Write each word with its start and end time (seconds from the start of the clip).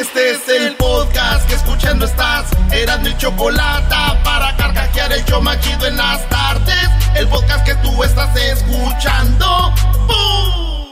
Este 0.00 0.30
es 0.30 0.48
el 0.48 0.76
podcast 0.76 1.48
que 1.48 1.54
escuchando 1.54 2.06
estás. 2.06 2.44
Eran 2.70 3.02
mi 3.02 3.16
chocolate 3.16 3.96
para 4.22 4.56
carcajear 4.56 5.12
el 5.12 5.24
yo 5.24 5.40
machido 5.40 5.86
en 5.86 5.96
las 5.96 6.28
tardes. 6.28 6.88
El 7.16 7.26
podcast 7.26 7.66
que 7.66 7.74
tú 7.76 8.04
estás 8.04 8.30
escuchando. 8.36 9.74
¡Bum! 10.06 10.88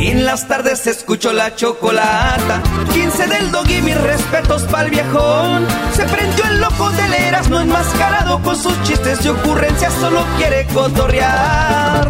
En 0.00 0.24
las 0.24 0.48
tardes 0.48 0.86
escucho 0.86 1.34
la 1.34 1.54
chocolata. 1.54 2.62
15 2.94 3.26
del 3.26 3.50
dog 3.50 3.68
y 3.68 3.82
mis 3.82 4.00
respetos 4.00 4.62
pa'l 4.62 4.88
viejón. 4.88 5.66
Se 5.94 6.06
prendió 6.06 6.46
el 6.46 6.58
loco 6.62 6.88
del 6.92 7.12
Erasmo 7.12 7.60
enmascarado 7.60 8.40
con 8.40 8.56
sus 8.56 8.82
chistes 8.84 9.22
y 9.26 9.28
ocurrencias. 9.28 9.92
Solo 10.00 10.24
quiere 10.38 10.66
cotorrear. 10.68 12.08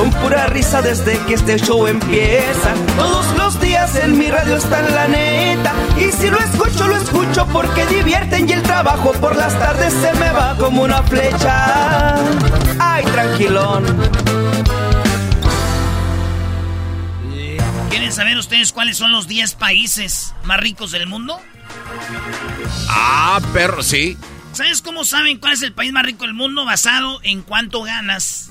Son 0.00 0.10
pura 0.12 0.46
risa 0.46 0.80
desde 0.80 1.18
que 1.26 1.34
este 1.34 1.58
show 1.58 1.86
empieza. 1.86 2.72
Todos 2.96 3.36
los 3.36 3.60
días 3.60 3.94
en 3.96 4.16
mi 4.16 4.30
radio 4.30 4.56
está 4.56 4.80
la 4.80 5.06
neta. 5.06 5.74
Y 5.98 6.10
si 6.10 6.30
lo 6.30 6.38
escucho, 6.38 6.88
lo 6.88 6.96
escucho 6.96 7.46
porque 7.52 7.84
divierten 7.84 8.48
y 8.48 8.52
el 8.52 8.62
trabajo 8.62 9.12
por 9.20 9.36
las 9.36 9.58
tardes 9.58 9.92
se 9.92 10.14
me 10.14 10.30
va 10.30 10.56
como 10.56 10.84
una 10.84 11.02
flecha. 11.02 12.14
Ay, 12.78 13.04
tranquilón. 13.04 13.84
¿Quieren 17.90 18.12
saber 18.14 18.38
ustedes 18.38 18.72
cuáles 18.72 18.96
son 18.96 19.12
los 19.12 19.28
10 19.28 19.54
países 19.56 20.32
más 20.44 20.60
ricos 20.60 20.92
del 20.92 21.08
mundo? 21.08 21.38
Ah, 22.88 23.38
perro, 23.52 23.82
sí. 23.82 24.16
¿Sabes 24.52 24.80
cómo 24.80 25.04
saben 25.04 25.36
cuál 25.36 25.52
es 25.52 25.62
el 25.62 25.74
país 25.74 25.92
más 25.92 26.06
rico 26.06 26.24
del 26.24 26.32
mundo 26.32 26.64
basado 26.64 27.20
en 27.22 27.42
cuánto 27.42 27.82
ganas 27.82 28.50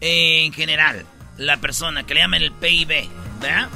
en 0.00 0.52
general 0.52 1.04
la 1.36 1.56
persona 1.56 2.04
que 2.04 2.14
le 2.14 2.20
llaman 2.20 2.42
el 2.42 2.52
PIB? 2.52 3.08
¿Verdad? 3.40 3.68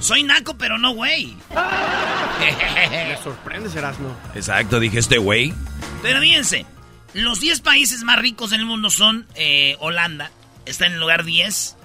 Soy 0.00 0.22
naco, 0.22 0.56
pero 0.56 0.76
no 0.78 0.92
güey. 0.92 1.36
Me 2.90 3.16
sorprende, 3.22 3.70
Erasmo. 3.76 4.14
Exacto, 4.34 4.80
dije 4.80 4.98
este 4.98 5.18
güey. 5.18 5.54
Pero 6.02 6.20
fíjense, 6.20 6.66
los 7.14 7.40
10 7.40 7.60
países 7.60 8.02
más 8.02 8.18
ricos 8.18 8.50
del 8.50 8.64
mundo 8.66 8.90
son 8.90 9.26
eh, 9.34 9.76
Holanda, 9.80 10.30
está 10.66 10.86
en 10.86 10.94
el 10.94 11.00
lugar 11.00 11.24
10. 11.24 11.76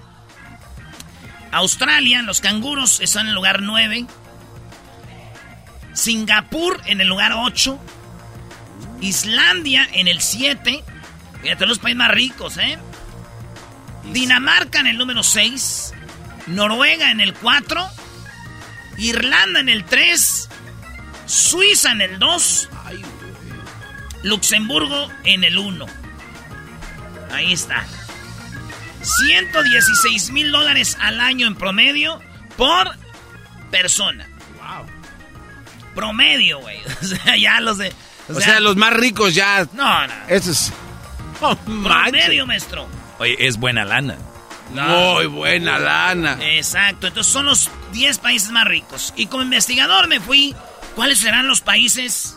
Australia, 1.52 2.22
los 2.22 2.40
canguros 2.40 3.00
están 3.00 3.22
en 3.22 3.28
el 3.28 3.34
lugar 3.34 3.62
9. 3.62 4.06
Singapur 5.94 6.80
en 6.86 7.00
el 7.00 7.08
lugar 7.08 7.32
8. 7.34 7.78
Islandia 9.00 9.88
en 9.92 10.08
el 10.08 10.20
7. 10.20 10.84
Fíjate, 11.42 11.66
los 11.66 11.78
países 11.78 11.96
más 11.96 12.10
ricos, 12.10 12.58
¿eh? 12.58 12.78
Dinamarca 14.04 14.80
en 14.80 14.86
el 14.86 14.98
número 14.98 15.22
6. 15.22 15.94
Noruega 16.48 17.10
en 17.10 17.20
el 17.20 17.34
4. 17.34 17.88
Irlanda 18.98 19.60
en 19.60 19.68
el 19.68 19.84
3. 19.84 20.48
Suiza 21.26 21.92
en 21.92 22.00
el 22.00 22.18
2. 22.18 22.68
Luxemburgo 24.22 25.08
en 25.24 25.44
el 25.44 25.58
1. 25.58 25.86
Ahí 27.32 27.52
está. 27.52 27.84
116 29.02 30.30
mil 30.30 30.52
dólares 30.52 30.96
al 31.00 31.20
año 31.20 31.46
en 31.46 31.54
promedio 31.54 32.20
por 32.56 32.90
persona. 33.70 34.28
Wow. 34.58 34.86
Promedio, 35.94 36.60
güey. 36.60 36.80
O 37.02 37.06
sea, 37.06 37.36
ya 37.36 37.60
los 37.60 37.78
de. 37.78 37.92
O, 38.28 38.40
sea, 38.40 38.60
los 38.60 38.76
más 38.76 38.92
ricos 38.92 39.34
ya. 39.34 39.66
No, 39.72 40.06
no. 40.06 40.12
Eso 40.28 40.50
es. 40.50 40.72
Oh, 41.40 41.56
Promedio, 41.56 42.46
maestro. 42.46 42.86
Oye, 43.20 43.36
es 43.46 43.56
buena 43.58 43.84
lana. 43.84 44.16
Muy 44.72 45.26
buena 45.26 45.78
lana. 45.78 46.36
Exacto. 46.40 47.06
Entonces 47.06 47.32
son 47.32 47.46
los 47.46 47.70
10 47.92 48.18
países 48.18 48.50
más 48.50 48.64
ricos. 48.66 49.12
Y 49.16 49.26
como 49.26 49.42
investigador 49.44 50.08
me 50.08 50.18
fui. 50.20 50.54
¿Cuáles 50.96 51.18
serán 51.20 51.46
los 51.46 51.60
países 51.60 52.36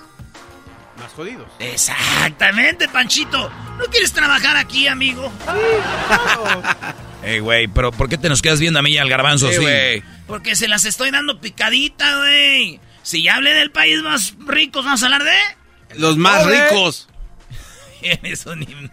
Más 0.99 1.11
jodidos. 1.13 1.47
Exactamente, 1.59 2.87
Panchito. 2.87 3.49
¿No 3.79 3.85
quieres 3.85 4.13
trabajar 4.13 4.57
aquí, 4.57 4.87
amigo? 4.87 5.31
Ey, 7.23 7.39
güey, 7.39 7.67
pero 7.67 7.91
¿por 7.91 8.09
qué 8.09 8.17
te 8.17 8.29
nos 8.29 8.41
quedas 8.41 8.59
viendo 8.59 8.79
a 8.79 8.81
mí 8.83 8.91
y 8.91 8.97
al 8.97 9.09
garbanzo 9.09 9.47
Sí, 9.47 9.53
así? 9.55 9.61
güey. 9.63 10.03
Porque 10.27 10.55
se 10.55 10.67
las 10.67 10.85
estoy 10.85 11.09
dando 11.11 11.39
picadita, 11.39 12.17
güey. 12.17 12.79
Si 13.01 13.23
ya 13.23 13.35
hablé 13.35 13.53
del 13.53 13.71
país 13.71 14.01
más 14.01 14.35
rico, 14.45 14.83
vamos 14.83 15.01
a 15.01 15.05
hablar 15.05 15.23
de... 15.23 15.37
Los 15.95 16.17
más 16.17 16.45
ricos. 16.45 17.07
Un 18.45 18.63
himno. 18.63 18.89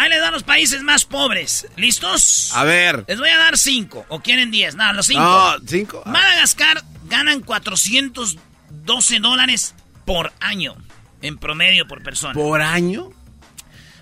Ahí 0.00 0.08
les 0.08 0.18
dan 0.22 0.32
los 0.32 0.44
países 0.44 0.82
más 0.82 1.04
pobres. 1.04 1.66
¿Listos? 1.76 2.52
A 2.54 2.64
ver. 2.64 3.04
Les 3.06 3.18
voy 3.18 3.28
a 3.28 3.36
dar 3.36 3.58
cinco. 3.58 4.06
¿O 4.08 4.20
quieren 4.20 4.50
diez? 4.50 4.74
No, 4.74 4.90
los 4.94 5.04
cinco. 5.04 5.20
No, 5.20 5.56
cinco. 5.66 6.02
Madagascar 6.06 6.82
ganan 7.04 7.40
412 7.42 9.20
dólares 9.20 9.74
por 10.06 10.32
año. 10.40 10.74
En 11.20 11.36
promedio 11.36 11.86
por 11.86 12.02
persona. 12.02 12.32
¿Por 12.32 12.62
año? 12.62 13.10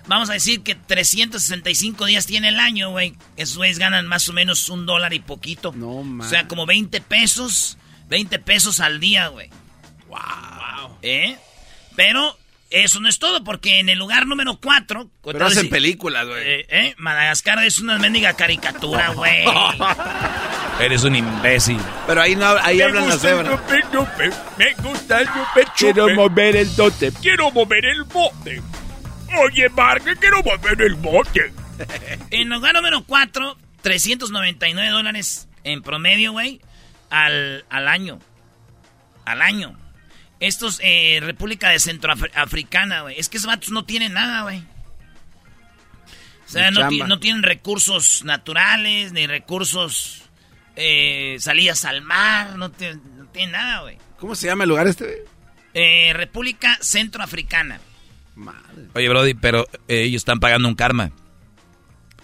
Vamos 0.07 0.29
a 0.29 0.33
decir 0.33 0.63
que 0.63 0.73
365 0.73 2.05
días 2.05 2.25
tiene 2.25 2.47
el 2.47 2.61
año, 2.61 2.91
güey. 2.91 3.17
Esos 3.35 3.57
güeyes 3.57 3.77
ganan 3.77 4.07
más 4.07 4.29
o 4.29 4.31
menos 4.31 4.69
un 4.69 4.85
dólar 4.85 5.11
y 5.13 5.19
poquito. 5.19 5.73
No, 5.75 5.97
O 5.97 6.29
sea, 6.29 6.47
como 6.47 6.65
20 6.65 7.01
pesos. 7.01 7.77
20 8.07 8.39
pesos 8.39 8.79
al 8.79 9.01
día, 9.01 9.27
güey. 9.27 9.49
Wow. 10.07 10.97
¿Eh? 11.01 11.37
Pero 11.97 12.38
eso 12.69 12.99
no 12.99 13.09
es 13.09 13.17
todo, 13.17 13.43
porque 13.43 13.79
en 13.79 13.89
el 13.89 13.97
lugar 13.97 14.27
número 14.27 14.59
4... 14.61 15.09
Pero 15.23 15.45
hacen 15.45 15.69
películas, 15.69 16.27
güey. 16.27 16.43
Eh, 16.43 16.65
eh, 16.69 16.95
Madagascar 16.97 17.63
es 17.63 17.79
una 17.79 17.97
mendiga 17.97 18.33
caricatura, 18.33 19.09
güey. 19.09 19.43
Eres 20.79 21.03
un 21.03 21.15
imbécil. 21.15 21.79
Pero 22.05 22.21
ahí 22.21 22.35
no 22.35 22.45
ahí 22.61 22.81
hablan 22.81 23.09
las 23.09 23.21
cebras. 23.21 23.59
Me 24.57 24.73
gusta 24.75 25.21
el 25.21 25.27
chupe 25.27 25.65
Quiero 25.77 26.13
mover 26.13 26.55
el 26.55 26.75
dote. 26.75 27.11
Quiero 27.21 27.51
mover 27.51 27.85
el 27.85 28.03
bote. 28.03 28.61
Oye, 29.43 29.69
Marque, 29.69 30.15
quiero 30.15 30.41
mover 30.43 30.81
el 30.81 30.95
bote. 30.95 31.53
En 32.31 32.41
el 32.41 32.49
lugar 32.49 32.75
número 32.75 33.03
4, 33.05 33.57
399 33.81 34.89
dólares 34.91 35.47
en 35.63 35.81
promedio, 35.81 36.33
güey, 36.33 36.59
al, 37.09 37.63
al 37.69 37.87
año. 37.87 38.19
Al 39.25 39.41
año. 39.41 39.77
Estos, 40.39 40.79
eh, 40.83 41.19
República 41.21 41.69
de 41.69 41.79
Centroafricana, 41.79 43.01
güey. 43.01 43.19
Es 43.19 43.27
que 43.29 43.37
esos 43.37 43.47
vatos 43.47 43.71
no 43.71 43.83
tienen 43.85 44.13
nada, 44.13 44.43
güey. 44.43 44.63
O 46.47 46.51
sea, 46.51 46.71
no, 46.71 47.19
tienen 47.19 47.43
recursos 47.43 48.23
naturales, 48.23 49.11
ni 49.11 49.27
recursos, 49.27 50.23
eh, 50.75 51.35
salidas 51.39 51.85
al 51.85 52.01
mar, 52.01 52.55
no, 52.55 52.71
tienen- 52.71 53.01
no 53.17 53.25
tienen 53.27 53.51
nada, 53.51 53.81
güey. 53.81 53.97
¿Cómo 54.17 54.33
se 54.33 54.47
llama 54.47 54.63
el 54.63 54.69
lugar 54.69 54.87
este, 54.87 55.03
güey? 55.05 55.17
Eh, 55.75 56.11
República 56.15 56.77
Centroafricana. 56.81 57.79
Oye, 58.95 59.09
Brody, 59.09 59.33
pero 59.35 59.67
eh, 59.87 60.03
ellos 60.03 60.21
están 60.21 60.39
pagando 60.39 60.67
un 60.67 60.75
karma. 60.75 61.11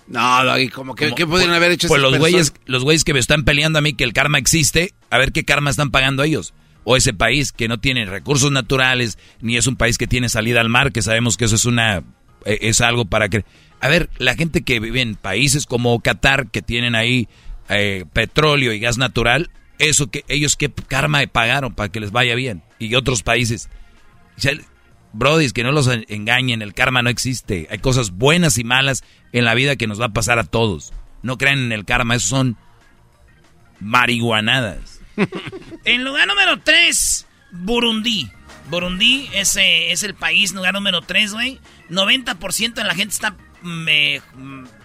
No, 0.08 0.44
Doggy, 0.44 0.70
como 0.70 0.96
que, 0.96 1.14
¿qué 1.14 1.26
pudieron 1.28 1.56
haber 1.56 1.72
hecho 1.72 1.88
Pues 1.88 2.02
los 2.02 2.18
güeyes, 2.18 2.54
los 2.66 2.84
güeyes 2.84 3.04
que 3.04 3.14
me 3.14 3.20
están 3.20 3.44
peleando 3.44 3.80
a 3.80 3.82
mí 3.82 3.94
que 3.94 4.04
el 4.04 4.14
karma 4.14 4.38
existe, 4.38 4.94
a 5.10 5.18
ver 5.18 5.32
qué 5.32 5.46
karma 5.46 5.70
están 5.70 5.92
pagando 5.92 6.24
ellos. 6.24 6.54
O 6.86 6.96
ese 6.96 7.14
país 7.14 7.52
que 7.52 7.68
no 7.68 7.80
tiene 7.80 8.06
recursos 8.06 8.52
naturales, 8.52 9.18
ni 9.42 9.58
es 9.58 9.68
un 9.68 9.76
país 9.76 9.98
que 9.98 10.08
tiene 10.08 10.30
salida 10.30 10.62
al 10.62 10.70
mar, 10.70 10.94
que 10.94 11.02
sabemos 11.02 11.36
que 11.36 11.46
eso 11.46 11.56
es 11.56 11.66
una, 11.66 12.04
eh, 12.46 12.60
es 12.62 12.80
algo 12.80 13.06
para 13.06 13.28
que... 13.28 13.44
A 13.82 13.90
ver, 13.90 14.10
la 14.18 14.36
gente 14.36 14.64
que 14.64 14.80
vive 14.80 15.02
en 15.02 15.16
países 15.16 15.66
como 15.66 16.00
Qatar, 16.00 16.50
que 16.50 16.62
tienen 16.62 16.96
ahí 16.96 17.28
eh, 17.68 18.06
petróleo 18.14 18.72
y 18.72 18.80
gas 18.80 18.98
natural, 18.98 19.50
eso 19.80 20.08
que 20.08 20.24
ellos 20.28 20.56
qué 20.56 20.72
karma 20.72 21.22
pagaron 21.28 21.74
para 21.74 21.90
que 21.90 22.00
les 22.00 22.12
vaya 22.12 22.36
bien. 22.36 22.64
Y 22.80 22.96
otros 22.96 23.24
países. 23.24 23.70
Brody, 25.14 25.50
que 25.52 25.64
no 25.64 25.72
los 25.72 25.90
engañen, 26.08 26.62
el 26.62 26.74
karma 26.74 27.02
no 27.02 27.10
existe. 27.10 27.68
Hay 27.70 27.80
cosas 27.80 28.12
buenas 28.12 28.58
y 28.58 28.64
malas 28.64 29.04
en 29.32 29.46
la 29.46 29.54
vida 29.54 29.76
que 29.76 29.88
nos 29.88 30.00
va 30.00 30.08
a 30.08 30.14
pasar 30.14 30.40
a 30.40 30.44
todos. 30.44 30.94
No 31.24 31.38
crean 31.38 31.60
en 31.60 31.72
el 31.72 31.86
karma, 31.86 32.16
eso 32.16 32.28
son 32.28 32.58
marihuanadas. 33.80 34.95
en 35.86 36.04
lugar 36.04 36.28
número 36.28 36.60
3, 36.62 37.26
Burundi. 37.52 38.30
Burundi 38.70 39.30
es, 39.34 39.58
es 39.58 40.04
el 40.04 40.16
país, 40.16 40.54
lugar 40.54 40.74
número 40.74 41.02
3, 41.02 41.34
güey. 41.34 41.60
90% 41.90 42.74
de 42.74 42.84
la 42.84 42.96
gente 42.96 43.14
está 43.14 43.36
me, 43.62 44.22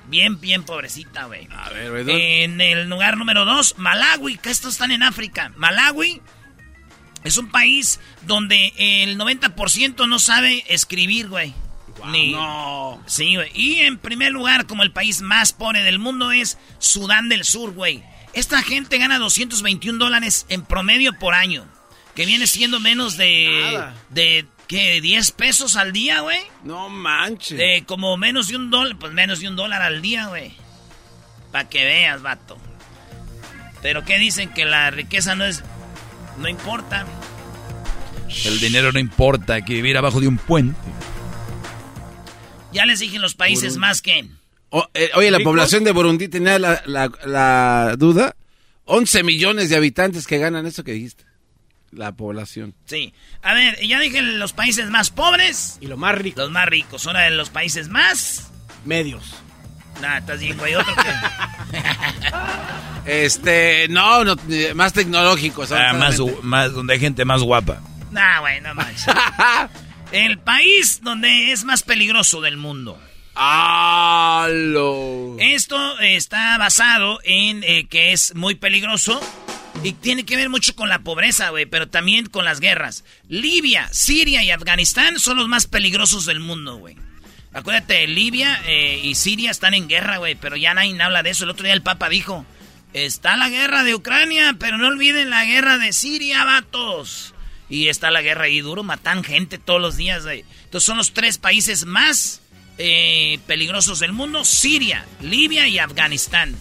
bien, 0.07 0.41
bien 0.41 0.65
pobrecita, 0.65 1.25
güey. 1.27 1.49
A 1.53 1.71
ver, 1.71 2.05
güey. 2.05 2.43
En 2.43 2.61
el 2.61 2.89
lugar 2.89 3.17
número 3.17 3.45
2, 3.45 3.79
Malawi, 3.79 4.39
que 4.39 4.51
estos 4.51 4.73
están 4.73 4.91
en 4.91 5.03
África. 5.03 5.53
Malawi 5.57 6.21
es 7.25 7.37
un 7.37 7.51
país 7.51 8.01
donde 8.23 8.73
el 8.77 9.19
90% 9.19 10.09
no 10.09 10.19
sabe 10.19 10.65
escribir, 10.69 11.29
güey. 11.29 11.55
Ni... 12.07 12.33
No. 12.33 13.03
Sí, 13.07 13.37
güey. 13.37 13.51
Y 13.55 13.81
en 13.81 13.99
primer 13.99 14.33
lugar, 14.33 14.67
como 14.67 14.83
el 14.83 14.93
país 14.93 15.21
más 15.21 15.53
pobre 15.53 15.83
del 15.83 15.99
mundo, 15.99 16.33
es 16.33 16.59
Sudán 16.79 17.29
del 17.29 17.45
Sur, 17.45 17.73
güey. 17.73 18.03
Esta 18.33 18.63
gente 18.63 18.99
gana 18.99 19.19
221 19.19 19.99
dólares 19.99 20.47
en 20.49 20.63
promedio 20.63 21.13
por 21.19 21.35
año. 21.35 21.67
Que 22.15 22.27
viene 22.27 22.47
siendo 22.47 22.81
menos 22.81 23.17
de. 23.17 23.83
de 24.11 24.47
¿Qué? 24.67 25.03
¿10 25.03 25.33
pesos 25.33 25.77
al 25.77 25.93
día, 25.93 26.21
güey? 26.21 26.41
No 26.63 26.89
manches. 26.89 27.59
De 27.59 27.85
como 27.87 28.17
menos 28.17 28.49
de 28.49 28.57
un 28.57 28.71
dólar. 28.71 28.97
Pues 28.99 29.13
menos 29.13 29.41
de 29.41 29.49
un 29.49 29.57
dólar 29.57 29.83
al 29.83 30.01
día, 30.03 30.27
güey. 30.27 30.53
Para 31.51 31.69
que 31.69 31.85
veas, 31.85 32.23
vato. 32.23 32.57
Pero 33.83 34.05
¿qué 34.05 34.19
dicen? 34.19 34.51
Que 34.51 34.65
la 34.65 34.91
riqueza 34.91 35.35
no 35.35 35.45
es. 35.45 35.63
No 36.39 36.49
importa. 36.49 37.07
El 38.45 38.61
dinero 38.61 38.93
no 38.93 39.01
importa, 39.01 39.55
hay 39.55 39.63
que 39.63 39.75
vivir 39.75 39.97
abajo 39.97 40.21
de 40.21 40.29
un 40.29 40.39
puente. 40.39 40.79
Ya 42.73 42.87
les 42.87 43.01
dije 43.01 43.17
en 43.17 43.23
los 43.23 43.35
países 43.35 43.77
más 43.77 44.01
que... 44.01 44.29
Eh, 44.95 45.11
oye, 45.15 45.31
la 45.31 45.41
población 45.41 45.85
de 45.85 45.93
Burundi 45.93 46.29
tenía 46.29 46.59
la, 46.59 46.83
la, 46.87 47.97
duda. 47.97 48.37
11 48.85 49.23
millones 49.23 49.69
de 49.69 49.77
habitantes 49.77 50.27
que 50.27 50.39
ganan 50.39 50.67
eso 50.67 50.85
que 50.85 50.93
dijiste. 50.93 51.25
La 51.93 52.13
población. 52.13 52.75
Sí. 52.87 53.13
A 53.43 53.55
ver, 53.55 53.81
ya 53.85 53.99
dije 53.99 54.23
los 54.23 54.53
países 54.53 54.91
más 54.91 55.11
pobres. 55.11 55.79
Y 55.81 55.87
los 55.87 55.99
más 55.99 56.17
ricos. 56.17 56.45
Los 56.45 56.53
más 56.53 56.67
ricos. 56.67 57.07
Ahora 57.07 57.23
de 57.23 57.31
los 57.31 57.51
países 57.51 57.89
más... 57.89 58.51
Medios. 58.85 59.35
Nah, 60.01 60.19
estás 60.19 60.41
bien, 60.41 60.57
güey. 60.57 60.75
Otro 60.75 60.95
que... 60.95 61.83
este, 63.25 63.89
no, 63.89 64.25
no, 64.25 64.37
más 64.75 64.93
tecnológicos. 64.93 65.73
Ah, 65.73 65.93
más, 65.95 66.19
más, 66.43 66.73
donde 66.73 66.95
hay 66.95 67.01
gente 67.01 67.25
más 67.25 67.43
guapa. 67.43 67.81
Nah, 68.11 68.41
güey, 68.41 68.61
no 68.61 68.75
manches. 68.75 69.07
El 70.13 70.39
país 70.39 71.01
donde 71.03 71.53
es 71.53 71.65
más 71.65 71.83
peligroso 71.83 72.41
del 72.41 72.57
mundo. 72.57 73.01
Esto 75.39 75.99
está 76.01 76.59
basado 76.59 77.21
en 77.25 77.65
eh, 77.65 77.87
que 77.89 78.13
es 78.13 78.35
muy 78.35 78.55
peligroso 78.55 79.19
y 79.83 79.95
tiene 79.95 80.27
que 80.27 80.37
ver 80.37 80.51
mucho 80.51 80.77
con 80.77 80.91
la 80.91 80.99
pobreza, 80.99 81.49
güey, 81.49 81.65
pero 81.65 81.89
también 81.89 82.27
con 82.27 82.45
las 82.45 82.61
guerras. 82.61 83.03
Libia, 83.29 83.89
Siria 83.93 84.43
y 84.43 84.51
Afganistán 84.51 85.19
son 85.19 85.39
los 85.39 85.49
más 85.49 85.67
peligrosos 85.67 86.27
del 86.27 86.39
mundo, 86.39 86.77
güey. 86.77 86.97
Acuérdate, 87.55 88.07
Libia 88.07 88.61
eh, 88.67 89.01
y 89.03 89.15
Siria 89.15 89.51
están 89.51 89.73
en 89.73 89.89
guerra, 89.89 90.19
güey, 90.19 90.35
pero 90.35 90.57
ya 90.57 90.75
nadie 90.75 91.01
habla 91.03 91.23
de 91.23 91.31
eso. 91.31 91.45
El 91.45 91.51
otro 91.51 91.65
día 91.65 91.73
el 91.73 91.81
Papa 91.81 92.11
dijo, 92.11 92.45
está 92.93 93.39
la 93.39 93.49
guerra 93.49 93.85
de 93.85 93.95
Ucrania, 93.95 94.55
pero 94.59 94.77
no 94.77 94.87
olviden 94.87 95.31
la 95.31 95.47
guerra 95.47 95.79
de 95.79 95.95
Siria, 95.95 96.45
vatos. 96.45 97.33
Y 97.71 97.89
está 97.89 98.11
la 98.11 98.21
guerra 98.21 98.45
ahí 98.45 98.61
duro, 98.61 98.83
matan 98.83 99.25
gente 99.25 99.57
todos 99.57 99.81
los 99.81 99.97
días. 99.97 100.25
Güey. 100.25 100.45
Entonces 100.65 100.85
son 100.85 100.99
los 100.99 101.15
tres 101.15 101.39
países 101.39 101.87
más 101.87 102.43
eh, 102.83 103.39
peligrosos 103.47 103.99
del 103.99 104.13
mundo, 104.13 104.43
Siria, 104.43 105.05
Libia 105.21 105.69
y 105.69 105.79
Afganistán. 105.79 106.57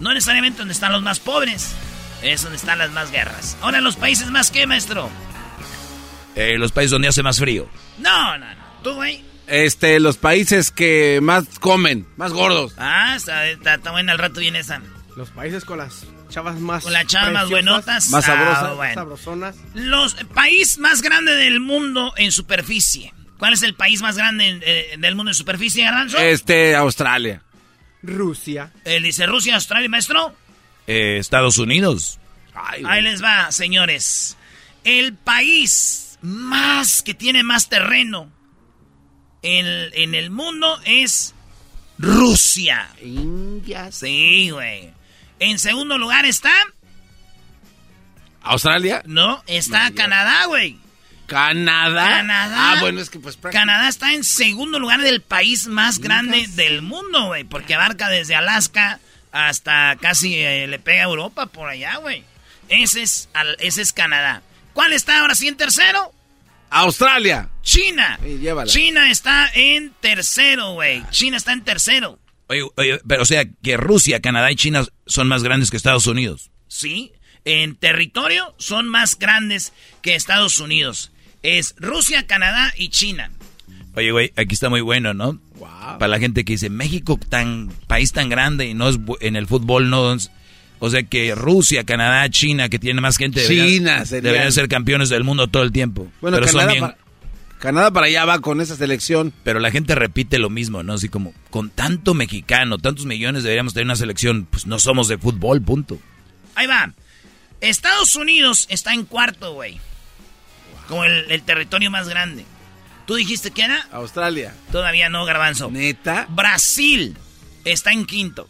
No 0.00 0.14
necesariamente 0.14 0.60
donde 0.60 0.72
están 0.72 0.92
los 0.92 1.02
más 1.02 1.20
pobres, 1.20 1.74
es 2.22 2.42
donde 2.42 2.56
están 2.56 2.78
las 2.78 2.90
más 2.92 3.10
guerras. 3.10 3.58
Ahora 3.60 3.82
los 3.82 3.96
países 3.96 4.30
más 4.30 4.50
qué, 4.50 4.66
maestro. 4.66 5.10
Eh, 6.34 6.56
los 6.56 6.72
países 6.72 6.92
donde 6.92 7.08
hace 7.08 7.22
más 7.22 7.38
frío. 7.38 7.68
No, 7.98 8.38
no, 8.38 8.46
no. 8.46 8.64
¿Tú, 8.82 8.94
güey? 8.94 9.22
Este, 9.46 10.00
los 10.00 10.16
países 10.16 10.70
que 10.70 11.20
más 11.22 11.44
comen, 11.60 12.06
más 12.16 12.32
gordos. 12.32 12.72
Ah, 12.78 13.14
está, 13.16 13.46
está 13.48 13.90
buena, 13.90 14.12
al 14.12 14.18
rato 14.18 14.40
viene 14.40 14.60
esa. 14.60 14.80
Los 15.16 15.30
países 15.30 15.66
con 15.66 15.78
las 15.78 16.06
chavas 16.30 16.58
más. 16.60 16.84
Con 16.84 16.94
las 16.94 17.06
chavas 17.06 17.32
más 17.32 17.50
buenotas. 17.50 18.08
Más 18.08 18.26
ah, 18.26 18.92
sabrosonas. 18.94 19.56
Los 19.74 20.14
país 20.34 20.78
más 20.78 21.02
grande 21.02 21.34
del 21.34 21.60
mundo 21.60 22.14
en 22.16 22.32
superficie. 22.32 23.12
¿Cuál 23.38 23.52
es 23.52 23.62
el 23.62 23.74
país 23.74 24.02
más 24.02 24.16
grande 24.16 24.60
eh, 24.62 24.96
del 24.98 25.14
mundo 25.14 25.30
en 25.30 25.34
superficie, 25.34 25.84
Garanzo? 25.84 26.18
Este, 26.18 26.74
Australia. 26.74 27.42
Rusia. 28.02 28.72
Él 28.84 29.04
dice 29.04 29.26
Rusia, 29.26 29.54
Australia, 29.54 29.88
maestro. 29.88 30.34
Eh, 30.86 31.18
Estados 31.18 31.58
Unidos. 31.58 32.18
Ahí 32.54 33.02
les 33.02 33.22
va, 33.22 33.52
señores. 33.52 34.36
El 34.84 35.14
país 35.14 36.18
más 36.22 37.02
que 37.02 37.14
tiene 37.14 37.42
más 37.44 37.68
terreno 37.68 38.30
en, 39.42 39.66
en 39.92 40.14
el 40.14 40.30
mundo 40.30 40.80
es 40.84 41.34
Rusia. 41.98 42.88
India. 43.02 43.92
Sí, 43.92 44.50
güey. 44.50 44.90
En 45.38 45.58
segundo 45.58 45.98
lugar 45.98 46.24
está. 46.24 46.52
¿Australia? 48.42 49.02
No, 49.06 49.42
está 49.46 49.92
Canadá, 49.92 50.46
güey. 50.46 50.78
¿Canadá? 51.28 52.08
Canadá. 52.08 52.72
Ah, 52.72 52.76
bueno, 52.80 53.00
es 53.02 53.10
que 53.10 53.20
pues. 53.20 53.36
Canadá 53.36 53.86
está 53.88 54.14
en 54.14 54.24
segundo 54.24 54.78
lugar 54.78 55.02
del 55.02 55.20
país 55.20 55.66
más 55.66 55.98
grande 55.98 56.46
del 56.48 56.80
mundo, 56.80 57.26
güey. 57.26 57.44
Porque 57.44 57.74
abarca 57.74 58.08
desde 58.08 58.34
Alaska 58.34 58.98
hasta 59.30 59.96
casi 60.00 60.36
eh, 60.36 60.66
le 60.66 60.78
pega 60.78 61.02
a 61.02 61.04
Europa 61.04 61.46
por 61.46 61.68
allá, 61.68 61.96
güey. 61.98 62.24
Ese 62.70 63.02
es, 63.02 63.28
ese 63.58 63.82
es 63.82 63.92
Canadá. 63.92 64.42
¿Cuál 64.72 64.94
está 64.94 65.20
ahora 65.20 65.34
sí 65.34 65.48
en 65.48 65.56
tercero? 65.56 66.12
Australia. 66.70 67.50
China. 67.62 68.18
China 68.64 69.10
está 69.10 69.50
en 69.54 69.92
tercero, 70.00 70.72
güey. 70.72 71.04
China 71.10 71.36
está 71.36 71.52
en 71.52 71.62
tercero. 71.62 72.18
Oye, 72.46 72.62
oye, 72.76 73.00
pero 73.06 73.22
o 73.22 73.26
sea 73.26 73.44
que 73.62 73.76
Rusia, 73.76 74.20
Canadá 74.20 74.50
y 74.50 74.56
China 74.56 74.86
son 75.06 75.28
más 75.28 75.42
grandes 75.42 75.70
que 75.70 75.76
Estados 75.76 76.06
Unidos. 76.06 76.50
Sí, 76.68 77.12
en 77.44 77.76
territorio 77.76 78.54
son 78.58 78.88
más 78.88 79.18
grandes 79.18 79.74
que 80.00 80.14
Estados 80.14 80.58
Unidos. 80.58 81.12
Es 81.42 81.74
Rusia, 81.78 82.26
Canadá 82.26 82.72
y 82.76 82.88
China. 82.88 83.30
Oye, 83.94 84.12
güey, 84.12 84.32
aquí 84.36 84.54
está 84.54 84.68
muy 84.68 84.80
bueno, 84.80 85.14
¿no? 85.14 85.40
Wow. 85.56 85.98
Para 85.98 86.08
la 86.08 86.18
gente 86.18 86.44
que 86.44 86.52
dice, 86.52 86.70
México, 86.70 87.18
tan 87.28 87.68
país 87.86 88.12
tan 88.12 88.28
grande 88.28 88.66
y 88.66 88.74
no 88.74 88.88
es 88.88 88.98
en 89.20 89.36
el 89.36 89.46
fútbol, 89.46 89.90
no... 89.90 90.16
O 90.80 90.90
sea 90.90 91.02
que 91.02 91.34
Rusia, 91.34 91.82
Canadá, 91.84 92.28
China, 92.30 92.68
que 92.68 92.78
tiene 92.78 93.00
más 93.00 93.16
gente, 93.16 93.44
China 93.44 94.04
deberían, 94.04 94.52
ser 94.52 94.68
campeones 94.68 95.08
del 95.08 95.24
mundo 95.24 95.48
todo 95.48 95.64
el 95.64 95.72
tiempo. 95.72 96.06
Bueno, 96.20 96.38
Canadá, 96.40 96.96
Canadá 97.58 97.90
para 97.90 98.06
allá 98.06 98.24
va 98.24 98.38
con 98.40 98.60
esa 98.60 98.76
selección. 98.76 99.32
Pero 99.42 99.58
la 99.58 99.72
gente 99.72 99.96
repite 99.96 100.38
lo 100.38 100.50
mismo, 100.50 100.84
¿no? 100.84 100.92
Así 100.92 101.08
como, 101.08 101.34
con 101.50 101.70
tanto 101.70 102.14
mexicano, 102.14 102.78
tantos 102.78 103.06
millones 103.06 103.42
deberíamos 103.42 103.74
tener 103.74 103.86
una 103.86 103.96
selección. 103.96 104.46
Pues 104.48 104.66
no 104.66 104.78
somos 104.78 105.08
de 105.08 105.18
fútbol, 105.18 105.60
punto. 105.62 105.98
Ahí 106.54 106.68
va. 106.68 106.92
Estados 107.60 108.14
Unidos 108.14 108.66
está 108.70 108.94
en 108.94 109.04
cuarto, 109.04 109.54
güey. 109.54 109.80
Como 110.88 111.04
el, 111.04 111.42
territorio 111.42 111.90
más 111.90 112.08
grande. 112.08 112.44
¿Tú 113.06 113.14
dijiste 113.14 113.50
que 113.50 113.62
era? 113.62 113.86
Australia. 113.92 114.54
Todavía 114.72 115.08
no, 115.08 115.24
Garbanzo. 115.24 115.70
¿Neta? 115.70 116.26
Brasil 116.30 117.16
está 117.64 117.92
en 117.92 118.06
quinto. 118.06 118.48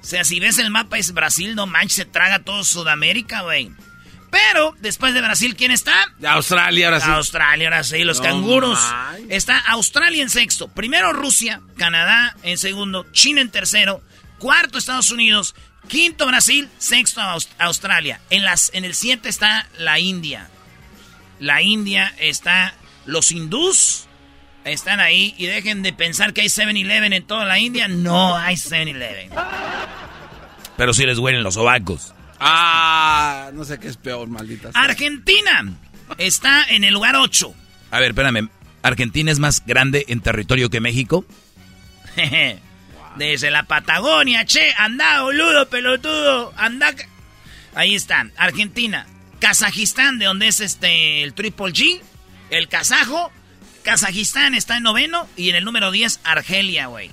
O 0.00 0.04
sea, 0.04 0.24
si 0.24 0.40
ves 0.40 0.58
el 0.58 0.70
mapa 0.70 0.98
es 0.98 1.12
Brasil, 1.12 1.54
no 1.54 1.66
manches, 1.66 1.96
se 1.96 2.04
traga 2.04 2.40
todo 2.40 2.64
Sudamérica, 2.64 3.42
güey. 3.42 3.70
Pero 4.32 4.74
después 4.80 5.12
de 5.12 5.20
Brasil, 5.20 5.54
¿quién 5.56 5.70
está? 5.70 5.94
Australia, 6.26 6.86
ahora 6.86 7.00
sí. 7.00 7.10
Australia, 7.10 7.68
ahora 7.68 7.84
sí, 7.84 8.02
los 8.02 8.20
canguros. 8.20 8.80
Está 9.28 9.58
Australia 9.58 10.22
en 10.22 10.30
sexto. 10.30 10.68
Primero 10.68 11.12
Rusia, 11.12 11.60
Canadá 11.76 12.34
en 12.42 12.56
segundo, 12.56 13.06
China 13.12 13.42
en 13.42 13.50
tercero, 13.50 14.02
cuarto 14.38 14.78
Estados 14.78 15.10
Unidos, 15.10 15.54
quinto 15.86 16.26
Brasil, 16.26 16.70
sexto 16.78 17.20
Australia. 17.58 18.20
En, 18.30 18.42
las, 18.42 18.70
en 18.72 18.86
el 18.86 18.94
siete 18.94 19.28
está 19.28 19.68
la 19.76 19.98
India. 19.98 20.48
La 21.38 21.62
India 21.62 22.14
está 22.18 22.74
los 23.06 23.32
hindús. 23.32 24.06
Están 24.64 25.00
ahí 25.00 25.34
y 25.38 25.46
dejen 25.46 25.82
de 25.82 25.92
pensar 25.92 26.32
que 26.32 26.42
hay 26.42 26.46
7-Eleven 26.46 27.12
en 27.12 27.26
toda 27.26 27.44
la 27.44 27.58
India. 27.58 27.88
No 27.88 28.36
hay 28.36 28.54
7-Eleven. 28.54 29.30
Pero 30.76 30.94
si 30.94 31.04
les 31.04 31.18
huelen 31.18 31.42
los 31.42 31.54
sobacos. 31.54 32.14
Ah, 32.38 33.50
no 33.52 33.64
sé 33.64 33.78
qué 33.78 33.88
es 33.88 33.96
peor, 33.96 34.28
maldita. 34.28 34.70
Argentina 34.74 35.74
está 36.18 36.64
en 36.68 36.84
el 36.84 36.94
lugar 36.94 37.16
8. 37.16 37.54
A 37.90 38.00
ver, 38.00 38.10
espérame. 38.10 38.48
¿Argentina 38.82 39.30
es 39.30 39.38
más 39.38 39.64
grande 39.64 40.04
en 40.08 40.20
territorio 40.20 40.70
que 40.70 40.80
México? 40.80 41.24
Desde 43.16 43.50
la 43.50 43.64
Patagonia, 43.64 44.44
che, 44.44 44.74
anda, 44.76 45.22
boludo, 45.22 45.68
pelotudo, 45.68 46.52
anda. 46.56 46.92
Ahí 47.74 47.94
están, 47.94 48.32
Argentina, 48.36 49.06
Kazajistán, 49.42 50.20
de 50.20 50.26
donde 50.26 50.46
es 50.46 50.60
este 50.60 51.24
el 51.24 51.34
Triple 51.34 51.72
G, 51.72 52.00
el 52.50 52.68
kazajo. 52.68 53.32
Kazajistán 53.82 54.54
está 54.54 54.76
en 54.76 54.84
noveno 54.84 55.26
y 55.36 55.50
en 55.50 55.56
el 55.56 55.64
número 55.64 55.90
10, 55.90 56.20
Argelia, 56.22 56.86
güey. 56.86 57.10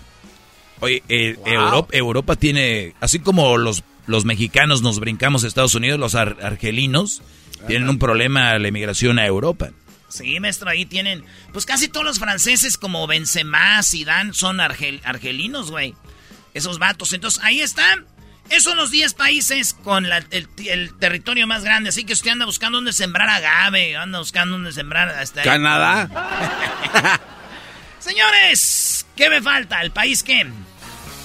Oye, 0.80 1.02
eh, 1.10 1.40
Europa, 1.44 1.90
Europa, 1.92 2.36
tiene, 2.36 2.94
así 3.00 3.18
como 3.18 3.58
los, 3.58 3.84
los 4.06 4.26
mexicanos 4.26 4.84
nos 4.84 5.00
brincamos 5.00 5.44
a 5.44 5.48
Estados 5.48 5.74
Unidos, 5.74 6.00
los 6.00 6.14
argelinos 6.14 7.24
tienen 7.66 7.90
un 7.90 7.98
problema 7.98 8.60
la 8.60 8.68
emigración 8.68 9.18
a 9.18 9.26
Europa. 9.26 9.72
Sí, 10.08 10.40
maestro, 10.40 10.70
ahí 10.70 10.86
tienen. 10.86 11.26
Pues 11.52 11.66
casi 11.66 11.88
todos 11.88 12.06
los 12.06 12.20
franceses, 12.20 12.78
como 12.78 13.08
Benzema, 13.08 13.82
Zidane, 13.82 14.34
son 14.34 14.60
argelinos, 14.60 15.72
güey. 15.72 15.96
Esos 16.54 16.78
vatos. 16.78 17.12
Entonces, 17.14 17.42
ahí 17.44 17.60
están. 17.60 18.06
Esos 18.50 18.64
son 18.64 18.78
los 18.78 18.92
10 18.92 19.14
países 19.14 19.74
con 19.74 20.06
el, 20.06 20.48
territorio 21.00 21.46
más 21.48 21.64
grande. 21.64 21.90
Así 21.90 22.04
que 22.04 22.14
usted 22.14 22.32
anda 22.32 22.46
buscando 22.46 22.78
dónde 22.78 22.94
sembrar 22.94 23.30
agave, 23.30 23.96
anda 23.96 24.20
buscando 24.20 24.54
dónde 24.54 24.72
sembrar 24.72 25.10
hasta 25.10 25.44
Canadá. 25.44 26.10
Señores, 28.00 29.06
¿qué 29.16 29.30
me 29.30 29.42
falta? 29.42 29.82
¿El 29.82 29.92
país 29.92 30.24
qué? 30.24 30.48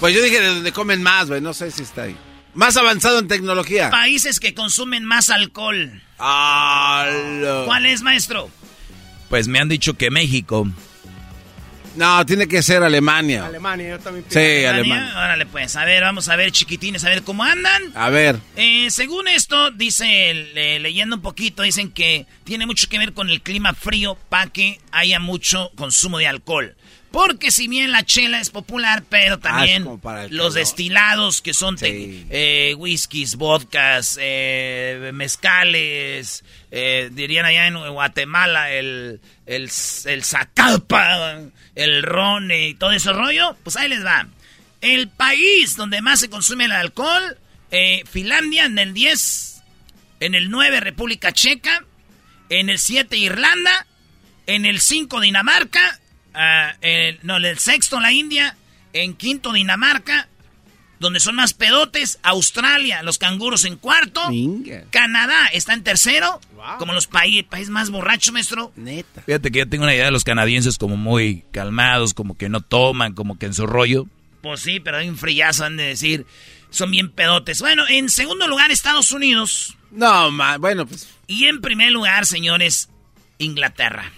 Pues 0.01 0.15
yo 0.15 0.23
dije 0.23 0.41
de 0.41 0.49
donde 0.49 0.73
comen 0.73 1.03
más, 1.03 1.29
güey. 1.29 1.41
No 1.41 1.55
sé 1.55 1.71
si 1.71 1.83
está 1.83 2.03
ahí. 2.03 2.17
Más 2.53 2.77
avanzado 2.77 3.19
en 3.19 3.29
tecnología. 3.29 3.91
Países 3.91 4.39
que 4.39 4.55
consumen 4.55 5.05
más 5.05 5.31
alcohol. 5.31 6.03
¿Cuál 6.17 7.87
es, 7.87 8.03
maestro? 8.03 8.51
Pues 9.29 9.49
me 9.49 9.59
han 9.59 9.69
dicho 9.69 9.95
que 9.95 10.11
México. 10.11 10.69
No, 11.97 12.27
tiene 12.27 12.49
que 12.49 12.63
ser 12.63 12.83
Alemania. 12.83 13.47
Alemania, 13.47 13.91
yo 13.91 13.99
también 13.99 14.25
pienso. 14.25 14.41
Sí, 14.41 14.65
Alemania. 14.65 15.13
Órale, 15.17 15.47
pues, 15.47 15.77
a 15.77 15.85
ver, 15.85 16.03
vamos 16.03 16.29
a 16.29 16.37
ver, 16.37 16.51
chiquitines, 16.51 17.05
a 17.05 17.09
ver 17.09 17.23
cómo 17.23 17.45
andan. 17.45 17.83
A 17.95 18.11
ver. 18.11 18.39
Eh, 18.57 18.89
según 18.91 19.29
esto, 19.29 19.71
dice, 19.71 20.35
leyendo 20.81 21.17
un 21.17 21.23
poquito, 21.23 21.63
dicen 21.63 21.91
que 21.91 22.27
tiene 22.45 22.67
mucho 22.67 22.89
que 22.89 22.99
ver 22.99 23.13
con 23.13 23.31
el 23.31 23.43
clima 23.43 23.75
frío 23.75 24.19
para 24.29 24.51
que 24.51 24.81
haya 24.91 25.21
mucho 25.21 25.71
consumo 25.77 26.19
de 26.19 26.27
alcohol. 26.27 26.77
Porque 27.15 27.53
si 27.53 27.69
bien 27.69 27.93
la 27.93 28.05
chela 28.05 28.41
es 28.41 28.51
popular, 28.51 29.05
pero 29.09 29.37
ah, 29.37 29.41
también 29.41 29.89
los 30.31 30.55
destilados 30.55 31.43
que 31.43 31.55
son 31.55 31.77
eh, 31.81 32.75
whiskies, 32.77 33.37
vodkas, 33.37 34.19
eh, 34.21 35.13
mezcales, 35.15 36.43
eh, 36.73 37.11
dirían 37.13 37.47
allá 37.47 37.69
en 37.69 37.79
Guatemala 37.93 38.73
el, 38.73 39.21
el, 39.47 39.71
el 40.07 40.25
zacalpa, 40.25 41.39
el 41.77 42.03
ron 42.03 42.51
y 42.51 42.75
todo 42.75 42.91
ese 42.91 43.13
rollo, 43.13 43.57
pues 43.63 43.77
ahí 43.77 43.89
les 43.89 44.05
va. 44.05 44.27
El 44.81 45.09
país 45.09 45.77
donde 45.77 46.03
más 46.03 46.19
se 46.19 46.29
consume 46.29 46.65
el 46.65 46.73
alcohol, 46.73 47.39
Finlandia 48.11 48.65
en 48.65 48.77
el 48.77 48.93
10, 48.93 49.63
en 50.19 50.35
el 50.35 50.51
9 50.51 50.81
República 50.81 51.31
Checa, 51.31 51.85
en 52.49 52.71
el 52.71 52.81
7 52.81 53.17
Irlanda, 53.17 53.87
en 54.49 54.67
el 54.67 54.81
5 54.81 55.21
Dinamarca, 55.21 56.01
Ah, 56.35 56.75
no, 57.23 57.37
el 57.37 57.59
sexto 57.59 58.01
la 58.01 58.13
India, 58.13 58.57
en 58.93 59.15
quinto 59.15 59.53
Dinamarca, 59.53 60.29
donde 61.01 61.21
son 61.21 61.35
más 61.35 61.53
pedotes, 61.55 62.19
Australia, 62.23 63.03
los 63.03 63.19
canguros 63.19 63.65
en 63.65 63.77
cuarto, 63.77 64.23
Canadá 64.91 65.49
está 65.53 65.75
en 65.75 65.83
tercero, 65.83 66.41
como 66.79 66.93
los 66.93 67.07
países 67.07 67.69
más 67.69 67.91
borrachos, 67.91 68.33
maestro. 68.33 68.73
Neta. 68.77 69.23
Fíjate 69.23 69.51
que 69.51 69.59
yo 69.61 69.69
tengo 69.69 69.85
una 69.85 69.95
idea 69.95 70.07
de 70.07 70.11
los 70.11 70.25
canadienses 70.25 70.79
como 70.79 70.97
muy 70.97 71.45
calmados, 71.51 72.15
como 72.15 72.37
que 72.39 72.49
no 72.49 72.61
toman, 72.63 73.13
como 73.15 73.39
que 73.39 73.47
en 73.47 73.55
su 73.55 73.67
rollo. 73.67 74.07
Pues 74.41 74.61
sí, 74.61 74.81
pero 74.81 74.99
hay 74.99 75.09
un 75.09 75.19
frillazo, 75.19 75.65
han 75.65 75.77
de 75.77 75.85
decir, 75.85 76.27
son 76.71 76.91
bien 76.91 77.11
pedotes. 77.11 77.61
Bueno, 77.61 77.85
en 77.89 78.09
segundo 78.09 78.47
lugar, 78.49 78.71
Estados 78.71 79.13
Unidos. 79.13 79.77
No, 79.91 80.31
bueno, 80.59 80.87
pues. 80.87 81.09
Y 81.27 81.47
en 81.47 81.61
primer 81.61 81.93
lugar, 81.93 82.27
señores, 82.27 82.89
Inglaterra. 83.39 84.11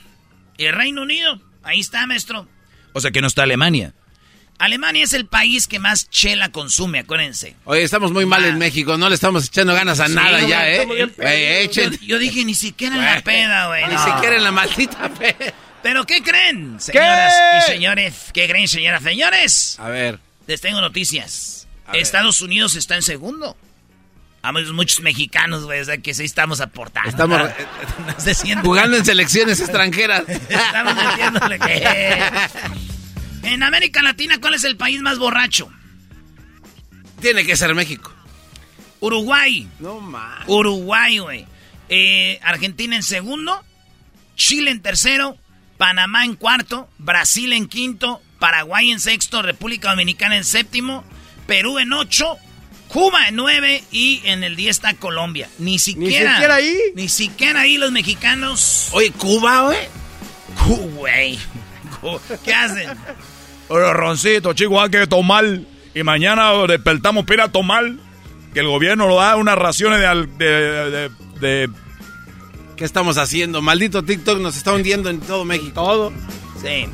Y 0.57 0.65
el 0.65 0.75
Reino 0.75 1.03
Unido. 1.03 1.41
Ahí 1.67 1.81
está, 1.81 2.07
maestro. 2.07 2.49
O 2.93 3.01
sea 3.01 3.11
que 3.11 3.21
no 3.21 3.27
está 3.27 3.43
Alemania. 3.43 3.93
Alemania 4.59 5.03
es 5.03 5.13
el 5.13 5.27
país 5.27 5.67
que 5.67 5.81
más 5.81 6.09
chela 6.09 6.51
consume, 6.51 7.01
acuérdense. 7.01 7.57
Oye, 7.65 7.83
estamos 7.83 8.13
muy 8.13 8.25
mal 8.25 8.45
en 8.45 8.55
ah. 8.55 8.59
México, 8.59 8.97
no 8.97 9.09
le 9.09 9.17
estamos 9.17 9.47
echando 9.47 9.75
ganas 9.75 9.99
a 9.99 10.09
nada 10.09 10.41
ya, 10.47 10.71
¿eh? 10.71 11.69
Yo, 12.03 12.19
dije, 12.19 12.45
ni 12.45 12.55
siquiera 12.55 12.95
en 12.95 13.05
la 13.05 13.21
peda, 13.21 13.67
güey. 13.67 13.85
Ni 13.89 13.99
siquiera 13.99 14.37
en 14.37 14.45
la 14.45 14.53
maldita 14.53 15.13
peda. 15.13 15.53
¿Pero 15.83 16.07
qué 16.07 16.23
creen, 16.23 16.81
señoras 16.81 17.35
y 17.59 17.73
señores? 17.73 18.31
¿Qué 18.33 18.49
creen, 18.49 18.69
señoras 18.69 19.03
y 19.03 19.05
señores? 19.05 19.77
A 19.81 19.89
ver. 19.89 20.21
Les 20.47 20.61
tengo 20.61 20.81
noticias. 20.81 21.67
Estados 21.93 22.41
Unidos 22.43 22.77
está 22.77 22.95
en 22.95 23.03
segundo. 23.03 23.57
Hay 24.55 24.73
muchos 24.73 25.01
mexicanos, 25.01 25.65
güey, 25.65 25.81
o 25.81 25.85
sea 25.85 25.99
que 25.99 26.15
sí 26.15 26.25
estamos 26.25 26.61
aportando. 26.61 27.11
Estamos 27.11 27.41
jugando 28.63 28.97
en 28.97 29.05
selecciones 29.05 29.61
extranjeras. 29.61 30.23
estamos 30.29 30.95
metiéndole 30.95 31.59
que... 31.59 32.23
En 33.43 33.63
América 33.63 34.03
Latina, 34.03 34.39
¿cuál 34.41 34.55
es 34.55 34.65
el 34.65 34.77
país 34.77 35.01
más 35.03 35.19
borracho? 35.19 35.71
Tiene 37.21 37.45
que 37.45 37.57
ser 37.57 37.75
México. 37.75 38.13
Uruguay. 39.01 39.69
No 39.79 40.01
más. 40.01 40.45
Uruguay, 40.47 41.19
güey. 41.19 41.47
Eh, 41.89 42.41
Argentina 42.43 42.97
en 42.97 43.03
segundo. 43.03 43.65
Chile 44.35 44.71
en 44.71 44.83
tercero. 44.83 45.37
Panamá 45.79 46.25
en 46.25 46.37
cuarto. 46.37 46.89
Brasil 46.99 47.53
en 47.53 47.69
quinto. 47.69 48.21
Paraguay 48.39 48.91
en 48.91 49.01
sexto. 49.01 49.43
República 49.43 49.91
Dominicana 49.91 50.37
en 50.37 50.45
séptimo. 50.45 51.05
Perú 51.47 51.79
en 51.79 51.93
ocho. 51.93 52.37
Cuba 52.89 53.29
en 53.29 53.37
9 53.37 53.85
y 53.91 54.23
en 54.25 54.45
el 54.45 54.57
10 54.57 54.71
está 54.71 54.95
Colombia. 54.95 55.49
Ni 55.59 55.79
siquiera. 55.79 56.31
Ni 56.31 56.35
siquiera 56.35 56.55
ahí. 56.55 56.79
Ni 56.95 57.09
siquiera 57.09 57.61
ahí 57.61 57.77
los 57.79 57.93
mexicanos. 57.93 58.89
Oye, 58.93 59.11
Cuba, 59.13 59.63
güey. 59.63 59.79
Güey. 60.95 61.39
¿Qué 62.45 62.55
hacen? 62.55 62.91
Oye, 63.69 63.93
Roncito, 63.93 64.53
chico, 64.53 64.81
hay 64.81 64.91
que 64.91 65.07
tomar. 65.07 65.45
Y 65.95 66.03
mañana 66.03 66.53
despertamos 66.67 67.25
para 67.25 67.45
a 67.45 67.49
tomar. 67.49 67.85
Que 68.55 68.61
el 68.61 68.69
gobierno 68.69 69.07
lo 69.07 69.17
da 69.17 69.37
unas 69.37 69.59
raciones 69.59 70.01
de, 70.39 71.11
de, 71.41 71.71
¿Qué 72.75 72.85
estamos 72.87 73.19
haciendo? 73.19 73.61
Maldito 73.61 74.03
TikTok 74.03 74.41
nos 74.41 74.57
está 74.57 74.73
hundiendo 74.73 75.11
en 75.11 75.21
todo 75.21 75.45
México. 75.45 75.73
Todo. 75.75 76.13
Sí. 76.63 76.87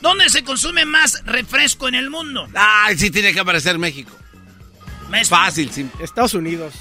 ¿Dónde 0.00 0.28
se 0.28 0.42
consume 0.42 0.84
más 0.84 1.22
refresco 1.24 1.86
en 1.86 1.94
el 1.94 2.10
mundo? 2.10 2.48
Ay, 2.54 2.98
sí 2.98 3.10
tiene 3.10 3.32
que 3.32 3.40
aparecer 3.40 3.78
México. 3.78 4.10
Fácil, 5.28 5.70
sí. 5.70 5.88
Estados 6.00 6.34
Unidos. 6.34 6.74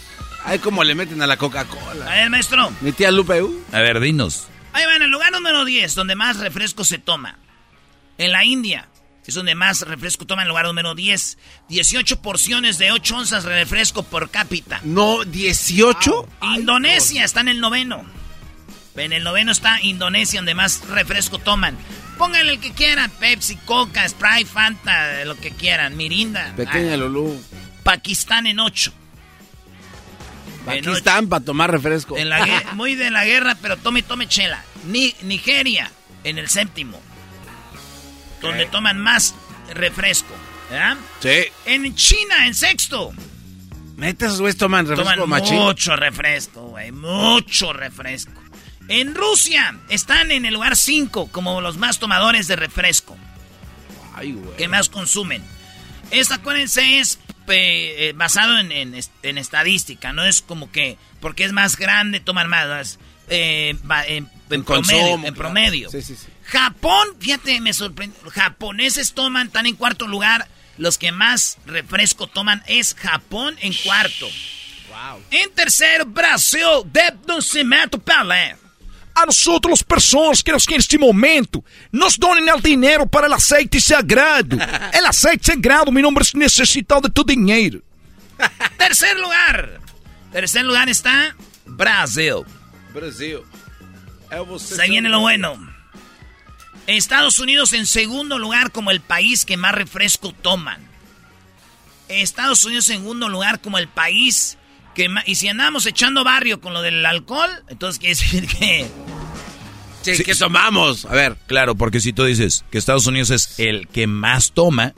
Ay, 0.43 0.59
cómo 0.59 0.83
le 0.83 0.95
meten 0.95 1.21
a 1.21 1.27
la 1.27 1.37
Coca-Cola. 1.37 2.05
A 2.05 2.15
ver, 2.15 2.29
maestro. 2.29 2.71
Mi 2.81 2.91
tía 2.91 3.11
Lupe. 3.11 3.41
Uh. 3.41 3.63
A 3.71 3.79
ver, 3.79 3.99
dinos. 3.99 4.47
Ahí 4.73 4.85
va, 4.85 4.95
en 4.95 5.01
el 5.01 5.09
lugar 5.09 5.31
número 5.31 5.65
10, 5.65 5.95
donde 5.95 6.15
más 6.15 6.37
refresco 6.37 6.83
se 6.83 6.99
toma. 6.99 7.37
En 8.17 8.31
la 8.31 8.45
India, 8.45 8.87
es 9.27 9.33
donde 9.33 9.55
más 9.55 9.81
refresco 9.81 10.25
toma 10.25 10.43
en 10.43 10.45
el 10.45 10.49
lugar 10.49 10.65
número 10.65 10.95
10. 10.95 11.37
18 11.67 12.21
porciones 12.21 12.77
de 12.77 12.91
8 12.93 13.17
onzas 13.17 13.43
de 13.43 13.49
refresco 13.49 14.03
por 14.03 14.29
cápita. 14.29 14.79
No, 14.83 15.25
18. 15.25 16.29
Indonesia 16.55 17.25
está 17.25 17.41
en 17.41 17.49
el 17.49 17.59
noveno. 17.59 18.05
En 18.95 19.11
el 19.11 19.23
noveno 19.23 19.51
está 19.51 19.81
Indonesia, 19.81 20.39
donde 20.39 20.55
más 20.55 20.87
refresco 20.87 21.39
toman. 21.39 21.77
Pónganle 22.17 22.53
el 22.53 22.59
que 22.59 22.71
quieran, 22.71 23.11
Pepsi, 23.11 23.57
Coca, 23.57 24.07
Sprite, 24.07 24.45
Fanta, 24.45 25.25
lo 25.25 25.35
que 25.35 25.51
quieran, 25.51 25.97
Mirinda. 25.97 26.53
Pequeña. 26.55 26.95
Lulú. 26.95 27.37
Pakistán 27.87 28.47
en 28.47 28.59
8. 28.59 28.91
Pakistán 30.65 31.29
para 31.29 31.45
tomar 31.45 31.71
refresco. 31.71 32.17
En 32.17 32.27
la, 32.27 32.45
muy 32.73 32.95
de 32.95 33.09
la 33.11 33.23
guerra, 33.23 33.55
pero 33.61 33.77
tome, 33.77 34.03
tome 34.03 34.27
chela. 34.27 34.61
Ni, 34.87 35.15
Nigeria 35.21 35.89
en 36.25 36.37
el 36.37 36.49
séptimo. 36.49 37.01
Donde 38.41 38.65
toman 38.65 38.99
más 38.99 39.35
refresco. 39.73 40.35
¿verdad? 40.69 40.97
Sí. 41.21 41.45
En 41.65 41.95
China 41.95 42.45
en 42.45 42.55
sexto. 42.55 43.13
Metes, 43.95 44.41
güey, 44.41 44.53
toman 44.53 44.85
refresco 44.85 45.21
toman 45.21 45.39
Mucho 45.39 45.95
refresco, 45.95 46.63
güey. 46.63 46.91
Mucho 46.91 47.71
refresco. 47.71 48.33
En 48.89 49.15
Rusia 49.15 49.79
están 49.87 50.31
en 50.31 50.43
el 50.43 50.55
lugar 50.55 50.75
5 50.75 51.29
como 51.31 51.61
los 51.61 51.77
más 51.77 51.99
tomadores 51.99 52.49
de 52.49 52.57
refresco. 52.57 53.15
Ay, 54.13 54.33
güey. 54.33 54.57
Que 54.57 54.67
más 54.67 54.89
consumen. 54.89 55.41
Esta, 56.11 56.35
acuérdense, 56.35 56.99
es 56.99 57.19
eh, 57.55 58.13
basado 58.13 58.57
en, 58.59 58.93
estadística, 59.37 60.13
no 60.13 60.25
es 60.25 60.41
como 60.41 60.71
que 60.71 60.97
porque 61.19 61.45
es 61.45 61.51
más 61.51 61.77
grande 61.77 62.19
toman 62.19 62.49
más, 62.49 62.99
eh, 63.29 63.75
en, 64.07 64.63
promedio. 65.33 65.89
Japón, 66.43 67.07
fíjate, 67.19 67.59
me 67.61 67.73
sorprende, 67.73 68.17
japoneses 68.31 69.13
toman, 69.13 69.47
están 69.47 69.65
en 69.65 69.75
cuarto 69.75 70.07
lugar, 70.07 70.47
los 70.77 70.97
que 70.97 71.11
más 71.11 71.57
refresco 71.65 72.27
toman 72.27 72.63
es 72.67 72.95
Japón 72.95 73.55
en 73.61 73.73
cuarto. 73.73 74.27
En 75.31 75.51
tercero, 75.51 76.05
Brasil, 76.05 76.61
de 76.85 77.13
Nascimento 77.27 77.99
Pelé. 77.99 78.55
A 79.17 79.25
nosotros 79.25 79.71
las 79.71 79.83
personas 79.83 80.43
que 80.43 80.51
en 80.51 80.77
este 80.77 80.97
momento 80.97 81.63
nos 81.91 82.17
donen 82.17 82.47
el 82.47 82.61
dinero 82.61 83.07
para 83.07 83.27
el 83.27 83.33
aceite 83.33 83.81
sagrado. 83.81 84.57
El 84.93 85.05
aceite 85.05 85.53
sagrado, 85.53 85.91
mi 85.91 86.01
nombre 86.01 86.23
es 86.23 86.35
necesitado 86.35 87.01
de 87.01 87.09
tu 87.09 87.23
dinero. 87.23 87.81
Tercer 88.77 89.17
lugar. 89.17 89.81
Tercer 90.31 90.63
lugar 90.63 90.87
está 90.87 91.35
Brasil. 91.65 92.43
Brasil. 92.93 93.39
Se 94.59 94.87
viene 94.87 95.09
lo 95.09 95.21
bueno. 95.21 95.57
Estados 96.85 97.39
Unidos 97.39 97.73
en 97.73 97.85
segundo 97.85 98.37
lugar 98.37 98.71
como 98.71 98.91
el 98.91 99.01
país 99.01 99.45
que 99.45 99.57
más 99.57 99.73
refresco 99.73 100.31
toman. 100.31 100.85
Estados 102.07 102.63
Unidos 102.65 102.89
en 102.89 102.97
segundo 102.97 103.29
lugar 103.29 103.61
como 103.61 103.77
el 103.77 103.87
país 103.87 104.57
que 104.95 105.09
más... 105.09 105.27
Y 105.27 105.35
si 105.35 105.47
andamos 105.47 105.85
echando 105.85 106.23
barrio 106.23 106.61
con 106.61 106.73
lo 106.73 106.81
del 106.81 107.05
alcohol, 107.05 107.49
entonces 107.67 107.99
quiere 107.99 108.15
decir 108.15 108.47
que... 108.47 108.87
Sí, 110.15 110.23
que 110.23 110.35
tomamos. 110.35 111.05
A 111.05 111.13
ver. 111.13 111.35
Claro, 111.47 111.75
porque 111.75 111.99
si 111.99 112.13
tú 112.13 112.23
dices 112.23 112.63
que 112.71 112.77
Estados 112.77 113.07
Unidos 113.07 113.29
es 113.31 113.59
el 113.59 113.87
que 113.87 114.07
más 114.07 114.51
toma, 114.51 114.93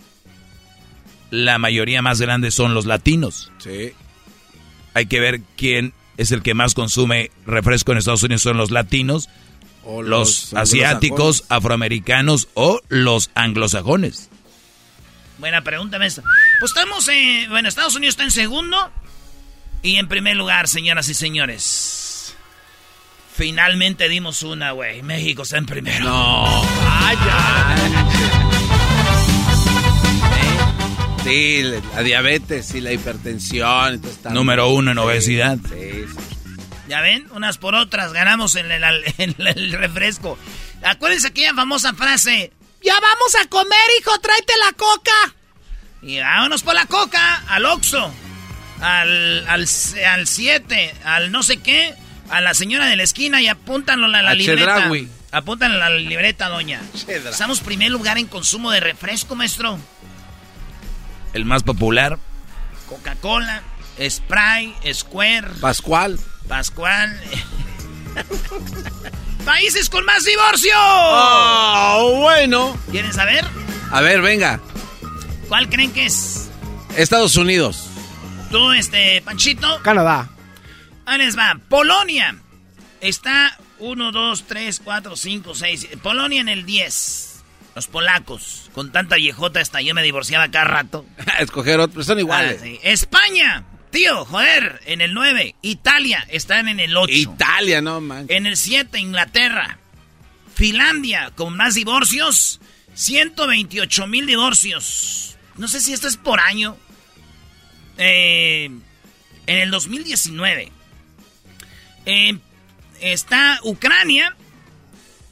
la 1.31 1.57
mayoría 1.57 2.01
más 2.01 2.21
grande 2.21 2.51
son 2.51 2.73
los 2.73 2.85
latinos. 2.85 3.51
Sí. 3.59 3.93
Hay 4.93 5.05
que 5.05 5.19
ver 5.19 5.41
quién 5.55 5.93
es 6.17 6.31
el 6.31 6.41
que 6.41 6.53
más 6.53 6.73
consume 6.73 7.31
refresco 7.45 7.91
en 7.91 7.99
Estados 7.99 8.23
Unidos. 8.23 8.41
Son 8.41 8.57
los 8.57 8.71
latinos, 8.71 9.29
O 9.85 10.01
los, 10.01 10.53
asiáticos, 10.53 11.45
afroamericanos 11.49 12.49
o 12.53 12.81
los 12.89 13.31
anglosajones. 13.35 14.29
Buena 15.37 15.63
pregunta, 15.63 15.97
maestro. 15.97 16.23
Pues 16.59 16.71
estamos 16.71 17.07
en... 17.07 17.49
Bueno, 17.49 17.69
Estados 17.69 17.95
Unidos 17.95 18.13
está 18.13 18.23
en 18.25 18.31
segundo. 18.31 18.91
Y 19.81 19.95
en 19.95 20.09
primer 20.09 20.35
lugar, 20.35 20.67
señoras 20.67 21.07
y 21.07 21.13
señores. 21.13 21.98
Finalmente 23.39 24.09
dimos 24.09 24.43
una, 24.43 24.71
güey. 24.71 25.01
México 25.01 25.43
está 25.43 25.57
en 25.59 25.65
primero. 25.65 26.03
No. 26.03 26.61
Sí, 31.23 31.63
la 31.95 32.03
diabetes 32.03 32.75
y 32.75 32.81
la 32.81 32.91
hipertensión. 32.91 34.01
Número 34.31 34.67
uno 34.67 34.91
en 34.91 34.97
Sí, 34.97 35.03
obesidad. 35.03 35.57
Sí, 35.69 36.03
sí. 36.05 36.55
Ya 36.89 36.99
ven, 36.99 37.27
unas 37.31 37.57
por 37.57 37.75
otras 37.75 38.11
ganamos 38.11 38.55
en 38.55 38.69
el, 38.73 38.83
en 39.17 39.33
el 39.37 39.71
refresco. 39.71 40.37
Acuérdense 40.83 41.27
aquella 41.27 41.53
famosa 41.53 41.93
frase. 41.93 42.51
Ya 42.83 42.95
vamos 42.99 43.35
a 43.41 43.47
comer, 43.47 43.89
hijo, 44.01 44.19
tráete 44.19 44.53
la 44.67 44.73
coca. 44.73 45.35
Y 46.01 46.19
vámonos 46.19 46.61
por 46.61 46.75
la 46.75 46.87
coca, 46.87 47.41
al 47.47 47.63
Oxxo, 47.63 48.13
al, 48.81 49.47
al, 49.47 49.65
al 50.11 50.27
7, 50.27 50.93
al 51.05 51.31
no 51.31 51.41
sé 51.41 51.55
qué, 51.61 51.95
a 52.29 52.41
la 52.41 52.53
señora 52.53 52.85
de 52.87 52.95
la 52.95 53.03
esquina 53.03 53.41
y 53.41 53.47
apúntanlo 53.47 54.05
a 54.05 54.09
la 54.09 54.29
A 54.29 54.33
libreta. 54.35 54.75
Chedraui. 54.75 55.09
Apúntanlo 55.31 55.83
a 55.83 55.89
la 55.89 55.95
libreta, 55.95 56.49
doña. 56.49 56.81
Chedra. 56.95 57.29
Estamos 57.31 57.59
primer 57.61 57.91
lugar 57.91 58.17
en 58.17 58.27
consumo 58.27 58.71
de 58.71 58.79
refresco, 58.79 59.35
maestro. 59.35 59.77
El 61.33 61.45
más 61.45 61.63
popular. 61.63 62.17
Coca-Cola, 62.87 63.61
Sprite, 64.09 64.93
Square, 64.93 65.47
Pascual. 65.61 66.19
Pascual. 66.47 67.19
Países 69.45 69.89
con 69.89 70.03
más 70.05 70.25
divorcio. 70.25 70.71
Oh, 70.75 72.17
bueno. 72.21 72.77
¿Quieren 72.89 73.13
saber? 73.13 73.45
A 73.91 74.01
ver, 74.01 74.21
venga. 74.21 74.59
¿Cuál 75.47 75.69
creen 75.69 75.91
que 75.91 76.05
es? 76.05 76.49
Estados 76.97 77.35
Unidos. 77.37 77.87
Tú, 78.51 78.71
este, 78.71 79.21
Panchito. 79.21 79.81
Canadá. 79.83 80.29
Ahí 81.09 81.17
les 81.17 81.35
va. 81.35 81.59
Polonia. 81.69 82.37
Está 83.01 83.57
1, 83.79 84.11
2, 84.11 84.43
3, 84.47 84.81
4, 84.83 85.15
5, 85.15 85.55
6. 85.55 85.87
Polonia 86.03 86.39
en 86.39 86.49
el 86.49 86.67
10. 86.67 87.43
Los 87.73 87.87
polacos. 87.87 88.69
Con 88.73 88.91
tanta 88.91 89.15
viejota 89.15 89.59
hasta 89.59 89.81
yo 89.81 89.95
me 89.95 90.03
divorciaba 90.03 90.51
cada 90.51 90.65
rato. 90.65 91.07
Escoger 91.39 91.79
otro. 91.79 92.03
Son 92.03 92.19
iguales. 92.19 92.59
Ah, 92.61 92.63
sí. 92.63 92.79
España. 92.83 93.63
Tío, 93.89 94.23
joder, 94.25 94.81
en 94.85 95.01
el 95.01 95.15
9. 95.15 95.55
Italia 95.63 96.23
están 96.29 96.67
en 96.67 96.79
el 96.79 96.95
8. 96.95 97.11
Italia, 97.11 97.81
no 97.81 98.01
man. 98.01 98.27
En 98.29 98.45
el 98.45 98.55
7, 98.55 98.99
Inglaterra. 98.99 99.79
Finlandia, 100.53 101.31
con 101.35 101.57
más 101.57 101.73
divorcios. 101.73 102.61
128 102.93 104.05
mil 104.05 104.27
divorcios. 104.27 105.37
No 105.57 105.67
sé 105.67 105.81
si 105.81 105.91
esto 105.91 106.07
es 106.07 106.17
por 106.17 106.39
año. 106.39 106.77
Eh, 107.97 108.65
en 109.47 109.57
el 109.57 109.71
2019. 109.71 110.71
Eh, 112.05 112.37
está 113.01 113.59
Ucrania. 113.63 114.35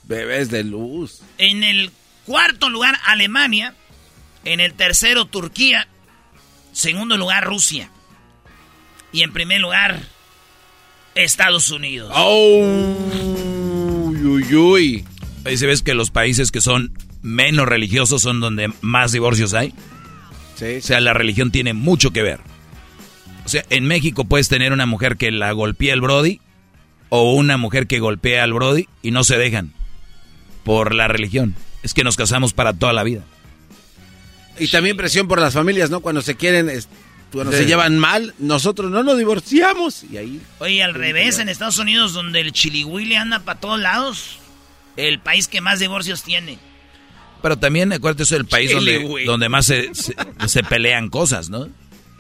Bebés 0.04 0.50
de 0.50 0.64
luz. 0.64 1.22
En 1.38 1.64
el 1.64 1.92
cuarto 2.26 2.70
lugar, 2.70 2.98
Alemania. 3.06 3.74
En 4.46 4.60
el 4.60 4.74
tercero, 4.74 5.26
Turquía. 5.26 5.88
Segundo 6.72 7.18
lugar, 7.18 7.44
Rusia. 7.44 7.90
Y 9.12 9.24
en 9.24 9.34
primer 9.34 9.60
lugar, 9.60 10.02
Estados 11.16 11.70
Unidos. 11.72 12.12
Oh, 12.16 12.96
uy, 14.06 14.24
uy, 14.24 14.56
uy. 14.56 15.06
Ahí 15.46 15.58
se 15.58 15.66
ves 15.66 15.82
que 15.82 15.94
los 15.94 16.12
países 16.12 16.52
que 16.52 16.62
son 16.62 16.94
menos 17.22 17.68
religiosos 17.68 18.22
son 18.22 18.40
donde 18.40 18.72
más 18.82 19.12
divorcios 19.12 19.54
hay. 19.54 19.74
Sí, 20.56 20.78
O 20.78 20.82
sea, 20.82 21.00
la 21.00 21.14
religión 21.14 21.52
tiene 21.52 21.74
mucho 21.74 22.12
que 22.12 22.22
ver. 22.22 22.40
O 23.46 23.50
sea, 23.50 23.64
en 23.70 23.86
México 23.86 24.26
puedes 24.26 24.50
tener 24.50 24.74
una 24.74 24.86
mujer 24.86 25.18
que 25.18 25.32
la 25.32 25.52
golpea 25.52 25.94
el 25.94 26.02
Brody 26.02 26.42
o 27.10 27.34
una 27.34 27.58
mujer 27.58 27.88
que 27.88 28.00
golpea 28.00 28.44
al 28.44 28.54
Brody 28.54 28.88
y 29.02 29.12
no 29.12 29.24
se 29.24 29.38
dejan 29.38 29.74
por 30.64 30.94
la 30.94 31.08
religión. 31.08 31.56
Es 31.84 31.94
que 31.94 32.04
nos 32.04 32.16
casamos 32.18 32.54
para 32.54 32.74
toda 32.74 32.94
la 32.94 33.04
vida. 33.04 33.22
Y 34.60 34.68
también 34.70 34.98
presión 34.98 35.28
por 35.28 35.40
las 35.40 35.54
familias, 35.54 35.90
¿no? 35.90 36.00
Cuando 36.02 36.22
se 36.22 36.36
quieren, 36.36 36.70
es- 36.70 36.90
cuando 37.32 37.52
Sí. 37.52 37.60
se 37.60 37.66
llevan 37.66 37.98
mal, 38.00 38.34
nosotros 38.40 38.90
no 38.92 39.04
nos 39.04 39.18
divorciamos. 39.18 40.04
Y 40.12 40.18
ahí. 40.18 40.42
Oye, 40.60 40.82
al 40.84 40.94
revés, 40.94 41.40
en 41.40 41.48
Estados 41.50 41.78
Unidos, 41.78 42.14
donde 42.14 42.42
el 42.42 42.52
chilihuile 42.52 43.18
anda 43.18 43.40
para 43.40 43.60
todos 43.60 43.80
lados, 43.80 44.40
el 44.96 45.20
país 45.20 45.48
que 45.48 45.62
más 45.62 45.80
divorcios 45.80 46.24
tiene. 46.24 46.58
Pero 47.42 47.58
también 47.58 47.94
acuérdate 47.94 48.24
eso 48.24 48.34
del 48.36 48.46
país 48.46 48.72
donde, 48.72 49.24
donde 49.26 49.48
más 49.48 49.68
se, 49.68 49.94
se- 49.94 50.16
se 50.48 50.64
pelean 50.64 51.10
cosas, 51.10 51.50
¿no? 51.50 51.70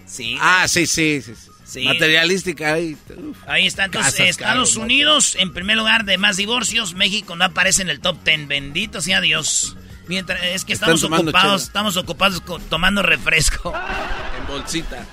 Sí. 0.06 0.38
Ah, 0.39 0.67
sí, 0.67 0.86
sí, 0.86 1.21
sí. 1.21 1.34
sí. 1.36 1.50
Sí. 1.67 1.84
Materialística 1.84 2.73
ahí. 2.73 2.95
uf. 3.17 3.38
Ahí 3.45 3.67
está 3.67 3.84
entonces 3.86 4.13
Casas, 4.13 4.30
Estados 4.30 4.77
Unidos 4.77 5.36
en 5.38 5.51
primer 5.51 5.75
lugar 5.75 6.06
de 6.06 6.17
más 6.17 6.38
divorcios, 6.38 6.93
México 6.93 7.36
no 7.36 7.43
aparece 7.43 7.82
en 7.82 7.89
el 7.89 7.99
top 7.99 8.23
10, 8.23 8.47
bendito 8.47 9.01
sea 9.01 9.19
Dios. 9.19 9.75
Mientras 10.08 10.41
es 10.41 10.63
que 10.63 10.71
Están 10.71 10.93
estamos 10.95 11.19
ocupados, 11.19 11.62
chela. 11.62 11.67
estamos 11.67 11.97
ocupados 11.97 12.41
tomando 12.69 13.03
refresco. 13.03 13.73
En 14.39 14.47
bolsita. 14.47 15.06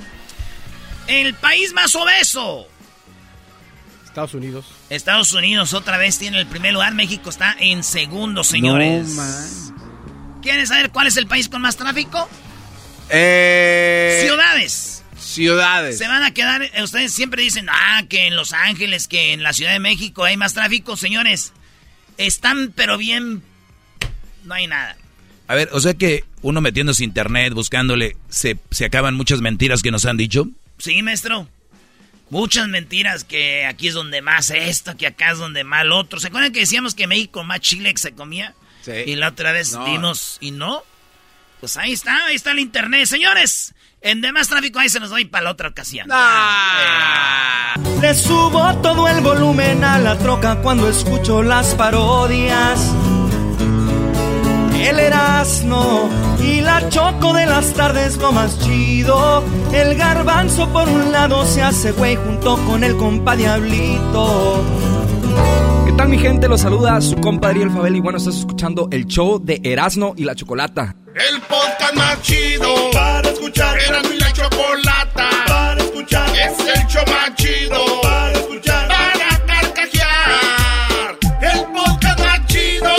El 1.08 1.34
país 1.34 1.72
más 1.72 1.94
obeso, 1.96 2.68
Estados 4.04 4.34
Unidos. 4.34 4.66
Estados 4.90 5.32
Unidos 5.32 5.74
otra 5.74 5.98
vez 5.98 6.18
tiene 6.18 6.38
el 6.38 6.46
primer 6.46 6.72
lugar, 6.72 6.94
México 6.94 7.30
está 7.30 7.56
en 7.58 7.82
segundo, 7.82 8.44
señores. 8.44 9.08
No, 9.08 9.14
man. 9.16 10.40
¿Quieren 10.40 10.66
saber 10.68 10.90
cuál 10.90 11.08
es 11.08 11.16
el 11.16 11.26
país 11.26 11.48
con 11.48 11.60
más 11.62 11.76
tráfico? 11.76 12.28
Eh, 13.10 14.20
Ciudades. 14.22 14.93
Ciudades. 15.24 15.98
Se 15.98 16.06
van 16.08 16.22
a 16.22 16.32
quedar, 16.32 16.62
eh, 16.62 16.82
ustedes 16.82 17.12
siempre 17.12 17.42
dicen, 17.42 17.66
ah, 17.70 18.02
que 18.08 18.26
en 18.26 18.36
Los 18.36 18.52
Ángeles, 18.52 19.08
que 19.08 19.32
en 19.32 19.42
la 19.42 19.52
Ciudad 19.52 19.72
de 19.72 19.80
México 19.80 20.24
hay 20.24 20.36
más 20.36 20.54
tráfico, 20.54 20.96
señores. 20.96 21.52
Están 22.18 22.72
pero 22.74 22.96
bien, 22.98 23.42
no 24.44 24.54
hay 24.54 24.66
nada. 24.66 24.96
A 25.48 25.54
ver, 25.54 25.68
o 25.72 25.80
sea 25.80 25.94
que 25.94 26.24
uno 26.42 26.60
metiéndose 26.60 27.04
internet, 27.04 27.52
buscándole, 27.52 28.16
se, 28.28 28.58
se 28.70 28.84
acaban 28.84 29.14
muchas 29.14 29.40
mentiras 29.40 29.82
que 29.82 29.90
nos 29.90 30.06
han 30.06 30.16
dicho. 30.16 30.46
Sí, 30.78 31.02
maestro. 31.02 31.48
Muchas 32.30 32.68
mentiras 32.68 33.22
que 33.24 33.66
aquí 33.66 33.88
es 33.88 33.94
donde 33.94 34.22
más 34.22 34.50
esto, 34.50 34.96
que 34.96 35.06
acá 35.06 35.32
es 35.32 35.38
donde 35.38 35.62
más 35.64 35.84
lo 35.84 35.98
otro. 35.98 36.18
¿Se 36.20 36.28
acuerdan 36.28 36.52
que 36.52 36.60
decíamos 36.60 36.94
que 36.94 37.06
México 37.06 37.44
más 37.44 37.60
chile 37.60 37.92
que 37.92 38.00
se 38.00 38.12
comía? 38.12 38.54
Sí. 38.82 38.92
Y 39.06 39.16
la 39.16 39.28
otra 39.28 39.52
vez 39.52 39.72
No. 39.72 39.84
vimos 39.84 40.38
y 40.40 40.50
no. 40.50 40.82
Pues 41.60 41.76
ahí 41.76 41.92
está, 41.92 42.26
ahí 42.26 42.34
está 42.36 42.52
el 42.52 42.58
internet. 42.60 43.06
Señores, 43.06 43.74
en 44.04 44.20
demás 44.20 44.48
tráfico 44.48 44.78
ahí 44.78 44.88
se 44.88 45.00
nos 45.00 45.10
doy 45.10 45.24
para 45.24 45.44
la 45.44 45.50
otra 45.50 45.68
ocasión. 45.70 46.06
Ah. 46.12 47.74
Le 48.00 48.14
subo 48.14 48.76
todo 48.82 49.08
el 49.08 49.22
volumen 49.22 49.82
a 49.82 49.98
la 49.98 50.16
troca 50.18 50.56
cuando 50.56 50.88
escucho 50.88 51.42
las 51.42 51.74
parodias. 51.74 52.94
El 54.78 55.00
Erasmo 55.00 56.10
y 56.38 56.60
la 56.60 56.86
Choco 56.90 57.32
de 57.32 57.46
las 57.46 57.72
tardes 57.72 58.18
lo 58.18 58.30
más 58.32 58.58
chido. 58.60 59.42
El 59.72 59.96
garbanzo 59.96 60.68
por 60.68 60.86
un 60.86 61.10
lado 61.10 61.46
se 61.46 61.62
hace 61.62 61.92
güey 61.92 62.16
junto 62.16 62.58
con 62.66 62.84
el 62.84 62.96
compa 62.98 63.34
Diablito. 63.34 64.62
¿Qué 65.94 65.98
tal 65.98 66.08
mi 66.08 66.18
gente? 66.18 66.48
Los 66.48 66.62
saluda 66.62 67.00
su 67.00 67.14
compadre 67.20 67.62
El 67.62 67.70
Fabel 67.70 67.94
y 67.94 68.00
bueno, 68.00 68.18
estás 68.18 68.34
escuchando 68.38 68.88
el 68.90 69.06
show 69.06 69.40
de 69.40 69.60
Erasmo 69.62 70.12
y 70.16 70.24
la 70.24 70.34
Chocolata. 70.34 70.96
El 71.14 71.40
podcast 71.42 71.94
más 71.94 72.20
chido 72.20 72.90
para 72.92 73.30
escuchar. 73.30 73.78
Erasmo 73.78 74.12
y 74.12 74.18
la 74.18 74.32
Chocolata 74.32 75.30
para 75.46 75.80
escuchar. 75.80 76.28
Es 76.30 76.58
el 76.58 76.86
show 76.88 77.04
más 77.06 77.36
chido 77.36 77.78
para 78.02 78.32
escuchar. 78.32 78.88
Para 78.88 79.46
carcajear. 79.46 81.18
El 81.40 81.64
podcast 81.72 82.18
más 82.18 82.46
chido. 82.48 82.90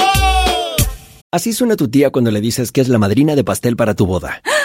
Así 1.31 1.51
suena 1.51 1.75
tu 1.75 1.89
tía 1.89 2.11
cuando 2.11 2.31
le 2.31 2.39
dices 2.39 2.71
que 2.71 2.79
es 2.79 2.87
la 2.87 2.97
madrina 2.97 3.35
de 3.35 3.43
pastel 3.43 3.75
para 3.75 3.93
tu 3.93 4.05
boda. 4.05 4.41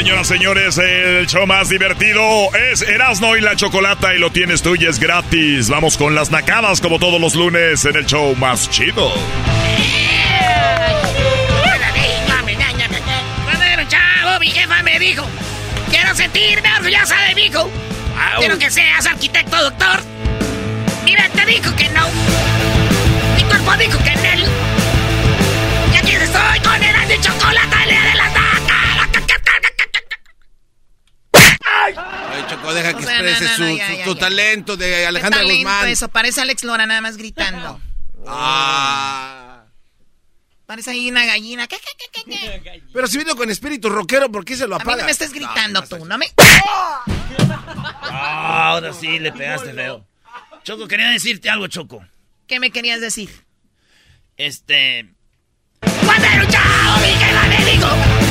Señoras, 0.00 0.28
señores, 0.28 0.78
el 0.78 1.26
show 1.26 1.46
más 1.46 1.68
divertido 1.68 2.22
es 2.54 2.80
Erasno 2.80 3.36
y 3.36 3.42
la 3.42 3.54
Chocolata 3.54 4.14
y 4.14 4.18
lo 4.18 4.32
tienes 4.32 4.62
tú 4.62 4.74
y 4.74 4.86
es 4.86 4.98
gratis. 4.98 5.68
Vamos 5.68 5.98
con 5.98 6.14
las 6.14 6.30
nacadas 6.30 6.80
como 6.80 6.98
todos 6.98 7.20
los 7.20 7.34
lunes 7.34 7.84
en 7.84 7.96
el 7.96 8.06
show 8.06 8.34
más 8.34 8.70
chido. 8.70 9.12
Mi 14.40 14.46
jefa 14.46 14.82
me 14.82 14.98
dijo, 14.98 15.22
quiero 15.90 16.14
sentirme 16.14 16.72
orgullosa 16.78 17.20
de 17.28 17.34
mi 17.34 17.42
hijo. 17.42 17.70
Quiero 18.38 18.58
que 18.58 18.70
seas 18.70 19.04
arquitecto, 19.04 19.62
doctor. 19.62 20.00
Y 21.04 21.14
te 21.14 21.44
dijo 21.44 21.76
que 21.76 21.90
no. 21.90 22.08
Mi 23.36 23.42
cuerpo 23.42 23.76
dijo 23.76 23.98
que 24.02 24.12
él. 24.12 24.46
Y 25.92 25.96
aquí 25.98 26.12
estoy 26.12 26.60
con 26.60 26.82
el 26.82 27.20
chocolate, 27.20 28.19
taca. 31.70 32.30
Ay, 32.32 32.44
Choco, 32.48 32.74
deja 32.74 32.94
que 32.94 33.02
exprese 33.02 33.48
su, 33.48 34.04
su, 34.04 34.14
talento 34.16 34.76
de 34.76 35.06
Alejandra 35.06 35.40
talento 35.40 35.56
Guzmán. 35.56 35.88
Eso, 35.88 36.08
parece 36.08 36.40
Alex 36.40 36.64
Lora 36.64 36.86
nada 36.86 37.00
más 37.00 37.16
gritando. 37.16 37.80
Ah. 38.26 39.64
Parece 40.66 40.90
ahí 40.90 41.10
una 41.10 41.26
gallina. 41.26 41.66
¿Qué, 41.66 41.76
qué, 41.78 42.08
qué, 42.12 42.22
qué, 42.30 42.62
qué? 42.62 42.82
Pero 42.92 43.06
si 43.08 43.18
vino 43.18 43.34
con 43.34 43.50
espíritu 43.50 43.88
rockero, 43.88 44.30
¿por 44.30 44.44
qué 44.44 44.56
se 44.56 44.68
lo 44.68 44.76
A 44.76 44.78
mí 44.78 44.82
apaga? 44.82 45.02
no 45.02 45.06
me 45.06 45.10
estés 45.10 45.32
gritando 45.32 45.82
tú, 45.82 46.04
¿no 46.04 46.16
me...? 46.16 46.26
Ah, 48.12 48.68
ahora 48.68 48.92
sí 48.92 49.18
le 49.18 49.32
pegaste 49.32 49.72
feo. 49.72 50.06
Choco, 50.62 50.86
quería 50.86 51.10
decirte 51.10 51.50
algo, 51.50 51.66
Choco. 51.66 52.04
¿Qué 52.46 52.60
me 52.60 52.70
querías 52.70 53.00
decir? 53.00 53.30
Este. 54.36 55.12
Cuando 55.80 56.26
era 56.26 56.44
un 56.44 58.29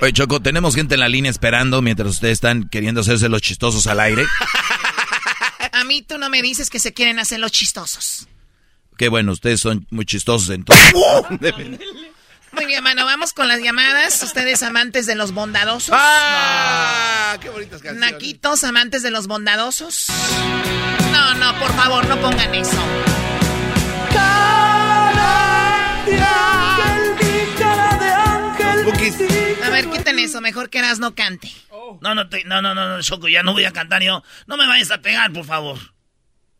Oye, 0.00 0.12
Choco, 0.12 0.40
tenemos 0.40 0.74
gente 0.74 0.94
en 0.94 1.00
la 1.00 1.08
línea 1.08 1.30
esperando 1.30 1.82
mientras 1.82 2.08
ustedes 2.10 2.34
están 2.34 2.68
queriendo 2.68 3.00
hacerse 3.00 3.28
los 3.28 3.42
chistosos 3.42 3.86
al 3.86 4.00
aire. 4.00 4.24
A 5.72 5.84
mí 5.84 6.02
tú 6.02 6.18
no 6.18 6.30
me 6.30 6.40
dices 6.42 6.70
que 6.70 6.78
se 6.78 6.92
quieren 6.92 7.18
hacer 7.18 7.40
los 7.40 7.50
chistosos. 7.52 8.28
Qué 8.96 9.08
bueno, 9.08 9.32
ustedes 9.32 9.60
son 9.60 9.86
muy 9.90 10.04
chistosos 10.04 10.50
entonces. 10.50 10.92
Muy 12.50 12.64
bien, 12.64 12.82
mano, 12.82 13.04
vamos 13.04 13.34
con 13.34 13.46
las 13.46 13.60
llamadas. 13.62 14.22
Ustedes 14.22 14.62
amantes 14.62 15.06
de 15.06 15.14
los 15.14 15.32
bondadosos. 15.32 15.94
¡Ah! 15.96 17.36
¡Qué 17.40 17.50
bonitas 17.50 17.82
canciones! 17.82 18.10
Naquitos, 18.10 18.64
amantes 18.64 19.02
de 19.02 19.10
los 19.10 19.26
bondadosos. 19.26 20.06
No, 21.12 21.34
no, 21.34 21.56
por 21.60 21.72
favor, 21.76 22.08
no 22.08 22.18
pongan 22.20 22.54
eso. 22.54 22.78
A 29.64 29.70
ver, 29.70 29.86
quiten 29.90 30.18
eso, 30.20 30.40
mejor 30.40 30.70
que 30.70 30.78
Eras 30.78 30.98
no 31.00 31.14
cante. 31.14 31.50
No, 32.00 32.14
no, 32.14 32.28
te- 32.28 32.44
no, 32.44 32.62
no, 32.62 32.74
no, 32.74 32.88
no, 32.96 33.02
Choco, 33.02 33.28
ya 33.28 33.42
no 33.42 33.52
voy 33.52 33.64
a 33.64 33.72
cantar 33.72 34.02
yo. 34.02 34.22
No 34.46 34.56
me 34.56 34.66
vayas 34.68 34.90
a 34.92 34.98
pegar, 35.02 35.32
por 35.32 35.44
favor. 35.44 35.78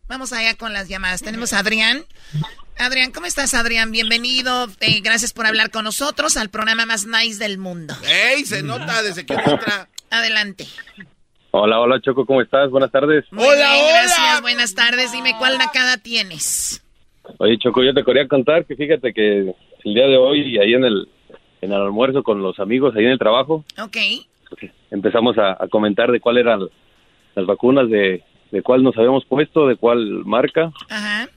Vamos 0.09 0.33
allá 0.33 0.55
con 0.57 0.73
las 0.73 0.89
llamadas. 0.89 1.23
Tenemos 1.23 1.53
a 1.53 1.61
Adrián. 1.61 2.05
Adrián, 2.79 3.13
¿cómo 3.13 3.27
estás, 3.27 3.55
Adrián? 3.55 3.93
Bienvenido. 3.93 4.69
Eh, 4.81 5.01
gracias 5.01 5.33
por 5.33 5.47
hablar 5.47 5.71
con 5.71 5.85
nosotros 5.85 6.37
al 6.37 6.49
programa 6.49 6.87
más 6.87 7.07
nice 7.07 7.39
del 7.39 7.59
mundo. 7.59 7.95
¡Ey! 8.07 8.45
Se 8.45 8.63
nota 8.63 9.03
desde 9.03 9.25
que 9.25 9.35
entra. 9.35 9.89
Adelante. 10.11 10.67
Hola, 11.51 11.81
hola 11.81 12.01
Choco, 12.01 12.27
¿cómo 12.27 12.43
estás? 12.43 12.71
Buenas 12.71 12.91
tardes. 12.91 13.25
Muy 13.31 13.45
bien, 13.57 13.87
gracias. 13.91 14.41
Buenas 14.43 14.75
tardes. 14.75 15.13
Dime 15.13 15.35
cuál 15.39 15.57
nacada 15.59 15.99
tienes. 15.99 16.83
Oye 17.39 17.59
Choco, 17.59 17.83
yo 17.85 17.93
te 17.95 18.03
quería 18.05 18.27
contar 18.27 18.65
que 18.65 18.75
fíjate 18.75 19.13
que 19.13 19.55
el 19.85 19.95
día 19.95 20.07
de 20.07 20.17
hoy, 20.17 20.59
ahí 20.59 20.73
en 20.75 20.85
el, 20.85 21.09
en 21.61 21.73
el 21.73 21.81
almuerzo 21.81 22.23
con 22.23 22.43
los 22.43 22.59
amigos, 22.61 22.95
ahí 22.97 23.05
en 23.05 23.11
el 23.13 23.19
trabajo, 23.19 23.65
Ok. 23.83 23.97
empezamos 24.91 25.37
a, 25.39 25.53
a 25.63 25.69
comentar 25.69 26.11
de 26.13 26.21
cuál 26.21 26.39
eran 26.39 26.61
las 27.35 27.47
vacunas, 27.47 27.89
de, 27.91 28.23
de 28.51 28.63
cuál 28.63 28.83
nos 28.83 28.97
habíamos 28.97 29.25
puesto, 29.25 29.67
de 29.67 29.77
cuál 29.77 30.25
marca. 30.25 30.71
Ajá. 30.89 31.29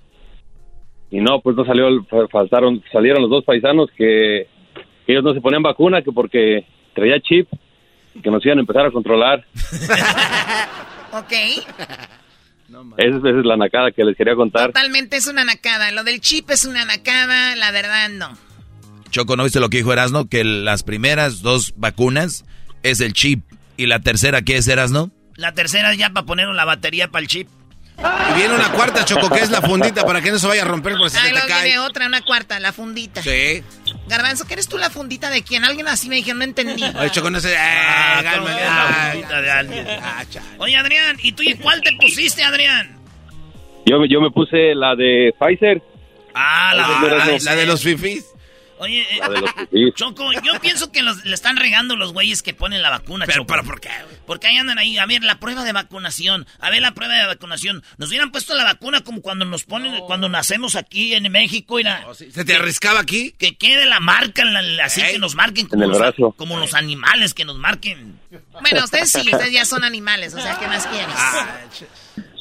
Y 1.09 1.19
no, 1.19 1.41
pues 1.41 1.55
no 1.57 1.65
salió, 1.65 1.87
faltaron, 2.31 2.81
salieron 2.91 3.21
los 3.21 3.29
dos 3.31 3.43
paisanos 3.43 3.89
que, 3.97 4.47
que 5.05 5.11
ellos 5.11 5.23
no 5.23 5.33
se 5.33 5.41
ponían 5.41 5.61
vacuna, 5.63 6.01
que 6.01 6.11
porque 6.11 6.65
traía 6.93 7.19
chip, 7.19 7.49
que 8.23 8.31
nos 8.31 8.45
iban 8.45 8.57
a 8.59 8.61
empezar 8.61 8.85
a 8.85 8.91
controlar. 8.91 9.45
Ok. 11.13 11.33
Esa, 11.33 13.07
es- 13.07 13.15
esa 13.17 13.29
es 13.39 13.45
la 13.45 13.57
nacada 13.57 13.91
que 13.91 14.05
les 14.05 14.15
quería 14.15 14.33
contar. 14.35 14.67
Totalmente 14.67 15.17
es 15.17 15.27
una 15.27 15.43
nacada. 15.43 15.91
Lo 15.91 16.05
del 16.05 16.21
chip 16.21 16.49
es 16.51 16.63
una 16.65 16.85
nacada, 16.85 17.55
la 17.57 17.71
verdad 17.71 18.07
no. 18.09 18.29
Choco, 19.11 19.35
¿no 19.37 19.43
viste 19.43 19.59
lo 19.59 19.69
que 19.69 19.77
dijo 19.77 19.91
Erasno? 19.93 20.27
Que 20.27 20.43
las 20.43 20.83
primeras 20.83 21.41
dos 21.41 21.73
vacunas 21.77 22.45
es 22.83 22.99
el 23.01 23.13
chip. 23.13 23.43
¿Y 23.77 23.85
la 23.87 23.99
tercera 23.99 24.41
qué 24.41 24.57
es 24.57 24.67
Erasno? 24.67 25.11
La 25.35 25.53
tercera 25.53 25.91
es 25.91 25.97
ya 25.97 26.09
para 26.11 26.25
poner 26.25 26.47
la 26.49 26.65
batería 26.65 27.07
para 27.09 27.21
el 27.23 27.27
chip. 27.27 27.47
Y 27.99 28.33
viene 28.35 28.55
una 28.55 28.71
cuarta, 28.71 29.05
Choco, 29.05 29.29
que 29.29 29.41
es 29.41 29.51
la 29.51 29.61
fundita 29.61 30.03
para 30.05 30.21
que 30.21 30.31
no 30.31 30.39
se 30.39 30.47
vaya 30.47 30.63
a 30.63 30.65
romper 30.65 30.95
por 30.97 31.09
si 31.11 31.17
Ah, 31.17 31.21
se 31.21 31.27
te 31.27 31.31
luego 31.33 31.47
viene 31.47 31.61
cae. 31.61 31.79
otra, 31.79 32.07
una 32.07 32.21
cuarta, 32.21 32.59
la 32.59 32.71
fundita. 32.73 33.21
Sí. 33.21 33.61
Garbanzo, 34.07 34.47
¿qué 34.47 34.53
eres 34.53 34.67
tú 34.67 34.77
la 34.79 34.89
fundita 34.89 35.29
de 35.29 35.43
quién? 35.43 35.63
Alguien 35.65 35.87
así 35.87 36.09
me 36.09 36.15
dijeron, 36.15 36.39
no 36.39 36.45
entendí. 36.45 36.83
Oye, 36.83 37.11
Choco, 37.11 37.29
no 37.29 37.39
se... 37.39 37.55
Ah, 37.55 38.21
¡Eh, 38.21 38.23
¿cómo 38.23 38.45
cálmate! 38.47 38.61
la 38.65 38.87
Ay, 38.87 39.11
fundita 39.17 39.41
de 39.41 39.51
alguien? 39.51 39.87
ah. 40.01 40.23
Oye, 40.57 40.77
Adrián, 40.77 41.17
¿y 41.21 41.31
tú 41.33 41.43
y 41.43 41.53
cuál 41.55 41.81
te 41.81 41.91
pusiste, 41.99 42.43
Adrián? 42.43 42.97
Yo, 43.85 43.99
me- 43.99 44.07
yo 44.09 44.19
me 44.21 44.31
puse 44.31 44.73
la 44.73 44.95
de 44.95 45.33
Pfizer. 45.39 45.81
Ah, 46.33 46.73
la, 46.75 46.85
Ah, 46.87 47.25
de, 47.27 47.39
La 47.41 47.55
de 47.55 47.65
los 47.67 47.83
fifís. 47.83 48.25
Oye, 48.81 49.01
eh, 49.01 49.19
La 49.19 49.27
los. 49.29 49.51
Choco, 49.95 50.31
yo 50.43 50.59
pienso 50.59 50.91
que 50.91 51.03
los, 51.03 51.23
le 51.23 51.35
están 51.35 51.55
regando 51.57 51.95
los 51.95 52.13
güeyes 52.13 52.41
que 52.41 52.53
ponen 52.53 52.81
la 52.81 52.89
vacuna, 52.89 53.25
Pero, 53.27 53.43
Choco. 53.43 53.47
¿pero 53.53 53.63
por 53.63 53.79
qué? 53.79 53.89
Porque 54.25 54.47
ahí 54.47 54.57
andan 54.57 54.79
ahí, 54.79 54.97
a 54.97 55.05
ver, 55.05 55.23
la 55.23 55.39
prueba 55.39 55.63
de 55.63 55.71
vacunación, 55.71 56.47
a 56.59 56.69
ver 56.71 56.81
la 56.81 56.93
prueba 56.93 57.13
de 57.13 57.27
vacunación. 57.27 57.83
Nos 57.97 58.09
hubieran 58.09 58.31
puesto 58.31 58.55
la 58.55 58.63
vacuna 58.63 59.01
como 59.01 59.21
cuando 59.21 59.45
nos 59.45 59.63
ponen, 59.65 59.99
cuando 60.07 60.29
nacemos 60.29 60.75
aquí 60.75 61.13
en 61.13 61.31
México, 61.31 61.75
mira. 61.75 62.05
Oh, 62.07 62.13
¿Se 62.15 62.43
te 62.43 62.55
arriscaba 62.55 62.99
aquí? 62.99 63.35
Que 63.37 63.55
quede 63.55 63.85
la 63.85 63.99
marca, 63.99 64.43
la- 64.45 64.61
la- 64.63 64.85
así 64.85 65.01
Ey. 65.01 65.13
que 65.13 65.19
nos 65.19 65.35
marquen 65.35 65.67
como, 65.67 65.83
el 65.83 65.89
los, 65.89 65.99
brazo. 65.99 66.31
como 66.37 66.57
los 66.57 66.73
animales 66.73 67.33
que 67.35 67.45
nos 67.45 67.57
marquen. 67.57 68.19
Bueno, 68.61 68.83
ustedes 68.83 69.11
sí, 69.11 69.19
ustedes 69.31 69.51
ya 69.51 69.65
son 69.65 69.83
animales, 69.83 70.33
o 70.33 70.41
sea, 70.41 70.57
¿qué 70.57 70.67
más 70.67 70.87
quieres? 70.87 71.13
Ah, 71.15 71.59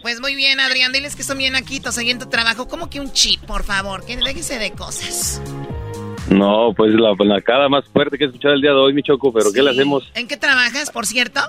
Pues 0.03 0.21
muy 0.21 0.35
bien, 0.35 0.59
Adrián, 0.61 0.93
diles 0.93 1.15
que 1.17 1.23
son 1.23 1.37
bien 1.37 1.53
naquitos 1.53 1.99
ahí 1.99 2.11
en 2.11 2.19
tu 2.19 2.27
trabajo. 2.31 2.67
¿Cómo 2.69 2.89
que 2.89 3.01
un 3.01 3.13
chip, 3.13 3.41
por 3.43 3.65
favor? 3.65 4.07
Que 4.07 4.17
déjese 4.17 4.59
de 4.59 4.73
cosas. 4.73 5.43
No, 6.29 6.73
pues 6.77 6.93
la 6.95 7.15
nacada 7.25 7.69
más 7.69 7.85
fuerte 7.87 8.19
que 8.19 8.25
he 8.25 8.27
escuchado 8.27 8.55
el 8.55 8.61
día 8.61 8.71
de 8.71 8.77
hoy, 8.77 8.93
mi 8.93 9.03
Choco, 9.03 9.33
pero 9.33 9.53
¿qué 9.53 9.63
le 9.63 9.71
hacemos? 9.71 10.11
¿En 10.15 10.29
qué 10.29 10.37
trabajas, 10.37 10.91
por 10.91 11.07
cierto? 11.07 11.41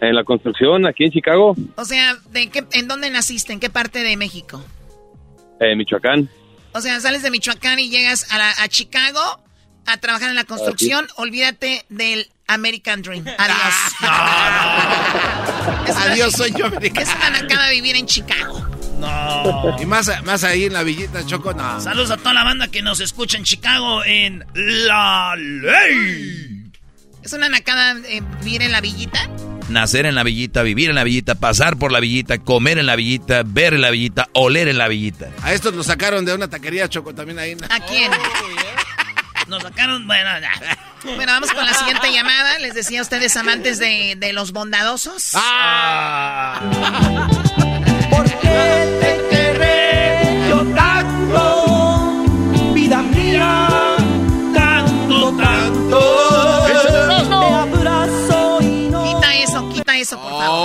En 0.00 0.14
la 0.14 0.24
construcción, 0.24 0.86
aquí 0.86 1.04
en 1.04 1.10
Chicago, 1.10 1.54
O 1.76 1.84
sea, 1.84 2.16
¿de 2.30 2.48
qué, 2.48 2.64
¿en 2.72 2.88
dónde 2.88 3.10
naciste? 3.10 3.52
¿En 3.52 3.60
qué 3.60 3.68
parte 3.68 4.02
de 4.02 4.16
México? 4.16 4.62
en 5.60 5.78
Michoacán. 5.78 6.28
O 6.72 6.80
sea, 6.80 7.00
sales 7.00 7.22
de 7.22 7.30
Michoacán 7.30 7.78
y 7.78 7.90
llegas 7.90 8.26
a, 8.30 8.68
Chicago 8.68 9.20
a 9.86 9.96
trabajar 9.98 10.30
en 10.30 10.36
la 10.36 10.44
construcción, 10.44 11.06
olvídate 11.16 11.84
del 11.88 12.30
American 12.46 13.02
Dream. 13.02 13.24
Adiós. 13.38 13.74
Adiós, 15.96 16.32
soy 16.32 16.52
yo 16.56 16.66
americano. 16.66 17.06
Es 17.06 17.14
una 17.14 17.30
nacada 17.42 17.70
vivir 17.70 17.96
en 17.96 18.06
Chicago. 18.06 18.69
No. 19.00 19.76
Y 19.80 19.86
más, 19.86 20.10
más 20.24 20.44
ahí 20.44 20.64
en 20.64 20.72
la 20.74 20.82
villita, 20.82 21.24
Choco, 21.24 21.52
no. 21.54 21.80
Saludos 21.80 22.10
a 22.10 22.16
toda 22.16 22.34
la 22.34 22.44
banda 22.44 22.68
que 22.68 22.82
nos 22.82 23.00
escucha 23.00 23.38
en 23.38 23.44
Chicago 23.44 24.04
en 24.04 24.44
La 24.54 25.34
Ley. 25.36 26.70
¿Es 27.22 27.32
una 27.32 27.48
nacada 27.48 27.96
eh, 28.06 28.22
vivir 28.42 28.62
en 28.62 28.72
la 28.72 28.80
villita? 28.80 29.28
Nacer 29.68 30.06
en 30.06 30.14
la 30.14 30.22
villita, 30.22 30.62
vivir 30.62 30.90
en 30.90 30.96
la 30.96 31.04
villita, 31.04 31.34
pasar 31.36 31.76
por 31.76 31.92
la 31.92 32.00
villita, 32.00 32.38
comer 32.38 32.78
en 32.78 32.86
la 32.86 32.96
villita, 32.96 33.42
ver 33.44 33.74
en 33.74 33.82
la 33.82 33.90
villita, 33.90 34.28
oler 34.32 34.68
en 34.68 34.78
la 34.78 34.88
villita. 34.88 35.28
A 35.42 35.52
estos 35.52 35.72
nos 35.74 35.86
sacaron 35.86 36.24
de 36.24 36.34
una 36.34 36.48
taquería, 36.48 36.88
Choco, 36.88 37.14
también 37.14 37.38
ahí. 37.38 37.56
¿A 37.68 37.80
quién? 37.80 38.10
Nos 39.48 39.62
sacaron, 39.62 40.06
bueno, 40.06 40.30
Bueno, 41.04 41.32
vamos 41.32 41.52
con 41.52 41.64
la 41.64 41.74
siguiente 41.74 42.12
llamada. 42.12 42.58
Les 42.58 42.74
decía 42.74 43.00
a 43.00 43.02
ustedes, 43.02 43.36
amantes 43.36 43.78
de, 43.78 44.16
de 44.16 44.32
los 44.32 44.52
bondadosos. 44.52 45.32
¡Ah! 45.34 46.60
¿Por 48.10 48.24
qué 48.40 48.79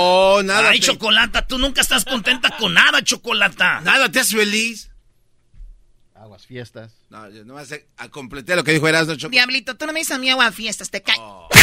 Oh, 0.06 0.42
nada. 0.42 0.70
Ay, 0.70 0.80
Chocolata, 0.80 1.46
tú 1.46 1.58
nunca 1.58 1.80
estás 1.80 2.04
contenta 2.04 2.50
con 2.56 2.74
nada, 2.74 3.02
Chocolata. 3.02 3.80
Nada, 3.80 4.10
te 4.10 4.20
haces 4.20 4.36
feliz 4.36 4.90
fiestas. 6.44 6.92
No, 7.08 7.30
yo 7.30 7.44
no 7.44 7.64
sé, 7.64 7.86
a 7.96 8.08
completar 8.08 8.56
lo 8.56 8.64
que 8.64 8.72
dijo 8.72 8.86
Erasmo 8.88 9.14
Choco. 9.14 9.30
Diablito, 9.30 9.76
tú 9.76 9.86
no 9.86 9.92
me 9.92 10.00
dices 10.00 10.16
a 10.16 10.18
mí 10.18 10.28
agua 10.28 10.46
a 10.46 10.52
fiestas, 10.52 10.90
te 10.90 11.02
cae. 11.02 11.16
Oh. 11.18 11.48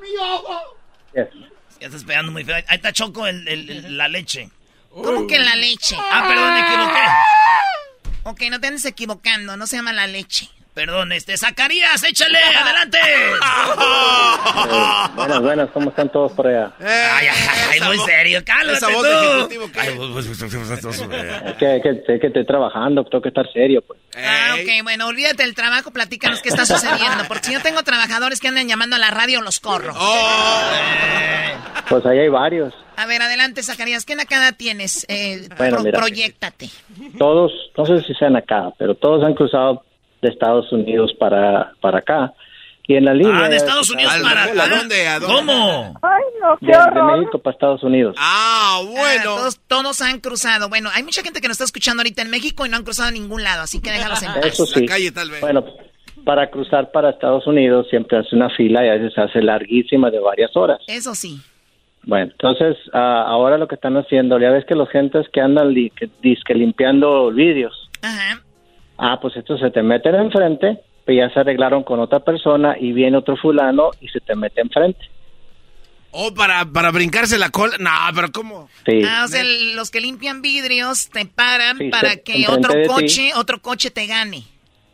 ¡Mi 0.00 0.16
ojo! 0.20 0.60
Ya 1.14 1.28
estás 1.80 2.04
pegando 2.04 2.32
muy 2.32 2.44
feo. 2.44 2.56
Ahí 2.56 2.64
está 2.76 2.92
Choco 2.92 3.26
el, 3.26 3.96
la 3.96 4.08
leche. 4.08 4.50
¿Cómo 4.90 5.26
que 5.26 5.38
la 5.38 5.54
leche? 5.56 5.96
Ah, 5.98 6.24
perdón, 6.28 6.54
me 6.54 6.60
equivoqué. 6.60 7.00
Ok, 8.22 8.42
no 8.50 8.60
te 8.60 8.68
andes 8.68 8.84
equivocando, 8.84 9.56
no 9.56 9.66
se 9.66 9.76
llama 9.76 9.92
la 9.92 10.06
leche. 10.06 10.48
Perdón, 10.74 11.12
este, 11.12 11.36
Zacarías, 11.36 12.02
échale, 12.02 12.36
adelante. 12.62 12.98
buenas, 15.14 15.40
buenas, 15.40 15.70
¿cómo 15.70 15.90
están 15.90 16.10
todos 16.10 16.32
por 16.32 16.48
allá? 16.48 16.72
ay, 16.80 17.28
ay, 17.70 17.80
muy 17.80 17.96
serio, 17.98 18.42
cálmate 18.44 18.84
de 18.84 18.92
ejecutivo. 18.92 19.66
es 19.66 19.76
que, 21.54 21.80
que, 22.04 22.18
que 22.18 22.26
estoy 22.26 22.44
trabajando, 22.44 23.04
tengo 23.04 23.22
que 23.22 23.28
estar 23.28 23.46
serio, 23.52 23.82
pues. 23.86 24.00
Ah, 24.16 24.56
ok, 24.56 24.82
bueno, 24.82 25.06
olvídate 25.06 25.44
del 25.44 25.54
trabajo, 25.54 25.92
platícanos 25.92 26.42
qué 26.42 26.48
está 26.48 26.66
sucediendo, 26.66 27.22
porque 27.28 27.44
si 27.44 27.52
yo 27.52 27.60
tengo 27.60 27.84
trabajadores 27.84 28.40
que 28.40 28.48
andan 28.48 28.66
llamando 28.66 28.96
a 28.96 28.98
la 28.98 29.12
radio, 29.12 29.42
los 29.42 29.60
corro. 29.60 29.92
Oh. 29.96 30.60
Pues 31.88 32.04
ahí 32.04 32.18
hay 32.18 32.28
varios. 32.28 32.74
A 32.96 33.06
ver, 33.06 33.22
adelante, 33.22 33.62
Zacarías, 33.62 34.04
¿qué 34.04 34.16
nacada 34.16 34.50
tienes? 34.52 35.06
Eh, 35.08 35.48
bueno, 35.56 35.82
mira, 35.82 35.98
proyectate. 35.98 36.68
Todos, 37.16 37.52
no 37.76 37.86
sé 37.86 38.02
si 38.02 38.12
sean 38.14 38.34
acá, 38.34 38.72
pero 38.76 38.96
todos 38.96 39.22
han 39.24 39.34
cruzado 39.34 39.84
de 40.24 40.30
Estados 40.30 40.72
Unidos 40.72 41.14
para, 41.18 41.72
para 41.80 41.98
acá. 41.98 42.32
Y 42.86 42.96
en 42.96 43.04
la 43.04 43.14
línea... 43.14 43.44
Ah, 43.44 43.48
de 43.48 43.56
Estados 43.56 43.90
Unidos 43.90 44.12
para 44.22 44.44
acá. 44.44 44.64
¿A 44.64 44.68
dónde? 44.68 45.06
¿A 45.06 45.18
dónde? 45.20 45.36
¿Cómo? 45.36 45.98
Ay, 46.02 46.22
no, 46.40 46.56
qué 46.58 46.66
de, 46.66 46.72
de, 46.72 47.02
México 47.02 47.38
para 47.38 47.54
Estados 47.54 47.82
Unidos. 47.82 48.14
Ah, 48.18 48.82
bueno. 48.84 49.36
Ah, 49.38 49.48
todos, 49.68 50.02
han 50.02 50.20
cruzado. 50.20 50.68
Bueno, 50.68 50.90
hay 50.92 51.02
mucha 51.02 51.22
gente 51.22 51.40
que 51.40 51.48
nos 51.48 51.54
está 51.54 51.64
escuchando 51.64 52.00
ahorita 52.00 52.22
en 52.22 52.30
México 52.30 52.66
y 52.66 52.68
no 52.68 52.76
han 52.76 52.84
cruzado 52.84 53.08
a 53.08 53.12
ningún 53.12 53.42
lado, 53.42 53.62
así 53.62 53.80
que 53.80 53.90
déjalos 53.90 54.22
en 54.22 54.28
paz. 54.34 54.46
Eso 54.46 54.66
sí. 54.66 54.80
La 54.80 54.86
calle, 54.86 55.12
tal 55.12 55.30
vez. 55.30 55.40
Bueno, 55.40 55.64
para 56.24 56.50
cruzar 56.50 56.90
para 56.90 57.10
Estados 57.10 57.46
Unidos 57.46 57.86
siempre 57.88 58.18
hace 58.18 58.34
una 58.36 58.50
fila 58.50 58.84
y 58.84 58.88
a 58.88 58.94
veces 58.94 59.16
hace 59.16 59.40
larguísima 59.40 60.10
de 60.10 60.20
varias 60.20 60.54
horas. 60.54 60.78
Eso 60.86 61.14
sí. 61.14 61.38
Bueno, 62.02 62.32
entonces 62.32 62.76
uh, 62.92 62.98
ahora 62.98 63.56
lo 63.56 63.66
que 63.66 63.76
están 63.76 63.96
haciendo, 63.96 64.38
ya 64.38 64.50
ves 64.50 64.66
que 64.66 64.74
los 64.74 64.90
gentes 64.90 65.26
que 65.32 65.40
andan 65.40 65.72
li 65.72 65.88
que, 65.90 66.10
disque 66.22 66.54
limpiando 66.54 67.30
vídeos. 67.30 67.88
Ajá 68.02 68.43
Ah, 68.98 69.18
pues 69.20 69.36
estos 69.36 69.60
se 69.60 69.70
te 69.70 69.82
meten 69.82 70.14
enfrente, 70.14 70.80
pues 71.04 71.16
ya 71.16 71.28
se 71.30 71.40
arreglaron 71.40 71.82
con 71.82 72.00
otra 72.00 72.20
persona 72.20 72.76
y 72.78 72.92
viene 72.92 73.16
otro 73.16 73.36
fulano 73.36 73.90
y 74.00 74.08
se 74.08 74.20
te 74.20 74.34
mete 74.34 74.60
enfrente. 74.60 75.10
Oh, 76.16 76.32
para, 76.32 76.64
para 76.64 76.92
brincarse 76.92 77.38
la 77.38 77.50
cola. 77.50 77.76
No, 77.78 77.90
pero 78.14 78.30
¿cómo? 78.30 78.68
Sí. 78.86 79.02
Ah, 79.04 79.24
o 79.24 79.28
sea, 79.28 79.42
los 79.74 79.90
que 79.90 80.00
limpian 80.00 80.42
vidrios 80.42 81.10
te 81.10 81.26
paran 81.26 81.78
para 81.90 82.18
que 82.18 82.46
otro 82.48 82.72
coche, 82.86 83.32
otro 83.34 83.60
coche 83.60 83.90
te 83.90 84.06
gane. 84.06 84.44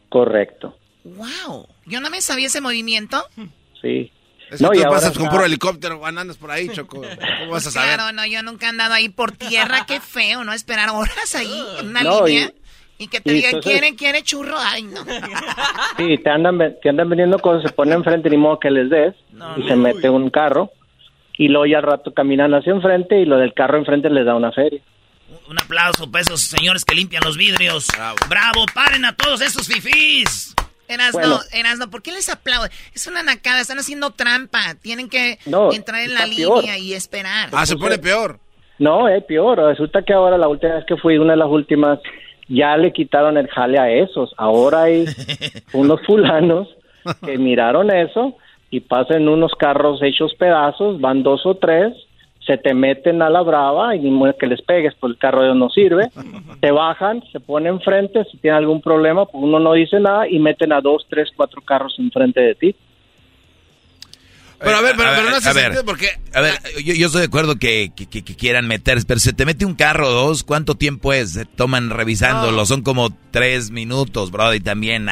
Correcto. 0.08 0.78
Wow. 1.04 1.68
Yo 1.84 2.00
no 2.00 2.08
me 2.08 2.22
sabía 2.22 2.46
ese 2.46 2.62
movimiento. 2.62 3.22
Sí. 3.82 4.10
Es 4.50 4.60
no, 4.60 4.74
y 4.74 4.78
ahora 4.78 4.90
pasas 4.90 5.16
con 5.16 5.28
puro 5.28 5.44
helicóptero, 5.44 6.04
andas 6.04 6.36
por 6.36 6.50
ahí, 6.50 6.68
Choco. 6.70 7.02
¿Cómo 7.02 7.52
vas 7.52 7.66
a 7.66 7.70
saber? 7.70 7.94
Claro, 7.94 8.12
no, 8.12 8.26
yo 8.26 8.42
nunca 8.42 8.66
he 8.66 8.68
andado 8.70 8.94
ahí 8.94 9.08
por 9.08 9.32
tierra. 9.32 9.84
Qué 9.86 10.00
feo, 10.00 10.42
¿no? 10.42 10.52
Esperar 10.52 10.90
horas 10.90 11.34
ahí 11.34 11.64
en 11.78 11.88
una 11.88 12.02
línea. 12.02 12.52
Y 13.00 13.08
que 13.08 13.22
te 13.22 13.32
digan, 13.32 13.62
¿quieren, 13.62 13.96
quiere 13.96 14.22
churro? 14.22 14.56
Ay, 14.58 14.82
no. 14.82 15.00
Sí, 15.96 16.18
te 16.18 16.28
andan, 16.28 16.58
te 16.82 16.90
andan 16.90 17.08
vendiendo 17.08 17.38
cosas, 17.38 17.62
se 17.62 17.74
ponen 17.74 17.94
enfrente, 17.94 18.28
ni 18.28 18.36
modo 18.36 18.60
que 18.60 18.70
les 18.70 18.90
des, 18.90 19.14
y 19.56 19.66
se 19.66 19.74
mete 19.74 20.10
un 20.10 20.28
carro, 20.28 20.70
y 21.38 21.48
luego 21.48 21.64
ya 21.64 21.78
al 21.78 21.84
rato 21.84 22.12
caminan 22.12 22.52
hacia 22.52 22.72
enfrente, 22.72 23.18
y 23.18 23.24
lo 23.24 23.38
del 23.38 23.54
carro 23.54 23.78
enfrente 23.78 24.10
les 24.10 24.26
da 24.26 24.34
una 24.34 24.52
feria. 24.52 24.82
Un 25.48 25.58
aplauso 25.58 26.10
para 26.10 26.20
esos 26.20 26.42
señores 26.42 26.84
que 26.84 26.94
limpian 26.94 27.22
los 27.24 27.38
vidrios. 27.38 27.86
Bravo. 27.96 28.16
Bravo, 28.28 28.66
paren 28.74 29.06
a 29.06 29.16
todos 29.16 29.40
esos 29.40 29.66
fifís. 29.66 30.54
Erasno, 30.86 31.40
Erasno, 31.52 31.88
¿por 31.88 32.02
qué 32.02 32.12
les 32.12 32.28
aplaude? 32.28 32.68
Es 32.94 33.06
una 33.06 33.22
nacada, 33.22 33.60
están 33.60 33.78
haciendo 33.78 34.10
trampa. 34.10 34.74
Tienen 34.82 35.08
que 35.08 35.38
entrar 35.72 36.02
en 36.02 36.12
la 36.12 36.26
línea 36.26 36.76
y 36.76 36.92
esperar. 36.92 37.48
Ah, 37.52 37.64
se 37.64 37.76
pone 37.76 37.96
peor. 37.96 38.38
No, 38.78 39.08
es 39.08 39.22
peor. 39.24 39.58
Resulta 39.58 40.02
que 40.02 40.12
ahora 40.12 40.36
la 40.36 40.48
última 40.48 40.74
vez 40.74 40.84
que 40.86 40.96
fui, 40.96 41.16
una 41.18 41.32
de 41.32 41.38
las 41.38 41.48
últimas, 41.48 42.00
ya 42.50 42.76
le 42.76 42.92
quitaron 42.92 43.38
el 43.38 43.48
jale 43.48 43.78
a 43.78 43.90
esos. 43.90 44.34
Ahora 44.36 44.82
hay 44.82 45.06
unos 45.72 46.00
fulanos 46.02 46.68
que 47.24 47.38
miraron 47.38 47.90
eso 47.90 48.36
y 48.70 48.80
pasan 48.80 49.28
unos 49.28 49.52
carros 49.54 50.02
hechos 50.02 50.34
pedazos, 50.34 51.00
van 51.00 51.22
dos 51.22 51.46
o 51.46 51.54
tres, 51.54 51.94
se 52.44 52.58
te 52.58 52.74
meten 52.74 53.22
a 53.22 53.30
la 53.30 53.42
brava 53.42 53.94
y 53.94 54.00
ni 54.00 54.32
que 54.34 54.46
les 54.46 54.62
pegues, 54.62 54.94
pues 54.98 55.12
el 55.12 55.18
carro 55.18 55.54
no 55.54 55.70
sirve, 55.70 56.08
te 56.60 56.70
bajan, 56.70 57.22
se 57.32 57.40
ponen 57.40 57.74
enfrente, 57.74 58.24
si 58.24 58.38
tienen 58.38 58.58
algún 58.58 58.80
problema, 58.80 59.26
pues 59.26 59.42
uno 59.42 59.60
no 59.60 59.72
dice 59.72 60.00
nada 60.00 60.28
y 60.28 60.38
meten 60.38 60.72
a 60.72 60.80
dos, 60.80 61.06
tres, 61.08 61.30
cuatro 61.36 61.62
carros 61.62 61.96
enfrente 61.98 62.40
de 62.40 62.54
ti. 62.54 62.74
Pero 64.62 64.76
a 64.76 64.82
ver, 64.82 64.94
pero, 64.94 65.30
no 65.30 65.40
se 65.40 65.52
ver, 65.54 65.84
porque... 65.86 66.08
A 66.34 66.40
ver, 66.42 66.52
yo, 66.84 66.92
yo, 66.92 67.06
estoy 67.06 67.22
de 67.22 67.26
acuerdo 67.28 67.56
que, 67.56 67.92
que, 67.94 68.22
quieran 68.22 68.66
meterse, 68.66 69.06
pero 69.06 69.18
se 69.18 69.32
te 69.32 69.46
mete 69.46 69.64
un 69.64 69.74
carro 69.74 70.08
o 70.08 70.12
dos, 70.12 70.44
¿cuánto 70.44 70.74
tiempo 70.74 71.14
es? 71.14 71.32
Se 71.32 71.46
toman 71.46 71.88
revisándolo, 71.88 72.66
son 72.66 72.82
como 72.82 73.08
tres 73.30 73.70
minutos, 73.70 74.30
bro, 74.30 74.52
y 74.52 74.60
también... 74.60 75.08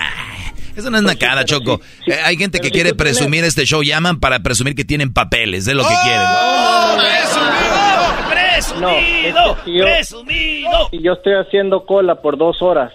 eso 0.76 0.90
no 0.90 0.98
es 0.98 1.02
una 1.02 1.14
pues 1.14 1.16
cara, 1.16 1.46
Choco. 1.46 1.80
Eh, 2.06 2.12
hay 2.22 2.36
gente 2.36 2.60
que 2.60 2.70
quiere 2.70 2.94
presumir 2.94 3.42
este 3.44 3.64
show, 3.64 3.82
llaman 3.82 4.20
para 4.20 4.40
presumir 4.40 4.74
que 4.74 4.84
tienen 4.84 5.14
papeles, 5.14 5.66
es 5.66 5.74
lo 5.74 5.82
que 5.82 5.94
quieren. 6.02 6.26
¡Oh, 6.26 6.96
¡Presumido! 8.30 8.84
¡Presumido! 9.64 9.84
¡Presumido! 9.86 10.88
Y 10.92 11.02
yo 11.02 11.14
estoy 11.14 11.34
haciendo 11.34 11.86
cola 11.86 12.16
por 12.16 12.36
dos 12.36 12.60
horas 12.60 12.92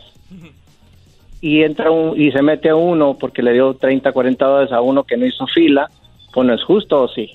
y 1.41 1.63
entra 1.63 1.89
un, 1.89 2.19
y 2.21 2.31
se 2.31 2.43
mete 2.43 2.69
a 2.69 2.75
uno 2.75 3.17
porque 3.19 3.41
le 3.41 3.53
dio 3.53 3.73
30, 3.73 4.11
40 4.11 4.45
dólares 4.45 4.71
a 4.71 4.81
uno 4.81 5.03
que 5.03 5.17
no 5.17 5.25
hizo 5.25 5.47
fila 5.47 5.89
pues 6.33 6.47
no 6.47 6.53
es 6.53 6.63
justo 6.63 7.03
o 7.03 7.07
sí. 7.07 7.29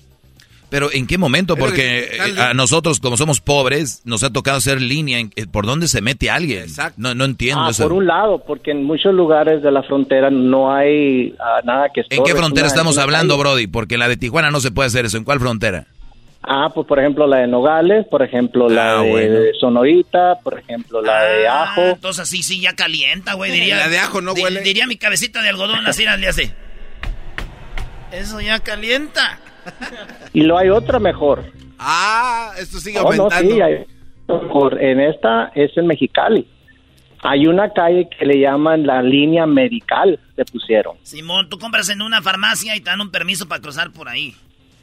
Pero 0.71 0.93
¿en 0.93 1.07
qué 1.07 1.17
momento? 1.17 1.57
Porque 1.57 2.11
eh, 2.13 2.41
a 2.41 2.53
nosotros, 2.53 3.01
como 3.01 3.17
somos 3.17 3.41
pobres, 3.41 4.03
nos 4.05 4.23
ha 4.23 4.31
tocado 4.31 4.59
hacer 4.59 4.83
línea. 4.83 5.19
Eh, 5.19 5.47
¿Por 5.51 5.65
dónde 5.65 5.89
se 5.89 6.03
mete 6.03 6.29
alguien? 6.29 6.67
No, 6.99 7.15
no 7.15 7.25
entiendo 7.25 7.63
ah, 7.65 7.71
eso. 7.71 7.85
Por 7.85 7.95
un 7.95 8.07
lado, 8.07 8.43
porque 8.47 8.73
en 8.73 8.85
muchos 8.85 9.15
lugares 9.15 9.63
de 9.63 9.71
la 9.71 9.83
frontera 9.83 10.31
no 10.31 10.71
hay 10.75 11.35
ah, 11.41 11.61
nada 11.65 11.89
que... 11.89 12.03
¿En 12.11 12.23
qué 12.23 12.35
frontera 12.35 12.67
estamos 12.67 12.99
hablando, 12.99 13.39
Brody? 13.39 13.67
Porque 13.67 13.95
en 13.95 14.01
la 14.01 14.09
de 14.09 14.19
Tijuana 14.19 14.51
no 14.51 14.61
se 14.61 14.71
puede 14.71 14.89
hacer 14.89 15.07
eso. 15.07 15.17
¿En 15.17 15.25
cuál 15.25 15.41
frontera? 15.41 15.87
Ah, 16.43 16.71
pues 16.73 16.87
por 16.87 16.99
ejemplo 16.99 17.27
la 17.27 17.39
de 17.39 17.49
Nogales, 17.49 18.07
por 18.07 18.23
ejemplo 18.23 18.69
la 18.69 19.01
ah, 19.01 19.03
de 19.03 19.53
Sonorita, 19.59 20.37
por 20.43 20.59
ejemplo 20.59 21.03
la 21.03 21.25
de 21.25 21.49
Ajo. 21.49 21.83
Entonces 21.83 22.23
así 22.23 22.43
sí 22.43 22.61
ya 22.61 22.75
calienta, 22.75 23.35
güey, 23.35 23.51
diría. 23.51 23.77
La 23.77 23.89
de 23.89 23.99
Ajo 23.99 24.21
no 24.21 24.33
huele. 24.33 24.61
Diría 24.61 24.87
mi 24.87 24.97
cabecita 24.97 25.43
de 25.43 25.49
algodón, 25.49 25.87
así 25.87 26.05
le 26.05 26.29
hace. 26.29 26.55
Eso 28.13 28.41
ya 28.41 28.59
calienta. 28.61 29.39
Y 30.33 30.43
lo 30.43 30.59
hay 30.59 30.71
otra 30.71 30.99
mejor. 30.99 31.45
Ah, 31.79 32.53
esto 32.59 32.79
sigue 32.79 32.99
aumentando. 32.99 33.41
sí, 33.41 33.61
hay, 33.61 33.87
en 34.81 35.01
esta 35.01 35.53
es 35.55 35.77
en 35.77 35.87
Mexicali. 35.87 36.47
Hay 37.23 37.47
una 37.47 37.73
calle 37.73 38.09
que 38.17 38.25
le 38.25 38.41
llaman 38.41 38.87
la 38.87 39.03
línea 39.03 39.47
medical, 39.47 40.21
le 40.37 40.45
pusieron. 40.45 40.97
Simón, 41.03 41.49
tú 41.49 41.59
compras 41.59 41.89
en 41.89 42.01
una 42.01 42.23
farmacia 42.23 42.77
y 42.77 42.81
te 42.81 42.91
dan 42.91 43.01
un 43.01 43.11
permiso 43.11 43.49
para 43.49 43.61
cruzar 43.61 43.93
por 43.93 44.09
ahí. 44.09 44.37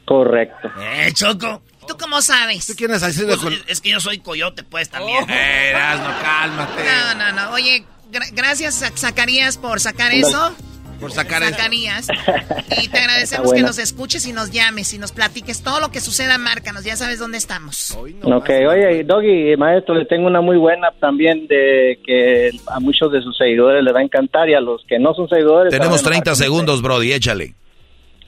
Correcto. 0.04 0.70
Eh, 0.78 1.12
Choco. 1.12 1.62
¿Tú 1.86 1.96
cómo 1.98 2.20
sabes? 2.20 2.66
¿Tú 2.66 2.74
quién 2.76 2.90
has 2.92 3.02
pues, 3.02 3.62
Es 3.68 3.80
que 3.80 3.90
yo 3.90 4.00
soy 4.00 4.18
coyote, 4.18 4.62
pues, 4.64 4.90
también. 4.90 5.24
Oh. 5.24 5.32
Eh, 5.32 5.72
cálmate. 5.72 6.84
No, 6.84 7.14
no, 7.14 7.32
no. 7.32 7.50
Oye, 7.52 7.84
gra 8.10 8.26
gracias, 8.32 8.84
Zacarías, 8.96 9.56
por 9.56 9.80
sacar 9.80 10.12
eso. 10.12 10.54
Por 11.00 11.12
sacar 11.12 11.42
eso. 11.42 11.52
Zacarías. 11.52 12.08
Y 12.82 12.88
te 12.88 12.98
agradecemos 12.98 13.46
bueno. 13.46 13.56
que 13.56 13.66
nos 13.66 13.78
escuches 13.78 14.26
y 14.26 14.32
nos 14.32 14.50
llames 14.50 14.92
y 14.92 14.98
nos 14.98 15.12
platiques 15.12 15.62
todo 15.62 15.80
lo 15.80 15.90
que 15.90 16.00
suceda, 16.00 16.36
márcanos. 16.36 16.84
Ya 16.84 16.96
sabes 16.96 17.18
dónde 17.18 17.38
estamos. 17.38 17.96
Ok, 18.22 18.50
oye, 18.68 19.04
Doggy, 19.04 19.56
maestro, 19.56 19.94
le 19.94 20.04
tengo 20.04 20.26
una 20.26 20.40
muy 20.40 20.56
buena 20.56 20.90
también 21.00 21.46
de 21.46 21.98
que 22.04 22.50
a 22.66 22.80
muchos 22.80 23.12
de 23.12 23.22
sus 23.22 23.36
seguidores 23.36 23.82
les 23.82 23.94
va 23.94 24.00
a 24.00 24.02
encantar 24.02 24.48
y 24.48 24.54
a 24.54 24.60
los 24.60 24.84
que 24.86 24.98
no 24.98 25.14
son 25.14 25.28
seguidores... 25.28 25.70
Tenemos 25.70 26.00
saben 26.00 26.22
30 26.22 26.34
segundos, 26.34 26.82
Brody, 26.82 27.12
échale. 27.12 27.54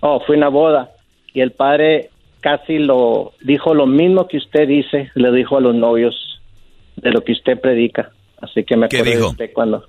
Oh, 0.01 0.21
fue 0.27 0.37
una 0.37 0.49
boda 0.49 0.91
y 1.35 1.41
el 1.41 1.53
padre 1.53 2.11
casi 2.41 2.79
lo 2.79 3.33
dijo 3.43 3.75
lo 3.75 3.87
mismo 3.87 4.29
que 4.29 4.39
usted 4.39 4.67
dice, 4.69 5.11
le 5.15 5.33
dijo 5.33 5.57
a 5.57 5.61
los 5.61 5.75
novios 5.75 6.41
de 6.97 7.11
lo 7.11 7.23
que 7.23 7.33
usted 7.33 7.61
predica. 7.61 8.11
Así 8.41 8.65
que 8.65 8.77
me 8.77 8.89
¿Qué 8.89 8.99
acuerdo 8.99 9.11
de 9.11 9.17
dijo? 9.17 9.31
usted 9.31 9.53
cuando... 9.53 9.85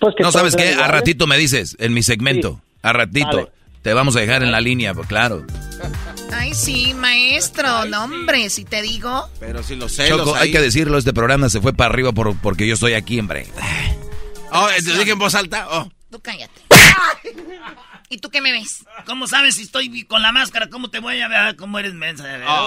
Pues 0.00 0.14
que 0.16 0.22
No, 0.22 0.32
¿sabes 0.32 0.54
qué? 0.56 0.74
A 0.74 0.88
ratito 0.88 1.26
me 1.26 1.36
dices, 1.36 1.76
en 1.78 1.92
mi 1.92 2.02
segmento. 2.02 2.60
A 2.82 2.92
ratito. 2.92 3.26
Vale. 3.36 3.52
Te 3.82 3.94
vamos 3.94 4.16
a 4.16 4.20
dejar 4.20 4.42
en 4.42 4.50
la 4.52 4.60
línea, 4.60 4.92
pues 4.92 5.06
claro. 5.06 5.46
Ay, 6.32 6.52
sí, 6.54 6.94
maestro. 6.94 7.84
No, 7.86 8.04
hombre, 8.04 8.50
si 8.50 8.64
te 8.64 8.82
digo. 8.82 9.28
Pero 9.40 9.62
si 9.62 9.76
los 9.76 9.92
celos 9.94 10.18
Choco, 10.18 10.34
ahí. 10.34 10.48
hay 10.48 10.52
que 10.52 10.60
decirlo, 10.60 10.98
este 10.98 11.12
programa 11.12 11.48
se 11.48 11.60
fue 11.60 11.72
para 11.72 11.90
arriba 11.92 12.12
por, 12.12 12.36
porque 12.38 12.66
yo 12.66 12.74
estoy 12.74 12.94
aquí, 12.94 13.18
hombre. 13.20 13.46
Oh, 14.50 14.68
¿te 14.68 14.82
dije 14.82 15.12
en 15.12 15.18
voz 15.18 15.34
alta? 15.34 15.68
Oh. 15.70 15.88
Tú 16.10 16.20
cállate. 16.20 16.60
¿Y 18.10 18.18
tú 18.18 18.30
qué 18.30 18.40
me 18.40 18.52
ves? 18.52 18.84
¿Cómo 19.04 19.26
sabes 19.26 19.56
si 19.56 19.62
estoy 19.62 20.04
con 20.04 20.22
la 20.22 20.32
máscara? 20.32 20.68
¿Cómo 20.68 20.88
te 20.90 20.98
voy 20.98 21.20
a 21.20 21.28
ver? 21.28 21.56
¿Cómo 21.56 21.78
eres 21.78 21.94
mensa? 21.94 22.24
Oh. 22.48 22.66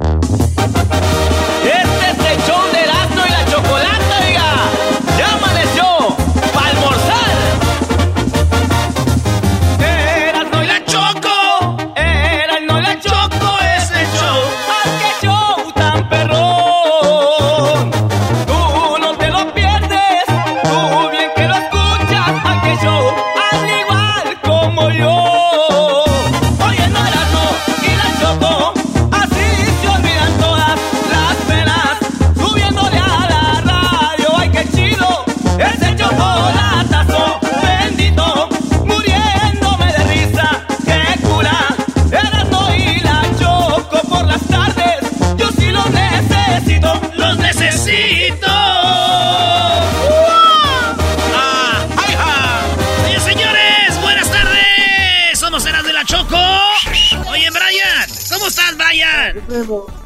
Thank 0.00 0.30
you. 0.30 0.47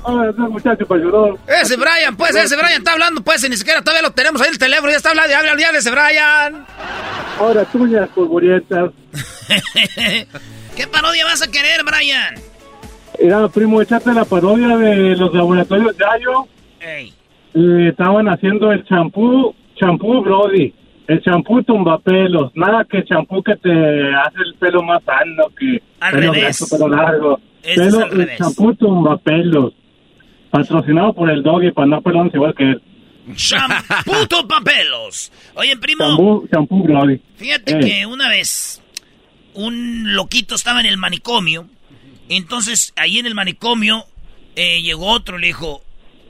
Ah, 0.05 0.27
ese 0.29 0.41
muchacho 0.41 0.87
para. 0.87 1.01
Ese 1.61 1.77
Brian, 1.77 2.17
pues, 2.17 2.35
ese 2.35 2.57
Brian 2.57 2.79
está 2.79 2.93
hablando, 2.93 3.23
pues, 3.23 3.45
y 3.45 3.49
ni 3.49 3.57
siquiera 3.57 3.83
todavía 3.83 4.03
lo 4.09 4.13
tenemos 4.13 4.41
ahí 4.41 4.49
en 4.49 4.55
el 4.55 4.59
teléfono. 4.59 4.91
Ya 4.91 4.97
está 4.97 5.11
hablando, 5.11 5.37
habla, 5.37 5.53
habla 5.53 5.79
ese 5.79 5.91
Brian. 5.91 6.67
Ahora 7.39 7.65
tuñas 7.67 8.09
polvorientas. 8.11 8.91
¿Qué 10.77 10.87
parodia 10.87 11.25
vas 11.25 11.43
a 11.43 11.51
querer, 11.51 11.85
Brian? 11.85 12.35
Era, 13.19 13.49
primo, 13.49 13.81
échate 13.81 14.13
la 14.13 14.25
parodia 14.25 14.77
de 14.77 15.17
los 15.17 15.33
laboratorios 15.35 15.95
Yayo. 15.97 16.47
Ey. 16.81 17.13
Estaban 17.89 18.29
haciendo 18.29 18.73
el 18.73 18.85
champú, 18.85 19.55
champú 19.77 20.23
Brody. 20.23 20.75
El 21.07 21.21
champú 21.23 21.63
tumbapelos. 21.63 22.53
Nada 22.55 22.85
que 22.89 23.05
champú 23.05 23.43
que 23.43 23.57
te 23.57 23.71
hace 23.71 24.39
el 24.47 24.55
pelo 24.59 24.83
más 24.83 25.03
sano 25.05 25.45
que 25.59 25.83
Al 26.01 26.13
pelo 26.13 26.33
revés. 26.33 26.59
grueso, 26.59 26.69
pelo 26.77 26.89
largo. 26.89 27.41
Este 27.63 27.87
es 27.89 27.95
al 27.95 28.21
el 28.21 28.37
champú 28.37 28.75
tumbapelos. 28.75 29.75
Patrocinado 30.53 31.15
por 31.15 31.31
el 31.31 31.43
doggy 31.43 31.73
para 31.73 31.87
no 31.89 32.03
pelones 32.03 32.33
igual 32.35 32.55
que 32.55 32.63
él. 32.63 32.83
Champuto 33.35 34.47
papelos. 34.47 35.33
Oye, 35.55 35.77
primo, 35.79 36.05
Champú, 36.51 36.79
fíjate 37.37 37.73
Eh. 37.73 37.81
que 37.81 38.07
una 38.07 38.29
vez 38.29 38.83
un 39.55 40.15
loquito 40.15 40.55
estaba 40.55 40.81
en 40.81 40.87
el 40.87 40.99
manicomio. 40.99 41.69
Entonces, 42.29 42.93
ahí 42.97 43.19
en 43.19 43.27
el 43.27 43.35
manicomio 43.35 44.05
eh, 44.55 44.83
llegó 44.83 45.07
otro 45.07 45.39
y 45.39 45.41
le 45.41 45.47
dijo, 45.49 45.83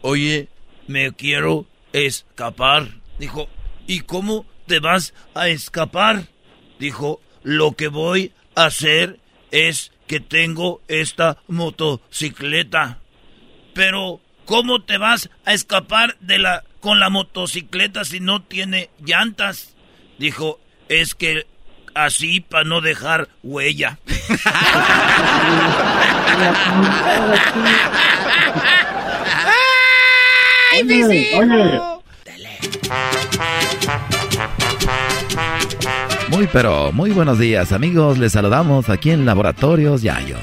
oye, 0.02 0.48
me 0.86 1.12
quiero 1.12 1.66
escapar. 1.92 2.88
Dijo, 3.18 3.48
¿y 3.86 4.00
cómo 4.00 4.46
te 4.66 4.78
vas 4.78 5.14
a 5.34 5.48
escapar? 5.48 6.26
Dijo, 6.78 7.20
lo 7.42 7.72
que 7.72 7.88
voy 7.88 8.32
a 8.54 8.66
hacer 8.66 9.18
es 9.50 9.92
que 10.06 10.20
tengo 10.20 10.80
esta 10.88 11.38
motocicleta. 11.48 12.98
Pero, 13.74 14.20
¿cómo 14.44 14.82
te 14.82 14.98
vas 14.98 15.30
a 15.44 15.52
escapar 15.52 16.16
de 16.20 16.38
la 16.38 16.64
con 16.80 17.00
la 17.00 17.10
motocicleta 17.10 18.04
si 18.04 18.20
no 18.20 18.42
tiene 18.42 18.90
llantas? 19.04 19.74
Dijo, 20.18 20.60
es 20.88 21.14
que 21.14 21.46
así 21.94 22.40
para 22.40 22.64
no 22.64 22.80
dejar 22.80 23.28
huella. 23.42 23.98
¡Ay, 30.72 31.02
oye, 31.02 31.80
Muy 36.28 36.46
pero 36.46 36.92
muy 36.92 37.10
buenos 37.10 37.38
días 37.38 37.72
amigos, 37.72 38.18
les 38.18 38.32
saludamos 38.32 38.88
aquí 38.88 39.10
en 39.10 39.26
Laboratorios 39.26 40.02
Yayo. 40.02 40.36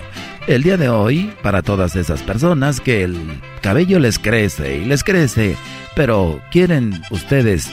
El 0.49 0.63
día 0.63 0.77
de 0.77 0.89
hoy, 0.89 1.31
para 1.43 1.61
todas 1.61 1.95
esas 1.95 2.23
personas 2.23 2.81
que 2.81 3.03
el 3.03 3.39
cabello 3.61 3.99
les 3.99 4.17
crece 4.17 4.77
y 4.77 4.85
les 4.85 5.03
crece, 5.03 5.55
pero 5.95 6.41
quieren 6.49 7.03
ustedes 7.11 7.69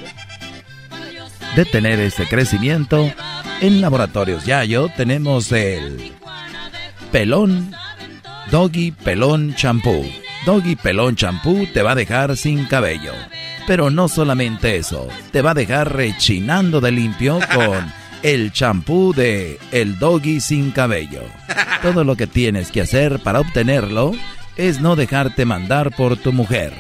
detener 1.56 1.98
ese 2.00 2.28
crecimiento, 2.28 3.10
en 3.62 3.80
Laboratorios 3.80 4.44
Yayo 4.44 4.90
tenemos 4.94 5.50
el 5.52 6.12
pelón 7.10 7.72
Doggy 8.50 8.90
Pelón 8.90 9.54
Champú. 9.54 10.04
Doggy 10.44 10.76
Pelón 10.76 11.16
Champú 11.16 11.66
te 11.72 11.80
va 11.80 11.92
a 11.92 11.96
dejar 11.96 12.36
sin 12.36 12.66
cabello. 12.66 13.14
Pero 13.66 13.88
no 13.88 14.06
solamente 14.06 14.76
eso, 14.76 15.08
te 15.32 15.40
va 15.40 15.52
a 15.52 15.54
dejar 15.54 15.96
rechinando 15.96 16.82
de 16.82 16.92
limpio 16.92 17.38
con 17.54 17.90
el 18.26 18.50
champú 18.50 19.14
de 19.14 19.56
El 19.70 20.00
Doggy 20.00 20.40
sin 20.40 20.72
cabello. 20.72 21.22
Todo 21.80 22.02
lo 22.02 22.16
que 22.16 22.26
tienes 22.26 22.72
que 22.72 22.80
hacer 22.80 23.20
para 23.20 23.38
obtenerlo 23.38 24.10
es 24.56 24.80
no 24.80 24.96
dejarte 24.96 25.44
mandar 25.44 25.94
por 25.94 26.16
tu 26.16 26.32
mujer. 26.32 26.72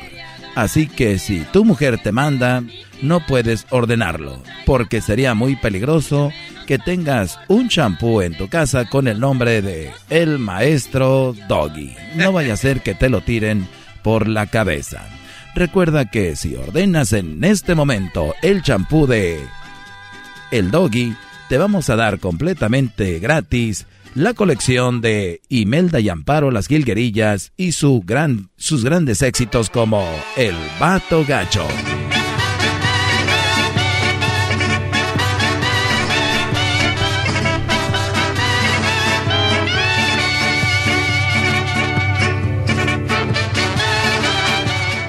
Así 0.56 0.88
que 0.88 1.20
si 1.20 1.42
tu 1.52 1.64
mujer 1.64 2.00
te 2.02 2.10
manda, 2.10 2.64
no 3.00 3.24
puedes 3.24 3.64
ordenarlo, 3.70 4.42
porque 4.64 5.00
sería 5.00 5.34
muy 5.34 5.54
peligroso 5.54 6.32
que 6.66 6.80
tengas 6.80 7.38
un 7.46 7.68
champú 7.68 8.22
en 8.22 8.36
tu 8.36 8.48
casa 8.48 8.86
con 8.86 9.06
el 9.06 9.20
nombre 9.20 9.62
de 9.62 9.92
El 10.10 10.40
Maestro 10.40 11.32
Doggy. 11.48 11.94
No 12.16 12.32
vaya 12.32 12.54
a 12.54 12.56
ser 12.56 12.80
que 12.80 12.96
te 12.96 13.08
lo 13.08 13.20
tiren 13.20 13.68
por 14.02 14.26
la 14.26 14.46
cabeza. 14.46 15.06
Recuerda 15.54 16.06
que 16.06 16.34
si 16.34 16.56
ordenas 16.56 17.12
en 17.12 17.44
este 17.44 17.76
momento 17.76 18.34
el 18.42 18.62
champú 18.62 19.06
de 19.06 19.46
El 20.50 20.72
Doggy, 20.72 21.14
te 21.48 21.58
vamos 21.58 21.90
a 21.90 21.96
dar 21.96 22.18
completamente 22.18 23.18
gratis 23.18 23.86
la 24.14 24.32
colección 24.34 25.00
de 25.00 25.42
Imelda 25.48 26.00
y 26.00 26.08
Amparo 26.08 26.50
Las 26.50 26.68
Gilguerillas 26.68 27.52
y 27.56 27.72
su 27.72 28.02
gran, 28.04 28.48
sus 28.56 28.82
grandes 28.82 29.20
éxitos 29.22 29.68
como 29.68 30.02
El 30.36 30.54
Vato 30.80 31.24
Gacho. 31.26 31.66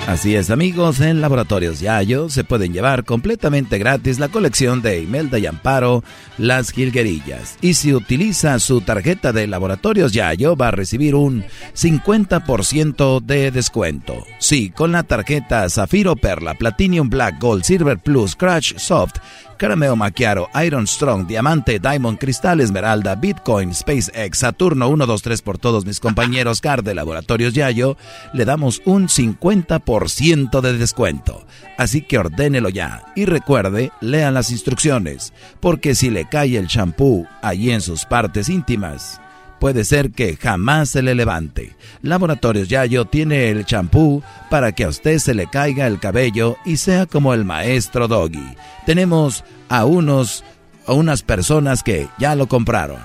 Así 0.07 0.37
es 0.37 0.49
amigos, 0.51 1.01
en 1.01 1.19
Laboratorios 1.19 1.81
Yayo 1.81 2.29
se 2.29 2.45
pueden 2.45 2.71
llevar 2.71 3.03
completamente 3.03 3.77
gratis 3.77 4.19
la 4.19 4.29
colección 4.29 4.81
de 4.81 5.01
Imelda 5.01 5.37
y 5.37 5.45
Amparo, 5.45 6.01
Las 6.37 6.71
Gilguerillas. 6.71 7.57
Y 7.59 7.73
si 7.73 7.93
utiliza 7.93 8.57
su 8.59 8.79
tarjeta 8.79 9.33
de 9.33 9.47
Laboratorios 9.47 10.13
Yayo 10.13 10.55
va 10.55 10.69
a 10.69 10.71
recibir 10.71 11.13
un 11.13 11.43
50% 11.75 13.19
de 13.19 13.51
descuento. 13.51 14.23
Sí, 14.39 14.69
con 14.69 14.93
la 14.93 15.03
tarjeta 15.03 15.69
Zafiro 15.69 16.15
Perla, 16.15 16.53
Platinum 16.53 17.09
Black 17.09 17.41
Gold, 17.41 17.63
Silver 17.63 17.97
Plus, 17.97 18.33
Crash 18.37 18.77
Soft, 18.77 19.17
Carameo 19.57 19.95
Macchiaro, 19.95 20.47
Iron 20.63 20.87
Strong, 20.87 21.27
Diamante, 21.27 21.79
Diamond, 21.79 22.19
Cristal, 22.19 22.61
Esmeralda, 22.61 23.15
Bitcoin, 23.15 23.73
SpaceX, 23.73 24.37
Saturno 24.37 24.87
123 24.87 25.41
por 25.41 25.57
todos 25.57 25.85
mis 25.85 25.99
compañeros 25.99 26.61
CAR 26.61 26.83
de 26.83 26.95
Laboratorios 26.95 27.53
Yayo, 27.53 27.97
le 28.33 28.45
damos 28.45 28.81
un 28.85 29.07
50% 29.07 30.61
de 30.61 30.77
descuento. 30.77 31.45
Así 31.77 32.01
que 32.01 32.17
ordénelo 32.17 32.69
ya 32.69 33.03
y 33.15 33.25
recuerde, 33.25 33.91
lean 33.99 34.33
las 34.33 34.51
instrucciones, 34.51 35.33
porque 35.59 35.95
si 35.95 36.09
le 36.09 36.29
cae 36.29 36.57
el 36.57 36.67
champú 36.67 37.27
allí 37.41 37.71
en 37.71 37.81
sus 37.81 38.05
partes 38.05 38.49
íntimas, 38.49 39.19
puede 39.59 39.85
ser 39.85 40.11
que 40.11 40.35
jamás 40.35 40.89
se 40.89 41.01
le 41.01 41.15
levante. 41.15 41.75
Laboratorios 42.01 42.67
Yayo 42.67 43.05
tiene 43.05 43.49
el 43.49 43.65
champú 43.65 44.23
para 44.49 44.71
que 44.71 44.83
a 44.83 44.89
usted 44.89 45.19
se 45.19 45.33
le 45.33 45.47
caiga 45.47 45.87
el 45.87 45.99
cabello 45.99 46.57
y 46.65 46.77
sea 46.77 47.05
como 47.05 47.33
el 47.33 47.45
maestro 47.45 48.07
Doggy. 48.07 48.55
Tenemos 48.85 49.43
a 49.69 49.85
unos 49.85 50.43
a 50.85 50.93
unas 50.93 51.21
personas 51.21 51.83
que 51.83 52.07
ya 52.17 52.35
lo 52.35 52.47
compraron. 52.47 52.99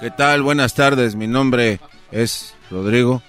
¿Qué 0.00 0.10
tal? 0.10 0.42
Buenas 0.42 0.74
tardes. 0.74 1.16
Mi 1.16 1.26
nombre 1.26 1.80
es 2.12 2.54
Rodrigo 2.70 3.22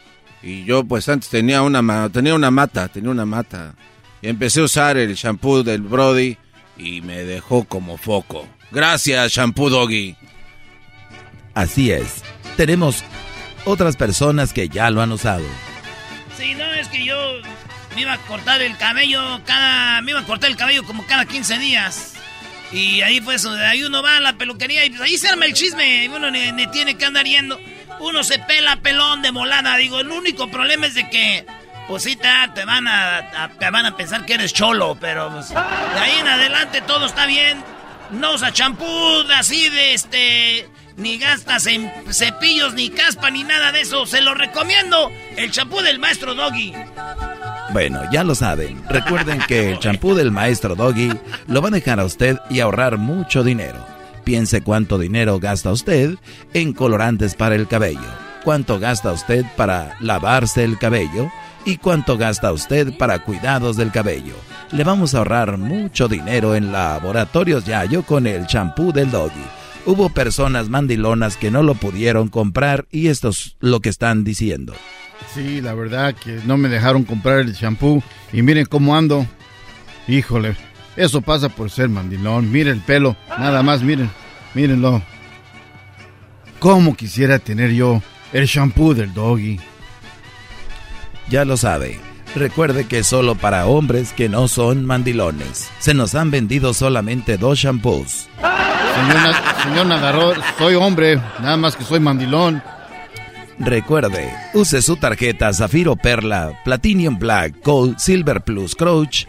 y 0.44 0.66
yo 0.66 0.84
pues 0.84 1.10
antes 1.10 1.30
tenía 1.30 1.62
una 1.62 2.10
tenía 2.10 2.36
una 2.36 2.52
mata, 2.52 2.88
tenía 2.90 3.10
una 3.10 3.26
mata 3.26 3.74
y 4.22 4.28
empecé 4.28 4.62
a 4.62 4.66
usar 4.66 4.98
el 4.98 5.16
champú 5.16 5.64
del 5.64 5.82
Brody 5.82 6.38
y 6.78 7.02
me 7.02 7.24
dejó 7.24 7.64
como 7.64 7.98
foco. 7.98 8.48
Gracias, 8.72 9.32
shampoo 9.32 9.70
Doggy. 9.70 10.16
Así 11.56 11.92
es 11.92 12.24
tenemos 12.58 13.04
otras 13.64 13.96
personas 13.96 14.52
que 14.52 14.68
ya 14.68 14.90
lo 14.90 15.02
han 15.02 15.12
usado. 15.14 15.46
Sí, 16.36 16.56
no, 16.56 16.66
es 16.74 16.90
que 16.90 17.06
yo 17.06 17.16
me 17.96 18.02
iba 18.02 18.14
a 18.14 18.18
cortar 18.18 18.62
el 18.62 18.76
cabello 18.78 19.42
cada... 19.46 20.02
Me 20.02 20.12
iba 20.12 20.20
a 20.20 20.26
cortar 20.26 20.50
el 20.50 20.58
cabello 20.58 20.84
como 20.84 21.06
cada 21.06 21.26
15 21.26 21.60
días. 21.60 22.16
Y 22.72 23.02
ahí 23.02 23.22
fue 23.22 23.36
eso, 23.36 23.52
ahí 23.52 23.84
uno 23.84 24.04
va 24.04 24.18
a 24.18 24.20
la 24.20 24.34
peluquería 24.34 24.84
y 24.84 24.90
pues 24.90 25.02
ahí 25.02 25.18
se 25.18 25.30
arma 25.30 25.46
el 25.46 25.54
chisme. 25.54 26.10
Uno 26.14 26.30
ni, 26.32 26.68
tiene 26.68 26.98
que 26.98 27.06
andar 27.06 27.26
yendo. 27.26 27.60
Uno 28.00 28.24
se 28.24 28.40
pela 28.40 28.78
pelón 28.78 29.22
de 29.22 29.32
molada. 29.32 29.78
Digo, 29.78 30.00
el 30.00 30.10
único 30.10 30.50
problema 30.50 30.88
es 30.88 30.96
de 30.96 31.10
que... 31.10 31.46
Pues 31.88 32.04
sí, 32.04 32.18
te, 32.18 32.66
van 32.66 32.86
a, 32.86 33.50
te 33.58 33.70
van 33.70 33.86
a 33.86 33.96
pensar 33.96 34.26
que 34.26 34.34
eres 34.34 34.54
cholo, 34.54 34.98
pero 35.00 35.32
pues, 35.32 35.48
de 35.52 35.56
ahí 35.58 36.20
en 36.20 36.28
adelante 36.28 36.82
todo 36.82 37.06
está 37.06 37.26
bien. 37.26 37.64
No 38.12 38.34
usa 38.34 38.52
champú 38.52 38.86
así 39.34 39.70
de 39.70 39.94
este 39.94 40.70
ni 40.98 41.18
gastas 41.18 41.68
en 41.68 41.90
cepillos, 42.10 42.74
ni 42.74 42.90
caspa, 42.90 43.30
ni 43.30 43.44
nada 43.44 43.72
de 43.72 43.82
eso. 43.82 44.06
Se 44.06 44.22
lo 44.22 44.34
recomiendo. 44.34 45.12
El 45.38 45.52
champú 45.52 45.80
del 45.82 46.00
maestro 46.00 46.36
Doggy. 46.36 46.74
Bueno, 47.72 48.02
ya 48.12 48.24
lo 48.24 48.36
saben. 48.36 48.82
Recuerden 48.90 49.40
que 49.48 49.72
el 49.72 49.80
champú 49.80 50.16
del 50.16 50.32
maestro 50.32 50.76
Doggy 50.76 51.12
lo 51.48 51.62
va 51.62 51.68
a 51.70 51.72
dejar 51.72 52.00
a 52.00 52.06
usted 52.06 52.38
y 52.50 52.60
ahorrar 52.60 52.98
mucho 52.98 53.44
dinero. 53.44 53.86
Piense 54.24 54.62
cuánto 54.62 54.98
dinero 54.98 55.40
gasta 55.40 55.72
usted 55.72 56.16
en 56.54 56.74
colorantes 56.74 57.36
para 57.36 57.56
el 57.56 57.68
cabello, 57.68 58.10
cuánto 58.44 58.80
gasta 58.80 59.12
usted 59.14 59.46
para 59.56 59.96
lavarse 60.02 60.64
el 60.66 60.78
cabello 60.78 61.32
y 61.66 61.78
cuánto 61.78 62.18
gasta 62.18 62.52
usted 62.52 62.98
para 62.98 63.20
cuidados 63.20 63.78
del 63.78 63.92
cabello. 63.92 64.36
Le 64.72 64.84
vamos 64.84 65.14
a 65.14 65.20
ahorrar 65.20 65.58
mucho 65.58 66.08
dinero 66.08 66.56
en 66.56 66.72
laboratorios 66.74 67.66
Yayo 67.66 68.04
con 68.04 68.28
el 68.28 68.48
champú 68.48 68.92
del 68.92 69.12
Doggy. 69.12 69.57
Hubo 69.88 70.10
personas 70.10 70.68
mandilonas 70.68 71.38
que 71.38 71.50
no 71.50 71.64
lo 71.64 71.74
pudieron 71.74 72.28
comprar 72.28 72.86
y 72.92 73.08
esto 73.08 73.30
es 73.30 73.56
lo 73.62 73.80
que 73.80 73.88
están 73.88 74.26
diciendo. 74.26 74.74
Sí, 75.34 75.62
la 75.62 75.74
verdad 75.74 76.14
que 76.14 76.42
no 76.46 76.58
me 76.58 76.68
dejaron 76.68 77.06
comprar 77.06 77.40
el 77.40 77.56
champú 77.56 78.04
y 78.34 78.42
miren 78.42 78.66
cómo 78.66 78.98
ando. 78.98 79.26
Híjole, 80.10 80.58
eso 80.98 81.22
pasa 81.22 81.48
por 81.48 81.70
ser 81.70 81.88
mandilón. 81.88 82.52
Miren 82.52 82.74
el 82.74 82.82
pelo, 82.82 83.16
nada 83.30 83.64
más, 83.64 83.82
miren, 83.82 84.12
mírenlo. 84.54 85.02
¿Cómo 86.60 86.98
quisiera 86.98 87.40
tener 87.40 87.72
yo 87.72 88.02
el 88.34 88.46
champú 88.46 88.94
del 88.94 89.14
doggy? 89.14 89.58
Ya 91.30 91.46
lo 91.46 91.56
sabe. 91.56 92.07
Recuerde 92.36 92.86
que 92.86 93.04
solo 93.04 93.36
para 93.36 93.66
hombres 93.66 94.14
que 94.14 94.30
no 94.30 94.48
son 94.48 94.86
mandilones. 94.86 95.70
Se 95.80 95.94
nos 95.94 96.16
han 96.16 96.32
vendido 96.32 96.74
solamente 96.74 97.38
dos 97.38 97.60
shampoos. 97.60 98.30
Señor, 99.64 99.86
nadador, 99.86 100.38
soy 100.58 100.76
hombre, 100.76 101.18
nada 101.40 101.58
más 101.58 101.76
que 101.76 101.84
soy 101.84 102.00
mandilón. 102.00 102.62
Recuerde, 103.60 104.32
use 104.54 104.82
su 104.82 104.98
tarjeta 104.98 105.52
Zafiro 105.52 105.96
Perla, 105.96 106.62
Platinum 106.64 107.18
Black, 107.18 107.56
Gold, 107.64 107.98
Silver 107.98 108.42
Plus, 108.42 108.76
Crouch, 108.76 109.26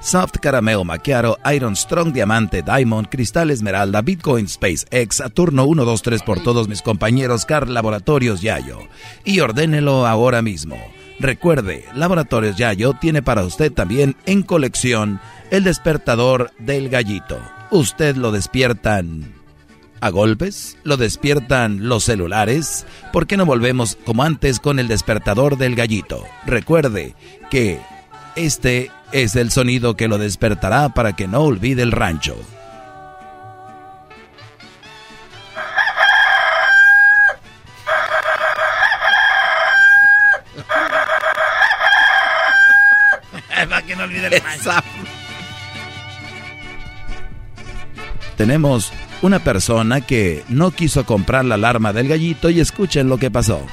Soft 0.00 0.38
Carameo 0.40 0.84
Macchiato, 0.84 1.38
Iron 1.54 1.76
Strong 1.76 2.12
Diamante, 2.12 2.62
Diamond, 2.62 3.08
Cristal 3.08 3.50
Esmeralda, 3.50 4.02
Bitcoin 4.02 4.46
Space 4.46 4.86
X, 4.90 5.16
Saturno 5.16 5.64
123 5.64 6.22
por 6.22 6.40
todos 6.42 6.68
mis 6.68 6.82
compañeros 6.82 7.44
Car 7.44 7.68
Laboratorios 7.68 8.40
Yayo. 8.40 8.80
Y 9.24 9.40
ordénelo 9.40 10.06
ahora 10.06 10.42
mismo. 10.42 10.76
Recuerde, 11.20 11.84
Laboratorios 11.94 12.56
Yayo 12.56 12.94
tiene 12.94 13.22
para 13.22 13.44
usted 13.44 13.72
también 13.72 14.16
en 14.26 14.42
colección 14.42 15.20
el 15.50 15.64
despertador 15.64 16.52
del 16.58 16.88
gallito 16.88 17.38
usted 17.70 18.16
lo 18.16 18.32
despiertan 18.32 19.34
a 20.00 20.10
golpes, 20.10 20.78
lo 20.84 20.96
despiertan 20.96 21.88
los 21.88 22.04
celulares. 22.04 22.86
¿Por 23.12 23.26
qué 23.26 23.36
no 23.36 23.46
volvemos 23.46 23.98
como 24.04 24.22
antes 24.22 24.60
con 24.60 24.78
el 24.78 24.88
despertador 24.88 25.58
del 25.58 25.74
gallito? 25.74 26.24
Recuerde 26.46 27.14
que 27.50 27.80
este 28.36 28.90
es 29.12 29.34
el 29.34 29.50
sonido 29.50 29.96
que 29.96 30.08
lo 30.08 30.18
despertará 30.18 30.90
para 30.90 31.14
que 31.16 31.26
no 31.26 31.40
olvide 31.40 31.82
el 31.82 31.92
rancho. 31.92 32.36
Tenemos 48.36 48.92
una 49.20 49.40
persona 49.40 50.00
que 50.00 50.44
no 50.48 50.70
quiso 50.70 51.04
comprar 51.04 51.44
la 51.44 51.56
alarma 51.56 51.92
del 51.92 52.06
gallito 52.08 52.50
y 52.50 52.60
escuchen 52.60 53.08
lo 53.08 53.18
que 53.18 53.32
pasó. 53.32 53.66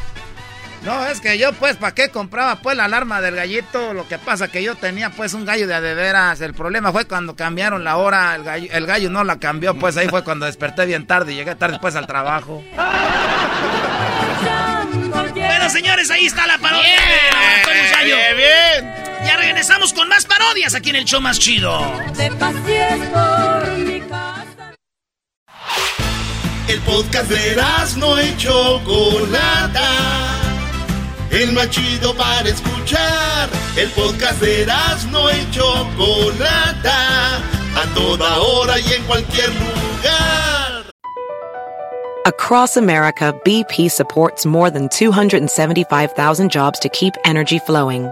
No, 0.85 1.05
es 1.07 1.19
que 1.19 1.39
yo 1.39 1.51
pues, 1.53 1.77
¿para 1.77 1.95
qué 1.95 2.09
compraba 2.09 2.57
pues 2.57 2.77
la 2.77 2.85
alarma 2.85 3.19
del 3.19 3.35
gallito? 3.35 3.93
Lo 3.93 4.07
que 4.07 4.19
pasa 4.19 4.49
que 4.49 4.61
yo 4.61 4.75
tenía 4.75 5.09
pues 5.09 5.33
un 5.33 5.43
gallo 5.43 5.67
de 5.67 5.73
adeveras. 5.73 6.39
El 6.41 6.53
problema 6.53 6.91
fue 6.91 7.05
cuando 7.05 7.35
cambiaron 7.35 7.83
la 7.83 7.97
hora, 7.97 8.35
el 8.35 8.43
gallo, 8.43 8.67
el 8.71 8.85
gallo 8.85 9.09
no 9.09 9.23
la 9.23 9.39
cambió, 9.39 9.73
pues 9.75 9.97
ahí 9.97 10.07
fue 10.07 10.23
cuando 10.23 10.45
desperté 10.45 10.85
bien 10.85 11.07
tarde 11.07 11.33
y 11.33 11.37
llegué 11.37 11.55
tarde 11.55 11.73
después 11.73 11.95
al 11.95 12.05
trabajo. 12.05 12.63
bueno, 15.33 15.69
señores, 15.71 16.11
ahí 16.11 16.27
está 16.27 16.45
la 16.45 16.59
parodia 16.59 16.83
bien, 18.03 18.05
Bien, 18.05 18.37
bien. 18.37 19.04
Ya 19.25 19.37
regresamos 19.37 19.93
con 19.93 20.07
más 20.07 20.25
parodias 20.25 20.75
aquí 20.75 20.91
en 20.91 20.97
el 20.97 21.05
show 21.05 21.19
más 21.19 21.39
chido. 21.39 21.79
El 26.67 26.81
podcast 26.81 27.29
de 27.29 27.61
no 27.97 28.17
hecho 28.17 28.81
Chocolata 28.83 30.35
el 31.35 31.51
más 31.51 31.69
chido 31.69 32.13
para 32.15 32.47
escuchar. 32.47 33.49
El 33.75 33.89
podcast 33.89 34.39
de 34.41 34.65
no 35.11 35.29
y 35.29 35.51
Chocolata, 35.51 37.37
a 37.37 37.93
toda 37.93 38.39
hora 38.39 38.79
y 38.79 38.93
en 38.93 39.03
cualquier 39.03 39.49
lugar. 39.49 40.85
Across 42.25 42.77
America, 42.77 43.33
BP 43.45 43.91
supports 43.91 44.45
more 44.45 44.71
than 44.71 44.87
275,000 44.89 46.49
jobs 46.49 46.79
to 46.79 46.89
keep 46.89 47.13
energy 47.23 47.59
flowing. 47.59 48.11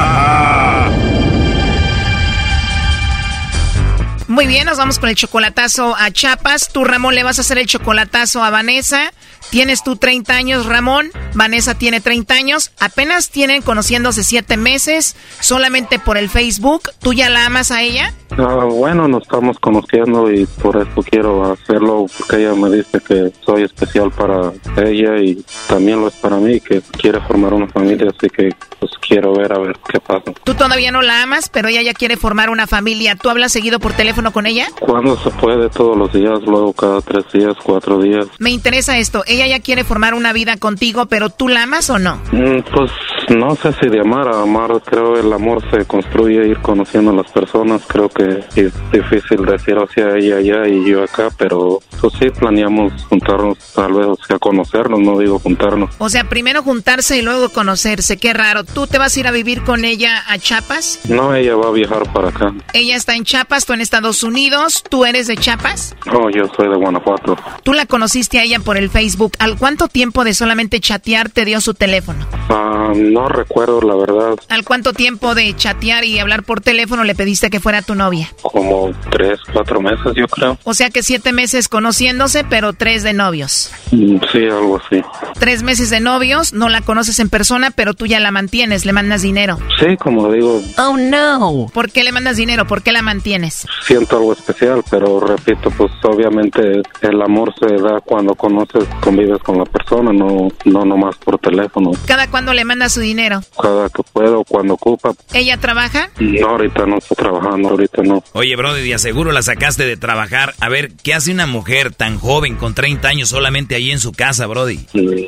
Muy 4.31 4.47
bien, 4.47 4.65
nos 4.65 4.77
vamos 4.77 4.97
con 4.97 5.09
el 5.09 5.15
chocolatazo 5.15 5.93
a 5.93 6.09
Chapas. 6.09 6.69
Tú, 6.71 6.85
Ramón, 6.85 7.15
le 7.15 7.23
vas 7.23 7.37
a 7.37 7.41
hacer 7.41 7.57
el 7.57 7.65
chocolatazo 7.65 8.41
a 8.41 8.49
Vanessa. 8.49 9.11
Tienes 9.49 9.83
tú 9.83 9.97
30 9.97 10.33
años, 10.33 10.67
Ramón. 10.67 11.11
Vanessa 11.33 11.75
tiene 11.75 11.99
30 11.99 12.33
años. 12.35 12.71
Apenas 12.79 13.29
tienen 13.29 13.61
conociéndose 13.61 14.23
7 14.23 14.55
meses. 14.55 15.17
Solamente 15.41 15.99
por 15.99 16.17
el 16.17 16.29
Facebook. 16.29 16.83
¿Tú 17.01 17.11
ya 17.11 17.29
la 17.29 17.45
amas 17.45 17.71
a 17.71 17.81
ella? 17.81 18.13
Ah, 18.37 18.63
bueno, 18.71 19.09
nos 19.09 19.23
estamos 19.23 19.59
conociendo 19.59 20.31
y 20.31 20.45
por 20.45 20.77
eso 20.77 21.03
quiero 21.03 21.51
hacerlo 21.51 22.05
porque 22.17 22.37
ella 22.37 22.55
me 22.55 22.69
dice 22.69 23.01
que 23.05 23.33
soy 23.45 23.63
especial 23.63 24.11
para 24.11 24.53
ella 24.77 25.17
y 25.17 25.45
también 25.67 25.99
lo 25.99 26.07
es 26.07 26.15
para 26.15 26.37
mí, 26.37 26.61
que 26.61 26.81
quiere 26.97 27.19
formar 27.19 27.53
una 27.53 27.67
familia, 27.67 28.07
así 28.17 28.29
que 28.29 28.55
pues 28.81 28.93
quiero 28.99 29.35
ver 29.35 29.53
a 29.53 29.59
ver 29.59 29.77
qué 29.87 29.99
pasa. 29.99 30.33
Tú 30.43 30.55
todavía 30.55 30.91
no 30.91 31.03
la 31.03 31.21
amas, 31.21 31.49
pero 31.49 31.67
ella 31.67 31.83
ya 31.83 31.93
quiere 31.93 32.17
formar 32.17 32.49
una 32.49 32.65
familia. 32.65 33.15
¿Tú 33.15 33.29
hablas 33.29 33.51
seguido 33.51 33.79
por 33.79 33.93
teléfono 33.93 34.33
con 34.33 34.47
ella? 34.47 34.69
Cuando 34.79 35.15
se 35.17 35.29
puede, 35.29 35.69
todos 35.69 35.95
los 35.95 36.11
días, 36.11 36.41
luego 36.47 36.73
cada 36.73 36.99
tres 37.01 37.25
días, 37.31 37.55
cuatro 37.63 38.01
días. 38.01 38.25
Me 38.39 38.49
interesa 38.49 38.97
esto. 38.97 39.23
Ella 39.27 39.45
ya 39.45 39.59
quiere 39.59 39.83
formar 39.83 40.15
una 40.15 40.33
vida 40.33 40.57
contigo, 40.57 41.05
pero 41.05 41.29
¿tú 41.29 41.47
la 41.47 41.63
amas 41.63 41.91
o 41.91 41.99
no? 41.99 42.15
Mm, 42.31 42.61
pues 42.73 42.91
no 43.29 43.55
sé 43.55 43.71
si 43.73 43.87
de 43.87 43.99
amar 43.99 44.27
a 44.27 44.41
amar, 44.41 44.81
creo 44.83 45.15
el 45.15 45.31
amor 45.31 45.61
se 45.69 45.85
construye 45.85 46.47
ir 46.47 46.57
conociendo 46.61 47.11
a 47.11 47.13
las 47.13 47.31
personas, 47.31 47.83
creo 47.87 48.09
que 48.09 48.43
es 48.55 48.73
difícil 48.91 49.45
decir 49.45 49.75
hacia 49.77 50.17
ella 50.17 50.37
allá 50.37 50.67
y 50.67 50.89
yo 50.89 51.03
acá, 51.03 51.29
pero 51.37 51.79
pues 51.99 52.13
sí 52.19 52.29
planeamos 52.31 52.93
juntarnos 53.09 53.57
tal 53.75 53.93
vez, 53.93 54.07
o 54.07 54.17
sea, 54.27 54.39
conocernos, 54.39 54.99
no 54.99 55.19
digo 55.19 55.37
juntarnos. 55.37 55.91
O 55.99 56.09
sea, 56.09 56.23
primero 56.23 56.63
juntarse 56.63 57.17
y 57.17 57.21
luego 57.21 57.49
conocerse, 57.49 58.17
qué 58.17 58.33
raro. 58.33 58.63
¿Tú 58.73 58.87
te 58.87 58.97
vas 58.97 59.15
a 59.15 59.19
ir 59.19 59.27
a 59.27 59.31
vivir 59.31 59.63
con 59.63 59.83
ella 59.83 60.23
a 60.27 60.37
Chiapas? 60.37 60.99
No, 61.09 61.35
ella 61.35 61.55
va 61.55 61.67
a 61.67 61.71
viajar 61.71 62.11
para 62.13 62.29
acá. 62.29 62.53
Ella 62.73 62.95
está 62.95 63.15
en 63.15 63.25
Chiapas, 63.25 63.65
tú 63.65 63.73
en 63.73 63.81
Estados 63.81 64.23
Unidos, 64.23 64.83
¿tú 64.87 65.05
eres 65.05 65.27
de 65.27 65.35
Chiapas? 65.35 65.95
No, 66.05 66.29
yo 66.29 66.49
soy 66.55 66.69
de 66.69 66.75
Guanajuato. 66.75 67.37
¿Tú 67.63 67.73
la 67.73 67.85
conociste 67.85 68.39
a 68.39 68.43
ella 68.43 68.59
por 68.59 68.77
el 68.77 68.89
Facebook? 68.89 69.33
¿Al 69.39 69.57
cuánto 69.57 69.87
tiempo 69.89 70.23
de 70.23 70.33
solamente 70.33 70.79
chatear 70.79 71.29
te 71.29 71.43
dio 71.43 71.59
su 71.59 71.73
teléfono? 71.73 72.25
Ah, 72.49 72.93
no 72.95 73.27
recuerdo, 73.27 73.81
la 73.81 73.95
verdad. 73.95 74.39
¿Al 74.49 74.63
cuánto 74.63 74.93
tiempo 74.93 75.35
de 75.35 75.53
chatear 75.55 76.05
y 76.05 76.19
hablar 76.19 76.43
por 76.43 76.61
teléfono 76.61 77.03
le 77.03 77.15
pediste 77.15 77.49
que 77.49 77.59
fuera 77.59 77.81
tu 77.81 77.95
novia? 77.95 78.33
Como 78.41 78.91
tres, 79.09 79.39
cuatro 79.51 79.81
meses, 79.81 80.13
yo 80.15 80.27
creo. 80.27 80.57
O 80.63 80.73
sea 80.73 80.89
que 80.89 81.03
siete 81.03 81.33
meses 81.33 81.67
conociéndose, 81.67 82.45
pero 82.45 82.73
tres 82.73 83.03
de 83.03 83.13
novios. 83.13 83.71
Mm, 83.91 84.17
sí, 84.31 84.45
algo 84.45 84.81
así. 84.85 85.03
Tres 85.39 85.63
meses 85.63 85.89
de 85.89 85.99
novios, 85.99 86.53
no 86.53 86.69
la 86.69 86.81
conoces 86.81 87.19
en 87.19 87.29
persona, 87.29 87.71
pero 87.71 87.93
tú 87.93 88.05
ya 88.05 88.19
la 88.19 88.31
mantienes, 88.31 88.60
le 88.67 88.93
mandas 88.93 89.23
dinero. 89.23 89.57
Sí, 89.79 89.97
como 89.97 90.31
digo. 90.31 90.61
Oh, 90.77 90.95
no. 90.95 91.67
¿Por 91.73 91.91
qué 91.91 92.03
le 92.03 92.11
mandas 92.11 92.37
dinero? 92.37 92.67
¿Por 92.67 92.83
qué 92.83 92.91
la 92.91 93.01
mantienes? 93.01 93.65
Siento 93.83 94.17
algo 94.17 94.33
especial, 94.33 94.83
pero 94.89 95.19
repito, 95.19 95.71
pues 95.71 95.91
obviamente 96.03 96.81
el 97.01 97.21
amor 97.21 97.53
se 97.59 97.65
da 97.81 97.99
cuando 98.01 98.35
conoces, 98.35 98.85
convives 99.01 99.39
con 99.39 99.57
la 99.57 99.65
persona, 99.65 100.13
no, 100.13 100.49
no 100.65 100.85
nomás 100.85 101.15
por 101.17 101.39
teléfono. 101.39 101.91
¿Cada 102.05 102.29
cuándo 102.29 102.53
le 102.53 102.63
manda 102.63 102.87
su 102.89 102.99
dinero? 102.99 103.41
Cada 103.59 103.89
que 103.89 104.03
puedo, 104.03 104.43
cuando 104.43 104.75
ocupa. 104.75 105.13
¿Ella 105.33 105.57
trabaja? 105.57 106.11
No, 106.19 106.49
ahorita 106.49 106.85
no 106.85 106.97
está 106.97 107.15
trabajando, 107.15 107.69
ahorita 107.69 108.03
no. 108.03 108.23
Oye, 108.33 108.55
Brody, 108.55 108.83
de 108.83 108.93
aseguro 108.93 109.31
la 109.31 109.41
sacaste 109.41 109.85
de 109.85 109.97
trabajar. 109.97 110.53
A 110.59 110.69
ver, 110.69 110.91
¿qué 111.03 111.15
hace 111.15 111.31
una 111.31 111.47
mujer 111.47 111.93
tan 111.95 112.19
joven 112.19 112.57
con 112.57 112.75
30 112.75 113.07
años 113.07 113.29
solamente 113.29 113.75
ahí 113.75 113.91
en 113.91 113.99
su 113.99 114.11
casa, 114.11 114.45
Brody? 114.45 114.79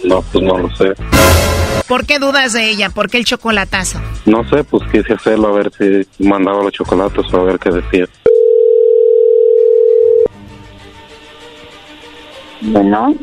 No, 0.04 0.22
pues 0.22 0.44
no 0.44 0.60
lo 0.60 0.76
sé. 0.76 0.94
¿Por 1.88 2.06
qué 2.06 2.20
dudas 2.20 2.54
de 2.54 2.70
ella? 2.70 2.90
¿Por 2.90 3.10
qué 3.10 3.18
el 3.18 3.26
chocolatazo? 3.26 4.00
No 4.26 4.48
sé, 4.50 4.64
pues 4.64 4.84
quise 4.92 5.14
hacerlo 5.14 5.50
a 5.50 5.52
ver 5.52 5.72
si 5.78 6.24
mandaba 6.24 6.64
los 6.64 6.72
chocolates 6.72 7.34
o 7.34 7.42
a 7.42 7.44
ver 7.44 7.60
qué 7.60 7.72
decía. 7.72 8.06
Bueno. 12.62 13.16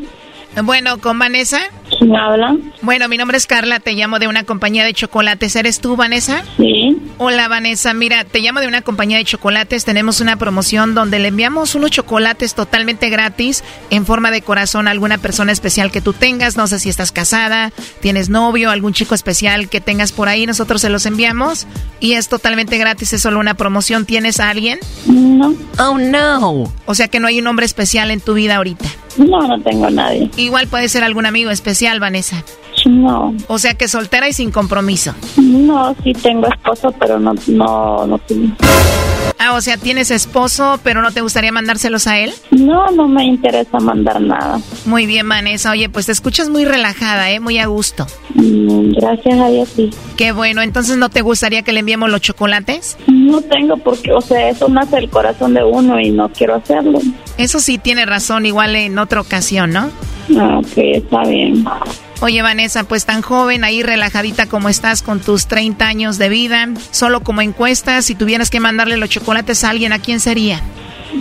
Bueno, 0.63 0.99
¿con 0.99 1.17
Vanessa? 1.17 1.59
¿Quién 1.97 2.15
habla? 2.15 2.55
Bueno, 2.81 3.07
mi 3.07 3.17
nombre 3.17 3.37
es 3.37 3.47
Carla, 3.47 3.79
te 3.79 3.93
llamo 3.93 4.19
de 4.19 4.27
una 4.27 4.43
compañía 4.43 4.83
de 4.83 4.93
chocolates. 4.93 5.55
¿Eres 5.55 5.79
tú, 5.79 5.95
Vanessa? 5.95 6.43
Sí. 6.57 6.97
Hola, 7.17 7.47
Vanessa. 7.47 7.93
Mira, 7.93 8.25
te 8.25 8.39
llamo 8.39 8.59
de 8.59 8.67
una 8.67 8.81
compañía 8.81 9.17
de 9.17 9.25
chocolates. 9.25 9.85
Tenemos 9.85 10.19
una 10.19 10.35
promoción 10.35 10.93
donde 10.93 11.19
le 11.19 11.29
enviamos 11.29 11.75
unos 11.75 11.91
chocolates 11.91 12.53
totalmente 12.53 13.09
gratis 13.09 13.63
en 13.91 14.05
forma 14.05 14.31
de 14.31 14.41
corazón 14.41 14.87
a 14.87 14.91
alguna 14.91 15.19
persona 15.19 15.51
especial 15.51 15.91
que 15.91 16.01
tú 16.01 16.13
tengas. 16.13 16.57
No 16.57 16.67
sé 16.67 16.79
si 16.79 16.89
estás 16.89 17.11
casada, 17.11 17.71
tienes 18.01 18.29
novio, 18.29 18.71
algún 18.71 18.93
chico 18.93 19.15
especial 19.15 19.69
que 19.69 19.79
tengas 19.81 20.11
por 20.11 20.27
ahí. 20.27 20.45
Nosotros 20.45 20.81
se 20.81 20.89
los 20.89 21.05
enviamos 21.05 21.67
y 21.99 22.13
es 22.13 22.27
totalmente 22.27 22.77
gratis. 22.77 23.13
Es 23.13 23.21
solo 23.21 23.39
una 23.39 23.53
promoción. 23.53 24.05
¿Tienes 24.05 24.39
a 24.39 24.49
alguien? 24.49 24.79
No. 25.05 25.55
Oh, 25.79 25.97
no. 25.97 26.73
O 26.85 26.95
sea 26.95 27.07
que 27.07 27.19
no 27.19 27.27
hay 27.27 27.39
un 27.39 27.47
hombre 27.47 27.65
especial 27.65 28.11
en 28.11 28.19
tu 28.19 28.33
vida 28.33 28.57
ahorita. 28.57 28.85
No, 29.17 29.47
no 29.47 29.59
tengo 29.61 29.85
a 29.85 29.91
nadie. 29.91 30.29
Igual 30.37 30.67
puede 30.67 30.89
ser 30.89 31.03
algún 31.03 31.25
amigo 31.25 31.51
especial, 31.51 31.99
Vanessa. 31.99 32.43
No. 32.85 33.33
O 33.47 33.59
sea 33.59 33.73
que 33.75 33.87
soltera 33.87 34.27
y 34.29 34.33
sin 34.33 34.51
compromiso. 34.51 35.13
No, 35.37 35.95
sí 36.03 36.13
tengo 36.13 36.47
esposo, 36.47 36.93
pero 36.99 37.19
no, 37.19 37.33
no, 37.47 38.07
no 38.07 38.17
tengo. 38.19 38.55
Ah, 39.43 39.55
o 39.55 39.61
sea, 39.61 39.75
tienes 39.75 40.11
esposo, 40.11 40.79
pero 40.83 41.01
no 41.01 41.11
te 41.11 41.21
gustaría 41.21 41.51
mandárselos 41.51 42.05
a 42.05 42.19
él? 42.19 42.31
No, 42.51 42.91
no 42.91 43.07
me 43.07 43.25
interesa 43.25 43.79
mandar 43.79 44.21
nada. 44.21 44.61
Muy 44.85 45.07
bien, 45.07 45.27
Vanessa. 45.27 45.71
Oye, 45.71 45.89
pues 45.89 46.05
te 46.05 46.11
escuchas 46.11 46.47
muy 46.47 46.63
relajada, 46.63 47.31
¿eh? 47.31 47.39
Muy 47.39 47.57
a 47.57 47.65
gusto. 47.65 48.05
Mm, 48.35 48.91
gracias 48.91 49.39
a 49.39 49.49
Dios, 49.49 49.69
sí. 49.75 49.89
Qué 50.15 50.31
bueno. 50.31 50.61
Entonces, 50.61 50.97
¿no 50.97 51.09
te 51.09 51.21
gustaría 51.21 51.63
que 51.63 51.71
le 51.71 51.79
enviemos 51.79 52.11
los 52.11 52.21
chocolates? 52.21 52.97
No 53.07 53.41
tengo 53.41 53.77
porque, 53.77 54.13
o 54.13 54.21
sea, 54.21 54.47
eso 54.47 54.69
nace 54.69 54.99
el 54.99 55.09
corazón 55.09 55.55
de 55.55 55.63
uno 55.63 55.99
y 55.99 56.11
no 56.11 56.29
quiero 56.29 56.53
hacerlo. 56.53 56.99
Eso 57.39 57.59
sí 57.59 57.79
tiene 57.79 58.05
razón, 58.05 58.45
igual 58.45 58.75
en 58.75 58.99
otra 58.99 59.21
ocasión, 59.21 59.71
¿no? 59.71 59.89
Ah, 60.37 60.59
ok, 60.59 60.77
está 60.77 61.23
bien. 61.23 61.65
Oye, 62.21 62.41
Vanessa, 62.43 62.83
pues 62.83 63.05
tan 63.05 63.21
joven, 63.21 63.63
ahí 63.63 63.81
relajadita 63.81 64.45
como 64.45 64.69
estás 64.69 65.01
con 65.01 65.19
tus 65.19 65.47
30 65.47 65.85
años 65.85 66.17
de 66.19 66.29
vida, 66.29 66.69
solo 66.91 67.21
como 67.21 67.41
encuesta, 67.41 68.01
si 68.03 68.13
tuvieras 68.13 68.49
que 68.49 68.59
mandarle 68.59 68.97
los 68.97 69.09
chocolates 69.09 69.63
a 69.63 69.71
alguien, 69.71 69.91
¿a 69.91 69.99
quién 69.99 70.19
sería? 70.19 70.61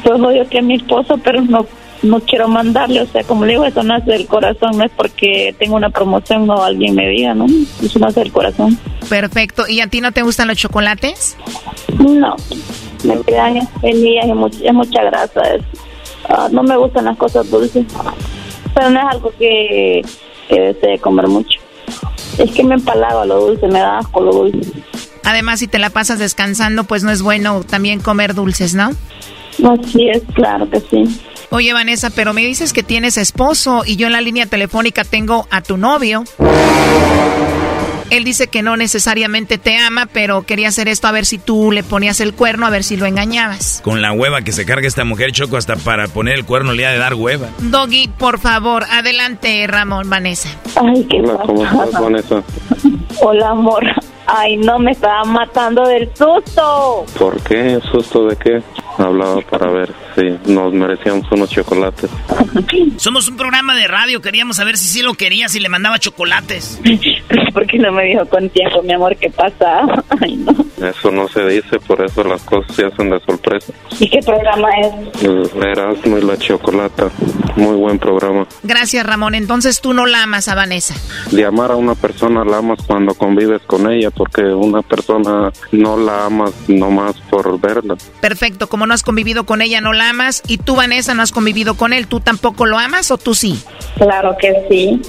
Pues 0.05 0.20
odio 0.20 0.46
que 0.48 0.59
a 0.59 0.62
mi 0.62 0.74
esposo, 0.74 1.18
pero 1.18 1.40
no 1.40 1.66
no 2.03 2.20
quiero 2.20 2.48
mandarle, 2.48 3.03
o 3.03 3.07
sea, 3.07 3.24
como 3.24 3.44
le 3.44 3.53
digo, 3.53 3.64
eso 3.64 3.82
nace 3.82 4.12
del 4.12 4.26
corazón, 4.26 4.76
no 4.78 4.84
es 4.84 4.90
porque 4.90 5.55
tengo 5.59 5.76
una 5.76 5.90
promoción 5.90 6.48
o 6.48 6.62
alguien 6.62 6.94
me 6.94 7.09
diga, 7.09 7.34
¿no? 7.34 7.46
Eso 7.82 7.98
nace 7.98 8.20
del 8.20 8.32
corazón. 8.32 8.78
Perfecto. 9.09 9.68
¿Y 9.68 9.80
a 9.80 9.86
ti 9.86 10.01
no 10.01 10.12
te 10.12 10.22
gustan 10.22 10.48
los 10.48 10.57
chocolates? 10.57 11.36
No, 11.98 12.36
me 13.05 13.20
quedan 13.22 13.59
espinillas 13.59 14.26
y 14.26 14.32
mucha, 14.32 14.72
mucha 14.72 15.03
grasa. 15.05 15.42
Ah, 16.28 16.48
no 16.51 16.62
me 16.62 16.76
gustan 16.76 17.07
las 17.07 17.16
cosas 17.16 17.51
dulces, 17.51 17.84
pero 18.74 18.90
no 18.90 19.01
es 19.01 19.07
algo 19.14 19.32
que, 19.38 20.03
que 20.51 20.61
desee 20.61 20.98
comer 20.98 21.28
mucho. 21.28 21.61
Es 22.38 22.51
que 22.53 22.64
me 22.64 22.74
empalago 22.74 23.24
lo 23.24 23.46
dulce, 23.46 23.66
me 23.68 23.78
da 23.78 23.98
asco 23.98 24.20
lo 24.20 24.32
dulce. 24.32 24.70
Además, 25.24 25.61
si 25.61 25.68
te 25.68 25.78
la 25.78 25.90
pasas 25.90 26.18
descansando, 26.18 26.84
pues 26.84 27.05
no 27.05 27.11
es 27.11 27.22
bueno 27.22 27.62
también 27.62 28.01
comer 28.01 28.34
dulces, 28.34 28.74
¿no? 28.74 28.90
Así 29.64 30.09
es, 30.09 30.22
claro 30.34 30.68
que 30.68 30.80
sí. 30.80 31.20
Oye, 31.51 31.72
Vanessa, 31.72 32.11
pero 32.11 32.32
me 32.32 32.42
dices 32.42 32.72
que 32.72 32.82
tienes 32.82 33.16
esposo 33.16 33.82
y 33.84 33.96
yo 33.96 34.07
en 34.07 34.12
la 34.12 34.20
línea 34.20 34.46
telefónica 34.46 35.05
tengo 35.05 35.46
a 35.51 35.62
tu 35.62 35.76
novio. 35.76 36.24
Él 38.11 38.25
dice 38.25 38.49
que 38.49 38.63
no 38.63 38.77
necesariamente 38.77 39.57
te 39.57 39.77
ama, 39.79 40.07
pero 40.13 40.43
quería 40.43 40.69
hacer 40.69 40.89
esto 40.89 41.07
a 41.07 41.13
ver 41.13 41.25
si 41.25 41.39
tú 41.39 41.71
le 41.71 41.83
ponías 41.83 42.21
el 42.21 42.35
cuerno, 42.35 42.67
a 42.67 42.71
ver 42.71 42.83
si 42.83 42.97
lo 42.97 43.07
engañabas. 43.07 43.81
Con 43.85 44.03
la 44.03 44.13
hueva 44.13 44.43
que 44.43 44.51
se 44.53 44.67
carga 44.67 44.89
esta 44.89 45.05
mujer, 45.05 45.33
Choco, 45.33 45.57
hasta 45.57 45.77
para 45.77 46.09
poner 46.09 46.35
el 46.35 46.45
cuerno 46.45 46.73
le 46.73 46.87
ha 46.87 46.91
de 46.91 46.99
dar 46.99 47.15
hueva. 47.15 47.49
Doggy, 47.59 48.09
por 48.19 48.41
favor, 48.41 48.85
adelante, 48.91 49.65
Ramón, 49.69 50.11
Vanessa. 50.11 50.49
Ay, 50.75 51.07
qué 51.09 51.21
Hola, 51.21 51.39
¿cómo 51.47 51.65
estás, 51.65 52.03
Vanessa? 52.03 52.43
Hola, 53.21 53.51
amor. 53.51 53.85
Ay, 54.33 54.57
no, 54.59 54.78
me 54.78 54.93
estaba 54.93 55.24
matando 55.24 55.87
del 55.89 56.09
susto. 56.14 57.05
¿Por 57.18 57.43
qué? 57.43 57.81
¿Susto 57.91 58.26
de 58.28 58.37
qué? 58.37 58.62
Hablaba 58.97 59.41
para 59.41 59.70
ver 59.70 59.93
si 60.14 60.53
nos 60.53 60.72
merecíamos 60.72 61.26
unos 61.33 61.51
chocolates. 61.51 62.09
Somos 62.97 63.28
un 63.28 63.37
programa 63.37 63.74
de 63.74 63.89
radio, 63.89 64.20
queríamos 64.20 64.57
saber 64.57 64.76
si 64.76 64.87
sí 64.87 65.03
lo 65.03 65.14
quería, 65.14 65.49
si 65.49 65.59
le 65.59 65.68
mandaba 65.68 65.99
chocolates. 65.99 66.81
¿Por 67.53 67.66
qué 67.66 67.78
no 67.78 67.91
me 67.91 68.05
dijo 68.05 68.24
con 68.26 68.49
tiempo, 68.51 68.83
mi 68.83 68.93
amor, 68.93 69.16
qué 69.16 69.31
pasa? 69.31 69.83
Ay, 70.20 70.37
no. 70.37 70.53
Eso 70.87 71.11
no 71.11 71.28
se 71.28 71.47
dice, 71.47 71.78
por 71.81 72.03
eso 72.05 72.22
las 72.24 72.43
cosas 72.43 72.74
se 72.74 72.87
hacen 72.87 73.11
de 73.11 73.20
sorpresa. 73.20 73.72
¿Y 73.99 74.09
qué 74.09 74.20
programa 74.24 74.68
es? 74.81 75.55
Erasmo 75.55 76.18
y 76.18 76.22
la 76.22 76.37
Chocolata. 76.39 77.11
Muy 77.57 77.76
buen 77.76 77.99
programa. 77.99 78.47
Gracias, 78.62 79.05
Ramón. 79.05 79.35
Entonces 79.35 79.81
tú 79.81 79.93
no 79.93 80.07
la 80.07 80.22
amas 80.22 80.49
a 80.49 80.55
Vanessa. 80.55 80.95
De 81.31 81.45
amar 81.45 81.72
a 81.72 81.76
una 81.76 81.95
persona 81.95 82.45
la 82.45 82.59
amas 82.59 82.78
cuando 82.87 83.14
convives 83.14 83.61
con 83.66 83.91
ella, 83.91 84.11
porque 84.21 84.43
una 84.43 84.83
persona 84.83 85.51
no 85.73 85.97
la 85.97 86.27
amas 86.27 86.53
nomás 86.68 87.16
por 87.31 87.59
verla. 87.59 87.97
Perfecto, 88.21 88.68
como 88.68 88.87
no 88.87 88.93
has 88.93 89.03
convivido 89.03 89.47
con 89.47 89.62
ella, 89.62 89.81
no 89.81 89.95
la 89.95 90.11
amas. 90.11 90.43
Y 90.47 90.59
tú, 90.59 90.77
Vanessa, 90.77 91.14
no 91.14 91.23
has 91.23 91.33
convivido 91.33 91.75
con 91.75 91.95
él. 91.95 92.07
¿Tú 92.07 92.21
tampoco 92.21 92.66
lo 92.66 92.79
amas 92.79 93.11
o 93.11 93.16
tú 93.16 93.33
sí? 93.33 93.59
Claro 93.97 94.37
que 94.39 94.66
sí. 94.68 95.01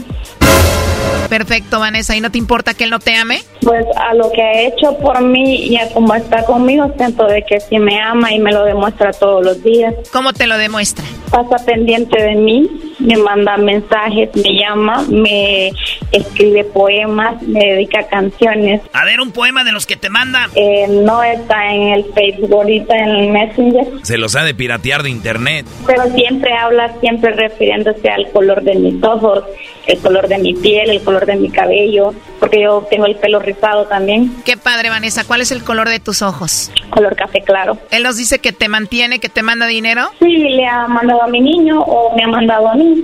Perfecto, 1.27 1.81
Vanessa. 1.81 2.15
¿Y 2.15 2.21
no 2.21 2.31
te 2.31 2.37
importa 2.37 2.73
que 2.73 2.85
él 2.85 2.89
no 2.89 2.99
te 2.99 3.13
ame? 3.13 3.41
Pues 3.59 3.85
a 3.97 4.13
lo 4.13 4.31
que 4.31 4.41
ha 4.41 4.61
hecho 4.61 4.97
por 4.99 5.21
mí 5.21 5.65
y 5.67 5.75
a 5.75 5.89
cómo 5.93 6.15
está 6.15 6.45
conmigo, 6.45 6.89
siento 6.95 7.25
de 7.25 7.43
que 7.43 7.59
sí 7.59 7.79
me 7.79 7.99
ama 7.99 8.31
y 8.31 8.39
me 8.39 8.53
lo 8.53 8.63
demuestra 8.63 9.11
todos 9.11 9.43
los 9.43 9.61
días. 9.61 9.93
¿Cómo 10.13 10.31
te 10.31 10.47
lo 10.47 10.57
demuestra? 10.57 11.03
Pasa 11.29 11.65
pendiente 11.65 12.21
de 12.21 12.35
mí, 12.35 12.90
me 13.01 13.17
manda 13.17 13.57
mensajes, 13.57 14.29
me 14.35 14.53
llama, 14.59 15.03
me 15.09 15.71
escribe 16.11 16.63
poemas, 16.65 17.41
me 17.43 17.59
dedica 17.59 18.07
canciones. 18.07 18.81
A 18.93 19.05
ver, 19.05 19.21
un 19.21 19.31
poema 19.31 19.63
de 19.63 19.71
los 19.71 19.85
que 19.85 19.95
te 19.95 20.09
manda. 20.09 20.47
Eh, 20.55 20.87
no 20.87 21.23
está 21.23 21.73
en 21.73 21.89
el 21.89 22.05
Facebook, 22.13 22.53
ahorita 22.53 22.95
en 22.95 23.09
el 23.09 23.29
Messenger. 23.29 23.87
Se 24.03 24.17
los 24.17 24.35
ha 24.35 24.43
de 24.43 24.53
piratear 24.53 25.03
de 25.03 25.09
internet. 25.09 25.65
Pero 25.85 26.03
siempre 26.13 26.53
habla, 26.53 26.93
siempre 26.99 27.31
refiriéndose 27.31 28.09
al 28.09 28.31
color 28.31 28.63
de 28.63 28.75
mis 28.75 29.03
ojos, 29.03 29.43
el 29.91 29.99
color 29.99 30.27
de 30.27 30.37
mi 30.37 30.53
piel, 30.53 30.89
el 30.89 31.01
color 31.01 31.25
de 31.25 31.35
mi 31.35 31.49
cabello, 31.49 32.13
porque 32.39 32.61
yo 32.61 32.87
tengo 32.89 33.05
el 33.05 33.15
pelo 33.15 33.39
rizado 33.39 33.85
también. 33.85 34.41
Qué 34.45 34.57
padre, 34.57 34.89
Vanessa. 34.89 35.23
¿Cuál 35.23 35.41
es 35.41 35.51
el 35.51 35.63
color 35.63 35.89
de 35.89 35.99
tus 35.99 36.21
ojos? 36.21 36.71
Color 36.89 37.15
café 37.15 37.41
claro. 37.41 37.77
¿Él 37.91 38.03
nos 38.03 38.17
dice 38.17 38.39
que 38.39 38.51
te 38.53 38.67
mantiene, 38.67 39.19
que 39.19 39.29
te 39.29 39.43
manda 39.43 39.67
dinero? 39.67 40.09
Sí, 40.19 40.37
le 40.37 40.65
ha 40.65 40.87
mandado 40.87 41.23
a 41.23 41.27
mi 41.27 41.41
niño 41.41 41.81
o 41.81 42.15
me 42.15 42.23
ha 42.23 42.27
mandado 42.27 42.69
a 42.69 42.75
mí. 42.75 43.03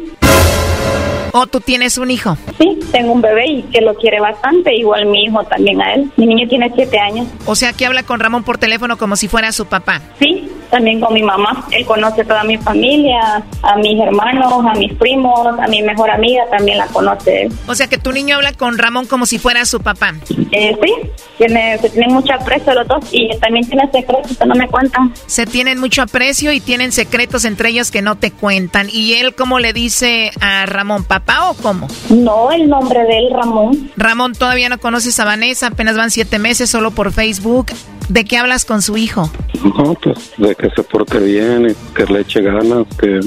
¿O 1.33 1.45
tú 1.45 1.59
tienes 1.59 1.97
un 1.97 2.09
hijo? 2.09 2.37
Sí, 2.57 2.79
tengo 2.91 3.11
un 3.11 3.21
bebé 3.21 3.47
y 3.47 3.61
que 3.63 3.81
lo 3.81 3.93
quiere 3.95 4.19
bastante, 4.19 4.73
igual 4.75 5.05
mi 5.05 5.25
hijo 5.25 5.43
también 5.43 5.81
a 5.81 5.93
él. 5.93 6.09
Mi 6.15 6.25
niño 6.25 6.47
tiene 6.47 6.71
siete 6.73 6.97
años. 6.97 7.27
O 7.45 7.55
sea 7.55 7.73
que 7.73 7.85
habla 7.85 8.03
con 8.03 8.19
Ramón 8.19 8.43
por 8.43 8.57
teléfono 8.57 8.97
como 8.97 9.15
si 9.15 9.27
fuera 9.27 9.51
su 9.51 9.65
papá. 9.65 10.01
Sí, 10.19 10.46
también 10.69 10.99
con 10.99 11.13
mi 11.13 11.23
mamá. 11.23 11.65
Él 11.71 11.85
conoce 11.85 12.23
toda 12.23 12.43
mi 12.43 12.57
familia, 12.57 13.43
a 13.61 13.75
mis 13.77 13.99
hermanos, 13.99 14.53
a 14.65 14.73
mis 14.73 14.93
primos, 14.93 15.47
a 15.59 15.67
mi 15.67 15.81
mejor 15.81 16.09
amiga 16.09 16.43
también 16.49 16.77
la 16.77 16.87
conoce 16.87 17.43
él. 17.43 17.53
O 17.67 17.75
sea 17.75 17.87
que 17.87 17.97
tu 17.97 18.11
niño 18.11 18.35
habla 18.35 18.53
con 18.53 18.77
Ramón 18.77 19.05
como 19.05 19.25
si 19.25 19.39
fuera 19.39 19.65
su 19.65 19.79
papá. 19.79 20.13
Eh, 20.51 20.75
sí, 20.81 20.93
tiene, 21.37 21.77
se 21.79 21.89
tienen 21.89 22.13
mucho 22.13 22.33
aprecio 22.33 22.73
los 22.73 22.87
dos 22.87 23.05
y 23.11 23.29
también 23.39 23.67
tiene 23.67 23.89
secretos 23.91 24.37
que 24.37 24.45
no 24.45 24.55
me 24.55 24.67
cuentan. 24.67 25.13
Se 25.25 25.45
tienen 25.45 25.79
mucho 25.79 26.01
aprecio 26.01 26.51
y 26.51 26.59
tienen 26.59 26.91
secretos 26.91 27.45
entre 27.45 27.69
ellos 27.69 27.91
que 27.91 28.01
no 28.01 28.15
te 28.17 28.31
cuentan. 28.31 28.87
¿Y 28.91 29.13
él 29.13 29.35
cómo 29.35 29.59
le 29.59 29.73
dice 29.73 30.31
a 30.41 30.65
Ramón, 30.65 31.03
papá 31.03 31.49
o 31.49 31.53
cómo? 31.55 31.87
No, 32.09 32.51
el 32.51 32.69
nombre 32.69 33.03
de 33.03 33.17
él, 33.19 33.33
Ramón. 33.33 33.91
Ramón, 33.97 34.33
todavía 34.33 34.69
no 34.69 34.79
conoces 34.79 35.19
a 35.19 35.25
Vanessa, 35.25 35.67
apenas 35.67 35.97
van 35.97 36.11
siete 36.11 36.39
meses 36.39 36.69
solo 36.69 36.91
por 36.91 37.11
Facebook. 37.11 37.67
¿De 38.09 38.23
qué 38.23 38.37
hablas 38.37 38.65
con 38.65 38.81
su 38.81 38.97
hijo? 38.97 39.29
No, 39.63 39.93
pues 39.95 40.33
de 40.37 40.55
que 40.55 40.69
se 40.69 40.83
porte 40.83 41.19
bien 41.19 41.69
y 41.69 41.93
que 41.93 42.05
le 42.05 42.21
eche 42.21 42.41
ganas, 42.41 42.87
que 42.97 43.19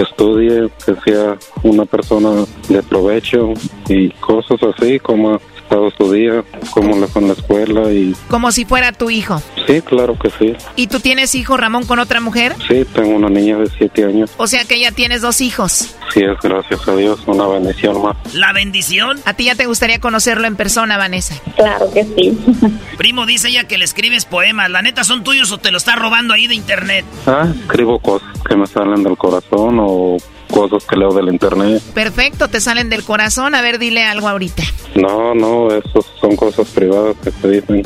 estudie, 0.00 0.70
que 0.84 0.94
sea 1.04 1.36
una 1.62 1.84
persona 1.84 2.44
de 2.68 2.82
provecho 2.82 3.52
y 3.88 4.10
cosas 4.10 4.58
así 4.62 4.98
como 4.98 5.40
estado 5.72 5.90
su 5.96 6.12
día, 6.12 6.44
cómo 6.70 6.98
le 6.98 7.06
fue 7.06 7.22
en 7.22 7.28
la 7.28 7.34
escuela 7.34 7.90
y... 7.90 8.14
Como 8.28 8.52
si 8.52 8.64
fuera 8.64 8.92
tu 8.92 9.08
hijo. 9.08 9.40
Sí, 9.66 9.80
claro 9.80 10.18
que 10.18 10.28
sí. 10.30 10.54
¿Y 10.76 10.88
tú 10.88 11.00
tienes 11.00 11.34
hijo, 11.34 11.56
Ramón, 11.56 11.86
con 11.86 11.98
otra 11.98 12.20
mujer? 12.20 12.54
Sí, 12.68 12.84
tengo 12.92 13.16
una 13.16 13.30
niña 13.30 13.56
de 13.56 13.70
siete 13.70 14.04
años. 14.04 14.30
O 14.36 14.46
sea 14.46 14.64
que 14.64 14.78
ya 14.78 14.92
tienes 14.92 15.22
dos 15.22 15.40
hijos. 15.40 15.94
Sí, 16.12 16.20
es 16.22 16.38
gracias 16.42 16.86
a 16.86 16.94
Dios, 16.94 17.20
una 17.26 17.46
bendición 17.46 18.02
más. 18.02 18.16
¿La 18.34 18.52
bendición? 18.52 19.18
¿A 19.24 19.32
ti 19.32 19.44
ya 19.44 19.54
te 19.54 19.64
gustaría 19.64 19.98
conocerlo 19.98 20.46
en 20.46 20.56
persona, 20.56 20.98
Vanessa? 20.98 21.40
Claro 21.56 21.90
que 21.90 22.04
sí. 22.04 22.38
Primo, 22.98 23.24
dice 23.24 23.48
ella 23.48 23.64
que 23.66 23.78
le 23.78 23.84
escribes 23.84 24.26
poemas. 24.26 24.70
¿La 24.70 24.82
neta 24.82 25.04
son 25.04 25.24
tuyos 25.24 25.52
o 25.52 25.58
te 25.58 25.70
lo 25.70 25.78
está 25.78 25.96
robando 25.96 26.34
ahí 26.34 26.48
de 26.48 26.54
internet? 26.54 27.06
Ah, 27.26 27.48
escribo 27.62 27.98
cosas 27.98 28.28
que 28.46 28.56
me 28.56 28.66
salen 28.66 29.02
del 29.02 29.16
corazón 29.16 29.78
o 29.80 30.18
cosas 30.52 30.84
que 30.84 30.96
leo 30.96 31.12
del 31.12 31.28
internet. 31.28 31.82
Perfecto, 31.94 32.48
te 32.48 32.60
salen 32.60 32.90
del 32.90 33.02
corazón. 33.02 33.56
A 33.56 33.62
ver, 33.62 33.78
dile 33.78 34.04
algo 34.04 34.28
ahorita. 34.28 34.62
No, 34.94 35.34
no, 35.34 35.68
eso 35.68 36.04
son 36.20 36.36
cosas 36.36 36.68
privadas 36.70 37.16
que 37.24 37.30
te 37.30 37.50
dicen. 37.50 37.82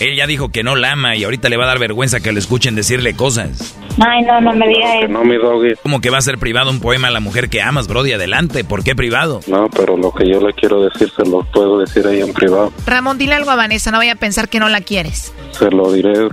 Él 0.00 0.16
ya 0.16 0.26
dijo 0.26 0.50
que 0.50 0.62
no 0.62 0.76
la 0.76 0.92
ama 0.92 1.16
y 1.16 1.24
ahorita 1.24 1.48
le 1.48 1.56
va 1.56 1.64
a 1.64 1.68
dar 1.68 1.78
vergüenza 1.78 2.20
que 2.20 2.32
le 2.32 2.40
escuchen 2.40 2.74
decirle 2.74 3.14
cosas. 3.14 3.78
Ay, 4.04 4.22
no, 4.24 4.40
no 4.40 4.52
me 4.52 4.68
digas 4.68 4.96
eso. 5.02 5.08
No, 5.08 5.24
mi 5.24 5.36
doggy. 5.36 5.74
¿Cómo 5.82 6.00
que 6.00 6.10
va 6.10 6.18
a 6.18 6.22
ser 6.22 6.38
privado 6.38 6.70
un 6.70 6.80
poema 6.80 7.08
a 7.08 7.10
la 7.10 7.20
mujer 7.20 7.48
que 7.48 7.62
amas, 7.62 7.88
Brody? 7.88 8.12
Adelante, 8.12 8.64
¿por 8.64 8.84
qué 8.84 8.94
privado? 8.94 9.40
No, 9.46 9.68
pero 9.70 9.96
lo 9.96 10.12
que 10.12 10.30
yo 10.30 10.40
le 10.40 10.52
quiero 10.52 10.82
decir 10.82 11.10
se 11.16 11.24
lo 11.24 11.44
puedo 11.44 11.78
decir 11.78 12.06
ahí 12.06 12.20
en 12.20 12.32
privado. 12.32 12.72
Ramón, 12.86 13.16
dile 13.18 13.34
algo 13.34 13.50
a 13.50 13.56
Vanessa, 13.56 13.90
no 13.90 13.98
vaya 13.98 14.12
a 14.12 14.16
pensar 14.16 14.48
que 14.48 14.58
no 14.60 14.68
la 14.68 14.80
quieres. 14.80 15.32
Se 15.52 15.70
lo 15.70 15.92
diré. 15.92 16.28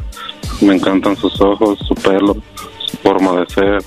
Me 0.61 0.75
encantan 0.75 1.15
sus 1.17 1.39
ojos, 1.41 1.77
su 1.87 1.95
pelo, 1.95 2.35
su 2.85 2.97
forma 2.97 3.41
de 3.41 3.45
ser 3.47 3.83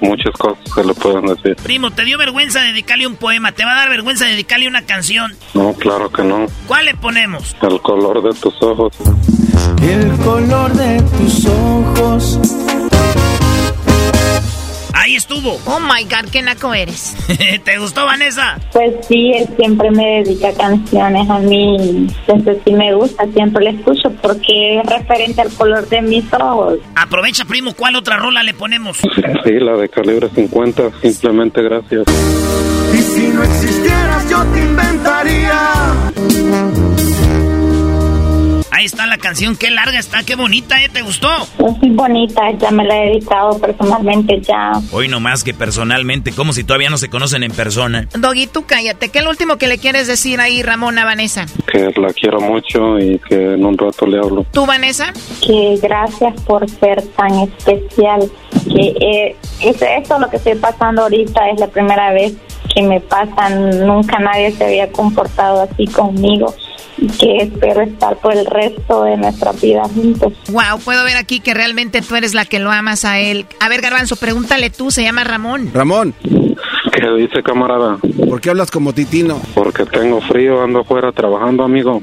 muchas 0.00 0.32
cosas 0.38 0.58
que 0.74 0.84
le 0.84 0.94
pueden 0.94 1.26
decir. 1.26 1.56
Primo, 1.62 1.90
¿te 1.90 2.04
dio 2.04 2.18
vergüenza 2.18 2.60
dedicarle 2.60 3.06
un 3.06 3.16
poema? 3.16 3.52
¿Te 3.52 3.64
va 3.64 3.72
a 3.72 3.76
dar 3.76 3.88
vergüenza 3.88 4.26
dedicarle 4.26 4.68
una 4.68 4.82
canción? 4.82 5.34
No, 5.54 5.72
claro 5.74 6.10
que 6.10 6.22
no. 6.22 6.46
¿Cuál 6.66 6.86
le 6.86 6.94
ponemos? 6.94 7.56
El 7.62 7.80
color 7.80 8.22
de 8.22 8.38
tus 8.38 8.62
ojos. 8.62 8.92
El 9.82 10.10
color 10.18 10.72
de 10.72 11.02
tus 11.18 11.46
ojos. 11.46 12.38
Ahí 15.08 15.16
estuvo. 15.16 15.58
Oh 15.64 15.80
my 15.80 16.04
god, 16.04 16.30
qué 16.30 16.42
naco 16.42 16.74
eres. 16.74 17.16
¿Te 17.64 17.78
gustó, 17.78 18.04
Vanessa? 18.04 18.58
Pues 18.72 18.92
sí, 19.06 19.32
él 19.34 19.48
siempre 19.56 19.90
me 19.90 20.22
dedica 20.22 20.52
canciones 20.52 21.30
a 21.30 21.38
mí. 21.38 22.08
Entonces 22.26 22.58
sí 22.62 22.74
me 22.74 22.92
gusta, 22.94 23.24
siempre 23.32 23.64
le 23.64 23.70
escucho 23.70 24.10
porque 24.20 24.80
es 24.80 24.84
referente 24.84 25.40
al 25.40 25.50
color 25.54 25.88
de 25.88 26.02
mis 26.02 26.30
ojos. 26.34 26.80
Aprovecha, 26.94 27.46
primo, 27.46 27.72
¿cuál 27.72 27.96
otra 27.96 28.18
rola 28.18 28.42
le 28.42 28.52
ponemos? 28.52 28.98
Sí, 29.44 29.52
la 29.60 29.78
de 29.78 29.88
calibre 29.88 30.28
50, 30.28 30.90
simplemente 31.00 31.62
gracias. 31.62 32.04
Y 32.92 32.98
si 32.98 33.28
no 33.28 33.42
existieras, 33.44 34.28
yo 34.28 34.44
te 34.52 34.60
inventaría. 34.60 35.58
Ahí 38.70 38.84
está 38.84 39.06
la 39.06 39.18
canción, 39.18 39.56
qué 39.56 39.70
larga 39.70 39.98
está, 39.98 40.22
qué 40.22 40.36
bonita, 40.36 40.82
¿eh? 40.82 40.88
¿Te 40.92 41.02
gustó? 41.02 41.28
Es 41.58 41.78
muy 41.78 41.90
bonita, 41.90 42.50
ya 42.58 42.70
me 42.70 42.84
la 42.84 43.02
he 43.02 43.08
dedicado 43.08 43.58
personalmente 43.58 44.40
ya. 44.40 44.72
Hoy 44.92 45.08
no 45.08 45.20
más 45.20 45.42
que 45.42 45.54
personalmente, 45.54 46.32
como 46.32 46.52
si 46.52 46.64
todavía 46.64 46.90
no 46.90 46.98
se 46.98 47.08
conocen 47.08 47.42
en 47.42 47.52
persona. 47.52 48.08
Doggy, 48.18 48.46
tú 48.46 48.66
cállate. 48.66 49.08
¿Qué 49.08 49.18
es 49.18 49.24
lo 49.24 49.30
último 49.30 49.56
que 49.56 49.68
le 49.68 49.78
quieres 49.78 50.06
decir 50.06 50.40
ahí, 50.40 50.62
Ramón, 50.62 50.98
a 50.98 51.04
Vanessa? 51.04 51.46
Que 51.70 51.90
la 51.96 52.12
quiero 52.12 52.40
mucho 52.40 52.98
y 52.98 53.18
que 53.18 53.54
en 53.54 53.64
un 53.64 53.76
rato 53.76 54.06
le 54.06 54.18
hablo. 54.18 54.44
¿Tú, 54.52 54.66
Vanessa? 54.66 55.12
Que 55.44 55.78
gracias 55.82 56.40
por 56.42 56.68
ser 56.68 57.02
tan 57.16 57.34
especial. 57.40 58.30
Que 58.64 58.94
eh, 59.00 59.36
es 59.60 59.80
esto 59.80 60.18
lo 60.18 60.28
que 60.28 60.36
estoy 60.36 60.56
pasando 60.56 61.02
ahorita, 61.02 61.48
es 61.50 61.60
la 61.60 61.68
primera 61.68 62.12
vez 62.12 62.34
que 62.74 62.82
me 62.82 63.00
pasa. 63.00 63.50
Nunca 63.50 64.18
nadie 64.18 64.52
se 64.52 64.64
había 64.64 64.90
comportado 64.92 65.62
así 65.62 65.86
conmigo 65.86 66.54
y 66.98 67.06
que 67.08 67.36
espero 67.38 67.82
estar 67.82 68.16
por 68.16 68.34
el 68.34 68.46
resto 68.46 69.04
de 69.04 69.16
nuestra 69.16 69.52
vida 69.52 69.84
juntos. 69.84 70.32
Wow, 70.50 70.80
puedo 70.84 71.04
ver 71.04 71.16
aquí 71.16 71.40
que 71.40 71.54
realmente 71.54 72.02
tú 72.02 72.16
eres 72.16 72.34
la 72.34 72.44
que 72.44 72.58
lo 72.58 72.70
amas 72.70 73.04
a 73.04 73.18
él. 73.18 73.46
A 73.60 73.68
ver, 73.68 73.80
Garbanzo, 73.80 74.16
pregúntale 74.16 74.70
tú, 74.70 74.90
se 74.90 75.02
llama 75.02 75.24
Ramón. 75.24 75.70
Ramón. 75.72 76.14
¿Qué 76.22 77.10
dice, 77.16 77.42
camarada? 77.42 77.98
¿Por 78.28 78.40
qué 78.40 78.50
hablas 78.50 78.70
como 78.70 78.92
titino? 78.92 79.40
Porque 79.54 79.84
tengo 79.86 80.20
frío, 80.22 80.62
ando 80.62 80.80
afuera 80.80 81.12
trabajando, 81.12 81.62
amigo. 81.62 82.02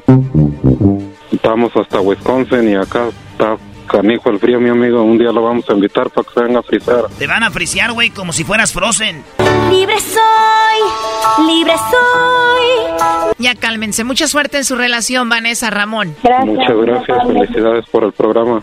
Estamos 1.30 1.70
hasta 1.76 2.00
Wisconsin 2.00 2.70
y 2.70 2.74
acá 2.74 3.08
está 3.32 3.56
canijo 3.86 4.30
el 4.30 4.38
frío, 4.38 4.60
mi 4.60 4.68
amigo. 4.68 5.02
Un 5.02 5.18
día 5.18 5.32
lo 5.32 5.42
vamos 5.42 5.64
a 5.68 5.72
invitar 5.72 6.10
para 6.10 6.26
que 6.26 6.34
se 6.34 6.40
venga 6.42 6.60
a 6.60 6.62
frizar. 6.62 7.04
Te 7.18 7.26
van 7.26 7.42
a 7.42 7.50
frisear, 7.50 7.92
güey, 7.92 8.10
como 8.10 8.32
si 8.32 8.44
fueras 8.44 8.72
Frozen. 8.72 9.24
Libre 9.70 9.96
soy, 10.00 11.46
libre 11.46 11.72
soy. 11.90 13.34
Ya 13.38 13.54
cálmense. 13.54 14.04
Mucha 14.04 14.28
suerte 14.28 14.58
en 14.58 14.64
su 14.64 14.76
relación, 14.76 15.28
Vanessa 15.28 15.70
Ramón. 15.70 16.16
Muchas 16.44 16.76
gracias, 16.76 17.26
felicidades 17.26 17.86
por 17.90 18.04
el 18.04 18.12
programa. 18.12 18.62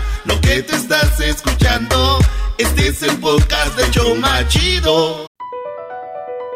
Lo 0.25 0.39
que 0.41 0.61
te 0.61 0.75
estás 0.75 1.19
escuchando, 1.19 2.19
este 2.59 2.89
es 2.89 3.01
el 3.01 3.17
podcast 3.17 3.75
de 3.75 3.89
Choma 3.89 4.47
Chido. 4.47 5.25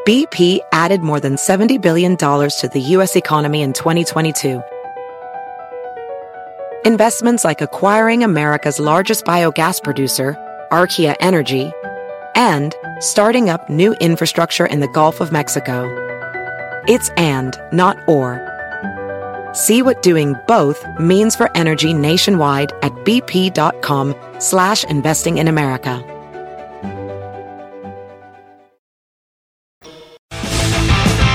BP 0.05 0.59
added 0.71 1.01
more 1.01 1.19
than 1.19 1.35
$70 1.35 1.81
billion 1.81 2.15
to 2.15 2.69
the 2.71 2.79
U.S. 2.79 3.15
economy 3.15 3.63
in 3.63 3.73
2022. 3.73 4.61
Investments 6.85 7.43
like 7.43 7.61
acquiring 7.61 8.23
America's 8.23 8.79
largest 8.79 9.25
biogas 9.25 9.81
producer, 9.83 10.37
Archaea 10.71 11.15
Energy, 11.19 11.71
and 12.35 12.75
starting 12.99 13.49
up 13.49 13.67
new 13.67 13.93
infrastructure 13.95 14.67
in 14.67 14.79
the 14.79 14.87
Gulf 14.89 15.21
of 15.21 15.31
Mexico. 15.31 15.89
It's 16.87 17.09
and, 17.17 17.59
not 17.71 17.97
or. 18.07 18.54
See 19.55 19.81
what 19.81 20.03
doing 20.03 20.35
both 20.47 20.85
means 20.99 21.33
for 21.33 21.49
energy 21.55 21.93
nationwide 21.93 22.73
at 22.83 22.91
bp.com 23.05 24.13
slash 24.39 24.83
investing 24.83 25.37
in 25.37 25.47
America. 25.47 26.03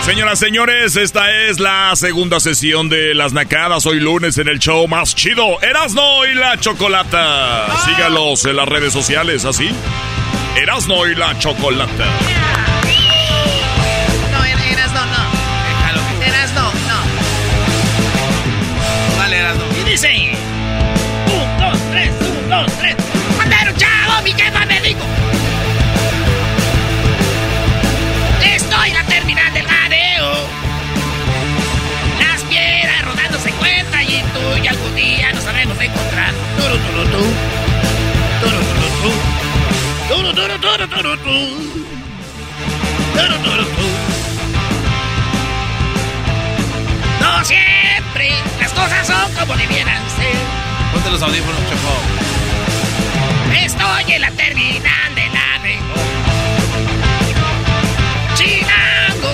Señoras, 0.04 0.38
señores, 0.38 0.96
esta 0.96 1.30
es 1.46 1.60
la 1.60 1.94
segunda 1.94 2.40
sesión 2.40 2.90
de 2.90 3.14
Las 3.14 3.32
Nacadas. 3.32 3.86
Hoy 3.86 4.00
lunes 4.00 4.36
en 4.36 4.48
el 4.48 4.58
show 4.58 4.86
más 4.86 5.14
chido, 5.14 5.62
Erasno 5.62 6.26
y 6.26 6.34
la 6.34 6.58
Chocolata. 6.58 7.68
Sígalos 7.86 8.44
en 8.44 8.56
las 8.56 8.68
redes 8.68 8.92
sociales, 8.92 9.46
¿así? 9.46 9.70
Erasno 10.56 11.06
y 11.06 11.14
la 11.14 11.38
Chocolata. 11.38 12.69
No 47.20 47.44
siempre 47.44 48.30
las 48.60 48.72
cosas 48.72 49.06
son 49.06 49.34
como 49.34 49.56
debieran 49.56 50.02
ser. 50.10 50.36
Ponte 50.92 51.10
los 51.10 51.22
audífonos, 51.22 51.60
Choco. 51.68 52.00
Estoy 53.64 54.12
en 54.14 54.20
la 54.20 54.30
terminal 54.32 55.14
de 55.14 55.26
la 55.28 55.40
Chilango. 58.36 59.32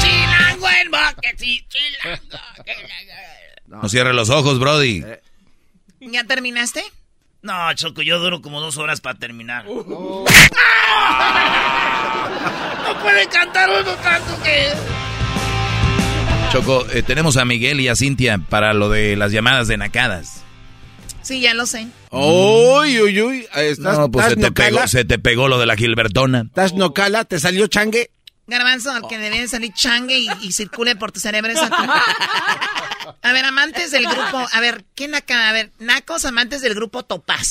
Chilango 0.00 0.68
en 0.82 0.90
boque, 0.90 1.34
sí, 1.36 1.66
chilango. 1.68 2.38
No 3.66 3.88
cierre 3.88 4.12
los 4.12 4.30
ojos, 4.30 4.58
Brody. 4.58 5.04
¿Ya 6.10 6.24
terminaste? 6.24 6.82
No, 7.42 7.72
Choco, 7.74 8.02
yo 8.02 8.18
duro 8.18 8.40
como 8.40 8.60
dos 8.60 8.78
horas 8.78 9.00
para 9.00 9.18
terminar. 9.18 9.66
Uh. 9.68 10.24
No 12.84 13.00
puede 13.00 13.26
cantar 13.28 13.70
uno 13.70 13.92
tanto 14.02 14.42
que... 14.42 14.68
Choco, 16.52 16.86
eh, 16.92 17.02
tenemos 17.02 17.36
a 17.38 17.44
Miguel 17.46 17.80
y 17.80 17.88
a 17.88 17.96
Cintia 17.96 18.38
para 18.48 18.74
lo 18.74 18.90
de 18.90 19.16
las 19.16 19.32
llamadas 19.32 19.68
de 19.68 19.78
nacadas. 19.78 20.44
Sí, 21.22 21.40
ya 21.40 21.54
lo 21.54 21.64
sé. 21.66 21.88
Uy, 22.10 23.00
uy, 23.00 23.22
uy. 23.22 23.46
¿Estás, 23.54 23.98
No, 23.98 24.10
pues 24.10 24.26
estás 24.26 24.44
se 24.44 24.50
te, 24.50 24.52
pegó, 24.52 24.86
se 24.86 25.04
te 25.06 25.18
pegó 25.18 25.48
lo 25.48 25.58
de 25.58 25.64
la 25.64 25.76
Gilbertona. 25.76 26.42
¿Estás 26.46 26.74
nocala? 26.74 27.24
¿Te 27.24 27.40
salió 27.40 27.66
changue? 27.66 28.10
Garbanzo, 28.46 28.90
al 28.90 29.08
que 29.08 29.18
debe 29.18 29.46
salir 29.48 29.72
changue 29.72 30.18
y, 30.18 30.28
y 30.42 30.52
circule 30.52 30.96
por 30.96 31.12
tu 31.12 31.20
cerebro 31.20 31.52
es 31.52 31.58
a 33.22 33.32
ver, 33.32 33.44
amantes 33.44 33.90
del 33.90 34.06
grupo. 34.06 34.46
A 34.52 34.60
ver, 34.60 34.84
¿quién 34.94 35.14
acá? 35.14 35.48
A 35.48 35.52
ver, 35.52 35.70
nacos, 35.78 36.24
amantes 36.24 36.62
del 36.62 36.74
grupo 36.74 37.02
Topaz. 37.02 37.50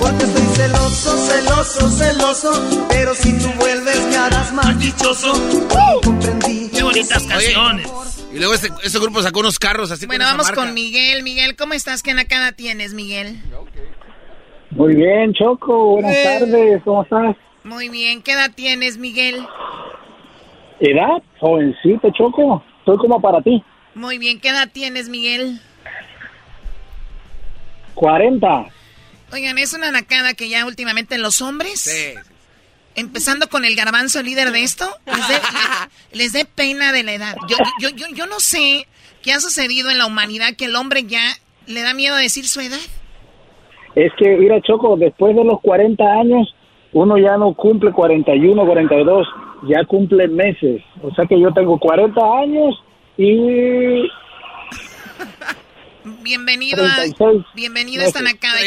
Porque 0.00 0.26
soy 0.26 0.46
celoso, 0.56 1.26
celoso, 1.26 1.90
celoso. 1.90 2.86
Pero 2.88 3.14
si 3.14 3.32
tú 3.38 3.48
vuelves 3.58 4.00
me 4.08 4.16
harás 4.16 4.52
más 4.52 4.78
dichoso. 4.78 5.32
Comprendí. 6.02 6.68
Qué 6.70 6.82
bonitas 6.82 7.22
canciones. 7.24 7.88
Y 8.32 8.38
luego 8.38 8.54
este, 8.54 8.68
este 8.82 8.98
grupo 8.98 9.22
sacó 9.22 9.40
unos 9.40 9.58
carros 9.58 9.90
así 9.90 10.06
Bueno, 10.06 10.24
con 10.24 10.26
esa 10.26 10.32
vamos 10.36 10.46
marca. 10.46 10.60
con 10.62 10.74
Miguel. 10.74 11.22
Miguel, 11.22 11.56
¿cómo 11.56 11.74
estás? 11.74 12.02
¿Qué 12.02 12.14
nacada 12.14 12.52
tienes, 12.52 12.92
Miguel? 12.94 13.40
Muy 14.70 14.94
bien, 14.96 15.32
Choco. 15.34 15.92
Buenas 16.00 16.22
tardes. 16.22 16.82
¿Cómo 16.84 17.02
estás? 17.04 17.36
Muy 17.64 17.88
bien. 17.88 18.22
¿Qué 18.22 18.32
edad 18.32 18.50
tienes, 18.54 18.98
Miguel? 18.98 19.46
¿Edad? 20.80 21.22
Jovencito, 21.40 22.10
Choco. 22.10 22.62
Soy 22.84 22.98
como 22.98 23.20
para 23.20 23.40
ti. 23.40 23.62
Muy 23.94 24.18
bien. 24.18 24.38
¿Qué 24.38 24.50
edad 24.50 24.68
tienes, 24.70 25.08
Miguel? 25.08 25.60
40. 27.94 28.66
Oigan, 29.32 29.58
es 29.58 29.72
una 29.72 29.90
nacada 29.90 30.34
que 30.34 30.48
ya 30.48 30.66
últimamente 30.66 31.16
los 31.18 31.40
hombres, 31.40 32.20
empezando 32.94 33.48
con 33.48 33.64
el 33.64 33.74
garbanzo 33.74 34.22
líder 34.22 34.50
de 34.52 34.62
esto, 34.62 34.86
les 35.06 35.28
dé 35.28 35.34
les 36.12 36.32
dé 36.32 36.44
pena 36.44 36.92
de 36.92 37.02
la 37.02 37.14
edad. 37.14 37.36
Yo, 37.48 37.56
yo, 37.80 37.88
yo, 37.88 38.06
yo 38.14 38.26
no 38.26 38.40
sé 38.40 38.86
qué 39.22 39.32
ha 39.32 39.40
sucedido 39.40 39.90
en 39.90 39.98
la 39.98 40.06
humanidad 40.06 40.54
que 40.56 40.66
el 40.66 40.76
hombre 40.76 41.04
ya 41.04 41.22
le 41.66 41.82
da 41.82 41.94
miedo 41.94 42.14
decir 42.16 42.46
su 42.46 42.60
edad. 42.60 42.78
Es 43.94 44.12
que, 44.18 44.36
mira, 44.36 44.60
Choco, 44.60 44.96
después 44.96 45.34
de 45.34 45.44
los 45.44 45.60
40 45.60 46.04
años, 46.04 46.54
uno 46.94 47.18
ya 47.18 47.36
no 47.36 47.52
cumple 47.54 47.92
41, 47.92 48.64
42, 48.64 49.28
ya 49.68 49.84
cumple 49.84 50.28
meses. 50.28 50.82
O 51.02 51.12
sea 51.14 51.26
que 51.26 51.38
yo 51.38 51.52
tengo 51.52 51.78
40 51.78 52.20
años 52.40 52.82
y 53.18 54.08
Bienvenido 56.22 56.84
a, 56.84 56.96
bienvenido 57.54 58.02
a 58.02 58.06
esta 58.06 58.20
nacada. 58.20 58.58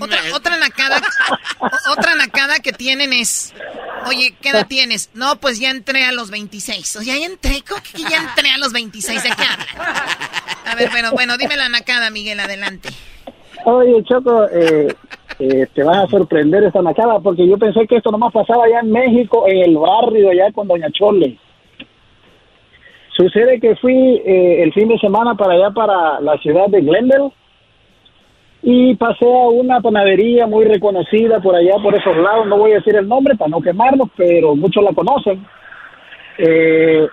otra, 0.00 0.18
otra 0.34 0.58
nacada, 0.58 1.00
otra 1.92 2.14
nacada 2.14 2.58
que 2.60 2.72
tienen 2.72 3.14
es, 3.14 3.54
oye, 4.06 4.34
¿qué 4.42 4.50
edad 4.50 4.66
tienes? 4.66 5.10
No, 5.14 5.36
pues 5.36 5.58
ya 5.58 5.70
entré 5.70 6.04
a 6.04 6.12
los 6.12 6.30
26. 6.30 6.96
O 6.96 7.02
sea, 7.02 7.16
ya 7.16 7.24
entré, 7.24 7.62
¿cómo 7.66 7.80
que 7.82 8.02
ya 8.02 8.18
entré 8.18 8.50
a 8.50 8.58
los 8.58 8.74
26? 8.74 9.22
¿De 9.22 9.28
qué 9.30 9.44
hablan? 9.44 9.66
A 10.66 10.74
ver, 10.74 10.90
bueno, 10.90 11.12
bueno, 11.12 11.38
dime 11.38 11.56
la 11.56 11.70
nacada, 11.70 12.10
Miguel, 12.10 12.38
adelante. 12.38 12.90
Oye, 13.64 14.02
Choco, 14.04 14.46
eh, 14.52 14.94
eh, 15.38 15.66
te 15.72 15.82
vas 15.84 15.98
a 15.98 16.08
sorprender 16.08 16.64
esta 16.64 16.82
nacada 16.82 17.20
porque 17.20 17.46
yo 17.46 17.56
pensé 17.58 17.86
que 17.86 17.96
esto 17.96 18.10
nomás 18.10 18.32
pasaba 18.32 18.64
allá 18.64 18.80
en 18.80 18.90
México, 18.90 19.46
en 19.46 19.58
el 19.58 19.76
barrio, 19.76 20.30
allá 20.30 20.50
con 20.52 20.66
Doña 20.66 20.90
Chole. 20.90 21.38
Sucede 23.16 23.60
que 23.60 23.76
fui 23.76 24.22
eh, 24.24 24.62
el 24.62 24.72
fin 24.72 24.88
de 24.88 24.98
semana 24.98 25.34
para 25.34 25.54
allá, 25.54 25.70
para 25.70 26.20
la 26.20 26.38
ciudad 26.38 26.66
de 26.68 26.80
Glendale, 26.80 27.32
y 28.62 28.94
pasé 28.96 29.24
a 29.24 29.48
una 29.48 29.80
panadería 29.80 30.46
muy 30.46 30.64
reconocida 30.64 31.40
por 31.40 31.54
allá, 31.54 31.74
por 31.82 31.94
esos 31.94 32.16
lados. 32.16 32.46
No 32.46 32.58
voy 32.58 32.72
a 32.72 32.76
decir 32.76 32.96
el 32.96 33.08
nombre 33.08 33.36
para 33.36 33.50
no 33.50 33.60
quemarnos, 33.60 34.08
pero 34.16 34.56
muchos 34.56 34.82
la 34.82 34.92
conocen. 34.92 35.44
Eh, 36.38 37.08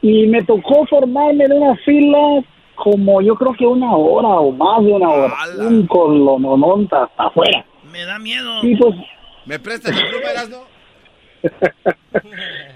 y 0.00 0.26
me 0.26 0.42
tocó 0.42 0.84
formarme 0.86 1.44
en 1.44 1.52
una 1.52 1.76
fila 1.76 2.42
como 2.82 3.22
yo 3.22 3.36
creo 3.36 3.52
que 3.52 3.64
una 3.64 3.94
hora 3.94 4.28
o 4.28 4.50
más 4.50 4.84
de 4.84 4.92
una 4.92 5.08
hora. 5.08 5.34
Un 5.56 5.86
colonononta 5.86 7.04
hasta 7.04 7.26
afuera. 7.26 7.64
Me 7.92 8.04
da 8.04 8.18
miedo. 8.18 8.58
Y 8.62 8.74
pues... 8.74 8.96
¿Me 9.46 9.56
prestas 9.60 9.96
el 9.96 10.50
no? 10.50 10.58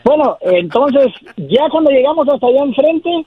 bueno, 0.04 0.38
entonces, 0.42 1.12
ya 1.36 1.68
cuando 1.70 1.90
llegamos 1.90 2.28
hasta 2.28 2.46
allá 2.46 2.62
enfrente, 2.62 3.26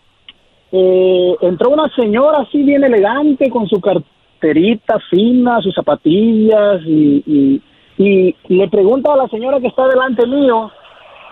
eh, 0.72 1.36
entró 1.42 1.72
una 1.72 1.94
señora 1.96 2.40
así 2.48 2.64
bien 2.64 2.86
elegante 2.86 3.50
con 3.50 3.68
su 3.68 3.82
carterita 3.82 5.00
fina, 5.10 5.60
sus 5.62 5.76
zapatillas 5.76 6.82
y, 6.86 7.62
y, 7.98 8.36
le 8.48 8.70
pregunta 8.70 9.12
a 9.12 9.18
la 9.18 9.28
señora 9.28 9.60
que 9.60 9.68
está 9.68 9.86
delante 9.88 10.26
mío 10.26 10.72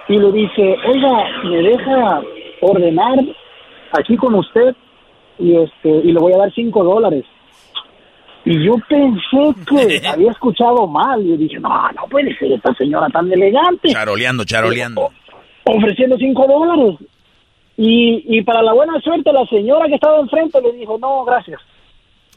y 0.10 0.18
le 0.18 0.32
dice, 0.34 0.76
oiga, 0.86 1.26
¿me 1.46 1.58
deja 1.62 2.22
ordenar 2.62 3.20
aquí 3.94 4.18
con 4.18 4.36
usted? 4.36 4.76
Y, 5.40 5.56
este, 5.56 5.90
y 5.90 6.12
le 6.12 6.20
voy 6.20 6.34
a 6.34 6.38
dar 6.38 6.54
cinco 6.54 6.84
dólares. 6.84 7.26
Y 8.46 8.66
yo 8.66 8.76
pensé 8.88 9.62
que 9.68 10.08
había 10.08 10.32
escuchado 10.32 10.88
mal. 10.88 11.26
Y 11.26 11.38
dije, 11.38 11.60
no, 11.60 11.70
no 11.70 12.08
puede 12.10 12.36
ser 12.38 12.52
esta 12.54 12.74
señora 12.76 13.08
tan 13.10 13.32
elegante. 13.32 13.90
Charoleando, 13.90 14.46
charoleando. 14.46 15.10
ofreciendo 15.66 16.18
cinco 16.18 16.48
dólares. 16.48 16.96
Y, 17.78 18.38
y 18.38 18.42
para 18.42 18.64
la 18.64 18.74
buena 18.74 19.00
suerte, 19.02 19.32
la 19.32 19.46
señora 19.46 19.88
que 19.88 19.96
estaba 19.96 20.20
enfrente 20.20 20.62
le 20.62 20.74
dijo, 20.74 20.98
no, 20.98 21.24
gracias. 21.26 21.62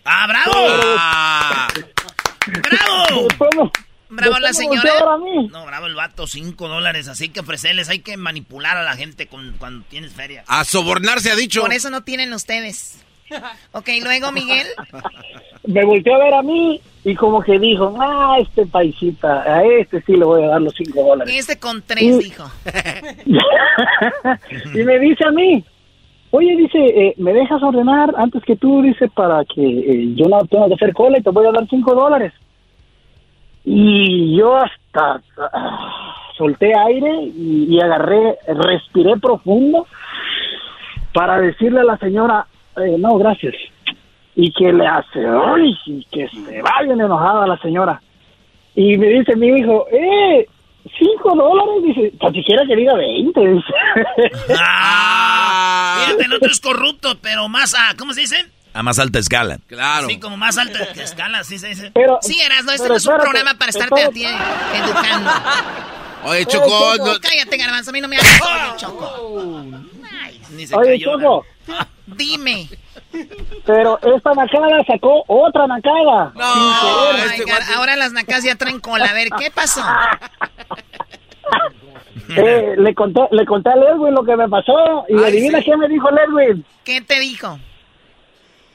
¡Ah, 0.05 0.27
bravo! 0.27 0.67
Ah. 0.99 1.69
¡Bravo! 2.47 3.71
Bravo 4.11 4.39
la 4.41 4.53
señora. 4.53 4.93
No, 5.51 5.65
bravo 5.65 5.87
el 5.87 5.95
vato, 5.95 6.27
cinco 6.27 6.69
dólares. 6.69 7.09
Así 7.09 7.29
que 7.29 7.41
ofrecerles, 7.41 7.89
hay 7.89 8.01
que 8.01 8.17
manipular 8.17 8.77
a 8.77 8.83
la 8.83 8.97
gente 8.97 9.27
con, 9.27 9.55
cuando 9.59 9.85
tienes 9.89 10.13
feria. 10.13 10.45
A 10.49 10.65
sobornarse, 10.65 11.31
ha 11.31 11.37
dicho. 11.37 11.61
Por 11.61 11.73
eso 11.73 11.91
no 11.91 12.03
tienen 12.03 12.33
ustedes. 12.33 13.05
Ok, 13.73 13.89
luego 14.03 14.33
Miguel. 14.33 14.67
Me 15.67 15.85
volteó 15.85 16.15
a 16.15 16.19
ver 16.19 16.35
a 16.35 16.43
mí 16.43 16.81
y 17.05 17.15
como 17.15 17.43
que 17.43 17.59
dijo, 17.59 17.95
ah, 18.01 18.39
este 18.41 18.67
paisita, 18.67 19.43
a 19.43 19.63
este 19.63 20.03
sí 20.03 20.15
le 20.15 20.25
voy 20.25 20.43
a 20.43 20.49
dar 20.49 20.63
los 20.63 20.75
cinco 20.75 21.05
dólares. 21.05 21.33
Este 21.37 21.59
con 21.59 21.83
tres, 21.83 22.19
dijo. 22.19 22.51
y 24.75 24.83
me 24.83 24.99
dice 24.99 25.25
a 25.25 25.31
mí, 25.31 25.65
oye, 26.31 26.57
dice, 26.57 26.79
eh, 26.79 27.15
¿me 27.19 27.33
dejas 27.33 27.63
ordenar 27.63 28.13
antes 28.17 28.43
que 28.43 28.57
tú, 28.57 28.83
dice, 28.83 29.09
para 29.09 29.45
que 29.45 29.63
eh, 29.63 30.15
yo 30.15 30.27
no 30.27 30.45
tenga 30.47 30.69
que 30.69 30.75
hacer 30.75 30.95
cola 30.95 31.19
y 31.19 31.23
te 31.23 31.31
voy 31.31 31.47
a 31.47 31.53
dar 31.53 31.69
cinco 31.69 31.95
dólares? 31.95 32.33
Y 33.65 34.37
yo 34.37 34.57
hasta 34.57 35.21
ah, 35.53 36.17
solté 36.37 36.73
aire 36.77 37.13
y, 37.23 37.67
y 37.69 37.81
agarré, 37.81 38.39
respiré 38.47 39.17
profundo 39.19 39.87
para 41.13 41.41
decirle 41.41 41.81
a 41.81 41.85
la 41.85 41.99
señora, 41.99 42.47
eh, 42.77 42.97
no, 42.99 43.17
gracias. 43.19 43.55
Y 44.37 44.53
que 44.53 44.73
le 44.73 44.87
hace, 44.87 45.27
¡ay! 45.27 45.77
Y 45.87 46.05
que 46.05 46.29
se 46.29 46.63
va 46.63 46.83
bien 46.83 47.01
enojada 47.01 47.47
la 47.47 47.59
señora. 47.59 48.01
Y 48.75 48.97
me 48.97 49.09
dice 49.09 49.37
mi 49.37 49.49
hijo, 49.49 49.87
¡eh! 49.93 50.47
¿Cinco 50.99 51.35
dólares? 51.35 51.83
Dice, 51.85 52.13
tan 52.19 52.33
siquiera 52.33 52.65
que 52.67 52.77
diga 52.77 52.95
veinte, 52.95 53.41
dice. 53.47 53.73
¡Ah! 54.59 56.05
Fíjate, 56.07 56.25
el 56.25 56.33
otro 56.33 56.51
es 56.51 56.61
corrupto, 56.61 57.19
pero 57.21 57.49
más 57.49 57.75
a, 57.75 57.95
¿cómo 57.99 58.15
se 58.15 58.23
dice? 58.23 58.37
A 58.73 58.83
más 58.83 58.99
alta 58.99 59.19
escala. 59.19 59.59
Claro. 59.67 60.07
Sí, 60.07 60.21
como 60.21 60.37
más 60.37 60.57
alta 60.57 60.79
escala, 61.03 61.45
sí 61.45 61.59
se 61.59 61.69
dice. 61.69 61.91
Pero, 61.93 62.19
sí, 62.23 62.41
Erasno, 62.41 62.73
este 62.73 62.89
no 62.89 62.97
es 62.97 63.07
un 63.07 63.19
programa 63.19 63.55
para 63.55 63.71
estarte 63.71 64.03
a 64.03 64.11
ti 64.11 64.25
educando. 64.25 65.31
Oye, 66.25 66.47
Choco. 66.47 66.97
No... 66.99 67.21
Cállate, 67.21 67.57
garbanzo, 67.57 67.91
a 67.91 67.93
mí 67.93 68.01
no 68.01 68.09
me 68.09 68.17
hagas 68.17 68.77
Choco. 68.77 69.65
ni 70.51 70.67
se 70.67 70.77
Oye, 70.77 71.01
Choco. 71.01 71.45
Dime. 72.07 72.69
Pero 73.65 73.99
esta 74.03 74.35
nacada 74.35 74.85
sacó 74.87 75.25
otra 75.27 75.67
nacada. 75.67 76.33
No, 76.35 77.17
este 77.17 77.45
ahora 77.75 77.97
las 77.97 78.13
nacas 78.13 78.45
ya 78.45 78.55
traen 78.55 78.81
cola. 78.81 79.07
A 79.07 79.15
ver, 79.15 79.29
¿qué 79.39 79.51
pasó? 79.51 79.81
eh, 82.37 82.75
le 82.77 82.95
conté, 82.95 83.21
le 83.33 83.45
conté 83.47 83.71
a 83.71 83.77
Ledwin 83.77 84.15
lo 84.15 84.25
que 84.25 84.37
me 84.37 84.49
pasó 84.49 85.05
y 85.09 85.23
adivina 85.23 85.61
qué 85.63 85.77
me 85.77 85.89
dijo 85.89 86.09
Ledwin. 86.11 86.65
¿Qué 86.85 87.01
te 87.01 87.19
dijo? 87.19 87.59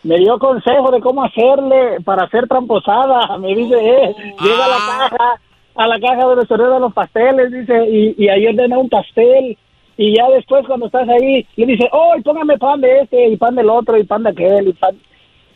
Me 0.06 0.18
dio 0.18 0.40
consejo 0.40 0.92
de 0.92 1.02
cómo 1.02 1.24
hacerle 1.24 2.00
para 2.06 2.24
hacer 2.24 2.48
tramposada. 2.48 3.38
Me 3.40 3.56
dice, 3.56 3.76
eh, 3.76 4.16
llega 4.40 4.66
a 4.66 4.70
la 4.70 4.78
ah. 4.78 5.10
caja, 5.10 5.42
a 5.76 5.88
la 5.88 6.00
caja 6.00 6.26
donde 6.26 6.46
se 6.46 6.56
de 6.56 6.80
los 6.80 6.94
pasteles, 6.94 7.52
dice, 7.52 7.74
y, 7.90 8.16
y 8.24 8.30
ahí 8.30 8.48
ordena 8.48 8.78
un 8.78 8.88
pastel 8.88 9.58
y 9.98 10.16
ya 10.16 10.26
después 10.36 10.66
cuando 10.68 10.88
estás 10.88 11.08
ahí 11.08 11.48
le 11.56 11.66
dice, 11.66 11.88
oh, 11.92 12.14
póngame 12.24 12.58
pan 12.58 12.82
de 12.82 13.02
este 13.02 13.30
y 13.30 13.38
pan 13.38 13.56
del 13.56 13.70
otro 13.70 13.98
y 13.98 14.04
pan 14.04 14.24
de 14.24 14.30
aquel 14.30 14.68
y 14.68 14.74
pan... 14.74 14.96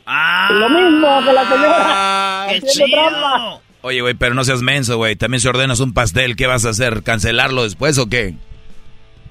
Ah, 0.05 0.49
lo 0.51 0.69
mismo 0.69 1.07
que 1.25 1.33
la 1.33 1.43
señora. 1.45 2.47
¡Qué 2.49 2.61
chido! 2.61 3.61
Oye, 3.81 4.01
güey, 4.01 4.13
pero 4.13 4.33
no 4.33 4.43
seas 4.43 4.61
menso, 4.61 4.97
güey. 4.97 5.15
También 5.15 5.41
si 5.41 5.47
ordenas 5.47 5.81
un 5.81 5.93
pastel, 5.93 6.35
¿qué 6.35 6.47
vas 6.47 6.65
a 6.65 6.69
hacer? 6.69 7.03
¿Cancelarlo 7.03 7.63
después 7.63 7.97
o 7.99 8.07
qué? 8.07 8.33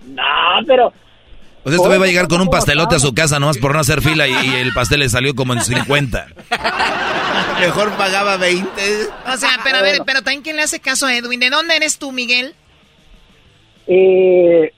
No, 0.07 0.23
pero... 0.67 0.93
Pues 1.69 1.77
este 1.77 1.89
güey 1.89 1.99
va 1.99 2.07
a 2.07 2.09
llegar 2.09 2.29
con 2.29 2.41
un 2.41 2.49
pastelote 2.49 2.95
a 2.95 2.99
su 2.99 3.13
casa 3.13 3.39
nomás 3.39 3.59
por 3.59 3.75
no 3.75 3.81
hacer 3.81 4.01
fila 4.01 4.27
y, 4.27 4.55
el 4.55 4.73
pastel 4.73 5.01
le 5.01 5.11
salió 5.11 5.35
como 5.35 5.53
en 5.53 5.61
50. 5.61 6.27
Mejor 7.61 7.91
pagaba 7.93 8.39
20. 8.39 8.71
O 9.31 9.37
sea, 9.37 9.51
pero 9.63 9.77
a 9.77 9.83
ver, 9.83 10.01
pero 10.07 10.23
también 10.23 10.41
quién 10.41 10.57
le 10.57 10.63
hace 10.63 10.81
caso 10.81 11.05
a 11.05 11.15
Edwin. 11.15 11.41
¿De 11.41 11.51
dónde 11.51 11.77
eres 11.77 11.99
tú, 11.99 12.11
Miguel? 12.11 12.55
Eh, 13.87 14.73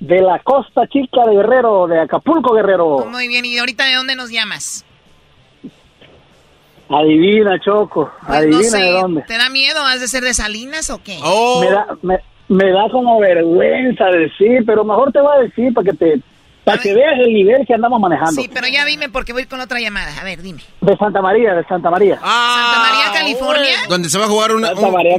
de 0.00 0.20
la 0.20 0.40
Costa 0.40 0.88
Chica 0.88 1.24
de 1.28 1.36
Guerrero, 1.36 1.86
de 1.86 2.00
Acapulco, 2.00 2.54
Guerrero. 2.54 3.06
Muy 3.08 3.28
bien, 3.28 3.44
¿y 3.44 3.58
ahorita 3.58 3.84
de 3.84 3.94
dónde 3.94 4.16
nos 4.16 4.30
llamas? 4.30 4.84
Adivina, 6.88 7.60
Choco, 7.60 8.10
pues 8.26 8.36
adivina 8.36 8.78
de 8.78 8.90
dónde. 8.90 9.22
¿Te 9.22 9.38
da 9.38 9.48
miedo? 9.48 9.80
¿Has 9.84 10.00
de 10.00 10.08
ser 10.08 10.24
de 10.24 10.34
Salinas 10.34 10.90
o 10.90 11.00
qué? 11.00 11.20
Oh. 11.22 11.60
Me, 11.60 11.70
da, 11.70 11.86
me, 12.02 12.18
da 12.50 12.88
como 12.90 13.20
vergüenza 13.20 14.06
decir, 14.06 14.64
pero 14.66 14.84
mejor 14.84 15.12
te 15.12 15.20
voy 15.20 15.36
a 15.36 15.40
decir 15.42 15.72
para 15.72 15.90
que 15.90 15.96
te 15.96 16.20
para 16.64 16.78
que 16.78 16.94
veas 16.94 17.18
el 17.18 17.32
nivel 17.32 17.66
que 17.66 17.74
andamos 17.74 18.00
manejando. 18.00 18.40
Sí, 18.40 18.50
pero 18.52 18.66
ya 18.68 18.84
dime 18.84 19.08
porque 19.08 19.32
voy 19.32 19.46
con 19.46 19.60
otra 19.60 19.80
llamada. 19.80 20.12
A 20.20 20.24
ver, 20.24 20.42
dime. 20.42 20.60
De 20.80 20.96
Santa 20.96 21.22
María, 21.22 21.54
de 21.54 21.64
Santa 21.64 21.90
María. 21.90 22.18
Ah, 22.22 22.72
Santa 22.72 22.90
María, 22.90 23.12
California. 23.12 23.76
Donde 23.88 24.08
se 24.08 24.18
va 24.18 24.26
a 24.26 24.28
jugar 24.28 24.52
un, 24.52 24.62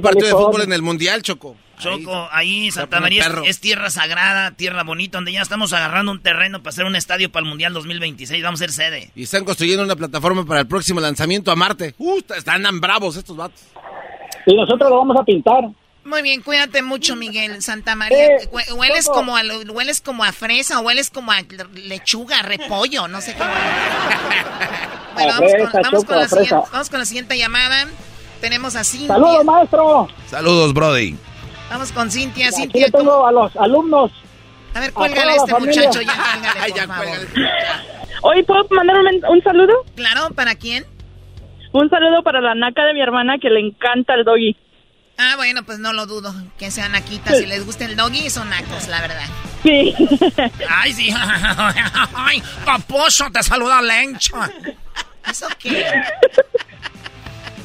partido 0.02 0.28
de 0.28 0.32
fútbol 0.34 0.62
en 0.62 0.74
el 0.74 0.82
Mundial, 0.82 1.22
Choco. 1.22 1.56
Choco, 1.80 2.28
ahí, 2.32 2.70
Santa 2.70 3.00
María 3.00 3.26
es, 3.46 3.60
tierra 3.60 3.90
sagrada, 3.90 4.52
tierra 4.52 4.84
bonita, 4.84 5.18
donde 5.18 5.32
ya 5.32 5.42
estamos 5.42 5.74
agarrando 5.74 6.12
un 6.12 6.22
terreno 6.22 6.60
para 6.60 6.70
hacer 6.70 6.86
un 6.86 6.96
estadio 6.96 7.32
para 7.32 7.44
el 7.44 7.50
Mundial 7.50 7.74
2026. 7.74 8.44
Vamos 8.44 8.62
a 8.62 8.66
ser 8.66 8.72
sede. 8.72 9.12
Y 9.16 9.24
están 9.24 9.44
construyendo 9.44 9.84
una 9.84 9.96
plataforma 9.96 10.46
para 10.46 10.60
el 10.60 10.68
próximo 10.68 11.00
lanzamiento 11.00 11.52
a 11.52 11.56
Marte. 11.56 11.96
Uh, 11.98 12.20
están 12.38 12.80
bravos 12.80 13.18
estos 13.18 13.36
vatos. 13.36 13.64
Y 14.46 14.56
nosotros 14.56 14.92
lo 14.92 14.98
vamos 15.00 15.18
a 15.20 15.24
pintar. 15.24 15.64
Muy 16.04 16.24
bien, 16.24 16.42
cuídate 16.42 16.82
mucho, 16.82 17.16
Miguel. 17.16 17.62
Santa 17.62 17.96
María, 17.96 18.38
eh, 18.38 18.50
hueles, 18.74 19.08
como 19.08 19.38
a, 19.38 19.42
hueles 19.72 20.02
como 20.02 20.24
a 20.24 20.32
fresa, 20.32 20.80
o 20.80 20.84
hueles 20.84 21.12
como 21.12 21.32
a 21.32 21.42
lechuga, 21.74 22.42
repollo, 22.42 23.08
no 23.08 23.22
sé 23.22 23.34
qué. 23.34 23.44
bueno, 25.14 25.34
vamos, 25.84 26.06
con, 26.06 26.18
la 26.18 26.28
siguiente, 26.28 26.56
vamos 26.72 26.90
con 26.90 27.00
la 27.00 27.06
siguiente 27.06 27.38
llamada. 27.38 27.88
Tenemos 28.40 28.76
a 28.76 28.84
Cintia. 28.84 29.10
¡Saludos, 29.10 29.46
maestro! 29.46 30.08
Saludos, 30.26 30.74
Brody. 30.74 31.16
Vamos 31.70 31.92
con 31.92 32.10
Cintia. 32.10 32.52
Cintia, 32.52 32.86
Aquí 32.86 32.92
tengo 32.92 33.28
a 33.28 33.32
los 33.32 33.56
alumnos. 33.56 34.12
A 34.74 34.80
ver, 34.80 34.94
cuélgale 34.94 35.34
a 35.34 35.36
este 35.36 35.54
muchacho, 35.54 36.02
ya, 36.02 36.14
cuélgale, 36.60 36.88
por 36.88 36.96
favor. 36.96 37.28
Hoy, 38.24 38.44
¿puedo 38.44 38.68
mandar 38.72 38.98
un, 39.30 39.44
saludo? 39.44 39.74
Claro, 39.96 40.30
¿para 40.34 40.56
quién? 40.56 40.86
Un 41.74 41.90
saludo 41.90 42.24
para 42.24 42.42
la 42.42 42.56
naca 42.56 42.86
de 42.86 42.94
mi 42.94 43.02
hermana 43.02 43.38
que 43.40 43.50
le 43.50 43.60
encanta 43.60 44.14
el 44.16 44.24
doggy. 44.24 44.56
Ah, 45.24 45.36
bueno, 45.36 45.64
pues 45.64 45.78
no 45.78 45.94
lo 45.94 46.08
dudo. 46.08 46.34
Que 46.58 46.72
sean 46.72 46.94
naquitas. 46.94 47.38
Si 47.38 47.46
les 47.46 47.64
gusta 47.64 47.86
el 47.86 47.96
doggy, 47.96 48.32
son 48.32 48.50
nacos, 48.50 48.88
la 48.88 49.02
verdad. 49.02 49.28
Sí. 49.62 49.94
Ay, 50.70 50.94
sí. 50.94 51.14
Ay, 52.16 52.42
paposo, 52.66 53.30
te 53.32 53.44
saluda 53.44 53.84
Lencho. 53.84 54.36
¿Eso 55.30 55.48
qué? 55.60 55.86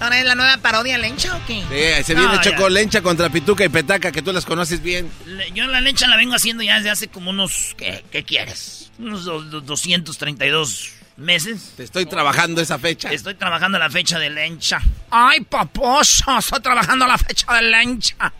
¿Ahora 0.00 0.18
es 0.18 0.24
la 0.26 0.34
nueva 0.34 0.56
parodia 0.58 0.98
Lencha 0.98 1.34
o 1.36 1.40
qué? 1.46 1.62
Sí, 1.62 2.04
se 2.04 2.14
viene 2.14 2.38
Choco 2.40 2.68
Lencha 2.68 3.02
contra 3.02 3.30
Pituca 3.30 3.64
y 3.64 3.68
Petaca, 3.68 4.12
que 4.12 4.22
tú 4.22 4.32
las 4.32 4.44
conoces 4.44 4.82
bien. 4.82 5.10
Yo 5.54 5.66
la 5.66 5.80
Lencha 5.80 6.06
la 6.06 6.16
vengo 6.16 6.34
haciendo 6.34 6.62
ya 6.62 6.76
desde 6.76 6.90
hace 6.90 7.08
como 7.08 7.30
unos... 7.30 7.74
¿Qué, 7.76 8.04
qué 8.10 8.22
quieres? 8.22 8.90
Unos 8.98 9.24
232 9.24 10.92
meses. 11.16 11.72
Te 11.76 11.84
estoy 11.84 12.06
trabajando 12.06 12.60
esa 12.60 12.78
fecha. 12.78 13.10
Estoy 13.10 13.34
trabajando 13.34 13.78
la 13.78 13.90
fecha 13.90 14.18
de 14.18 14.30
Lencha. 14.30 14.80
¡Ay, 15.10 15.40
paposo! 15.40 16.38
Estoy 16.38 16.60
trabajando 16.60 17.06
la 17.06 17.18
fecha 17.18 17.54
de 17.54 17.62
Lencha. 17.62 18.32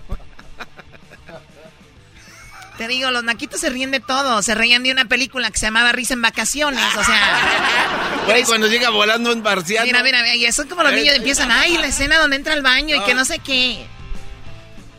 Te 2.82 2.88
digo, 2.88 3.12
los 3.12 3.24
naquitos 3.24 3.62
se 3.62 3.70
ríen 3.70 3.92
de 3.92 4.00
todo. 4.00 4.42
Se 4.42 4.56
reían 4.56 4.82
de 4.82 4.92
una 4.92 5.06
película 5.06 5.52
que 5.52 5.60
se 5.60 5.68
llamaba 5.68 5.92
Risa 5.92 6.16
en 6.16 6.24
Vacaciones. 6.24 6.84
O 6.98 7.04
sea. 7.04 8.24
Güey, 8.26 8.44
cuando 8.44 8.66
llega 8.66 8.90
volando 8.90 9.32
un 9.32 9.44
marciano. 9.44 9.86
Mira, 9.86 10.02
mira, 10.02 10.36
y 10.36 10.46
eso 10.46 10.64
es 10.64 10.68
como 10.68 10.82
los 10.82 10.92
niños 10.92 11.16
empiezan. 11.16 11.52
Ay, 11.52 11.78
la 11.78 11.86
escena 11.86 12.18
donde 12.18 12.38
entra 12.38 12.54
al 12.54 12.64
baño 12.64 12.96
y 12.96 13.04
que 13.04 13.14
no 13.14 13.24
sé 13.24 13.38
qué. 13.38 13.86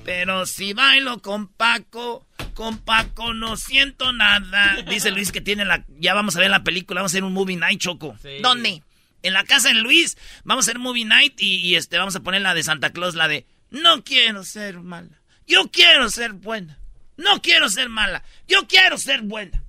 Pero 0.05 0.47
si 0.47 0.75
bailo 0.75 1.21
con 1.23 1.49
Paco, 1.49 2.25
con 2.55 2.79
Paco 2.79 3.35
no 3.35 3.57
siento 3.57 4.13
nada. 4.13 4.77
Dice 4.89 5.11
Luis 5.11 5.33
que 5.33 5.41
tiene 5.41 5.65
la. 5.65 5.85
Ya 5.99 6.15
vamos 6.15 6.37
a 6.37 6.39
ver 6.39 6.51
la 6.51 6.63
película, 6.63 7.01
vamos 7.01 7.11
a 7.11 7.15
hacer 7.15 7.25
un 7.25 7.33
movie 7.33 7.57
night, 7.57 7.81
Choco. 7.81 8.17
¿Dónde? 8.43 8.85
En 9.25 9.33
la 9.33 9.43
casa 9.43 9.71
de 9.71 9.75
Luis. 9.75 10.17
Vamos 10.45 10.69
a 10.69 10.71
hacer 10.71 10.79
movie 10.79 11.05
night 11.05 11.35
y, 11.41 11.57
y, 11.57 11.75
este 11.75 11.99
vamos 11.99 12.15
a 12.15 12.21
poner 12.21 12.43
la 12.43 12.55
de 12.55 12.63
Santa 12.63 12.91
Claus, 12.91 13.17
la 13.17 13.27
de 13.27 13.45
No 13.71 14.05
quiero 14.05 14.45
ser 14.45 14.79
mala. 14.79 15.21
Yo 15.49 15.69
quiero 15.73 16.09
ser 16.11 16.33
buena. 16.35 16.79
No 17.23 17.41
quiero 17.41 17.71
ser 17.71 17.89
mala. 17.89 18.25
Yo 18.49 18.67
quiero 18.67 18.99
ser 18.99 19.23
buena. 19.23 19.63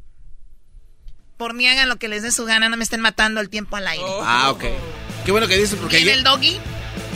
Por 1.38 1.54
mí 1.54 1.68
hagan 1.68 1.88
lo 1.88 1.98
que 1.98 2.08
les 2.08 2.24
dé 2.24 2.32
su 2.32 2.46
gana, 2.46 2.68
no 2.68 2.78
me 2.78 2.84
estén 2.84 3.00
matando 3.00 3.42
el 3.42 3.50
tiempo 3.50 3.76
al 3.76 3.88
aire. 3.88 4.06
Ah, 4.22 4.50
ok. 4.50 4.64
Qué 5.24 5.32
bueno 5.32 5.48
que 5.48 5.58
dices 5.58 5.78
porque... 5.80 5.98
Viene 5.98 6.14
el 6.14 6.24
doggy. 6.24 6.60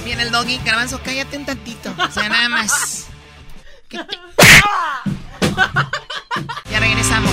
Viene 0.05 0.23
el 0.23 0.31
doggy. 0.31 0.59
Garbanzo, 0.63 1.01
cállate 1.03 1.37
un 1.37 1.45
tantito. 1.45 1.93
O 1.97 2.11
sea, 2.11 2.29
nada 2.29 2.49
más. 2.49 3.07
ya 6.69 6.79
regresamos. 6.79 7.31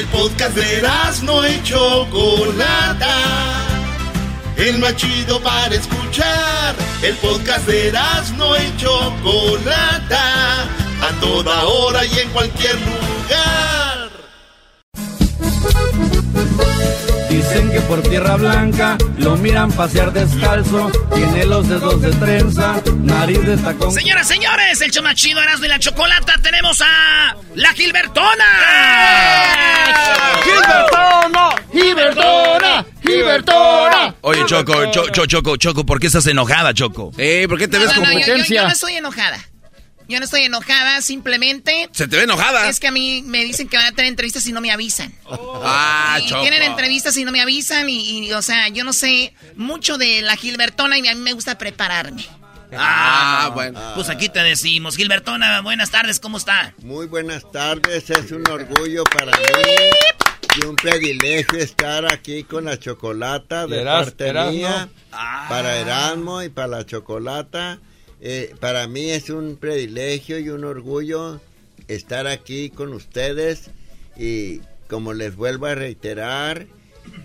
El 0.00 0.06
podcast 0.06 0.56
de 0.56 0.82
no 1.24 1.46
y 1.46 1.62
Chocolata. 1.62 3.16
El 4.56 4.78
más 4.78 4.96
chido 4.96 5.38
para 5.42 5.74
escuchar. 5.74 6.74
El 7.02 7.14
podcast 7.16 7.66
de 7.66 7.92
no 8.38 8.56
y 8.56 8.76
Chocolata. 8.78 10.62
A 11.02 11.20
toda 11.20 11.66
hora 11.66 12.06
y 12.06 12.18
en 12.18 12.30
cualquier 12.30 12.76
lugar. 12.76 14.10
Dicen 17.30 17.70
que 17.70 17.80
por 17.82 18.02
tierra 18.02 18.34
blanca 18.36 18.98
lo 19.18 19.36
miran 19.36 19.70
pasear 19.70 20.12
descalzo. 20.12 20.90
Tiene 21.14 21.46
los 21.46 21.68
dedos 21.68 22.02
de 22.02 22.10
trenza, 22.10 22.82
nariz 23.02 23.40
de 23.46 23.56
tacón. 23.56 23.92
Señoras, 23.92 24.26
señores, 24.26 24.80
el 24.80 24.90
chomachido 24.90 25.40
Erasmo 25.40 25.66
y 25.66 25.68
la 25.68 25.78
Chocolata. 25.78 26.34
Tenemos 26.42 26.80
a 26.80 27.36
la 27.54 27.72
Gilbertona. 27.72 28.44
¡Gilbertona! 30.42 31.50
¡Gilbertona! 31.72 32.86
¡Gilbertona! 33.00 34.14
Oye, 34.22 34.44
Choco, 34.46 34.90
Choco, 34.90 35.26
Choco, 35.26 35.56
Choco, 35.56 35.86
¿por 35.86 36.00
qué 36.00 36.08
estás 36.08 36.26
enojada, 36.26 36.74
Choco? 36.74 37.12
Sí, 37.16 37.46
¿por 37.46 37.58
qué 37.58 37.68
te 37.68 37.78
ves 37.78 37.88
no, 37.88 37.94
como 37.94 38.06
no, 38.06 38.18
yo, 38.18 38.36
yo, 38.36 38.44
yo 38.44 38.62
no 38.64 38.68
estoy 38.70 38.94
enojada. 38.94 39.38
Yo 40.10 40.18
no 40.18 40.24
estoy 40.24 40.42
enojada, 40.42 41.00
simplemente. 41.02 41.88
Se 41.92 42.08
te 42.08 42.16
ve 42.16 42.24
enojada. 42.24 42.68
Es 42.68 42.80
que 42.80 42.88
a 42.88 42.92
mí 42.92 43.22
me 43.24 43.44
dicen 43.44 43.68
que 43.68 43.76
van 43.76 43.86
a 43.86 43.92
tener 43.92 44.10
entrevistas 44.10 44.46
y 44.46 44.52
no 44.52 44.60
me 44.60 44.70
avisan. 44.72 45.14
Ah, 45.64 46.18
y 46.22 46.28
Choco. 46.28 46.42
tienen 46.42 46.62
entrevistas 46.62 47.16
y 47.16 47.24
no 47.24 47.32
me 47.32 47.40
avisan. 47.40 47.88
Y, 47.88 48.26
y, 48.26 48.32
o 48.32 48.42
sea, 48.42 48.68
yo 48.68 48.84
no 48.84 48.92
sé 48.92 49.34
mucho 49.56 49.96
de 49.98 50.22
la 50.22 50.36
Gilbertona 50.36 50.98
y 50.98 51.06
a 51.08 51.14
mí 51.14 51.20
me 51.20 51.32
gusta 51.32 51.56
prepararme. 51.58 52.26
Ah, 52.76 53.50
bueno. 53.54 53.80
Pues 53.94 54.08
aquí 54.10 54.28
te 54.28 54.40
decimos. 54.42 54.96
Gilbertona, 54.96 55.60
buenas 55.60 55.90
tardes, 55.90 56.20
¿cómo 56.20 56.38
está? 56.38 56.74
Muy 56.78 57.06
buenas 57.06 57.50
tardes, 57.50 58.10
es 58.10 58.30
un 58.32 58.46
orgullo 58.48 59.04
para 59.04 59.32
mí 59.32 59.90
y 60.62 60.66
un 60.66 60.76
privilegio 60.76 61.58
estar 61.58 62.12
aquí 62.12 62.44
con 62.44 62.64
la 62.66 62.78
chocolata 62.78 63.66
de 63.66 63.80
Eras- 63.80 64.04
parte 64.06 64.28
Erasmo. 64.28 64.52
mía, 64.52 64.88
Ah. 65.12 65.46
para 65.48 65.76
Erasmo 65.78 66.42
y 66.42 66.48
para 66.48 66.68
la 66.68 66.86
chocolata. 66.86 67.78
Eh, 68.20 68.54
para 68.60 68.86
mí 68.86 69.10
es 69.10 69.30
un 69.30 69.56
privilegio 69.56 70.38
y 70.38 70.48
un 70.50 70.64
orgullo 70.64 71.40
estar 71.88 72.26
aquí 72.26 72.68
con 72.70 72.92
ustedes 72.92 73.70
y 74.16 74.60
como 74.88 75.12
les 75.14 75.36
vuelvo 75.36 75.66
a 75.66 75.74
reiterar, 75.74 76.66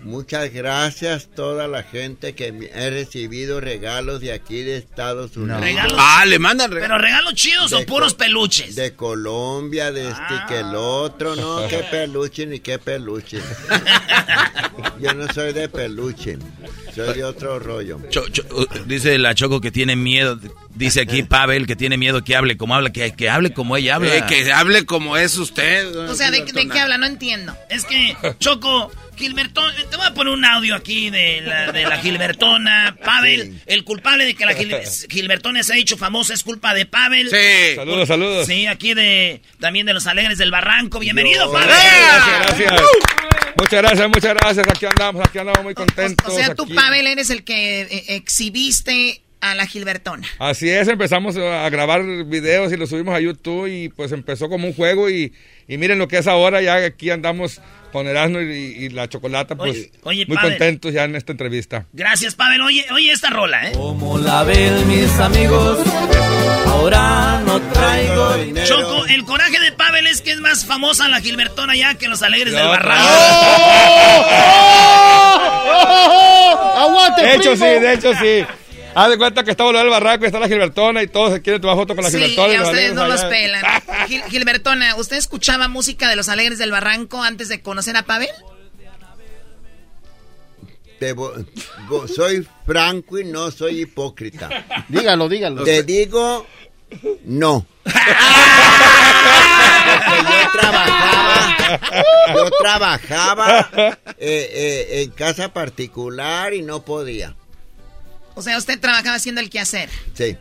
muchas 0.02 0.52
gracias 0.52 1.28
toda 1.34 1.68
la 1.68 1.82
gente 1.82 2.34
que 2.34 2.46
he 2.72 2.90
recibido 2.90 3.60
regalos 3.60 4.20
de 4.20 4.32
aquí 4.32 4.62
de 4.62 4.78
Estados 4.78 5.36
Unidos. 5.36 5.60
¿Regalos? 5.60 5.98
Ah, 6.00 6.24
le 6.24 6.38
mandan 6.38 6.70
¿Pero 6.70 6.80
regalos. 6.82 7.02
regalos 7.02 7.34
chidos 7.34 7.72
o 7.74 7.84
puros 7.84 8.14
peluches? 8.14 8.74
De 8.74 8.94
Colombia, 8.94 9.92
de 9.92 10.08
este 10.08 10.34
y 10.34 10.46
que 10.48 10.60
el 10.60 10.74
otro, 10.74 11.36
no, 11.36 11.66
qué 11.68 11.84
peluche 11.90 12.46
ni 12.46 12.60
qué 12.60 12.78
peluche. 12.78 13.38
Yo 15.00 15.12
no 15.14 15.30
soy 15.32 15.52
de 15.52 15.68
peluche, 15.68 16.38
soy 16.94 17.14
de 17.18 17.24
otro 17.24 17.58
rollo. 17.58 18.00
Cho- 18.08 18.28
cho- 18.30 18.44
uh, 18.56 18.64
dice 18.86 19.18
la 19.18 19.34
Choco 19.34 19.60
que 19.60 19.70
tiene 19.70 19.94
miedo. 19.96 20.38
Dice 20.76 21.00
aquí 21.00 21.22
Pavel 21.24 21.66
que 21.66 21.74
tiene 21.76 21.96
miedo 21.96 22.22
que 22.22 22.36
hable 22.36 22.56
como 22.56 22.74
habla, 22.74 22.90
que, 22.92 23.12
que 23.14 23.28
hable 23.28 23.52
como 23.52 23.76
ella 23.76 23.96
habla. 23.96 24.14
Eh, 24.16 24.24
que 24.28 24.52
hable 24.52 24.84
como 24.86 25.16
es 25.16 25.36
usted. 25.36 25.94
O 25.96 26.14
sea, 26.14 26.30
¿de, 26.30 26.44
de 26.44 26.68
qué 26.68 26.78
habla? 26.80 26.98
No 26.98 27.06
entiendo. 27.06 27.56
Es 27.70 27.84
que, 27.84 28.16
Choco, 28.38 28.92
Gilbertona, 29.16 29.74
te 29.90 29.96
voy 29.96 30.06
a 30.06 30.12
poner 30.14 30.34
un 30.34 30.44
audio 30.44 30.74
aquí 30.74 31.08
de 31.10 31.40
la, 31.40 31.72
de 31.72 31.82
la 31.84 31.96
Gilbertona. 31.98 32.96
Pavel, 33.02 33.60
el 33.66 33.84
culpable 33.84 34.26
de 34.26 34.34
que 34.34 34.44
la 34.44 34.52
Gil- 34.52 34.76
Gilbertona 35.08 35.62
se 35.62 35.72
ha 35.74 35.76
hecho 35.78 35.96
famosa 35.96 36.34
es 36.34 36.42
culpa 36.42 36.74
de 36.74 36.84
Pavel. 36.86 37.30
Sí. 37.30 37.74
Saludos, 37.76 38.08
saludos. 38.08 38.46
Sí, 38.46 38.66
aquí 38.66 38.92
de 38.94 39.40
también 39.58 39.86
de 39.86 39.94
los 39.94 40.06
Alegres 40.06 40.36
del 40.38 40.50
Barranco. 40.50 40.98
Bienvenido, 40.98 41.50
Pavel. 41.50 41.68
Gracias, 41.68 42.58
gracias. 42.58 42.82
Muchas 43.58 43.80
gracias, 43.82 44.08
muchas 44.08 44.34
gracias. 44.34 44.68
Aquí 44.68 44.84
andamos, 44.84 45.26
aquí 45.26 45.38
andamos 45.38 45.62
muy 45.64 45.72
contentos. 45.74 46.26
O 46.30 46.36
sea, 46.36 46.54
tú, 46.54 46.64
aquí. 46.64 46.74
Pavel, 46.74 47.06
eres 47.06 47.30
el 47.30 47.42
que 47.42 47.80
eh, 47.82 48.04
exhibiste 48.08 49.22
a 49.40 49.54
la 49.54 49.66
Gilbertona. 49.66 50.26
Así 50.38 50.68
es, 50.68 50.88
empezamos 50.88 51.36
a 51.36 51.68
grabar 51.70 52.02
videos 52.24 52.72
y 52.72 52.76
los 52.76 52.88
subimos 52.90 53.14
a 53.14 53.20
YouTube 53.20 53.66
y 53.68 53.88
pues 53.90 54.12
empezó 54.12 54.48
como 54.48 54.66
un 54.66 54.74
juego 54.74 55.08
y, 55.10 55.32
y 55.68 55.76
miren 55.78 55.98
lo 55.98 56.08
que 56.08 56.18
es 56.18 56.26
ahora, 56.26 56.60
ya 56.62 56.76
aquí 56.76 57.10
andamos 57.10 57.60
con 57.92 58.06
Erasmo 58.08 58.40
y, 58.40 58.44
y 58.44 58.88
la 58.90 59.08
Chocolata, 59.08 59.54
pues 59.56 59.70
Oye, 59.70 59.90
oye, 60.02 60.26
muy 60.26 60.36
Pavel. 60.36 60.50
contentos 60.52 60.92
ya 60.92 61.04
en 61.04 61.16
esta 61.16 61.32
entrevista. 61.32 61.86
Gracias, 61.92 62.34
Pavel. 62.34 62.60
Oye, 62.60 62.84
oye 62.92 63.10
esta 63.12 63.30
rola, 63.30 63.68
¿eh? 63.68 63.72
Como 63.72 64.18
la 64.18 64.42
ven 64.42 64.86
mis 64.88 65.10
amigos, 65.18 65.78
ahora 66.66 67.40
no 67.46 67.60
traigo 67.72 68.36
dinero. 68.38 68.66
Choco, 68.66 69.06
el 69.06 69.24
coraje 69.24 69.58
de 69.60 69.72
Pavel 69.72 70.06
es 70.08 70.20
que 70.22 70.32
es 70.32 70.40
más 70.40 70.66
famosa 70.66 71.08
la 71.08 71.20
Gilbertona 71.20 71.74
ya 71.76 71.94
que 71.94 72.08
los 72.08 72.22
Alegres 72.22 72.52
del 72.52 72.66
Barranco. 72.66 73.06
¡Aguante, 76.76 77.22
De 77.22 77.34
hecho 77.34 77.50
primo! 77.52 77.66
sí, 77.66 77.80
de 77.80 77.92
hecho 77.94 78.12
sí. 78.14 78.46
Haz 78.98 79.10
de 79.10 79.18
cuenta 79.18 79.44
que 79.44 79.50
está 79.50 79.64
volando 79.64 79.84
el 79.86 79.90
barranco 79.90 80.24
y 80.24 80.28
está 80.28 80.40
la 80.40 80.48
Gilbertona 80.48 81.02
y 81.02 81.08
todos 81.08 81.34
se 81.34 81.42
quieren 81.42 81.60
tomar 81.60 81.76
foto 81.76 81.94
con 81.94 82.02
la 82.02 82.10
Sí, 82.10 82.16
Gilbertona. 82.18 82.54
y 82.54 82.56
a 82.56 82.62
ustedes 82.62 82.94
no 82.94 83.06
los 83.06 83.22
pelan. 83.24 83.62
Gil- 84.08 84.22
Gilbertona, 84.30 84.96
¿usted 84.96 85.16
escuchaba 85.16 85.68
música 85.68 86.08
de 86.08 86.16
los 86.16 86.30
Alegres 86.30 86.58
del 86.58 86.70
Barranco 86.70 87.22
antes 87.22 87.48
de 87.50 87.60
conocer 87.60 87.94
a 87.96 88.04
Pavel? 88.04 88.28
Soy 92.14 92.46
franco 92.64 93.18
y 93.18 93.24
no 93.24 93.50
soy 93.50 93.82
hipócrita. 93.82 94.48
Dígalo, 94.88 95.28
dígalo. 95.28 95.64
Te 95.64 95.82
digo, 95.82 96.46
no. 97.24 97.66
Porque 97.84 98.00
yo 100.22 100.60
trabajaba, 100.60 101.56
yo 102.34 102.50
trabajaba 102.62 103.70
eh, 104.18 104.18
eh, 104.18 105.02
en 105.02 105.10
casa 105.10 105.52
particular 105.52 106.54
y 106.54 106.62
no 106.62 106.82
podía. 106.82 107.34
O 108.36 108.42
sea, 108.42 108.56
usted 108.58 108.78
trabajaba 108.78 109.16
haciendo 109.16 109.40
el 109.40 109.50
quehacer. 109.50 109.90
Sí. 110.14 110.36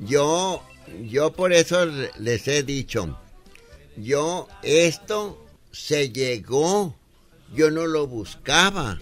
Yo, 0.00 0.62
yo 1.04 1.32
por 1.32 1.52
eso 1.54 1.86
les 2.18 2.46
he 2.48 2.62
dicho, 2.62 3.18
yo 3.96 4.46
esto 4.62 5.42
se 5.72 6.10
llegó, 6.10 6.94
yo 7.54 7.70
no 7.70 7.86
lo 7.86 8.06
buscaba. 8.06 8.98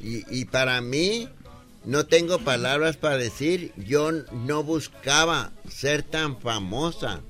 Y, 0.00 0.24
y 0.34 0.44
para 0.46 0.80
mí, 0.80 1.28
no 1.84 2.06
tengo 2.06 2.38
palabras 2.38 2.96
para 2.96 3.18
decir, 3.18 3.72
yo 3.76 4.12
no 4.32 4.62
buscaba 4.62 5.52
ser 5.68 6.02
tan 6.04 6.40
famosa. 6.40 7.20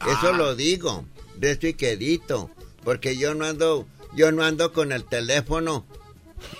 Eso 0.00 0.28
Ah. 0.32 0.36
lo 0.36 0.54
digo, 0.56 1.06
de 1.36 1.52
esto 1.52 1.68
y 1.68 1.74
quedito, 1.74 2.50
porque 2.84 3.16
yo 3.16 3.34
no 3.34 3.46
ando, 3.46 3.86
yo 4.14 4.30
no 4.32 4.42
ando 4.44 4.72
con 4.72 4.92
el 4.92 5.04
teléfono. 5.04 5.86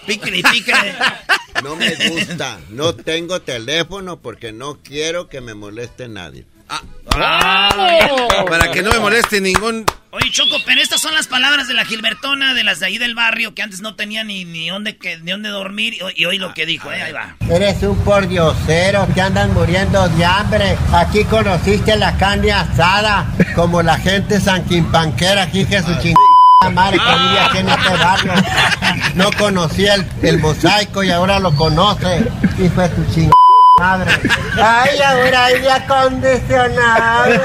Pícale, 0.06 0.42
pícale. 0.52 0.94
No 1.62 1.76
me 1.76 1.94
gusta. 2.08 2.58
No 2.70 2.94
tengo 2.94 3.40
teléfono 3.40 4.20
porque 4.20 4.52
no 4.52 4.78
quiero 4.82 5.28
que 5.28 5.40
me 5.40 5.54
moleste 5.54 6.08
nadie. 6.08 6.44
Para 7.08 8.70
que 8.72 8.82
no 8.82 8.90
me 8.90 8.98
moleste 8.98 9.40
ningún... 9.40 9.84
Oye, 10.10 10.30
Choco, 10.30 10.56
pero 10.64 10.80
estas 10.80 11.00
son 11.00 11.14
las 11.14 11.26
palabras 11.26 11.68
de 11.68 11.74
la 11.74 11.84
Gilbertona, 11.84 12.54
de 12.54 12.64
las 12.64 12.80
de 12.80 12.86
ahí 12.86 12.98
del 12.98 13.14
barrio, 13.14 13.54
que 13.54 13.62
antes 13.62 13.80
no 13.80 13.96
tenía 13.96 14.24
ni, 14.24 14.46
ni, 14.46 14.68
dónde, 14.68 14.96
que, 14.96 15.18
ni 15.18 15.30
dónde 15.30 15.50
dormir. 15.50 15.94
Y, 16.16 16.24
hoy 16.24 16.38
lo 16.38 16.54
que 16.54 16.64
dijo, 16.64 16.90
eh, 16.90 17.02
ahí 17.02 17.12
va. 17.12 17.36
Eres 17.50 17.82
un 17.82 17.98
pordiosero, 18.02 19.06
te 19.14 19.20
andan 19.20 19.52
muriendo 19.52 20.08
de 20.08 20.24
hambre. 20.24 20.78
Aquí 20.92 21.24
conociste 21.24 21.96
la 21.96 22.16
carne 22.16 22.50
asada, 22.50 23.26
como 23.54 23.82
la 23.82 23.98
gente 23.98 24.40
sanquimpanquera, 24.40 25.42
aquí 25.42 25.66
que 25.66 25.80
su 25.80 25.92
chingada 26.00 26.35
madre 26.72 26.98
que 26.98 27.18
vive 27.18 27.40
aquí 27.40 27.58
en 27.58 27.68
este 27.68 27.96
barrio. 27.96 28.32
No 29.14 29.30
conocía 29.38 29.94
el, 29.94 30.06
el 30.22 30.38
mosaico 30.38 31.02
y 31.02 31.10
ahora 31.10 31.38
lo 31.38 31.54
conoce. 31.54 32.26
Hijo 32.58 32.80
de 32.80 32.88
tu 32.90 33.04
chingada. 33.12 33.32
Madre. 33.78 34.10
Ay, 34.54 34.98
ahora 35.00 35.44
aire 35.44 35.70
acondicionado. 35.70 37.42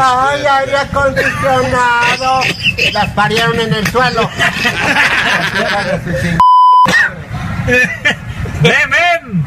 Ay, 0.00 0.46
aire 0.46 0.76
acondicionado. 0.78 2.40
Las 2.92 3.10
parieron 3.10 3.58
en 3.58 3.74
el 3.74 3.86
suelo. 3.88 4.30
¡Ven, 8.64 9.44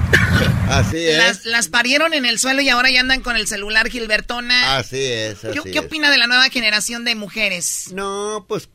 Así 0.69 0.97
es. 0.97 1.17
Las, 1.17 1.45
las, 1.45 1.67
parieron 1.69 2.13
en 2.13 2.25
el 2.25 2.39
suelo 2.39 2.61
y 2.61 2.69
ahora 2.69 2.89
ya 2.91 2.99
andan 2.99 3.21
con 3.21 3.35
el 3.35 3.47
celular 3.47 3.89
Gilbertona. 3.89 4.77
Así 4.77 5.01
es. 5.01 5.43
Así 5.43 5.59
¿Qué, 5.63 5.71
¿Qué, 5.71 5.79
opina 5.79 6.11
de 6.11 6.17
la 6.17 6.27
nueva 6.27 6.49
generación 6.49 7.03
de 7.03 7.15
mujeres? 7.15 7.91
No, 7.93 8.45
pues 8.47 8.69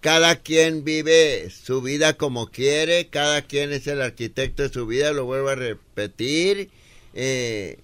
cada 0.00 0.36
quien 0.36 0.84
vive 0.84 1.50
su 1.50 1.82
vida 1.82 2.14
como 2.14 2.50
quiere, 2.50 3.08
cada 3.08 3.42
quien 3.42 3.72
es 3.72 3.86
el 3.86 4.00
arquitecto 4.00 4.62
de 4.62 4.68
su 4.68 4.86
vida, 4.86 5.12
lo 5.12 5.24
vuelvo 5.24 5.48
a 5.48 5.54
repetir, 5.54 6.70
eh, 7.14 7.78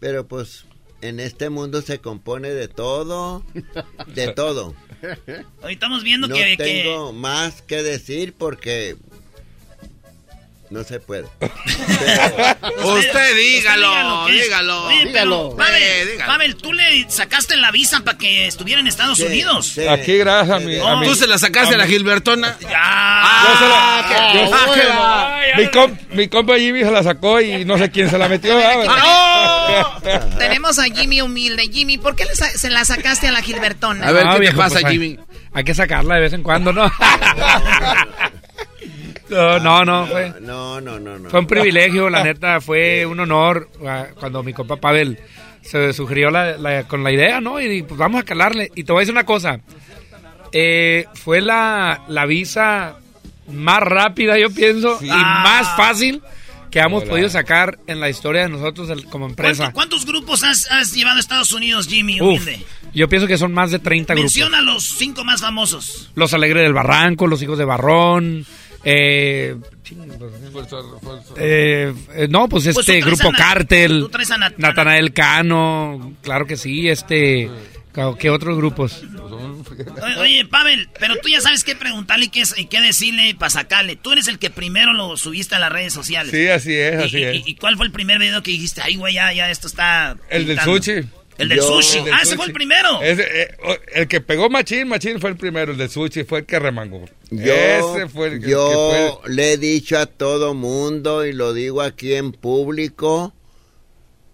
pero 0.00 0.26
pues 0.26 0.64
en 1.02 1.20
este 1.20 1.50
mundo 1.50 1.82
se 1.82 1.98
compone 1.98 2.50
de 2.50 2.68
todo, 2.68 3.44
de 4.14 4.32
todo. 4.32 4.74
Hoy 5.62 5.74
estamos 5.74 6.02
viendo 6.04 6.28
no 6.28 6.34
que... 6.34 6.56
tengo 6.56 7.12
que... 7.12 7.18
más 7.18 7.60
que 7.62 7.82
decir 7.82 8.34
porque 8.36 8.96
no 10.72 10.82
se 10.84 10.98
puede. 11.00 11.26
Pero, 11.38 12.94
usted 12.94 13.36
dígalo, 13.36 14.24
usted 14.26 14.32
dígalo. 14.42 14.88
Dígalo. 14.88 15.56
Pavel, 15.56 16.08
dígalo. 16.12 16.32
Pavel, 16.32 16.56
tú 16.56 16.72
le 16.72 17.08
sacaste 17.10 17.56
la 17.56 17.70
visa 17.70 18.00
para 18.00 18.18
que 18.18 18.46
estuviera 18.46 18.80
en 18.80 18.86
Estados 18.86 19.18
Sí, 19.18 19.24
Unidos. 19.24 19.66
sí. 19.74 19.86
Aquí 19.86 20.16
gracias 20.18 20.56
a 20.56 20.60
mi... 20.60 20.78
a 20.78 20.96
mi- 20.96 21.06
¿Tú 21.06 21.14
se 21.14 21.26
la 21.26 21.38
sacaste 21.38 21.74
a 21.74 21.78
la 21.78 21.86
Gilbertona? 21.86 22.56
Yo 22.60 22.68
se 22.68 22.74
Ah, 22.76 24.04
la- 24.10 24.34
yo- 24.34 24.50
ah, 24.54 24.70
qué 24.74 24.82
ah, 24.90 25.38
bueno. 25.56 25.62
mi, 25.62 25.70
com- 25.70 25.98
mi 26.16 26.28
compa 26.28 26.56
Jimmy 26.58 26.80
se 26.80 26.90
la 26.90 27.02
sacó 27.02 27.40
y 27.40 27.64
no 27.64 27.78
sé 27.78 27.90
quién 27.90 28.08
se 28.10 28.18
la 28.18 28.28
metió. 28.28 28.58
Ah. 28.88 30.00
Tenemos 30.38 30.78
a 30.78 30.84
Jimmy 30.84 31.20
humilde. 31.20 31.68
Jimmy, 31.72 31.98
¿por 31.98 32.16
qué 32.16 32.24
le 32.24 32.34
sa- 32.34 32.50
se 32.50 32.70
la 32.70 32.84
sacaste 32.84 33.28
a 33.28 33.32
la 33.32 33.42
Gilbertona? 33.42 34.06
A 34.08 34.12
ver, 34.12 34.24
No, 34.24 34.32
¿qué 34.34 34.40
viejo, 34.40 34.56
te 34.56 34.62
pasa, 34.62 34.80
pues, 34.80 34.92
Jimmy? 34.92 35.18
Hay 35.54 35.64
que 35.64 35.74
sacarla 35.74 36.14
de 36.14 36.20
vez 36.22 36.32
en 36.32 36.42
cuando, 36.42 36.72
¿no? 36.72 36.90
no, 39.32 39.58
no, 39.58 39.84
no, 39.84 40.06
fue, 40.06 40.34
No, 40.40 40.80
no, 40.80 40.98
no, 41.00 41.18
no. 41.18 41.30
fue 41.30 41.40
un 41.40 41.46
privilegio, 41.46 42.08
la 42.10 42.22
neta, 42.24 42.60
fue 42.60 43.04
un 43.06 43.18
honor 43.20 43.68
ah, 43.86 44.06
cuando 44.18 44.42
mi 44.42 44.52
compa 44.52 44.76
Pavel 44.76 45.18
se 45.62 45.92
sugirió 45.92 46.30
la- 46.30 46.56
la- 46.58 46.84
con 46.84 47.02
la 47.04 47.12
idea, 47.12 47.40
¿no? 47.40 47.60
Y 47.60 47.82
pues 47.82 47.98
vamos 47.98 48.20
a 48.20 48.24
calarle. 48.24 48.70
Y 48.74 48.84
te 48.84 48.92
voy 48.92 49.00
a 49.00 49.02
decir 49.02 49.14
una 49.14 49.24
cosa, 49.24 49.60
eh, 50.52 51.06
fue 51.14 51.40
la, 51.40 52.02
la 52.08 52.26
visa 52.26 52.96
más 53.50 53.80
rápida, 53.80 54.38
yo 54.38 54.50
pienso, 54.50 54.98
y 55.02 55.08
Ah. 55.10 55.40
más 55.44 55.76
fácil 55.76 56.22
que 56.70 56.78
hemos 56.80 57.02
Hola. 57.02 57.10
podido 57.10 57.28
sacar 57.28 57.78
en 57.86 58.00
la 58.00 58.08
historia 58.08 58.42
de 58.42 58.48
nosotros 58.48 58.88
el- 58.90 59.04
como 59.06 59.26
empresa. 59.26 59.64
¿Cuánto- 59.72 59.74
¿Cuántos 59.74 60.06
grupos 60.06 60.42
has, 60.42 60.70
has 60.70 60.92
llevado 60.94 61.18
a 61.18 61.20
Estados 61.20 61.52
Unidos, 61.52 61.86
Jimmy? 61.86 62.20
Uf, 62.20 62.46
yo 62.94 63.08
pienso 63.08 63.26
que 63.28 63.36
son 63.36 63.52
más 63.52 63.70
de 63.70 63.78
30 63.78 64.14
grupos. 64.14 64.34
Menciona 64.34 64.62
los 64.62 64.82
cinco 64.84 65.22
más 65.22 65.42
famosos. 65.42 66.10
Los 66.14 66.32
Alegres 66.32 66.62
del 66.62 66.72
Barranco, 66.72 67.26
Los 67.26 67.42
Hijos 67.42 67.58
de 67.58 67.64
Barrón. 67.66 68.46
Eh, 68.84 69.56
eh, 71.36 71.94
eh, 72.14 72.26
no, 72.28 72.48
pues 72.48 72.64
Pues 72.64 72.78
este 72.88 73.00
Grupo 73.00 73.30
Cártel, 73.36 74.04
Nat- 74.38 74.54
Natanael 74.56 75.12
Cano, 75.12 76.14
claro 76.22 76.46
que 76.46 76.56
sí, 76.56 76.88
este, 76.88 77.50
¿qué 78.18 78.30
otros 78.30 78.56
grupos? 78.56 79.02
Oye, 80.18 80.44
Pavel, 80.46 80.88
pero 80.98 81.14
tú 81.16 81.28
ya 81.28 81.40
sabes 81.40 81.64
qué 81.64 81.74
preguntarle 81.76 82.26
y 82.26 82.28
qué, 82.28 82.42
y 82.56 82.66
qué 82.66 82.80
decirle 82.80 83.34
para 83.38 83.50
sacarle. 83.50 83.96
Tú 83.96 84.12
eres 84.12 84.28
el 84.28 84.38
que 84.38 84.50
primero 84.50 84.92
lo 84.92 85.16
subiste 85.16 85.54
a 85.54 85.58
las 85.58 85.72
redes 85.72 85.92
sociales. 85.92 86.30
Sí, 86.32 86.48
así 86.48 86.74
es, 86.74 87.00
¿Y- 87.00 87.04
así 87.04 87.18
y, 87.18 87.24
es. 87.24 87.34
y- 87.36 87.50
y 87.50 87.54
cuál 87.56 87.76
fue 87.76 87.86
el 87.86 87.92
primer 87.92 88.18
video 88.18 88.42
que 88.42 88.50
dijiste? 88.50 88.80
Ay, 88.82 88.96
güey, 88.96 89.14
ya, 89.14 89.32
ya, 89.32 89.50
esto 89.50 89.66
está... 89.66 90.16
El 90.30 90.46
del 90.46 90.56
pintando"? 90.58 90.76
sushi. 90.82 91.08
El 91.42 91.48
del 91.48 91.60
sushi. 91.62 91.98
El 91.98 92.04
del 92.04 92.14
ah, 92.14 92.18
ese 92.22 92.36
fue 92.36 92.46
el 92.46 92.52
primero. 92.52 93.02
Ese, 93.02 93.22
eh, 93.42 93.56
el 93.94 94.08
que 94.08 94.20
pegó 94.20 94.48
Machín, 94.50 94.88
Machín 94.88 95.20
fue 95.20 95.30
el 95.30 95.36
primero, 95.36 95.72
el 95.72 95.78
del 95.78 95.90
sushi 95.90 96.24
fue 96.24 96.40
el 96.40 96.46
que 96.46 96.58
remangó. 96.58 97.04
Yo, 97.30 97.52
Ese 97.54 98.08
fue 98.08 98.28
el 98.28 98.40
que, 98.40 98.54
fue- 98.54 99.12
le 99.34 99.52
he 99.52 99.56
dicho 99.58 99.98
a 99.98 100.06
todo 100.06 100.54
mundo 100.54 101.24
y 101.26 101.32
lo 101.32 101.52
digo 101.54 101.80
aquí 101.82 102.14
en 102.14 102.32
público, 102.32 103.32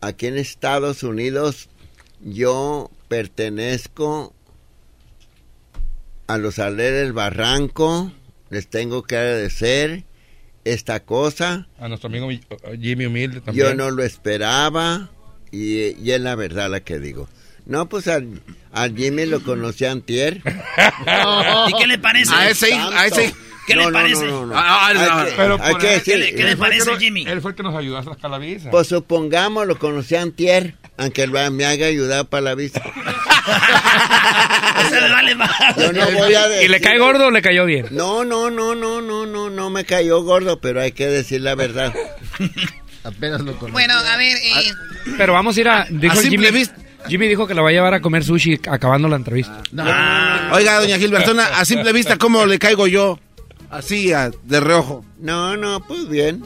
aquí 0.00 0.26
en 0.26 0.38
Estados 0.38 1.02
Unidos, 1.02 1.68
yo 2.20 2.90
pertenezco 3.08 4.32
a 6.26 6.36
los 6.38 6.58
Aleres 6.58 7.00
del 7.02 7.12
Barranco, 7.12 8.12
les 8.50 8.68
tengo 8.68 9.02
que 9.02 9.16
agradecer 9.16 10.04
esta 10.64 11.00
cosa, 11.00 11.68
a 11.78 11.88
nuestro 11.88 12.08
amigo 12.08 12.26
Mi- 12.26 12.40
Jimmy 12.80 13.06
Humilde 13.06 13.40
también. 13.40 13.68
yo 13.68 13.74
no 13.74 13.90
lo 13.90 14.02
esperaba 14.02 15.10
y, 15.52 15.96
y 16.02 16.12
es 16.12 16.20
la 16.20 16.34
verdad 16.34 16.70
la 16.70 16.80
que 16.80 16.98
digo. 16.98 17.28
No, 17.66 17.88
pues 17.88 18.08
al, 18.08 18.40
al 18.72 18.96
Jimmy 18.96 19.26
lo 19.26 19.42
conocí 19.42 19.84
antier. 19.84 20.40
¿Y 21.68 21.72
qué 21.78 21.86
le 21.86 21.98
parece? 21.98 22.34
A 22.34 22.48
ese, 22.48 22.72
a 22.74 23.06
ese. 23.06 23.34
¿Qué 23.66 23.74
No, 23.74 23.80
le 23.82 23.86
no, 23.88 23.92
parece? 23.92 24.24
no, 24.24 24.30
no, 24.30 24.46
no. 24.46 24.54
Ah, 24.56 24.88
ah, 24.88 24.94
no. 24.94 25.00
Hay 25.18 25.26
que- 25.26 25.32
Pero 25.36 25.58
hay 25.62 25.72
por 25.72 25.80
que 25.82 25.94
él- 25.96 26.02
¿Qué 26.02 26.16
le, 26.16 26.34
qué 26.34 26.46
que 26.46 26.56
parece, 26.56 26.90
nos- 26.90 26.98
Jimmy? 26.98 27.26
Él 27.26 27.42
fue 27.42 27.50
el 27.50 27.56
que 27.58 27.62
nos 27.62 27.74
ayudó 27.76 27.98
a 27.98 28.04
sacar 28.04 28.30
la 28.30 28.38
visa. 28.38 28.70
Pues 28.70 28.88
supongamos 28.88 29.66
lo 29.66 29.78
conocí 29.78 30.16
antier, 30.16 30.74
aunque 30.96 31.26
lo- 31.26 31.50
me 31.50 31.66
haya 31.66 31.84
ayudado 31.86 32.24
para 32.24 32.40
la 32.40 32.54
visa. 32.54 32.80
Le 34.90 35.10
vale 35.10 35.34
más. 35.34 35.50
Yo 35.76 35.92
no 35.92 36.10
voy 36.12 36.34
a 36.34 36.48
decir... 36.48 36.64
¿Y 36.64 36.68
le 36.72 36.80
cae 36.80 36.98
gordo 36.98 37.26
o 37.26 37.30
le 37.30 37.42
cayó 37.42 37.66
bien? 37.66 37.86
No, 37.90 38.24
no, 38.24 38.48
no, 38.50 38.74
no, 38.74 39.02
no, 39.02 39.26
no, 39.26 39.50
no 39.50 39.68
me 39.70 39.84
cayó 39.84 40.22
gordo, 40.22 40.60
pero 40.60 40.80
hay 40.80 40.92
que 40.92 41.06
decir 41.06 41.42
la 41.42 41.54
verdad. 41.54 41.92
Apenas 43.08 43.40
lo 43.40 43.52
conocí. 43.54 43.72
Bueno, 43.72 43.94
a 43.98 44.16
ver, 44.16 44.36
eh, 44.36 44.72
Pero 45.16 45.32
vamos 45.32 45.56
a 45.56 45.60
ir 45.60 45.68
a... 45.68 45.86
Dijo 45.90 46.12
A 46.12 46.16
simple 46.22 46.46
Jimmy, 46.48 46.58
vista. 46.58 46.76
Jimmy 47.08 47.28
dijo 47.28 47.46
que 47.46 47.54
la 47.54 47.62
va 47.62 47.68
a 47.70 47.72
llevar 47.72 47.94
a 47.94 48.00
comer 48.00 48.24
sushi 48.24 48.60
acabando 48.70 49.08
la 49.08 49.16
entrevista. 49.16 49.62
Ah. 49.78 50.50
Oiga, 50.54 50.78
doña 50.80 50.98
Gilbertona, 50.98 51.46
a 51.46 51.64
simple 51.64 51.92
vista, 51.92 52.16
¿cómo 52.18 52.44
le 52.46 52.58
caigo 52.58 52.86
yo? 52.86 53.18
Así, 53.70 54.12
a- 54.12 54.30
de 54.44 54.60
reojo. 54.60 55.04
No, 55.18 55.56
no, 55.56 55.80
pues 55.86 56.08
bien. 56.08 56.42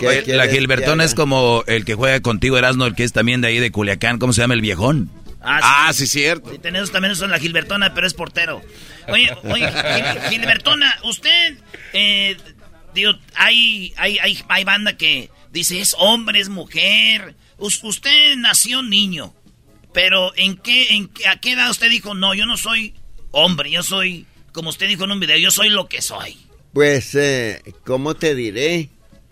¿Qué 0.00 0.06
Oye, 0.06 0.36
la 0.36 0.46
Gilbertona 0.48 1.04
es 1.04 1.14
como 1.14 1.64
el 1.66 1.84
que 1.84 1.94
juega 1.94 2.20
contigo, 2.20 2.56
Erasmo, 2.58 2.86
el 2.86 2.94
que 2.94 3.04
es 3.04 3.12
también 3.12 3.40
de 3.40 3.48
ahí 3.48 3.58
de 3.58 3.70
Culiacán. 3.70 4.18
¿Cómo 4.18 4.32
se 4.32 4.40
llama 4.40 4.54
el 4.54 4.60
viejón? 4.60 5.10
Ah, 5.40 5.90
sí, 5.94 6.06
cierto. 6.06 6.50
Sí, 6.50 6.58
tenemos 6.58 6.90
también 6.90 7.12
eso 7.12 7.24
en 7.24 7.30
la 7.30 7.38
Gilbertona, 7.38 7.94
pero 7.94 8.06
es 8.06 8.14
portero. 8.14 8.60
Oye, 9.08 9.30
oye, 9.44 9.66
Gil- 9.70 10.20
Gilbertona, 10.30 10.94
usted, 11.04 11.56
eh, 11.92 12.36
digo, 12.94 13.12
hay, 13.34 13.92
hay, 13.96 14.18
hay, 14.18 14.38
hay 14.48 14.64
banda 14.64 14.96
que 14.96 15.30
dice 15.52 15.80
es 15.80 15.94
hombre, 15.98 16.40
es 16.40 16.48
mujer. 16.48 17.34
Us- 17.58 17.82
usted 17.82 18.36
nació 18.36 18.82
niño, 18.82 19.34
pero 19.92 20.32
¿en 20.36 20.56
qué, 20.56 20.88
en 20.94 21.08
qué- 21.08 21.26
a 21.28 21.40
qué 21.40 21.52
edad 21.52 21.70
usted 21.70 21.90
dijo, 21.90 22.14
no, 22.14 22.34
yo 22.34 22.46
no 22.46 22.56
soy 22.56 22.94
hombre, 23.30 23.70
yo 23.70 23.82
soy, 23.82 24.26
como 24.52 24.70
usted 24.70 24.88
dijo 24.88 25.04
en 25.04 25.12
un 25.12 25.20
video, 25.20 25.38
yo 25.38 25.50
soy 25.50 25.68
lo 25.68 25.88
que 25.88 26.02
soy? 26.02 26.36
Pues, 26.72 27.14
eh, 27.14 27.62
¿cómo 27.84 28.14
te 28.14 28.34
diré? 28.34 28.90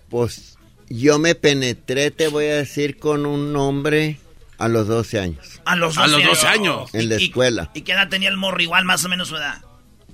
Pues 0.09 0.57
yo 0.89 1.19
me 1.19 1.35
penetré, 1.35 2.11
te 2.11 2.29
voy 2.29 2.47
a 2.47 2.57
decir, 2.57 2.99
con 2.99 3.27
un 3.27 3.55
hombre 3.57 4.19
a 4.59 4.69
los 4.69 4.89
12 4.89 5.19
años, 5.21 5.61
A 5.67 5.77
los 5.77 5.95
12, 5.97 6.05
A 6.05 6.07
los 6.19 6.25
12 6.25 6.47
años. 6.47 6.95
en 6.95 7.09
la 7.11 7.21
¿Y- 7.21 7.25
escuela. 7.27 7.71
¿Y 7.75 7.83
qué 7.83 7.93
edad 7.93 8.09
tenía 8.09 8.29
el 8.31 8.37
morro? 8.37 8.61
Igual, 8.63 8.85
más 8.87 9.05
o 9.05 9.09
menos 9.09 9.29
su 9.29 9.37
edad. 9.37 9.61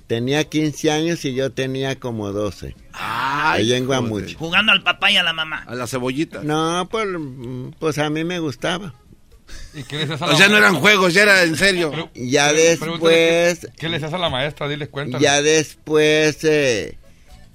Tenía 0.07 0.43
15 0.43 0.91
años 0.91 1.25
y 1.25 1.33
yo 1.33 1.51
tenía 1.51 1.99
como 1.99 2.31
12. 2.31 2.75
Ay, 2.93 3.61
Ahí 3.71 3.73
en. 3.73 3.85
Guamuchi. 3.85 4.35
Jugando 4.35 4.71
al 4.71 4.83
papá 4.83 5.11
y 5.11 5.17
a 5.17 5.23
la 5.23 5.33
mamá. 5.33 5.63
A 5.67 5.75
la 5.75 5.87
cebollita. 5.87 6.41
No, 6.43 6.87
pues, 6.91 7.07
pues 7.79 7.97
a 7.97 8.09
mí 8.09 8.23
me 8.23 8.39
gustaba. 8.39 8.93
¿Y 9.73 9.83
qué 9.83 9.97
le 9.97 10.01
decías 10.05 10.21
a 10.21 10.25
O 10.25 10.31
la 10.31 10.37
sea, 10.37 10.47
no 10.49 10.57
eran 10.57 10.75
juegos, 10.75 11.13
ya 11.13 11.23
era 11.23 11.43
en 11.43 11.55
serio. 11.55 12.09
Ya 12.15 12.51
después, 12.53 13.59
¿Qué, 13.59 13.67
qué 13.77 13.87
le 13.89 13.93
decías 13.99 14.13
a 14.13 14.17
la 14.17 14.29
maestra? 14.29 14.67
Diles, 14.67 14.89
cuéntale. 14.89 15.23
ya 15.23 15.41
después 15.41 16.43
eh, 16.43 16.97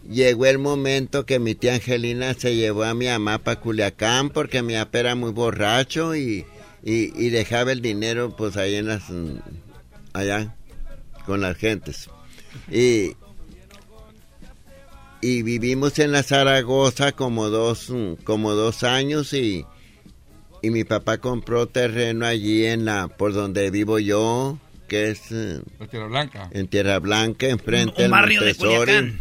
llegó 0.09 0.47
el 0.47 0.59
momento 0.59 1.27
que 1.27 1.39
mi 1.39 1.55
tía 1.55 1.75
Angelina 1.75 2.35
se 2.35 2.57
llevó 2.57 2.85
a 2.85 2.95
mi 2.95 3.07
mamá 3.07 3.39
para 3.39 3.61
Culiacán 3.61 4.31
porque 4.31 4.63
mi 4.63 4.75
papá 4.75 4.99
era 5.01 5.15
muy 5.15 5.33
borracho 5.33 6.15
y, 6.17 6.47
y, 6.83 7.13
y 7.25 7.31
dejaba 7.31 7.73
el 7.73 7.81
dinero 7.83 8.35
pues 8.37 8.57
ahí 8.57 8.77
en 8.77 8.87
las 8.89 9.03
allá 10.13 10.55
con 11.27 11.41
las 11.41 11.57
gentes. 11.57 12.09
Y 12.71 13.15
y 15.21 15.43
vivimos 15.43 15.99
en 15.99 16.13
la 16.13 16.23
Zaragoza 16.23 17.13
como 17.13 17.49
dos, 17.49 17.93
como 18.25 18.53
dos 18.53 18.85
años 18.85 19.33
y, 19.33 19.65
y 20.63 20.71
mi 20.71 20.85
papá 20.85 21.19
compró 21.19 21.67
terreno 21.67 22.25
allí 22.25 22.67
en 22.67 22.85
la, 22.85 23.09
por 23.09 23.33
donde 23.33 23.71
vivo 23.71 23.99
yo, 23.99 24.59
que 24.87 25.11
es 25.11 25.33
en 25.33 25.65
Tierra 25.91 26.07
Blanca. 26.07 26.49
En 26.53 26.69
Tierra 26.69 26.99
Blanca, 27.01 27.49
enfrente 27.49 28.03
del 28.03 28.11
Montessori. 28.11 29.19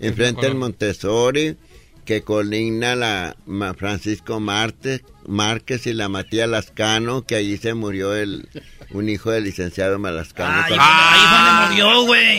Enfrente 0.00 0.46
del 0.46 0.54
Montessori, 0.56 1.56
que 2.04 2.22
colinda 2.22 2.94
la 2.94 3.36
Francisco 3.76 4.40
Marte, 4.40 5.02
Márquez 5.28 5.86
y 5.86 5.92
la 5.92 6.08
Matías 6.08 6.48
Lascano, 6.48 7.22
que 7.22 7.36
allí 7.36 7.56
se 7.58 7.74
murió 7.74 8.14
el 8.14 8.48
un 8.90 9.08
hijo 9.08 9.30
del 9.30 9.44
licenciado 9.44 9.98
Malascano. 9.98 10.64
ahí, 10.64 10.72
fue 10.72 11.38
donde 11.38 11.68
murió, 11.68 12.02
güey. 12.06 12.38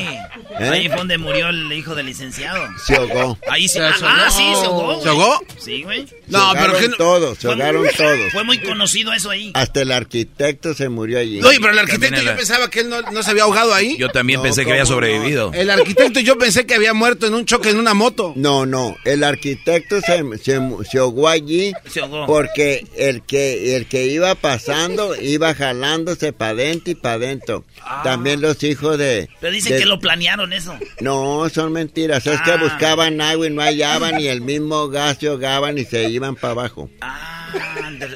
¿Eh? 0.59 0.69
Ahí 0.71 0.87
fue 0.87 0.97
donde 0.97 1.17
murió 1.17 1.49
el 1.49 1.71
hijo 1.71 1.93
del 1.93 2.07
licenciado. 2.07 2.67
Se 2.85 2.95
ahogó. 2.95 3.37
Ahí 3.47 3.67
se, 3.67 3.81
ah, 3.81 3.93
ah, 4.01 4.29
sí, 4.31 4.43
se 4.59 4.65
ahogó. 4.65 5.01
¿Se 5.01 5.09
ahogó? 5.09 5.39
Sí, 5.59 5.83
güey. 5.83 6.07
No, 6.27 6.51
pero 6.53 6.77
que 6.77 6.89
todos, 6.89 7.37
se 7.37 7.47
ahogaron 7.47 7.85
todos. 7.97 8.31
Fue 8.31 8.43
muy 8.43 8.57
conocido 8.59 9.13
eso 9.13 9.29
ahí. 9.29 9.51
Hasta 9.53 9.81
el 9.81 9.91
arquitecto 9.91 10.73
se 10.73 10.89
murió 10.89 11.19
allí. 11.19 11.41
Oye, 11.43 11.59
pero 11.59 11.73
el 11.73 11.79
arquitecto 11.79 12.21
yo 12.21 12.35
pensaba 12.35 12.69
que 12.69 12.79
él 12.81 12.89
no, 12.89 13.23
se 13.23 13.29
había 13.29 13.43
ahogado 13.43 13.73
ahí. 13.73 13.95
Yo 13.97 14.09
también 14.09 14.41
pensé 14.41 14.65
que 14.65 14.71
había 14.71 14.85
sobrevivido. 14.85 15.51
El 15.53 15.69
arquitecto 15.69 16.19
yo 16.19 16.37
pensé 16.37 16.65
que 16.65 16.73
había 16.73 16.93
muerto 16.93 17.27
en 17.27 17.35
un 17.35 17.45
choque 17.45 17.69
en 17.69 17.77
una 17.77 17.93
moto. 17.93 18.33
No, 18.35 18.65
no, 18.65 18.97
el 19.05 19.23
arquitecto 19.23 20.01
se, 20.01 20.23
se, 20.37 20.59
se 20.89 20.97
ahogó 20.97 21.27
allí 21.27 21.73
se 21.87 21.99
ahogó. 21.99 22.25
porque 22.25 22.78
el 22.95 23.21
que, 23.21 23.75
el 23.75 23.85
que 23.85 24.07
iba 24.07 24.35
pasando 24.35 25.15
iba 25.15 25.53
jalándose 25.53 26.33
para 26.33 26.51
adentro 26.51 26.91
y 26.91 26.95
para 26.95 27.15
adentro. 27.15 27.65
Ah. 27.81 28.01
También 28.03 28.41
los 28.41 28.63
hijos 28.63 28.97
de... 28.97 29.29
Pero 29.39 29.53
dicen 29.53 29.77
que 29.77 29.85
lo 29.85 29.99
planearon 29.99 30.53
eso. 30.53 30.77
No, 30.99 31.49
son 31.49 31.71
mentiras. 31.71 32.25
Es 32.27 32.41
que 32.41 32.51
ah. 32.51 32.57
buscaban 32.57 33.21
agua 33.21 33.47
y 33.47 33.49
no 33.49 33.61
hallaban 33.61 34.19
y 34.19 34.27
el 34.27 34.41
mismo 34.41 34.89
gas 34.89 35.17
se 35.19 35.27
ahogaban 35.27 35.77
y 35.77 35.85
se 35.85 36.09
iban 36.09 36.35
para 36.35 36.51
abajo. 36.51 36.89
Ah, 37.01 37.51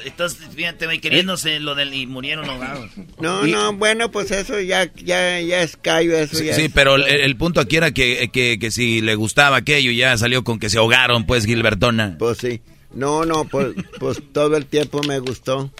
entonces 0.04 0.38
fíjate, 0.54 1.00
queriéndose 1.00 1.60
lo 1.60 1.74
del 1.74 1.92
y 1.94 2.06
murieron 2.06 2.48
ahogados. 2.48 2.90
No, 3.20 3.46
no, 3.46 3.72
bueno, 3.74 4.10
pues 4.10 4.30
eso 4.30 4.60
ya, 4.60 4.90
ya, 4.94 5.40
ya 5.40 5.62
es 5.62 5.76
callo, 5.76 6.16
eso 6.16 6.36
sí, 6.36 6.46
ya 6.46 6.54
Sí, 6.54 6.68
pero 6.68 6.96
el, 6.96 7.36
punto 7.36 7.60
aquí 7.60 7.76
era 7.76 7.92
que, 7.92 8.30
que, 8.32 8.58
que 8.58 8.70
si 8.70 9.00
le 9.00 9.14
gustaba 9.14 9.56
aquello 9.56 9.90
ya 9.90 10.16
salió 10.16 10.44
con 10.44 10.58
que 10.58 10.70
se 10.70 10.78
ahogaron, 10.78 11.26
pues, 11.26 11.46
Gilbertona. 11.46 12.16
Pues 12.18 12.38
sí. 12.38 12.60
No, 12.94 13.24
no, 13.24 13.44
pues, 13.44 13.74
pues 13.98 14.18
todo 14.32 14.56
el 14.56 14.66
tiempo 14.66 15.02
me 15.02 15.18
gustó. 15.18 15.70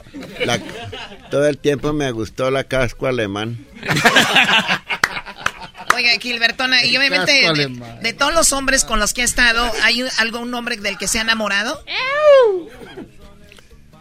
La, 0.45 0.61
todo 1.31 1.47
el 1.47 1.59
tiempo 1.59 1.93
me 1.93 2.11
gustó 2.11 2.51
la 2.51 2.65
casco 2.65 3.07
alemán. 3.07 3.65
Oiga, 5.95 6.11
Gilbertona, 6.21 6.85
y 6.85 6.97
obviamente 6.97 7.33
de, 8.03 8.13
todos 8.15 8.35
los 8.35 8.53
hombres 8.53 8.85
con 8.85 8.99
los 8.99 9.13
que 9.13 9.23
ha 9.23 9.25
estado, 9.25 9.71
¿hay 9.83 10.05
algún 10.19 10.53
hombre 10.53 10.77
del 10.77 10.99
que 10.99 11.07
se 11.07 11.19
ha 11.19 11.23
enamorado? 11.23 11.85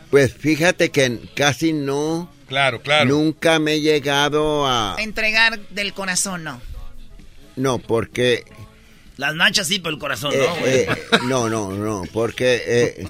Pues 0.09 0.33
fíjate 0.33 0.89
que 0.89 1.19
casi 1.35 1.71
no. 1.71 2.31
Claro, 2.47 2.81
claro. 2.81 3.05
Nunca 3.05 3.59
me 3.59 3.73
he 3.73 3.81
llegado 3.81 4.67
a... 4.67 4.95
Entregar 4.99 5.59
del 5.69 5.93
corazón, 5.93 6.43
no. 6.43 6.61
No, 7.55 7.77
porque 7.77 8.43
las 9.17 9.35
manchas 9.35 9.67
sí, 9.67 9.79
pero 9.79 9.93
el 9.93 9.99
corazón 9.99 10.33
no, 10.35 10.65
eh, 10.65 10.87
eh, 10.89 10.97
no, 11.27 11.49
no, 11.49 11.71
no, 11.71 12.03
porque 12.11 12.61
eh, 12.65 13.07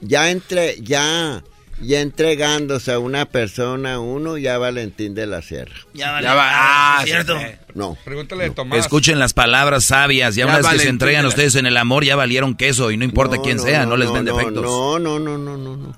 ya 0.00 0.30
entre, 0.30 0.80
ya, 0.80 1.44
ya 1.80 2.00
entregándose 2.00 2.92
a 2.92 2.98
una 2.98 3.26
persona, 3.26 4.00
uno 4.00 4.36
ya 4.36 4.58
Valentín 4.58 5.14
de 5.14 5.26
la 5.26 5.42
Sierra. 5.42 5.74
Ya, 5.94 6.10
vale. 6.10 6.26
va, 6.26 6.98
ah, 6.98 7.02
¿cierto? 7.04 7.38
No. 7.74 7.96
Pregúntale 8.04 8.46
a 8.46 8.50
Tomás. 8.50 8.80
Escuchen 8.80 9.18
las 9.20 9.32
palabras 9.32 9.84
sabias, 9.84 10.34
ya, 10.34 10.46
una 10.46 10.56
vez 10.56 10.66
que 10.66 10.78
se 10.80 10.88
entregan 10.88 11.24
ustedes 11.26 11.54
en 11.54 11.66
el 11.66 11.76
amor, 11.76 12.04
ya 12.04 12.16
valieron 12.16 12.56
queso 12.56 12.90
y 12.90 12.96
no 12.96 13.04
importa 13.04 13.36
quién 13.42 13.60
sea, 13.60 13.86
no, 13.86 13.96
les 13.96 14.12
ven 14.12 14.24
defectos. 14.24 14.62
No, 14.62 14.98
no, 14.98 15.18
no, 15.20 15.38
no, 15.38 15.56
no, 15.56 15.76
no. 15.76 15.96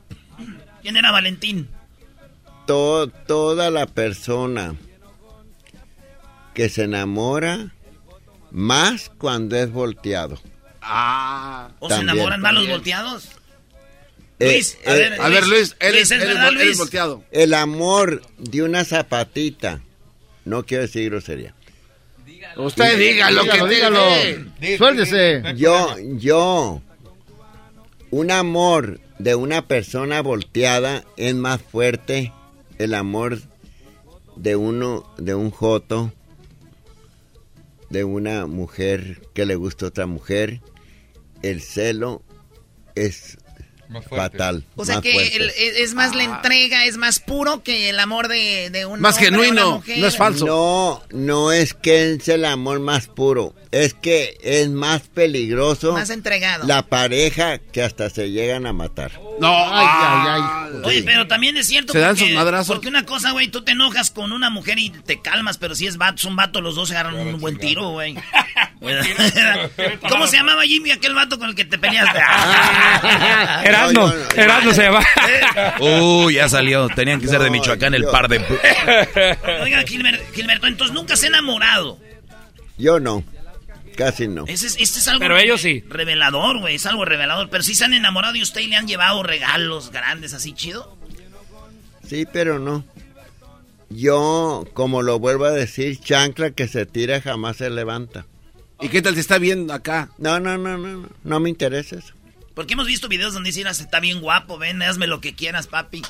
¿Quién 0.83 0.97
era 0.97 1.11
Valentín? 1.11 1.69
toda 2.67 3.69
la 3.71 3.87
persona 3.87 4.77
que 6.55 6.69
se 6.69 6.85
enamora 6.85 7.73
más 8.51 9.11
cuando 9.19 9.57
es 9.57 9.71
volteado. 9.71 10.39
Ah. 10.83 11.71
¿O 11.79 11.89
se 11.89 11.97
enamoran 11.97 12.41
más 12.41 12.55
los 12.55 12.69
volteados? 12.69 13.29
Eh, 14.39 14.53
Luis, 14.53 14.79
a, 14.87 14.93
ver, 14.95 15.21
a 15.21 15.29
ver, 15.29 15.47
Luis, 15.47 15.77
él 15.81 15.97
es, 15.97 16.09
verdad, 16.09 16.53
Luis? 16.53 16.79
volteado. 16.79 17.23
El 17.31 17.53
amor 17.53 18.23
de 18.39 18.63
una 18.63 18.85
zapatita, 18.85 19.83
no 20.47 20.65
quiero 20.65 20.85
decir 20.85 21.11
grosería. 21.11 21.55
Usted 22.57 22.99
diga 22.99 23.31
lo 23.31 23.45
que 23.45 23.67
dígalo. 23.69 24.03
Suéltese. 24.79 25.43
Yo, 25.57 25.95
yo, 26.17 26.81
un 28.11 28.31
amor 28.31 28.99
de 29.19 29.35
una 29.35 29.67
persona 29.67 30.23
volteada 30.23 31.05
es 31.17 31.35
más 31.35 31.61
fuerte 31.61 32.33
el 32.79 32.95
amor 32.95 33.41
de 34.37 34.57
uno, 34.57 35.13
de 35.19 35.35
un 35.35 35.51
joto, 35.51 36.13
de 37.91 38.05
una 38.05 38.47
mujer 38.47 39.21
que 39.35 39.45
le 39.45 39.57
gusta 39.57 39.85
a 39.85 39.89
otra 39.89 40.07
mujer, 40.07 40.63
el 41.43 41.61
celo 41.61 42.23
es 42.95 43.39
fatal. 44.09 44.65
O 44.77 44.85
sea 44.85 45.01
que 45.01 45.53
es 45.59 45.95
más 45.95 46.15
la 46.15 46.23
ah. 46.23 46.37
entrega, 46.37 46.85
es 46.85 46.97
más 46.97 47.19
puro 47.19 47.63
que 47.63 47.91
el 47.91 47.99
amor 47.99 48.29
de, 48.29 48.71
de 48.71 48.87
un 48.87 49.01
Más 49.01 49.19
genuino, 49.19 49.83
no 49.87 50.07
es 50.07 50.17
falso. 50.17 50.47
No, 50.47 51.03
no 51.11 51.53
es 51.53 51.75
que 51.75 52.13
es 52.13 52.29
el 52.29 52.45
amor 52.45 52.81
más 52.81 53.09
puro, 53.09 53.55
es 53.71 53.95
que 53.95 54.37
es 54.43 54.69
más 54.69 55.03
peligroso. 55.03 55.93
Más 55.93 56.11
entregado. 56.11 56.67
La 56.67 56.87
pareja 56.87 57.59
que 57.59 57.83
hasta 57.83 58.11
se 58.11 58.31
llegan 58.31 58.67
a 58.67 58.73
matar. 58.73 59.13
No, 59.41 59.49
ay, 59.49 59.87
ay, 59.89 60.43
ay. 60.43 60.81
Oye, 60.85 61.03
pero 61.03 61.27
también 61.27 61.57
es 61.57 61.67
cierto. 61.67 61.93
Se 61.93 61.99
dan 61.99 62.17
sus 62.17 62.31
madrazos. 62.31 62.75
Porque 62.75 62.89
una 62.89 63.05
cosa, 63.07 63.31
güey, 63.33 63.49
tú 63.49 63.63
te 63.63 63.73
enojas 63.73 64.11
con 64.11 64.33
una 64.33 64.51
mujer 64.51 64.79
y 64.79 64.91
te 64.91 65.21
calmas, 65.21 65.59
pero 65.59 65.75
si 65.75 65.87
es 65.87 65.97
vato, 65.97 66.29
un 66.29 66.37
vato, 66.37 66.61
los 66.61 66.75
dos 66.75 66.89
se 66.89 66.97
agarran 66.97 67.17
un 67.17 67.41
buen 67.41 67.59
tiro, 67.59 67.91
güey. 67.91 68.17
¿Cómo 70.09 70.27
se 70.27 70.37
llamaba 70.37 70.63
Jimmy, 70.63 70.91
aquel 70.91 71.15
vato 71.15 71.39
con 71.39 71.51
el 71.51 71.55
que 71.55 71.65
te 71.65 71.79
peleaste? 71.79 72.19
Erasmo, 73.81 74.13
Erasmo 74.37 74.73
se 74.73 74.83
llama. 74.83 75.05
Uy, 75.81 76.35
ya 76.35 76.49
salió. 76.49 76.89
Tenían 76.89 77.21
que 77.21 77.29
ser 77.29 77.41
de 77.41 77.51
Michoacán 77.51 77.95
el 77.95 78.05
par 78.05 78.29
de... 78.29 78.39
Oiga, 79.63 79.83
Gilberto, 79.85 80.67
entonces 80.67 80.95
nunca 80.95 81.17
se 81.17 81.27
ha 81.27 81.29
enamorado. 81.29 81.99
Yo 82.79 83.01
no. 83.01 83.25
Casi 83.97 84.29
no. 84.29 84.45
Este 84.47 84.67
es, 84.83 85.09
algo 85.09 85.21
pero 85.21 85.37
ellos 85.37 85.61
sí. 85.61 85.85
revelador, 85.89 86.59
güey. 86.61 86.77
Es 86.77 86.87
algo 86.87 87.05
revelador. 87.05 87.51
Pero 87.51 87.63
sí 87.63 87.75
se 87.75 87.85
han 87.85 87.93
enamorado 87.93 88.35
y 88.37 88.43
usted 88.43 88.63
le 88.63 88.77
han 88.77 88.87
llevado 88.87 89.23
regalos 89.23 89.91
grandes 89.91 90.33
así 90.33 90.55
chido. 90.55 90.97
Sí, 92.07 92.27
pero 92.33 92.59
no. 92.59 92.85
Yo, 93.91 94.65
como 94.73 95.03
lo 95.03 95.19
vuelvo 95.19 95.45
a 95.45 95.51
decir, 95.51 95.99
chancla 96.01 96.53
que 96.53 96.69
se 96.69 96.87
tira 96.87 97.21
jamás 97.21 97.57
se 97.57 97.71
levanta. 97.71 98.25
¿Y 98.81 98.89
qué 98.89 99.03
tal 99.03 99.15
si 99.15 99.21
está 99.21 99.39
viendo 99.39 99.75
acá? 99.75 100.11
No, 100.17 100.41
no, 100.41 100.57
no, 100.57 100.79
no, 100.79 100.97
no, 100.97 101.09
no 101.23 101.41
me 101.41 101.51
interesa 101.51 101.97
eso. 101.97 102.15
Porque 102.61 102.75
hemos 102.75 102.87
visto 102.87 103.09
videos 103.09 103.33
donde 103.33 103.49
dicen, 103.49 103.67
está 103.67 104.01
bien 104.01 104.21
guapo, 104.21 104.59
ven, 104.59 104.83
hazme 104.83 105.07
lo 105.07 105.23
que 105.23 105.35
quieras, 105.35 105.67
papi. 105.67 106.03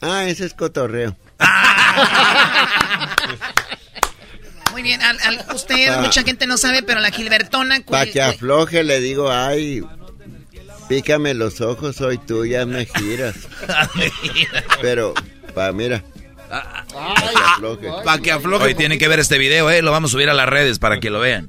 Ah, 0.00 0.24
ese 0.24 0.46
es 0.46 0.54
cotorreo. 0.54 1.14
Muy 4.72 4.80
bien, 4.80 5.02
al, 5.02 5.18
usted, 5.54 5.98
mucha 5.98 6.22
gente 6.22 6.46
no 6.46 6.56
sabe, 6.56 6.82
pero 6.82 7.00
la 7.00 7.10
Gilbertona... 7.10 7.78
Para 7.86 8.10
que 8.10 8.22
afloje, 8.22 8.84
le 8.84 9.00
digo, 9.00 9.30
ay, 9.30 9.82
pícame 10.88 11.34
los 11.34 11.60
ojos, 11.60 11.96
soy 11.96 12.16
tuya, 12.16 12.64
me 12.64 12.86
giras. 12.86 13.36
pero, 14.80 15.12
pa, 15.54 15.72
mira, 15.72 16.02
para 18.04 18.22
que 18.22 18.32
afloje. 18.32 18.64
Hoy 18.64 18.74
tienen 18.74 18.98
que 18.98 19.08
ver 19.08 19.20
este 19.20 19.38
video, 19.38 19.70
¿eh? 19.70 19.82
Lo 19.82 19.90
vamos 19.90 20.10
a 20.10 20.12
subir 20.12 20.28
a 20.28 20.34
las 20.34 20.48
redes 20.48 20.78
para 20.78 21.00
que 21.00 21.10
lo 21.10 21.20
vean. 21.20 21.48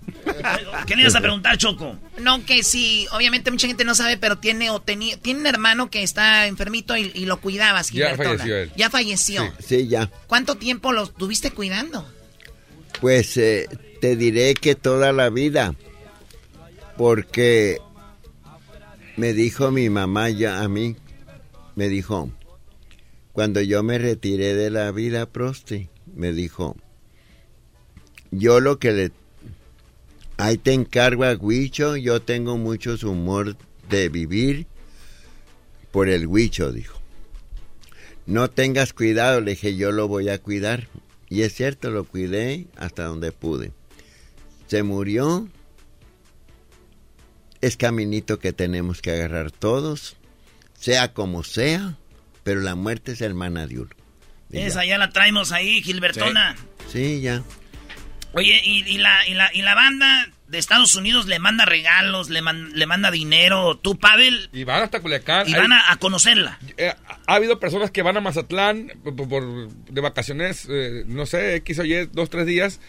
¿Qué 0.86 0.96
le 0.96 1.02
ibas 1.02 1.16
a 1.16 1.22
preguntar, 1.22 1.58
Choco? 1.58 1.98
No, 2.20 2.46
que 2.46 2.64
sí, 2.64 3.08
obviamente 3.12 3.52
mucha 3.52 3.68
gente 3.68 3.84
no 3.84 3.96
sabe, 3.96 4.18
pero 4.18 4.38
tiene 4.38 4.70
o 4.70 4.80
tenía, 4.82 5.18
tiene 5.18 5.42
un 5.42 5.48
hermano 5.48 5.90
que 5.90 6.04
está 6.04 6.48
enfermito 6.48 6.96
y, 6.96 7.26
lo 7.26 7.40
cuidabas, 7.40 7.90
Ya 7.92 8.16
falleció 8.16 8.58
él. 8.58 8.72
Ya 8.76 8.90
falleció. 8.90 9.54
Sí, 9.60 9.88
ya. 9.88 10.10
¿Cuánto 10.28 10.56
tiempo 10.56 10.92
lo 10.92 11.08
tuviste 11.08 11.52
cuidando? 11.52 12.08
Pues 13.00 13.38
eh, 13.38 13.68
te 14.00 14.16
diré 14.16 14.54
que 14.54 14.76
toda 14.76 15.12
la 15.12 15.30
vida, 15.30 15.74
porque 16.98 17.80
me 19.18 19.34
dijo 19.34 19.72
mi 19.72 19.90
mamá 19.90 20.30
ya 20.30 20.62
a 20.62 20.68
mí, 20.68 20.96
me 21.76 21.88
dijo, 21.90 22.30
cuando 23.34 23.62
yo 23.62 23.84
me 23.84 23.98
retiré 23.98 24.56
de 24.56 24.70
la 24.70 24.92
vida, 24.92 25.26
Prosti, 25.26 25.90
me 26.14 26.34
dijo, 26.34 26.76
yo 28.32 28.60
lo 28.60 28.80
que 28.80 28.92
le... 28.92 29.12
Ahí 30.38 30.58
te 30.58 30.74
encargo 30.74 31.24
a 31.24 31.34
Huicho, 31.34 31.96
yo 31.98 32.22
tengo 32.22 32.58
mucho 32.58 32.96
humor 33.04 33.56
de 33.90 34.10
vivir 34.10 34.66
por 35.92 36.10
el 36.10 36.26
Huicho, 36.26 36.72
dijo. 36.72 37.00
No 38.26 38.50
tengas 38.50 38.94
cuidado, 38.94 39.42
le 39.42 39.52
dije, 39.52 39.76
yo 39.76 39.92
lo 39.92 40.08
voy 40.08 40.30
a 40.30 40.40
cuidar. 40.40 40.88
Y 41.30 41.44
es 41.44 41.54
cierto, 41.54 41.92
lo 41.92 42.06
cuidé 42.06 42.66
hasta 42.76 43.06
donde 43.06 43.32
pude. 43.32 43.72
Se 44.68 44.84
murió 44.84 45.48
es 47.62 47.78
caminito 47.78 48.40
que 48.40 48.54
tenemos 48.54 49.02
que 49.02 49.12
agarrar 49.12 49.52
todos, 49.52 50.16
sea 50.80 51.14
como 51.14 51.44
sea, 51.44 51.98
pero 52.44 52.62
la 52.62 52.76
muerte 52.76 53.12
es 53.14 53.22
hermana 53.22 53.68
de 53.68 53.80
uno. 53.80 53.90
Y 54.52 54.60
Esa 54.60 54.84
ya 54.86 54.98
la 54.98 55.10
traemos 55.12 55.52
ahí, 55.52 55.82
Gilbertona. 55.82 56.56
Sí, 56.92 57.22
ya. 57.22 57.42
Oye, 58.34 58.62
y, 58.64 58.84
y 58.90 58.98
la, 58.98 59.28
y, 59.28 59.34
la, 59.34 59.54
y 59.54 59.62
la 59.62 59.76
banda 59.76 60.30
de 60.48 60.58
Estados 60.58 60.96
Unidos 60.96 61.28
le 61.28 61.40
manda 61.40 61.64
regalos, 61.66 62.30
le, 62.30 62.42
man- 62.42 62.72
le 62.74 62.86
manda 62.86 63.12
dinero. 63.12 63.78
¿Tú, 63.78 63.98
Pavel? 63.98 64.50
Y 64.52 64.66
van 64.66 64.84
hasta 64.84 65.00
Culiacán. 65.00 65.48
Y 65.48 65.54
Hay- 65.54 65.62
van 65.62 65.72
a, 65.74 65.92
a 65.92 65.96
conocerla. 65.98 66.60
eh, 66.78 66.94
ha 67.28 67.34
habido 67.36 67.60
personas 67.60 67.92
que 67.92 68.02
van 68.02 68.18
a 68.18 68.22
Mazatlán 68.22 68.92
por, 69.04 69.16
por- 69.30 69.70
de 69.70 70.02
vacaciones, 70.02 70.68
eh, 70.70 71.04
no 71.08 71.26
sé, 71.26 71.56
X 71.56 71.80
o 71.80 71.86
Y, 71.86 72.06
dos, 72.08 72.30
tres 72.30 72.46
días, 72.46 72.80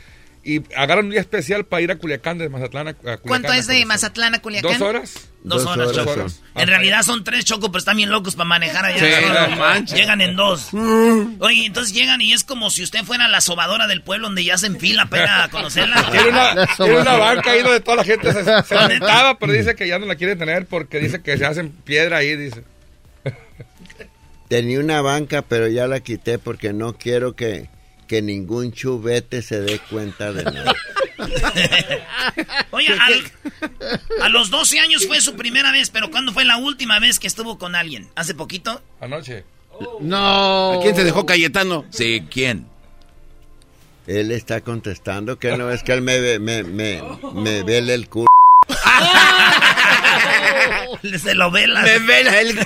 y 0.45 0.63
agarran 0.75 1.07
un 1.07 1.11
día 1.13 1.21
especial 1.21 1.65
para 1.65 1.83
ir 1.83 1.91
a 1.93 1.97
Culiacán, 1.97 2.39
de 2.39 2.49
Mazatlán 2.49 2.89
a, 2.89 2.95
Culiacán. 2.95 3.21
¿Cuánto 3.27 3.53
es 3.53 3.67
de. 3.69 3.85
Mazatlán 3.87 4.35
a 4.35 4.41
Culiacán? 4.41 4.73
¿Dos 4.73 4.81
horas? 4.81 5.29
Dos, 5.45 5.67
horas, 5.67 5.89
Dos 5.89 5.97
Choco. 5.97 6.11
horas. 6.11 6.41
En 6.55 6.69
realidad 6.69 7.03
son 7.03 7.25
tres, 7.25 7.45
Choco, 7.45 7.71
pero 7.71 7.79
están 7.79 7.97
bien 7.97 8.11
locos 8.11 8.35
para 8.35 8.49
manejar 8.49 8.85
allá. 8.85 8.99
Sí, 8.99 9.27
no. 9.29 9.97
Llegan 9.97 10.21
en 10.21 10.37
dos. 10.37 10.71
Oye, 10.73 11.67
entonces 11.67 11.95
llegan 11.95 12.21
y 12.21 12.33
es 12.33 12.45
como 12.45 12.71
si 12.71 12.83
usted 12.83 13.05
fuera 13.05 13.29
la 13.29 13.41
sobadora 13.41 13.87
del 13.87 14.03
pueblo 14.03 14.27
donde 14.27 14.45
ya 14.45 14.59
se 14.59 14.67
enfila 14.67 15.07
para 15.07 15.49
conocerla. 15.49 16.03
Tiene 16.11 16.29
una, 16.29 16.67
tiene 16.77 17.01
una 17.01 17.17
banca 17.17 17.51
ahí 17.53 17.63
donde 17.63 17.81
toda 17.81 17.99
la 17.99 18.05
gente 18.05 18.33
se, 18.33 18.45
se 18.45 18.87
sentaba, 18.89 19.39
pero 19.39 19.53
dice 19.53 19.75
que 19.75 19.87
ya 19.87 19.99
no 19.99 20.07
la 20.07 20.17
quiere 20.17 20.37
tener 20.37 20.67
porque 20.67 20.99
dice 20.99 21.23
que 21.23 21.39
se 21.39 21.47
hacen 21.47 21.71
piedra 21.71 22.19
ahí, 22.19 22.37
dice. 22.37 22.65
Tenía 24.49 24.81
una 24.81 25.01
banca, 25.01 25.43
pero 25.43 25.69
ya 25.69 25.87
la 25.87 26.01
quité 26.01 26.39
porque 26.39 26.73
no 26.75 26.93
quiero 26.93 27.35
que, 27.35 27.71
que 28.13 28.21
ningún 28.21 28.73
chubete 28.73 29.41
se 29.41 29.63
dé 29.63 29.79
cuenta 29.89 30.35
de 30.35 30.45
nada. 30.45 30.75
Oye, 32.73 32.89
al- 32.89 33.33
a 34.21 34.29
los 34.29 34.51
12 34.51 34.81
años 34.81 35.07
fue 35.07 35.23
su 35.23 35.35
primera 35.35 35.73
vez, 35.73 35.89
pero 35.89 36.11
¿cuándo 36.11 36.31
fue 36.35 36.45
la 36.45 36.59
última 36.59 36.99
vez 36.99 37.19
que 37.19 37.27
estuvo 37.27 37.57
con 37.57 37.75
alguien? 37.75 38.11
¿Hace 38.15 38.35
poquito? 38.35 38.83
Anoche. 39.01 39.45
No. 40.01 40.73
¿A 40.79 40.83
quién 40.83 40.95
se 40.95 41.05
dejó 41.05 41.25
Cayetano? 41.25 41.87
Sí, 41.89 42.25
¿quién? 42.31 42.67
Él 44.07 44.31
está 44.31 44.61
contestando 44.61 45.39
que 45.39 45.57
no 45.57 45.71
es 45.71 45.83
que 45.83 45.93
él 45.95 46.03
me, 46.03 46.21
ve- 46.21 46.39
me, 46.39 46.65
me, 46.65 47.01
me 47.33 47.63
vele 47.63 47.95
el 47.95 48.11
culo. 48.11 48.27
Se 51.23 51.35
lo 51.35 51.51
vela. 51.51 51.83
Me 51.83 51.99
vela 51.99 52.41
el... 52.41 52.59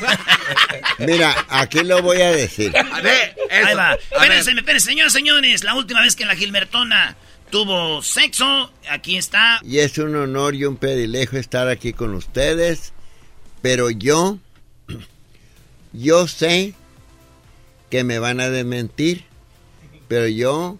Mira, 0.99 1.47
aquí 1.49 1.81
lo 1.81 2.03
voy 2.03 2.21
a 2.21 2.31
decir. 2.33 2.73
A 2.77 3.01
ver, 3.01 3.37
Ahí 3.51 3.75
va. 3.75 3.95
Espérense, 3.95 4.51
espérense, 4.53 4.87
señores, 4.87 5.13
señores. 5.13 5.65
La 5.65 5.75
última 5.75 6.03
vez 6.03 6.17
que 6.17 6.25
la 6.25 6.35
Gilbertona 6.35 7.17
tuvo 7.51 8.03
sexo, 8.03 8.73
aquí 8.89 9.17
está. 9.17 9.61
Y 9.63 9.79
es 9.79 9.99
un 9.99 10.17
honor 10.17 10.55
y 10.55 10.65
un 10.65 10.77
privilegio 10.77 11.39
estar 11.39 11.69
aquí 11.69 11.93
con 11.93 12.15
ustedes. 12.15 12.93
Pero 13.63 13.91
yo, 13.91 14.39
yo 15.93 16.27
sé 16.27 16.75
que 17.91 18.05
me 18.05 18.19
van 18.19 18.41
a 18.41 18.51
desmentir. 18.51 19.25
Pero 20.09 20.29
yo 20.29 20.79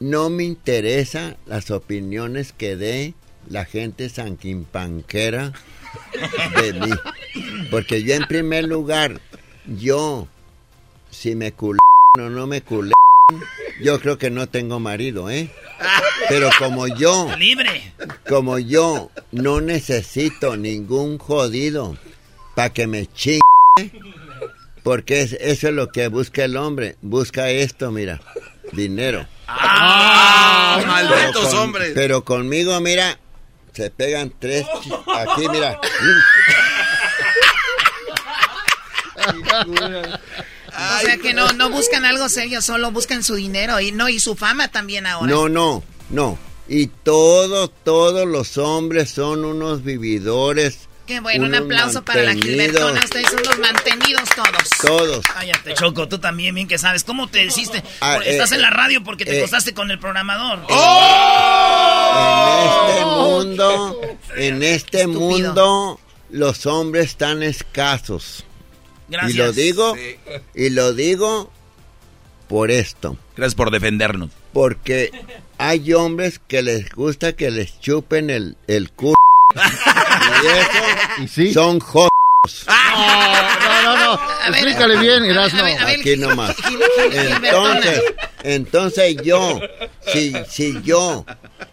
no 0.00 0.28
me 0.28 0.44
interesa 0.44 1.36
las 1.46 1.70
opiniones 1.70 2.52
que 2.52 2.76
dé 2.76 3.14
la 3.48 3.64
gente 3.64 4.08
sanquimpanquera 4.08 5.52
de 6.60 6.72
mí. 6.74 6.90
Porque 7.70 8.02
yo 8.02 8.14
en 8.14 8.24
primer 8.26 8.64
lugar, 8.64 9.20
yo, 9.66 10.28
si 11.10 11.34
me 11.34 11.52
culé 11.52 11.78
o 12.18 12.28
no 12.30 12.46
me 12.46 12.62
culé, 12.62 12.92
yo 13.82 14.00
creo 14.00 14.18
que 14.18 14.30
no 14.30 14.48
tengo 14.48 14.78
marido, 14.80 15.30
¿eh? 15.30 15.50
Pero 16.28 16.48
como 16.58 16.86
yo, 16.86 17.28
Libre. 17.38 17.92
como 18.28 18.58
yo 18.58 19.10
no 19.32 19.60
necesito 19.60 20.56
ningún 20.56 21.18
jodido 21.18 21.96
para 22.54 22.70
que 22.72 22.86
me 22.86 23.06
chingue, 23.06 23.40
porque 24.82 25.22
es- 25.22 25.32
eso 25.32 25.68
es 25.68 25.74
lo 25.74 25.88
que 25.90 26.08
busca 26.08 26.44
el 26.44 26.56
hombre. 26.56 26.96
Busca 27.02 27.50
esto, 27.50 27.90
mira, 27.90 28.20
dinero. 28.72 29.26
¡Ah! 29.48 30.76
Pero 30.78 30.86
¡Malditos 30.92 31.46
con- 31.48 31.58
hombres! 31.58 31.92
Pero 31.94 32.24
conmigo, 32.24 32.78
mira, 32.80 33.18
se 33.74 33.90
pegan 33.90 34.32
tres. 34.38 34.66
Aquí, 35.14 35.48
mira. 35.48 35.78
O 40.76 41.00
sea 41.00 41.18
que 41.18 41.34
no, 41.34 41.52
no 41.52 41.70
buscan 41.70 42.04
algo 42.04 42.28
serio, 42.28 42.60
solo 42.60 42.90
buscan 42.90 43.22
su 43.22 43.36
dinero 43.36 43.80
y 43.80 43.92
no 43.92 44.08
y 44.08 44.18
su 44.18 44.34
fama 44.34 44.68
también 44.68 45.06
ahora. 45.06 45.30
No, 45.30 45.48
no, 45.48 45.84
no. 46.10 46.36
Y 46.68 46.88
todos, 46.88 47.70
todos 47.84 48.26
los 48.26 48.58
hombres 48.58 49.10
son 49.10 49.44
unos 49.44 49.84
vividores. 49.84 50.88
Qué 51.06 51.20
bueno, 51.20 51.44
un 51.46 51.54
aplauso 51.54 52.02
para 52.02 52.22
la 52.22 52.32
Gilbertona. 52.34 53.00
Ustedes 53.04 53.28
son 53.28 53.42
los 53.42 53.58
mantenidos 53.58 54.24
todos. 54.34 54.70
Todos. 54.80 55.24
Cállate, 55.26 55.74
Choco, 55.74 56.08
tú 56.08 56.18
también 56.18 56.54
bien 56.54 56.66
que 56.66 56.78
sabes. 56.78 57.04
¿Cómo 57.04 57.28
te 57.28 57.44
hiciste? 57.44 57.82
Ah, 58.00 58.20
estás 58.24 58.52
eh, 58.52 58.54
en 58.54 58.62
la 58.62 58.70
radio 58.70 59.04
porque 59.04 59.26
te 59.26 59.36
eh, 59.36 59.40
acostaste 59.40 59.74
con 59.74 59.90
el 59.90 59.98
programador. 59.98 60.60
En 60.60 60.66
este 62.68 63.04
mundo, 63.04 64.00
en 64.36 64.62
este 64.62 65.00
Estúpido. 65.02 65.20
mundo, 65.20 66.00
los 66.30 66.64
hombres 66.66 67.06
están 67.06 67.42
escasos. 67.42 68.44
Gracias. 69.08 69.34
Y 69.34 69.38
lo 69.38 69.52
digo, 69.52 69.94
Sí. 69.96 70.16
y 70.54 70.70
lo 70.70 70.94
digo 70.94 71.50
por 72.48 72.70
esto. 72.70 73.18
Gracias 73.36 73.54
por 73.54 73.70
defendernos. 73.70 74.30
Porque 74.54 75.10
hay 75.58 75.92
hombres 75.92 76.40
que 76.48 76.62
les 76.62 76.88
gusta 76.90 77.34
que 77.34 77.50
les 77.50 77.78
chupen 77.80 78.30
el, 78.30 78.56
el 78.68 78.90
culo. 78.90 79.16
y 81.20 81.46
eso 81.50 81.60
son 81.60 81.80
jodos. 81.80 82.10
No, 82.94 83.82
no, 83.82 83.96
no. 83.96 84.20
Explícale 84.48 84.98
bien, 84.98 85.24
Erasmo. 85.24 85.62
Aquí 85.64 86.16
nomás. 86.16 86.54
Entonces, 87.10 88.02
entonces 88.42 89.16
yo, 89.24 89.60
si, 90.12 90.34
si 90.48 90.82
yo 90.82 91.24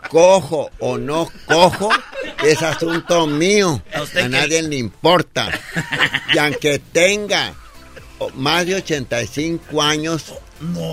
cojo 0.10 0.72
o 0.80 0.98
no 0.98 1.30
cojo, 1.46 1.90
es 2.44 2.62
asunto 2.62 3.28
mío. 3.28 3.82
¿A 3.94 4.28
nadie 4.28 4.64
le 4.64 4.78
importa. 4.78 5.50
Y 6.34 6.38
aunque 6.38 6.80
tenga 6.80 7.54
más 8.36 8.66
de 8.66 8.76
85 8.76 9.82
años, 9.82 10.34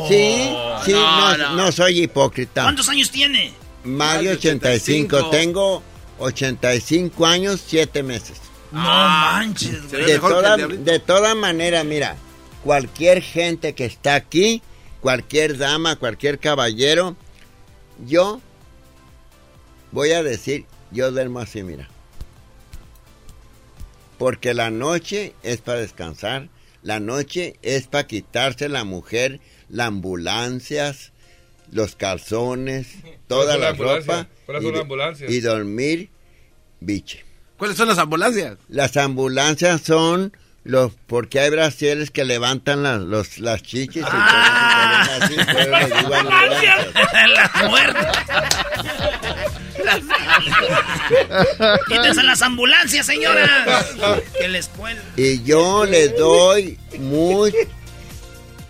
sí, 0.08 0.50
sí, 0.84 0.92
no, 0.92 1.36
no, 1.36 1.36
no. 1.36 1.56
no 1.56 1.72
soy 1.72 2.02
hipócrita. 2.02 2.62
¿Cuántos 2.62 2.88
años 2.88 3.10
tiene? 3.10 3.52
Más 3.84 4.20
de 4.20 4.30
85. 4.30 5.30
Tengo 5.30 5.82
85 6.18 7.26
años, 7.26 7.62
7 7.66 8.02
meses. 8.02 8.38
No 8.72 8.80
manches, 8.80 9.90
güey. 9.90 10.04
De 10.04 10.18
toda, 10.18 10.56
de 10.56 10.98
toda 10.98 11.34
manera, 11.34 11.84
mira, 11.84 12.16
cualquier 12.64 13.22
gente 13.22 13.74
que 13.74 13.86
está 13.86 14.14
aquí, 14.14 14.62
cualquier 15.00 15.56
dama, 15.56 15.96
cualquier 15.96 16.38
caballero, 16.38 17.16
yo 18.04 18.40
voy 19.90 20.12
a 20.12 20.22
decir, 20.22 20.66
yo 20.90 21.10
duermo 21.10 21.40
así, 21.40 21.62
mira. 21.62 21.88
Porque 24.18 24.52
la 24.52 24.70
noche 24.70 25.34
es 25.42 25.60
para 25.60 25.80
descansar, 25.80 26.48
la 26.82 27.00
noche 27.00 27.56
es 27.62 27.86
para 27.86 28.06
quitarse 28.06 28.68
la 28.68 28.84
mujer, 28.84 29.40
las 29.68 29.88
ambulancias, 29.88 31.12
los 31.72 31.96
calzones, 31.96 32.88
toda 33.28 33.56
la 33.56 33.70
ambulancia? 33.70 34.14
ropa 34.14 34.28
¿Cuál 34.46 35.12
es 35.12 35.20
y, 35.22 35.34
y 35.34 35.40
dormir 35.40 36.10
biche. 36.80 37.24
¿Cuáles 37.56 37.76
son 37.76 37.88
las 37.88 37.98
ambulancias? 37.98 38.56
Las 38.68 38.96
ambulancias 38.96 39.80
son 39.82 40.32
los 40.64 40.92
porque 41.06 41.40
hay 41.40 41.50
brasieres 41.50 42.10
que 42.10 42.24
levantan 42.24 42.82
las, 42.82 43.00
los, 43.00 43.38
las 43.38 43.62
chichis 43.62 43.96
y 43.96 44.04
se 44.04 44.04
ven 44.04 44.12
así, 44.12 45.34
pero 45.46 45.78
les 45.78 45.86
digo 45.98 46.14
ambulancias. 46.14 46.86
la 47.34 47.68
muerte. 47.68 48.06
Quítense 51.88 52.22
las 52.22 52.42
ambulancias, 52.42 53.06
señora. 53.06 53.84
Que 54.38 54.48
les 54.48 54.68
cuelgue. 54.68 55.02
Y 55.16 55.42
yo 55.42 55.86
les 55.86 56.16
doy 56.16 56.78
muy, 56.98 57.54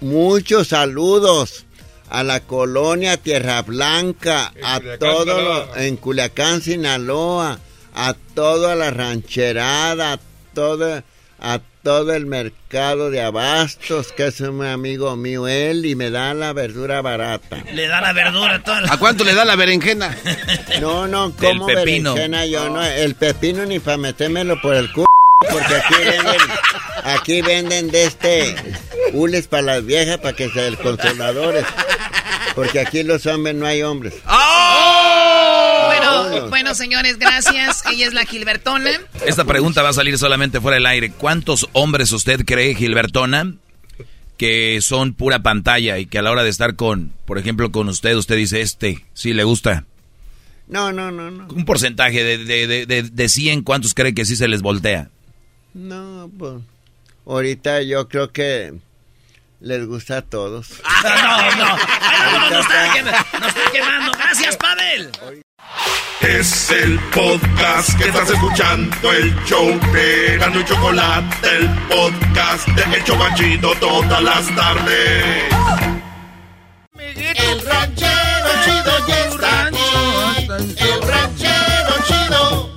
muchos 0.01 0.69
saludos 0.69 1.67
a 2.11 2.23
la 2.23 2.41
colonia 2.41 3.17
Tierra 3.17 3.63
Blanca, 3.63 4.53
a 4.63 4.79
Culiacán, 4.81 4.99
todo 4.99 5.25
Sinaloa. 5.25 5.67
lo- 5.67 5.77
en 5.77 5.97
Culiacán, 5.97 6.63
Sinaloa, 6.63 7.59
a 7.95 8.15
toda 8.35 8.75
la 8.77 8.91
rancherada, 8.91 10.13
a 10.15 10.21
todo, 10.55 11.03
a 11.41 11.61
todo 11.83 12.13
el 12.15 12.27
mercado 12.27 13.11
de 13.11 13.23
abastos, 13.23 14.13
que 14.13 14.27
es 14.27 14.41
un 14.41 14.65
amigo 14.65 15.17
mío 15.17 15.47
él, 15.49 15.87
y 15.87 15.95
me 15.95 16.11
da 16.11 16.35
la 16.35 16.53
verdura 16.53 17.01
barata. 17.03 17.59
Le 17.73 17.87
da 17.89 18.01
la 18.01 18.13
verdura 18.13 18.63
toda 18.63 18.83
la... 18.83 18.93
¿A 18.93 18.97
cuánto 18.99 19.25
le 19.25 19.35
da 19.35 19.45
la 19.45 19.57
berenjena? 19.57 20.17
No, 20.81 21.07
no, 21.09 21.33
como 21.35 21.67
pepino. 21.67 22.15
berenjena 22.15 22.47
yo 22.47 22.69
no, 22.69 22.85
el 22.85 23.15
pepino 23.17 23.65
ni 23.67 23.79
para 23.81 23.97
metérmelo 23.97 24.61
por 24.61 24.75
el 24.75 24.93
culo, 24.93 25.07
porque 25.51 25.75
aquí 25.75 25.95
venden, 26.05 26.41
aquí 27.05 27.43
venden 27.43 27.91
de 27.91 28.05
este 28.05 28.55
hules 29.13 29.49
para 29.49 29.63
las 29.63 29.85
viejas 29.85 30.19
para 30.19 30.37
que 30.37 30.49
sean 30.51 30.77
consoladores, 30.77 31.65
porque 32.59 32.81
aquí 32.81 33.05
los 33.05 33.25
hombres 33.27 33.55
no 33.55 33.67
hay 33.67 33.83
hombres. 33.83 34.15
Vámonos. 35.87 36.31
bueno, 36.31 36.49
Bueno, 36.49 36.75
señores, 36.75 37.17
gracias. 37.17 37.85
Ella 37.89 38.09
es 38.09 38.15
la 38.15 38.25
Gilbertona. 38.25 38.91
Esta 39.25 39.45
pregunta 39.45 39.81
va 39.83 39.91
a 39.91 39.93
salir 39.93 40.19
solamente 40.19 40.61
fuera 40.61 40.75
del 40.75 40.87
aire. 40.87 41.13
¿Cuántos 41.13 41.69
hombres 41.73 42.11
usted 42.11 42.45
cree, 42.45 42.75
Gilbertona, 42.75 43.55
que 44.37 44.81
son 44.83 45.15
pura 45.15 45.39
pantalla 45.41 45.99
y 45.99 46.07
que 46.07 46.19
a 46.19 46.23
la 46.23 46.33
hora 46.33 46.43
de 46.43 46.51
estar 46.51 46.75
con, 46.75 47.13
por 47.27 47.39
ejemplo, 47.39 47.71
con 47.71 47.89
usted, 47.89 48.17
usted 48.17 48.35
dice, 48.35 48.61
este, 48.61 49.05
sí 49.15 49.35
le 49.35 49.45
gusta? 49.45 49.85
No, 50.67 50.93
no, 50.93 51.13
no, 51.13 51.31
no. 51.31 51.47
Un 51.55 51.65
porcentaje 51.65 52.25
de, 52.25 52.39
de, 52.39 52.87
de, 52.87 53.03
de 53.05 53.29
100, 53.29 53.63
¿cuántos 53.63 53.95
cree 53.95 54.15
que 54.15 54.25
sí 54.25 54.35
se 54.35 54.49
les 54.49 54.63
voltea? 54.63 55.11
No, 55.75 56.29
pues 56.37 56.55
ahorita 57.25 57.83
yo 57.83 58.09
creo 58.09 58.33
que 58.33 58.75
les 59.61 59.87
gusta 59.87 60.19
a 60.19 60.23
todos. 60.23 60.69
Ah, 60.85 61.51
no, 61.57 61.65
no. 61.65 61.77
no, 62.41 62.51
nos, 62.51 62.67
está, 62.67 63.39
nos 63.39 63.49
está 63.49 63.71
quemando. 63.71 64.13
Gracias, 64.13 64.57
Pavel. 64.57 65.11
Es 66.21 66.71
el 66.71 66.99
podcast 67.11 67.97
que 67.97 68.09
estás 68.09 68.29
escuchando, 68.31 69.13
el 69.13 69.35
show 69.45 69.69
de 69.93 70.37
Gano 70.39 70.61
y 70.61 70.65
Chocolate, 70.65 71.57
el 71.57 71.69
podcast 71.89 72.67
de 72.69 72.97
El 72.97 73.05
Chocachito 73.05 73.73
todas 73.77 74.23
las 74.23 74.55
tardes. 74.55 75.45
El 76.99 77.65
ranchero 77.65 78.49
chido 78.65 79.07
ya 79.07 79.25
está 79.27 79.67
aquí. 79.67 80.49
El 80.77 81.03
ranchero 81.03 81.95
chido. 82.07 82.69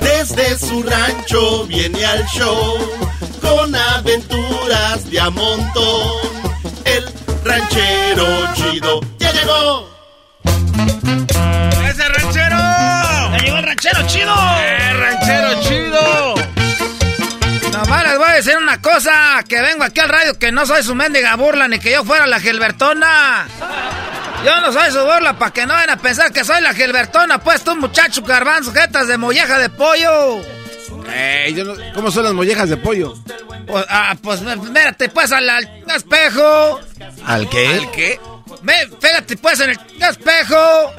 Desde 0.00 0.58
su 0.58 0.82
rancho 0.82 1.66
viene 1.66 2.04
al 2.04 2.24
show 2.26 2.78
con 3.40 3.74
aventuras 3.74 5.10
de 5.10 5.20
a 5.20 5.30
montón. 5.30 6.12
El 6.84 7.04
ranchero 7.44 8.26
chido 8.54 9.00
ya 9.18 9.32
llegó. 9.32 9.90
¡Ese 11.88 12.08
ranchero! 12.08 12.56
¡Ya 12.56 13.38
llegó 13.38 13.56
el 13.58 13.64
ranchero 13.64 14.06
chido! 14.06 14.34
¡El 14.60 15.00
ranchero 15.00 15.60
chido! 15.62 16.34
Nomás 17.72 18.04
les 18.04 18.18
voy 18.18 18.28
a 18.28 18.34
decir 18.34 18.56
una 18.56 18.80
cosa, 18.80 19.44
que 19.48 19.60
vengo 19.60 19.84
aquí 19.84 20.00
al 20.00 20.08
radio 20.08 20.38
que 20.38 20.50
no 20.50 20.66
soy 20.66 20.82
su 20.82 20.94
mendiga 20.94 21.36
burla 21.36 21.68
ni 21.68 21.78
que 21.78 21.92
yo 21.92 22.04
fuera 22.04 22.26
la 22.26 22.40
Gilbertona. 22.40 23.46
Yo 24.44 24.60
no 24.60 24.72
soy 24.72 24.90
su 24.92 25.00
burla 25.00 25.38
para 25.38 25.52
que 25.52 25.66
no 25.66 25.74
vayan 25.74 25.90
a 25.90 25.96
pensar 25.96 26.32
que 26.32 26.44
soy 26.44 26.62
la 26.62 26.72
Gilbertona, 26.72 27.38
pues 27.38 27.62
tú 27.62 27.74
muchacho 27.76 28.22
garbanzo, 28.22 28.72
jetas 28.72 29.08
de 29.08 29.18
molleja 29.18 29.58
de 29.58 29.68
pollo. 29.68 30.55
Eh, 31.08 31.52
yo 31.54 31.64
no, 31.64 31.74
¿Cómo 31.94 32.10
son 32.10 32.24
las 32.24 32.34
mollejas 32.34 32.68
de 32.68 32.76
pollo? 32.76 33.14
Pues, 33.66 33.84
ah, 33.88 34.16
pues 34.20 34.42
mírate 34.42 35.08
pues 35.08 35.32
al, 35.32 35.48
al 35.48 35.68
espejo. 35.94 36.80
¿Al 37.24 37.48
qué? 37.48 37.66
¿Al 37.66 37.90
qué? 37.90 38.20
Pégate 39.00 39.36
pues 39.36 39.60
en 39.60 39.70
el 39.70 39.78
espejo. 40.02 40.56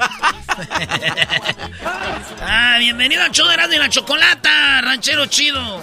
ah, 2.40 2.76
bienvenido 2.78 3.22
de 3.22 3.54
Erasmo 3.54 3.74
y 3.74 3.78
la 3.78 3.88
Chocolata, 3.88 4.80
ranchero 4.82 5.26
chido. 5.26 5.82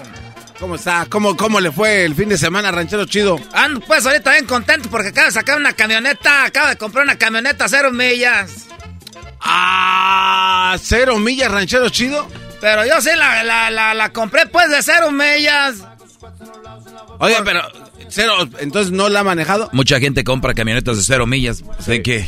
¿Cómo 0.59 0.75
está? 0.75 1.05
¿Cómo, 1.09 1.35
¿Cómo 1.35 1.59
le 1.59 1.71
fue 1.71 2.05
el 2.05 2.15
fin 2.15 2.29
de 2.29 2.37
semana, 2.37 2.71
ranchero 2.71 3.05
chido? 3.05 3.39
Ando 3.53 3.81
pues 3.81 4.05
ahorita 4.05 4.31
bien 4.31 4.45
contento 4.45 4.89
porque 4.89 5.09
acabo 5.09 5.27
de 5.27 5.33
sacar 5.33 5.57
una 5.57 5.73
camioneta, 5.73 6.45
acabo 6.45 6.69
de 6.69 6.77
comprar 6.77 7.03
una 7.03 7.17
camioneta 7.17 7.67
cero 7.67 7.91
millas. 7.91 8.67
Ah, 9.41 10.77
cero 10.81 11.19
millas, 11.19 11.51
ranchero 11.51 11.89
chido. 11.89 12.27
Pero 12.65 12.83
yo 12.83 12.99
sí 12.99 13.11
la, 13.15 13.43
la, 13.43 13.69
la, 13.69 13.93
la 13.93 14.09
compré 14.09 14.47
pues 14.47 14.71
de 14.71 14.81
cero 14.81 15.11
millas. 15.11 15.75
Oye, 17.19 17.35
pero 17.45 17.61
cero, 18.07 18.33
entonces 18.57 18.91
no 18.91 19.07
la 19.07 19.19
ha 19.19 19.23
manejado. 19.23 19.69
Mucha 19.71 19.99
gente 19.99 20.23
compra 20.23 20.55
camionetas 20.55 20.97
de 20.97 21.03
cero 21.03 21.27
millas. 21.27 21.63
¿De 21.85 22.01
qué? 22.01 22.27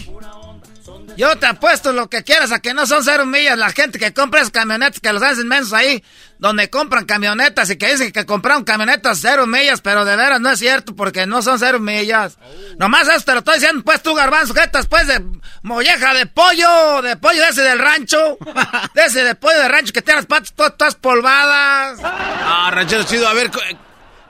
Yo 1.17 1.35
te 1.35 1.47
apuesto 1.47 1.93
lo 1.93 2.11
que 2.11 2.23
quieras 2.23 2.51
a 2.51 2.59
que 2.59 2.75
no 2.75 2.85
son 2.85 3.03
cero 3.03 3.25
millas. 3.25 3.57
La 3.57 3.71
gente 3.71 3.97
que 3.97 4.13
compra 4.13 4.41
esas 4.41 4.51
camionetas, 4.51 4.99
que 4.99 5.11
los 5.11 5.23
hacen 5.23 5.47
mensos 5.47 5.73
ahí, 5.73 6.03
donde 6.37 6.69
compran 6.69 7.05
camionetas 7.05 7.71
y 7.71 7.75
que 7.75 7.91
dicen 7.91 8.11
que 8.11 8.27
compraron 8.27 8.63
camionetas 8.63 9.17
cero 9.19 9.47
millas, 9.47 9.81
pero 9.81 10.05
de 10.05 10.15
veras 10.15 10.39
no 10.39 10.51
es 10.51 10.59
cierto 10.59 10.95
porque 10.95 11.25
no 11.25 11.41
son 11.41 11.57
cero 11.57 11.79
millas. 11.79 12.37
Nomás 12.77 13.07
eso 13.07 13.21
te 13.21 13.31
lo 13.31 13.39
estoy 13.39 13.55
diciendo, 13.55 13.83
pues 13.83 14.03
tú, 14.03 14.13
garbanzo, 14.13 14.53
que 14.53 14.61
estás 14.61 14.85
pues 14.85 15.07
de 15.07 15.25
molleja 15.63 16.13
de 16.13 16.27
pollo, 16.27 17.01
de 17.01 17.17
pollo 17.17 17.41
de 17.41 17.49
ese 17.49 17.63
del 17.63 17.79
rancho, 17.79 18.37
de 18.93 19.03
ese 19.03 19.23
de 19.23 19.33
pollo 19.33 19.57
de 19.57 19.67
rancho 19.69 19.93
que 19.93 20.03
tiene 20.03 20.19
las 20.19 20.27
patas 20.27 20.53
todas, 20.53 20.77
todas 20.77 20.95
polvadas. 20.95 21.99
Ah, 22.03 22.69
ranchero 22.71 23.01
chido, 23.03 23.27
a 23.27 23.33
ver, 23.33 23.49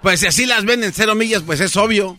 pues 0.02 0.22
si 0.22 0.28
así 0.28 0.46
las 0.46 0.64
venden 0.64 0.94
cero 0.94 1.16
millas, 1.16 1.44
pues 1.46 1.60
es 1.60 1.76
obvio. 1.76 2.16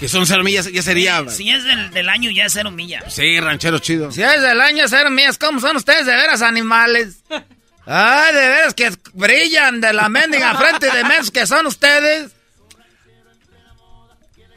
Que 0.00 0.08
son 0.08 0.26
cero 0.26 0.42
millas, 0.42 0.72
ya 0.72 0.82
sería. 0.82 1.28
Si 1.28 1.50
es 1.50 1.62
del, 1.62 1.90
del, 1.90 2.08
año, 2.08 2.30
ya 2.30 2.46
es 2.46 2.54
cero 2.54 2.70
millas. 2.70 3.12
Sí, 3.12 3.38
ranchero 3.38 3.78
chido. 3.80 4.10
Si 4.10 4.22
es 4.22 4.40
del 4.40 4.58
año, 4.58 4.84
cero 4.88 5.10
millas. 5.10 5.36
¿Cómo 5.36 5.60
son 5.60 5.76
ustedes 5.76 6.06
de 6.06 6.14
veras 6.14 6.40
animales? 6.40 7.22
Ay, 7.84 8.34
de 8.34 8.48
veras 8.48 8.72
que 8.72 8.90
brillan 9.12 9.82
de 9.82 9.92
la 9.92 10.08
mendiga 10.08 10.54
frente 10.54 10.90
de 10.90 11.04
menos 11.04 11.30
que 11.30 11.46
son 11.46 11.66
ustedes. 11.66 12.32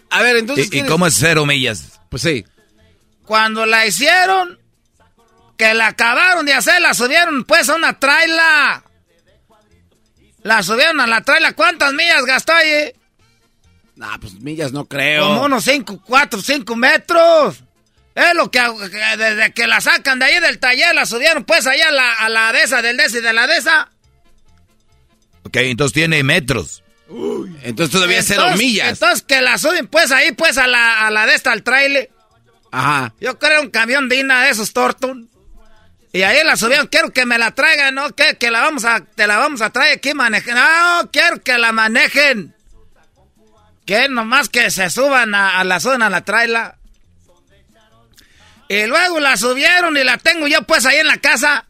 A 0.10 0.22
ver, 0.22 0.38
entonces. 0.38 0.70
¿Y, 0.72 0.80
¿y 0.80 0.86
cómo 0.86 1.07
es 1.07 1.15
cero 1.15 1.45
millas? 1.45 1.99
Pues 2.10 2.22
sí. 2.22 2.45
Cuando 3.26 3.65
la 3.65 3.86
hicieron, 3.86 4.57
que 5.57 5.74
la 5.74 5.88
acabaron 5.88 6.45
de 6.45 6.53
hacer, 6.53 6.82
la 6.82 6.94
subieron 6.94 7.44
pues 7.44 7.68
a 7.68 7.76
una 7.76 7.99
traila. 7.99 8.82
La 10.44 10.64
subieron 10.64 11.02
a 11.02 11.07
la 11.07 11.20
traila. 11.20 11.52
¿Cuántas 11.52 11.91
millas 11.91 12.24
gastó 12.24 12.53
ahí? 12.53 12.94
Nah, 13.95 14.18
pues 14.18 14.34
millas 14.41 14.72
no 14.72 14.86
creo. 14.86 15.28
Como 15.28 15.44
unos 15.45 15.64
5, 15.64 16.02
4, 16.06 16.41
5 16.41 16.76
metros. 16.76 17.64
Es 18.15 18.36
lo 18.36 18.52
que, 18.52 18.60
desde 19.18 19.53
que 19.53 19.65
la 19.68 19.82
sacan 19.82 20.20
de 20.20 20.26
ahí 20.26 20.40
del 20.40 20.60
taller, 20.60 20.94
la 20.94 21.06
subieron 21.06 21.44
pues 21.45 21.65
allá 21.65 21.90
a 21.90 21.91
la, 21.91 22.14
a 22.14 22.30
la 22.30 22.52
de 22.53 22.61
esa, 22.61 22.82
del 22.82 22.98
de 22.98 23.06
esa 23.06 23.18
y 23.18 23.22
de 23.22 23.34
la 23.34 23.48
de 23.48 23.57
esa. 23.57 23.90
Ok, 25.44 25.56
entonces 25.57 25.94
tiene 25.94 26.24
metros. 26.24 26.84
Uy, 27.10 27.56
entonces 27.64 27.91
todavía 27.91 28.20
entonces, 28.20 28.44
cero 28.44 28.57
millas. 28.57 28.90
Entonces 28.90 29.24
que 29.24 29.41
la 29.41 29.57
suben 29.57 29.88
pues 29.88 30.11
ahí 30.11 30.32
pues 30.32 30.57
a 30.57 30.68
la, 30.68 31.06
a 31.06 31.11
la 31.11 31.26
de 31.26 31.36
esta, 31.36 31.52
al 31.52 31.64
trailer. 31.64 32.10
Ajá. 32.72 33.14
Yo 33.20 33.38
creo 33.40 33.61
un 33.61 33.70
camión 33.70 34.10
Dina 34.10 34.44
de 34.44 34.52
esos 34.52 34.74
Torton. 34.74 35.30
Y 36.11 36.22
ahí 36.22 36.44
la 36.45 36.56
subieron, 36.56 36.86
quiero 36.88 37.11
que 37.11 37.26
me 37.26 37.40
la 37.40 37.52
traigan, 37.52 37.95
¿no? 37.95 38.11
Que, 38.11 38.36
que 38.38 38.52
la 38.52 38.61
vamos 38.61 38.86
a, 38.86 39.03
te 39.03 39.26
la 39.26 39.38
vamos 39.38 39.61
a 39.61 39.72
traer 39.72 39.98
aquí 39.98 40.14
manejen. 40.14 40.53
No, 40.53 41.10
quiero 41.11 41.41
que 41.41 41.57
la 41.57 41.72
manejen. 41.72 42.53
Que 43.85 44.07
nomás 44.10 44.49
que 44.49 44.72
se 44.72 44.89
suban 44.89 45.35
a, 45.35 45.60
a 45.60 45.64
la 45.64 45.80
zona, 45.80 46.07
a 46.07 46.10
la 46.10 46.23
traila. 46.23 46.77
Y 48.69 48.85
luego 48.88 49.19
la 49.19 49.38
subieron 49.38 49.97
y 49.97 50.03
la 50.03 50.18
tengo 50.18 50.47
yo 50.47 50.64
pues 50.64 50.85
ahí 50.85 50.97
en 50.97 51.07
la 51.07 51.18
casa. 51.18 51.65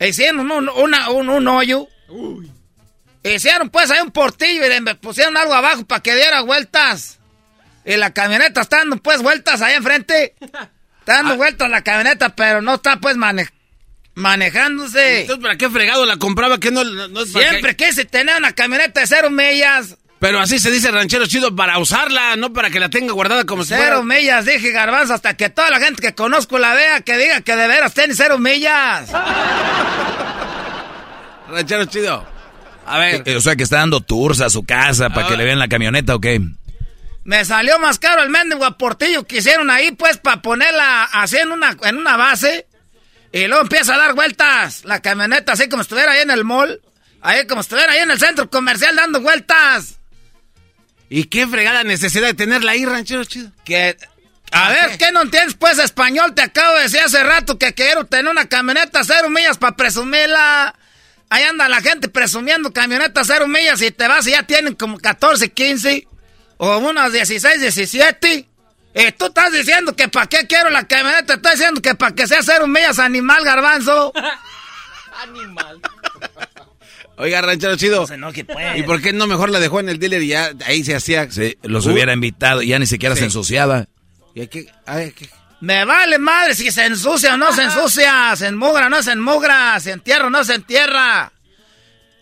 Hicieron 0.00 0.50
un, 0.50 0.68
una, 0.68 1.10
un, 1.10 1.28
un 1.28 1.48
hoyo. 1.48 1.88
Uy. 2.08 2.50
Hicieron 3.22 3.70
pues 3.70 3.90
ahí 3.90 4.00
un 4.00 4.10
portillo 4.10 4.64
y 4.64 4.68
le 4.68 4.94
pusieron 4.96 5.36
algo 5.36 5.54
abajo 5.54 5.84
para 5.84 6.02
que 6.02 6.14
diera 6.14 6.42
vueltas. 6.42 7.18
Y 7.84 7.96
la 7.96 8.12
camioneta 8.12 8.62
está 8.62 8.78
dando 8.78 8.96
pues 8.98 9.22
vueltas 9.22 9.60
ahí 9.62 9.74
enfrente. 9.74 10.34
Está 11.00 11.16
dando 11.16 11.34
ah. 11.34 11.36
vueltas 11.36 11.70
la 11.70 11.82
camioneta, 11.82 12.34
pero 12.34 12.62
no 12.62 12.74
está 12.74 12.96
pues 12.98 13.16
mane 13.16 13.48
manejándose. 14.14 15.22
Entonces, 15.22 15.42
¿para 15.42 15.56
qué 15.56 15.68
fregado 15.68 16.06
la 16.06 16.16
compraba? 16.16 16.58
que 16.58 16.70
no, 16.70 16.84
no 16.84 17.22
es 17.22 17.32
Siempre 17.32 17.76
que... 17.76 17.86
quise 17.86 18.04
tener 18.04 18.36
una 18.36 18.52
camioneta 18.52 19.00
de 19.00 19.06
cero 19.06 19.30
millas. 19.30 19.96
Pero 20.24 20.40
así 20.40 20.58
se 20.58 20.70
dice 20.70 20.90
ranchero 20.90 21.26
chido 21.26 21.54
para 21.54 21.78
usarla, 21.78 22.34
no 22.36 22.50
para 22.50 22.70
que 22.70 22.80
la 22.80 22.88
tenga 22.88 23.12
guardada 23.12 23.44
como 23.44 23.62
cero 23.62 23.78
si 23.78 23.86
fuera... 23.86 24.02
millas, 24.02 24.46
dije 24.46 24.70
garbanzo, 24.70 25.12
hasta 25.12 25.36
que 25.36 25.50
toda 25.50 25.68
la 25.68 25.78
gente 25.80 26.00
que 26.00 26.14
conozco 26.14 26.58
la 26.58 26.72
vea, 26.72 27.02
que 27.02 27.18
diga 27.18 27.42
que 27.42 27.54
de 27.54 27.68
veras 27.68 27.92
tiene 27.92 28.14
cero 28.14 28.38
millas. 28.38 29.10
ranchero 31.50 31.84
chido. 31.84 32.26
A 32.86 32.98
ver. 32.98 33.36
O 33.36 33.40
sea, 33.42 33.54
que 33.54 33.64
está 33.64 33.76
dando 33.76 34.00
tours 34.00 34.40
a 34.40 34.48
su 34.48 34.64
casa 34.64 35.10
para 35.10 35.28
que 35.28 35.36
le 35.36 35.44
vean 35.44 35.58
la 35.58 35.68
camioneta, 35.68 36.14
¿o 36.14 36.20
qué? 36.22 36.40
Me 37.24 37.44
salió 37.44 37.78
más 37.78 37.98
caro 37.98 38.22
el 38.22 38.30
mendigo 38.30 38.64
aportillo 38.64 39.24
que 39.24 39.36
hicieron 39.36 39.68
ahí, 39.68 39.92
pues, 39.92 40.16
para 40.16 40.40
ponerla 40.40 41.04
así 41.04 41.36
en 41.36 41.52
una, 41.52 41.76
en 41.82 41.98
una 41.98 42.16
base. 42.16 42.66
Y 43.30 43.46
luego 43.46 43.64
empieza 43.64 43.96
a 43.96 43.98
dar 43.98 44.14
vueltas 44.14 44.86
la 44.86 45.02
camioneta, 45.02 45.52
así 45.52 45.68
como 45.68 45.82
estuviera 45.82 46.12
ahí 46.12 46.22
en 46.22 46.30
el 46.30 46.44
mall. 46.44 46.80
Ahí 47.20 47.46
como 47.46 47.60
estuviera 47.60 47.92
ahí 47.92 48.00
en 48.00 48.10
el 48.10 48.18
centro 48.18 48.48
comercial 48.48 48.96
dando 48.96 49.20
vueltas. 49.20 49.98
¿Y 51.16 51.26
qué 51.26 51.46
fregada 51.46 51.84
necesidad 51.84 52.26
de 52.26 52.34
tenerla 52.34 52.72
ahí, 52.72 52.84
ranchero 52.84 53.24
chido? 53.24 53.52
Que... 53.64 53.96
A 54.50 54.68
ver, 54.70 54.90
¿qué? 54.90 54.98
¿qué 54.98 55.12
no 55.12 55.22
entiendes, 55.22 55.54
pues, 55.54 55.78
español? 55.78 56.34
Te 56.34 56.42
acabo 56.42 56.74
de 56.74 56.82
decir 56.82 56.98
hace 57.04 57.22
rato 57.22 57.56
que 57.56 57.72
quiero 57.72 58.04
tener 58.04 58.28
una 58.32 58.48
camioneta 58.48 59.04
cero 59.04 59.30
millas 59.30 59.56
para 59.56 59.76
presumirla. 59.76 60.74
Ahí 61.30 61.44
anda 61.44 61.68
la 61.68 61.80
gente 61.80 62.08
presumiendo 62.08 62.72
camionetas 62.72 63.28
cero 63.28 63.46
millas 63.46 63.80
y 63.80 63.92
te 63.92 64.08
vas 64.08 64.26
y 64.26 64.32
ya 64.32 64.42
tienen 64.42 64.74
como 64.74 64.98
14, 64.98 65.52
15 65.52 66.08
o 66.56 66.78
unos 66.78 67.12
16, 67.12 67.60
17. 67.60 68.48
Y 68.96 69.12
tú 69.12 69.26
estás 69.26 69.52
diciendo 69.52 69.94
que 69.94 70.08
para 70.08 70.26
qué 70.26 70.48
quiero 70.48 70.68
la 70.70 70.88
camioneta, 70.88 71.34
estás 71.34 71.52
diciendo 71.52 71.80
que 71.80 71.94
para 71.94 72.12
que 72.12 72.26
sea 72.26 72.42
cero 72.42 72.66
millas 72.66 72.98
animal 72.98 73.44
garbanzo. 73.44 74.12
animal. 75.22 75.80
Oiga, 77.16 77.40
ranchero 77.42 77.76
chido. 77.76 78.00
No 78.00 78.06
se 78.06 78.14
enoje, 78.14 78.44
pues. 78.44 78.78
¿Y 78.78 78.82
por 78.82 79.00
qué 79.00 79.12
no 79.12 79.26
mejor 79.26 79.50
la 79.50 79.60
dejó 79.60 79.80
en 79.80 79.88
el 79.88 79.98
dealer 79.98 80.22
y 80.22 80.28
ya 80.28 80.52
ahí 80.66 80.84
se 80.84 80.94
hacía? 80.94 81.30
Sí, 81.30 81.56
los 81.62 81.86
uh, 81.86 81.92
hubiera 81.92 82.12
invitado 82.12 82.62
y 82.62 82.68
ya 82.68 82.78
ni 82.78 82.86
siquiera 82.86 83.14
sí. 83.14 83.20
se 83.20 83.26
ensuciaba. 83.26 83.86
¿Y 84.34 84.40
hay 84.40 84.48
que, 84.48 84.66
a 84.86 84.96
ver, 84.96 85.12
¿qué? 85.12 85.28
Me 85.60 85.84
vale 85.84 86.18
madre 86.18 86.54
si 86.54 86.70
se 86.70 86.84
ensucia 86.84 87.34
o 87.34 87.36
no 87.36 87.52
se 87.52 87.62
ensucia, 87.62 88.34
se 88.36 88.48
enmugra 88.48 88.86
o 88.86 88.90
no 88.90 89.02
se 89.02 89.12
enmugra, 89.12 89.78
se 89.80 89.92
entierra 89.92 90.26
o 90.26 90.30
no 90.30 90.44
se 90.44 90.56
entierra. 90.56 91.32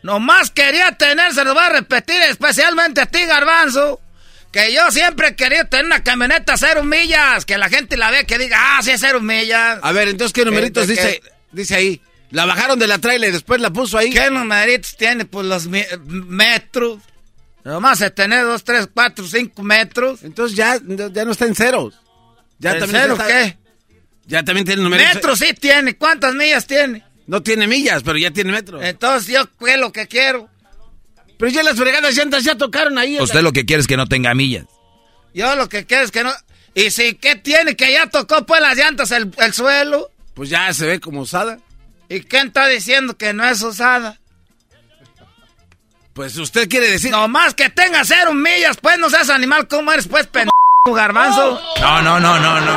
Nomás 0.02 0.51
quería 0.51 0.93
tener, 0.93 1.32
se 1.32 1.43
lo 1.43 1.55
voy 1.55 1.64
a 1.64 1.70
repetir 1.70 2.20
especialmente 2.23 3.01
a 3.01 3.06
ti, 3.06 3.24
Garbanzo, 3.24 4.01
que 4.52 4.73
yo 4.73 4.90
siempre 4.90 5.35
quería 5.35 5.64
tener 5.64 5.86
una 5.86 6.05
camioneta 6.05 6.56
cero 6.56 6.85
millas, 6.85 7.44
que 7.44 7.59
la 7.59 7.69
gente 7.69 7.97
la 7.97 8.10
ve 8.10 8.27
que 8.27 8.39
diga, 8.39 8.59
ah, 8.60 8.82
sí 8.82 8.90
es 8.93 9.01
cero 9.01 9.20
millas. 9.20 9.81
A 9.82 9.93
ver, 9.93 10.09
entonces, 10.09 10.32
¿qué 10.32 10.44
numeritos 10.44 10.86
dice, 10.86 11.20
dice 11.51 11.74
ahí? 11.74 12.01
La 12.32 12.46
bajaron 12.46 12.78
de 12.78 12.86
la 12.86 12.98
trailer 12.98 13.30
y 13.30 13.32
después 13.32 13.60
la 13.60 13.70
puso 13.70 13.98
ahí. 13.98 14.10
¿Qué 14.10 14.30
numeritos 14.30 14.96
tiene? 14.96 15.26
Pues 15.26 15.46
los 15.46 15.68
metros. 15.68 16.98
Nomás 17.62 17.98
se 17.98 18.10
tener 18.10 18.44
dos, 18.44 18.64
tres, 18.64 18.88
cuatro, 18.92 19.26
cinco 19.26 19.62
metros. 19.62 20.24
Entonces 20.24 20.56
ya, 20.56 20.78
ya 21.12 21.24
no 21.24 21.32
está 21.32 21.44
en 21.44 21.54
ceros. 21.54 21.94
Ya 22.59 22.72
¿En 22.72 22.88
cero 22.88 23.18
qué? 23.26 23.59
Ya 24.26 24.42
también 24.44 24.64
tiene 24.64 24.82
numeritos. 24.82 25.14
Metros 25.14 25.38
sí 25.38 25.52
tiene. 25.54 25.96
¿Cuántas 25.96 26.34
millas 26.34 26.66
tiene? 26.66 27.04
No 27.26 27.42
tiene 27.42 27.66
millas, 27.66 28.02
pero 28.02 28.18
ya 28.18 28.30
tiene 28.30 28.50
metros. 28.50 28.82
Entonces 28.82 29.32
yo 29.32 29.48
qué 29.59 29.76
lo 29.76 29.92
que 29.92 30.09
quiero. 30.09 30.48
Pero 31.38 31.52
ya 31.52 31.62
las 31.62 31.76
fregadas 31.76 32.16
llantas 32.16 32.44
ya 32.44 32.56
tocaron 32.56 32.98
ahí. 32.98 33.20
Usted 33.20 33.42
lo 33.42 33.52
que 33.52 33.64
quiere 33.64 33.80
es 33.80 33.86
que 33.86 33.96
no 33.96 34.06
tenga 34.06 34.34
millas. 34.34 34.64
Yo 35.34 35.54
lo 35.56 35.68
que 35.68 35.86
quiero 35.86 36.04
es 36.04 36.10
que 36.10 36.24
no... 36.24 36.32
¿Y 36.74 36.90
si 36.90 37.14
qué 37.14 37.36
tiene? 37.36 37.76
Que 37.76 37.92
ya 37.92 38.06
tocó 38.06 38.46
pues 38.46 38.60
las 38.60 38.76
llantas 38.76 39.10
el, 39.10 39.32
el 39.38 39.52
suelo. 39.52 40.10
Pues 40.34 40.48
ya 40.50 40.72
se 40.72 40.86
ve 40.86 41.00
como 41.00 41.20
usada. 41.20 41.59
¿Y 42.12 42.20
quién 42.24 42.48
está 42.48 42.66
diciendo 42.66 43.16
que 43.16 43.32
no 43.32 43.43
es 43.43 43.62
usada? 43.62 44.18
Pues 46.12 46.36
usted 46.36 46.68
quiere 46.68 46.90
decir... 46.90 47.10
No 47.10 47.26
más 47.26 47.55
que 47.55 47.70
tenga 47.70 48.05
cero 48.05 48.34
millas, 48.34 48.76
pues 48.76 48.98
no 48.98 49.09
seas 49.09 49.30
animal, 49.30 49.66
¿cómo 49.66 49.90
eres 49.93 50.09
pues 50.09 50.26
pendejo, 50.26 50.52
garbanzo? 50.89 51.59
No, 51.80 52.02
no, 52.02 52.20
no, 52.20 52.39
no, 52.39 52.60
no. 52.60 52.76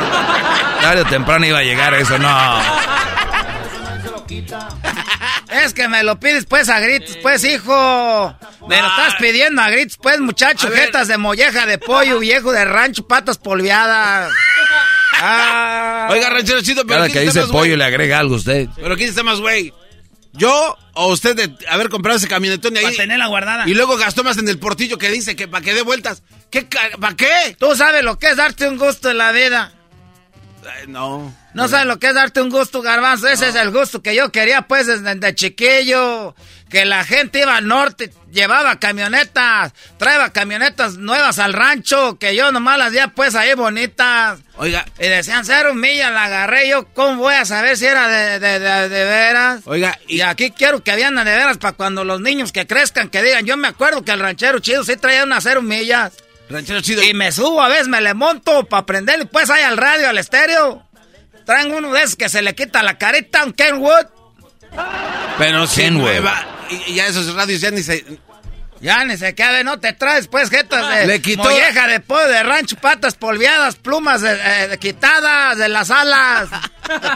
Tarde 0.80 1.02
o 1.02 1.06
temprano 1.06 1.44
iba 1.44 1.58
a 1.58 1.62
llegar 1.62 1.92
eso, 1.92 2.18
no. 2.18 2.62
Es 5.50 5.74
que 5.74 5.86
me 5.86 6.02
lo 6.02 6.18
pides 6.18 6.46
pues 6.46 6.70
a 6.70 6.80
gritos, 6.80 7.18
pues 7.18 7.44
hijo. 7.44 8.34
Me 8.68 8.80
lo 8.80 8.88
estás 8.88 9.16
pidiendo 9.20 9.60
a 9.60 9.68
gritos, 9.68 9.98
pues 9.98 10.18
muchacho. 10.18 10.70
Jetas 10.70 11.08
de 11.08 11.18
molleja 11.18 11.66
de 11.66 11.76
pollo, 11.76 12.18
viejo 12.20 12.52
de 12.52 12.64
rancho, 12.64 13.06
patas 13.06 13.36
polviadas. 13.36 14.32
Ah. 15.18 16.08
Oiga, 16.10 16.30
ranchero 16.30 16.62
chido, 16.62 16.86
pero. 16.86 17.00
Cada 17.00 17.10
que 17.10 17.20
dice 17.20 17.42
pollo 17.46 17.76
le 17.76 17.84
agrega 17.84 18.18
algo 18.18 18.34
a 18.34 18.38
usted. 18.38 18.68
Pero 18.76 18.96
¿quién 18.96 19.08
está 19.08 19.22
más 19.22 19.40
güey? 19.40 19.72
¿Yo 20.32 20.76
o 20.92 21.08
usted 21.08 21.34
de 21.34 21.66
haber 21.68 21.88
comprado 21.88 22.18
ese 22.18 22.28
camionetón 22.28 22.74
y 22.74 22.78
ahí? 22.78 22.84
Para 22.84 22.96
tenerla 22.96 23.26
guardada. 23.26 23.68
Y 23.68 23.74
luego 23.74 23.96
gastó 23.96 24.22
más 24.22 24.36
en 24.36 24.48
el 24.48 24.58
portillo 24.58 24.98
que 24.98 25.10
dice 25.10 25.34
que 25.34 25.48
para 25.48 25.64
que 25.64 25.72
dé 25.72 25.82
vueltas. 25.82 26.22
¿Qué? 26.50 26.68
¿Para 27.00 27.16
qué? 27.16 27.56
Tú 27.58 27.74
sabes 27.74 28.04
lo 28.04 28.18
que 28.18 28.28
es 28.28 28.36
darte 28.36 28.68
un 28.68 28.76
gusto 28.76 29.10
en 29.10 29.18
la 29.18 29.32
vida. 29.32 29.72
no. 30.88 31.34
No 31.54 31.68
sabes 31.68 31.86
lo 31.86 31.98
que 31.98 32.08
es 32.08 32.14
darte 32.14 32.42
un 32.42 32.50
gusto, 32.50 32.82
garbanzo. 32.82 33.28
Ese 33.28 33.48
es 33.48 33.54
el 33.54 33.70
gusto 33.70 34.02
que 34.02 34.14
yo 34.14 34.30
quería, 34.30 34.62
pues, 34.68 34.86
desde, 34.86 35.34
chiquillo. 35.34 36.34
Que 36.68 36.84
la 36.84 37.04
gente 37.04 37.40
iba 37.40 37.56
al 37.56 37.68
norte, 37.68 38.12
llevaba 38.32 38.80
camionetas, 38.80 39.72
traía 39.98 40.30
camionetas 40.30 40.96
nuevas 40.96 41.38
al 41.38 41.52
rancho, 41.52 42.18
que 42.18 42.34
yo 42.34 42.50
nomás 42.50 42.76
las 42.76 42.90
veía, 42.90 43.08
pues, 43.08 43.36
ahí 43.36 43.54
bonitas. 43.54 44.40
Oiga. 44.56 44.84
Y 44.98 45.06
decían, 45.06 45.44
cero 45.44 45.74
millas, 45.74 46.10
la 46.10 46.24
agarré 46.24 46.68
yo. 46.68 46.86
¿Cómo 46.92 47.22
voy 47.22 47.34
a 47.34 47.44
saber 47.44 47.76
si 47.76 47.86
era 47.86 48.08
de, 48.08 48.40
de, 48.40 48.58
de, 48.58 49.04
veras? 49.04 49.60
Oiga. 49.64 49.96
Y... 50.08 50.22
aquí 50.22 50.50
quiero 50.50 50.82
que 50.82 50.90
habían 50.90 51.14
de 51.14 51.24
veras 51.24 51.58
para 51.58 51.76
cuando 51.76 52.04
los 52.04 52.20
niños 52.20 52.50
que 52.50 52.66
crezcan, 52.66 53.10
que 53.10 53.22
digan, 53.22 53.46
yo 53.46 53.56
me 53.56 53.68
acuerdo 53.68 54.04
que 54.04 54.10
el 54.10 54.18
ranchero 54.18 54.58
chido 54.58 54.82
sí 54.82 54.96
traía 54.96 55.22
unas 55.22 55.44
cero 55.44 55.62
millas. 55.62 56.14
Ranchero 56.50 56.80
chido. 56.80 57.02
Y 57.02 57.14
me 57.14 57.30
subo 57.30 57.62
a 57.62 57.68
veces, 57.68 57.86
me 57.86 58.00
le 58.00 58.14
monto 58.14 58.64
para 58.64 58.84
prenderle, 58.84 59.26
pues, 59.26 59.50
ahí 59.50 59.62
al 59.62 59.76
radio, 59.76 60.08
al 60.08 60.18
estéreo. 60.18 60.84
Traen 61.44 61.72
uno 61.72 61.92
de 61.92 62.00
esos 62.00 62.16
que 62.16 62.28
se 62.28 62.42
le 62.42 62.56
quita 62.56 62.82
la 62.82 62.98
carita, 62.98 63.44
un 63.44 63.52
Kenwood. 63.52 64.06
Pero 65.38 65.66
sí, 65.66 65.90
nueva. 65.90 66.55
Y, 66.70 66.94
ya 66.94 67.06
esos 67.06 67.32
radios 67.34 67.60
ya 67.60 67.70
ni 67.70 67.82
se... 67.82 68.04
Ya 68.78 69.04
ni 69.06 69.16
se 69.16 69.34
queda, 69.34 69.62
no 69.62 69.80
te 69.80 69.94
traes 69.94 70.28
pues 70.28 70.50
jetas 70.50 70.94
de 70.94 71.06
le 71.06 71.22
quitó... 71.22 71.44
molleja 71.44 71.88
de 71.88 72.00
pollo, 72.00 72.28
de 72.28 72.42
rancho, 72.42 72.76
patas 72.76 73.14
polviadas, 73.14 73.76
plumas 73.76 74.20
de, 74.20 74.76
quitadas 74.78 75.56
de 75.56 75.68
las 75.70 75.90
alas. 75.90 76.50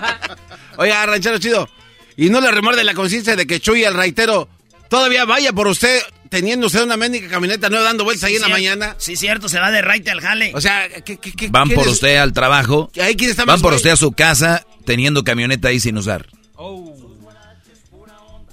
Oiga, 0.79 1.05
ranchero 1.05 1.39
chido, 1.39 1.69
¿y 2.17 2.31
no 2.31 2.41
le 2.41 2.51
remuerde 2.51 2.83
la 2.83 2.95
conciencia 2.95 3.37
de 3.37 3.47
que 3.47 3.61
Chuy, 3.61 3.85
el 3.85 3.93
raitero, 3.93 4.49
todavía 4.89 5.27
vaya 5.27 5.53
por 5.53 5.69
usted 5.69 6.01
teniendo 6.31 6.69
usted 6.69 6.83
una 6.83 6.97
médica 6.97 7.29
camioneta 7.29 7.69
no 7.69 7.83
dando 7.83 8.05
vueltas 8.05 8.25
ahí 8.25 8.37
en 8.37 8.43
la 8.43 8.49
mañana. 8.49 8.95
Sí, 8.99 9.17
cierto, 9.17 9.49
se 9.49 9.59
va 9.59 9.71
de 9.71 9.83
raite 9.83 10.11
al 10.11 10.21
jale. 10.23 10.53
O 10.55 10.61
sea, 10.63 10.89
¿qué, 11.05 11.19
qué, 11.19 11.33
qué 11.33 11.49
Van 11.49 11.69
por 11.69 11.89
usted 11.89 12.17
al 12.17 12.33
trabajo. 12.33 12.91
¿Ahí 13.03 13.17
quién 13.17 13.31
está 13.31 13.45
Van 13.45 13.61
por 13.61 13.75
usted 13.75 13.91
a 13.91 13.97
su 13.97 14.13
casa 14.13 14.65
teniendo 14.87 15.25
camioneta 15.25 15.69
ahí 15.69 15.81
sin 15.81 15.99
usar. 15.99 16.27
Oh. 16.55 17.10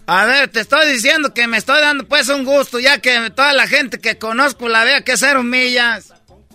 A 0.08 0.26
ver, 0.26 0.48
te 0.48 0.62
estoy 0.62 0.90
diciendo 0.90 1.34
que 1.34 1.48
me 1.48 1.58
estoy 1.58 1.82
dando 1.82 2.06
pues 2.08 2.30
un 2.30 2.46
gusto, 2.46 2.80
ya 2.80 3.00
que 3.00 3.30
toda 3.32 3.52
la 3.52 3.68
gente 3.68 4.00
que 4.00 4.18
conozco 4.18 4.70
la 4.70 4.86
vea 4.86 5.02
que 5.02 5.18
ser 5.18 5.38
millas. 5.44 6.14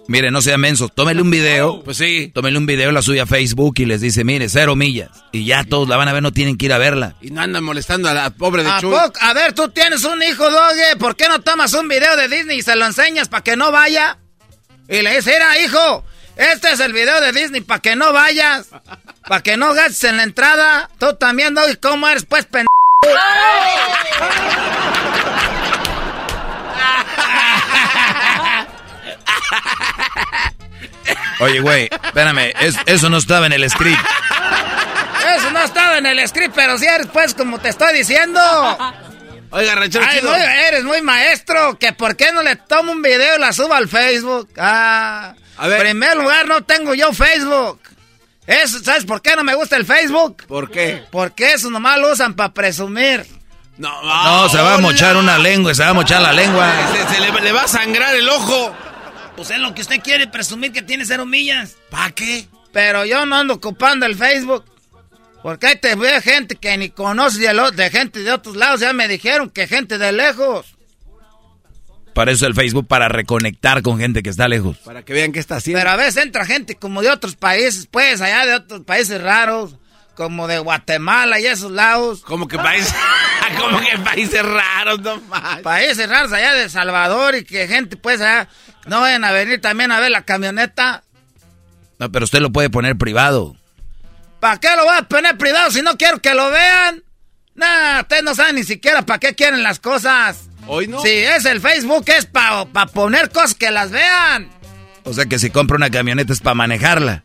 Mire, 0.09 0.31
no 0.31 0.41
sea 0.41 0.57
menso, 0.57 0.89
tómele 0.89 1.21
un 1.21 1.31
video. 1.31 1.85
Pues 1.85 1.99
sí. 1.99 2.33
Tómele 2.35 2.57
un 2.57 2.65
video, 2.65 2.91
la 2.93 3.03
suya 3.03 3.25
a 3.25 3.27
Facebook 3.27 3.75
y 3.77 3.85
les 3.85 4.01
dice, 4.01 4.25
mire, 4.25 4.49
cero 4.49 4.75
millas. 4.75 5.11
Y 5.33 5.45
ya 5.45 5.65
todos 5.65 5.87
la 5.87 5.99
van 5.99 6.09
a 6.09 6.15
ver, 6.15 6.23
no 6.23 6.33
tienen 6.33 6.57
que 6.57 6.65
ir 6.65 6.73
a 6.73 6.79
verla. 6.79 7.15
Y 7.21 7.31
no 7.31 7.43
andan 7.43 7.63
molestando 7.63 8.09
a 8.09 8.15
la 8.15 8.31
pobre 8.31 8.65
de 8.65 8.71
¿A, 8.71 8.81
a 9.21 9.33
ver, 9.35 9.53
tú 9.53 9.69
tienes 9.69 10.03
un 10.05 10.23
hijo, 10.23 10.51
Doge, 10.51 10.97
¿por 10.99 11.15
qué 11.15 11.29
no 11.29 11.43
tomas 11.43 11.75
un 11.75 11.89
video 11.89 12.17
de 12.17 12.29
Disney 12.29 12.59
y 12.59 12.63
se 12.63 12.75
lo 12.75 12.87
enseñas 12.87 13.29
para 13.29 13.45
que 13.45 13.57
no 13.57 13.71
vaya? 13.71 14.17
Y 14.89 15.03
le 15.03 15.15
dice, 15.15 15.31
mira, 15.31 15.61
hijo, 15.61 16.05
este 16.37 16.73
es 16.73 16.81
el 16.81 16.95
video 16.95 17.21
de 17.21 17.33
Disney 17.33 17.61
para 17.61 17.81
que 17.81 17.97
no 17.97 18.15
vayas. 18.15 18.69
Para 19.29 19.43
que 19.43 19.59
no 19.59 19.75
gastes 19.75 20.05
en 20.05 20.17
la 20.17 20.23
entrada. 20.23 20.91
Tú 20.99 21.15
también, 21.17 21.55
Doge, 21.55 21.77
¿cómo 21.77 22.09
eres, 22.09 22.25
pues, 22.25 22.47
pendejo? 22.47 22.82
Oye, 31.41 31.61
güey, 31.61 31.89
espérame, 31.91 32.53
eso 32.87 33.09
no 33.09 33.17
estaba 33.17 33.47
en 33.47 33.53
el 33.53 33.69
script. 33.69 33.99
Eso 35.37 35.51
no 35.51 35.61
estaba 35.61 35.99
en 35.99 36.07
el 36.07 36.29
script, 36.29 36.55
pero 36.55 36.79
si 36.79 36.87
eres, 36.87 37.09
pues, 37.13 37.35
como 37.35 37.59
te 37.59 37.69
estoy 37.71 37.93
diciendo. 37.95 38.41
Oiga, 39.51 39.75
ranchero 39.75 40.07
Ay, 40.09 40.21
eres 40.69 40.85
muy 40.85 41.03
maestro, 41.03 41.79
que 41.79 41.93
por 41.93 42.17
qué 42.17 42.33
no 42.33 42.43
le 42.43 42.57
tomo 42.57 42.93
un 42.93 43.03
video 43.03 43.37
y 43.37 43.41
la 43.41 43.53
subo 43.53 43.75
al 43.75 43.89
Facebook. 43.89 44.49
Ah, 44.57 45.35
a 45.59 45.69
ver. 45.69 45.79
En 45.79 45.99
primer 45.99 46.17
lugar, 46.17 46.47
no 46.47 46.63
tengo 46.63 46.95
yo 46.95 47.13
Facebook. 47.13 47.82
Eso, 48.47 48.83
¿sabes 48.83 49.05
por 49.05 49.23
qué 49.23 49.37
no 49.37 49.45
me 49.45 49.55
gusta 49.55 49.77
el 49.77 49.87
Facebook? 49.87 50.45
¿Por 50.47 50.71
qué? 50.71 51.05
Porque 51.11 51.53
eso 51.53 51.71
nomás 51.71 51.99
lo 51.99 52.13
usan 52.13 52.35
para 52.35 52.53
presumir. 52.53 53.25
No, 53.79 54.03
no, 54.03 54.49
se 54.49 54.59
va 54.59 54.75
a 54.75 54.79
mochar 54.79 55.17
una 55.17 55.39
lengua, 55.39 55.75
se 55.75 55.83
va 55.83 55.91
a 55.91 55.95
mochar 55.95 56.21
la 56.21 56.33
lengua. 56.33 56.71
Se, 57.11 57.21
le, 57.21 57.53
va 57.53 57.63
a 57.63 57.69
sangrar 57.69 58.15
el 58.15 58.29
ojo. 58.29 58.75
Pues 59.37 59.51
es 59.51 59.59
lo 59.59 59.75
que 59.75 59.81
usted 59.81 60.01
quiere, 60.03 60.27
presumir 60.27 60.73
que 60.73 60.83
tiene 60.83 61.07
cero 61.07 61.25
millas. 61.25 61.77
¿Para 61.91 62.11
qué? 62.11 62.47
Pero 62.73 63.05
yo 63.05 63.25
no 63.27 63.37
ando 63.37 63.55
ocupando 63.55 64.07
el 64.07 64.17
Facebook. 64.17 64.65
Porque 65.43 65.67
ahí 65.69 65.77
te 65.77 65.95
veo 65.95 66.21
gente 66.21 66.55
que 66.57 66.77
ni 66.77 66.91
conoce 66.91 67.41
de, 67.41 67.71
de 67.73 67.91
gente 67.91 68.21
de 68.21 68.33
otros 68.33 68.57
lados. 68.57 68.81
Ya 68.81 68.93
me 68.93 69.09
dijeron 69.09 69.51
que 69.51 69.67
gente 69.67 69.99
de 69.99 70.13
lejos. 70.13 70.72
Para 72.15 72.33
eso 72.33 72.47
el 72.47 72.55
Facebook, 72.55 72.87
para 72.87 73.09
reconectar 73.09 73.83
con 73.83 73.99
gente 73.99 74.23
que 74.23 74.31
está 74.31 74.49
lejos. 74.49 74.77
Para 74.79 75.03
que 75.03 75.13
vean 75.13 75.33
qué 75.33 75.41
está 75.41 75.57
haciendo. 75.57 75.81
Pero 75.81 75.91
a 75.91 75.97
veces 75.97 76.23
entra 76.23 76.45
gente 76.45 76.77
como 76.77 77.01
de 77.01 77.11
otros 77.11 77.37
países, 77.37 77.89
pues, 77.91 78.21
allá 78.21 78.45
de 78.47 78.55
otros 78.55 78.83
países 78.83 79.21
raros, 79.23 79.77
como 80.15 80.47
de 80.47 80.59
Guatemala 80.59 81.41
y 81.41 81.47
esos 81.47 81.71
lados. 81.71 82.23
Como 82.23 82.49
que 82.49 82.59
países, 82.59 82.95
como 83.59 83.81
que 83.81 83.99
países 83.99 84.43
raros, 84.43 85.01
no 85.01 85.21
más. 85.23 85.61
Países 85.61 86.09
raros 86.09 86.33
allá 86.33 86.53
de 86.53 86.69
Salvador 86.69 87.35
y 87.35 87.45
que 87.45 87.67
gente, 87.67 87.97
pues, 87.97 88.21
allá 88.21 88.49
no 88.87 89.01
vayan 89.01 89.25
a 89.25 89.33
venir 89.33 89.61
también 89.61 89.91
a 89.91 90.01
ver 90.01 90.11
la 90.11 90.23
camioneta. 90.23 91.05
No, 91.99 92.13
pero 92.13 92.25
usted 92.25 92.41
lo 92.41 92.51
puede 92.51 92.69
poner 92.69 92.97
privado. 92.97 93.57
¿Para 94.39 94.59
qué 94.61 94.69
lo 94.77 94.85
voy 94.85 94.97
a 94.99 95.03
poner 95.03 95.39
privado 95.39 95.71
si 95.71 95.83
no 95.83 95.97
quiero 95.97 96.21
que 96.21 96.35
lo 96.35 96.51
vean? 96.51 97.03
Nah, 97.55 98.01
ustedes 98.01 98.23
no 98.25 98.35
saben 98.35 98.57
ni 98.57 98.65
siquiera 98.65 99.03
para 99.03 99.21
qué 99.21 99.35
quieren 99.35 99.63
las 99.63 99.79
cosas. 99.79 100.49
Hoy 100.67 100.89
no. 100.89 101.01
Si 101.01 101.09
es 101.09 101.45
el 101.45 101.61
Facebook, 101.61 102.05
es 102.07 102.27
para 102.27 102.67
poner 102.93 103.31
cosas 103.31 103.55
que 103.55 103.71
las 103.71 103.91
vean. 103.91 104.51
O 105.05 105.13
sea 105.13 105.27
que 105.27 105.39
si 105.39 105.51
compra 105.51 105.77
una 105.77 105.91
camioneta 105.91 106.33
es 106.33 106.41
para 106.41 106.55
manejarla. 106.55 107.23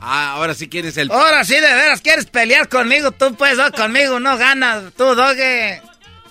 Ah, 0.00 0.32
ahora 0.32 0.54
sí 0.54 0.68
quieres 0.68 0.96
el. 0.98 1.10
Ahora 1.10 1.44
sí, 1.44 1.54
de 1.54 1.60
veras, 1.60 2.02
quieres 2.02 2.26
pelear 2.26 2.68
conmigo. 2.68 3.10
Tú 3.12 3.34
puedes, 3.34 3.58
conmigo 3.70 4.20
no 4.20 4.36
ganas. 4.36 4.92
Tú, 4.96 5.14
doge. 5.14 5.80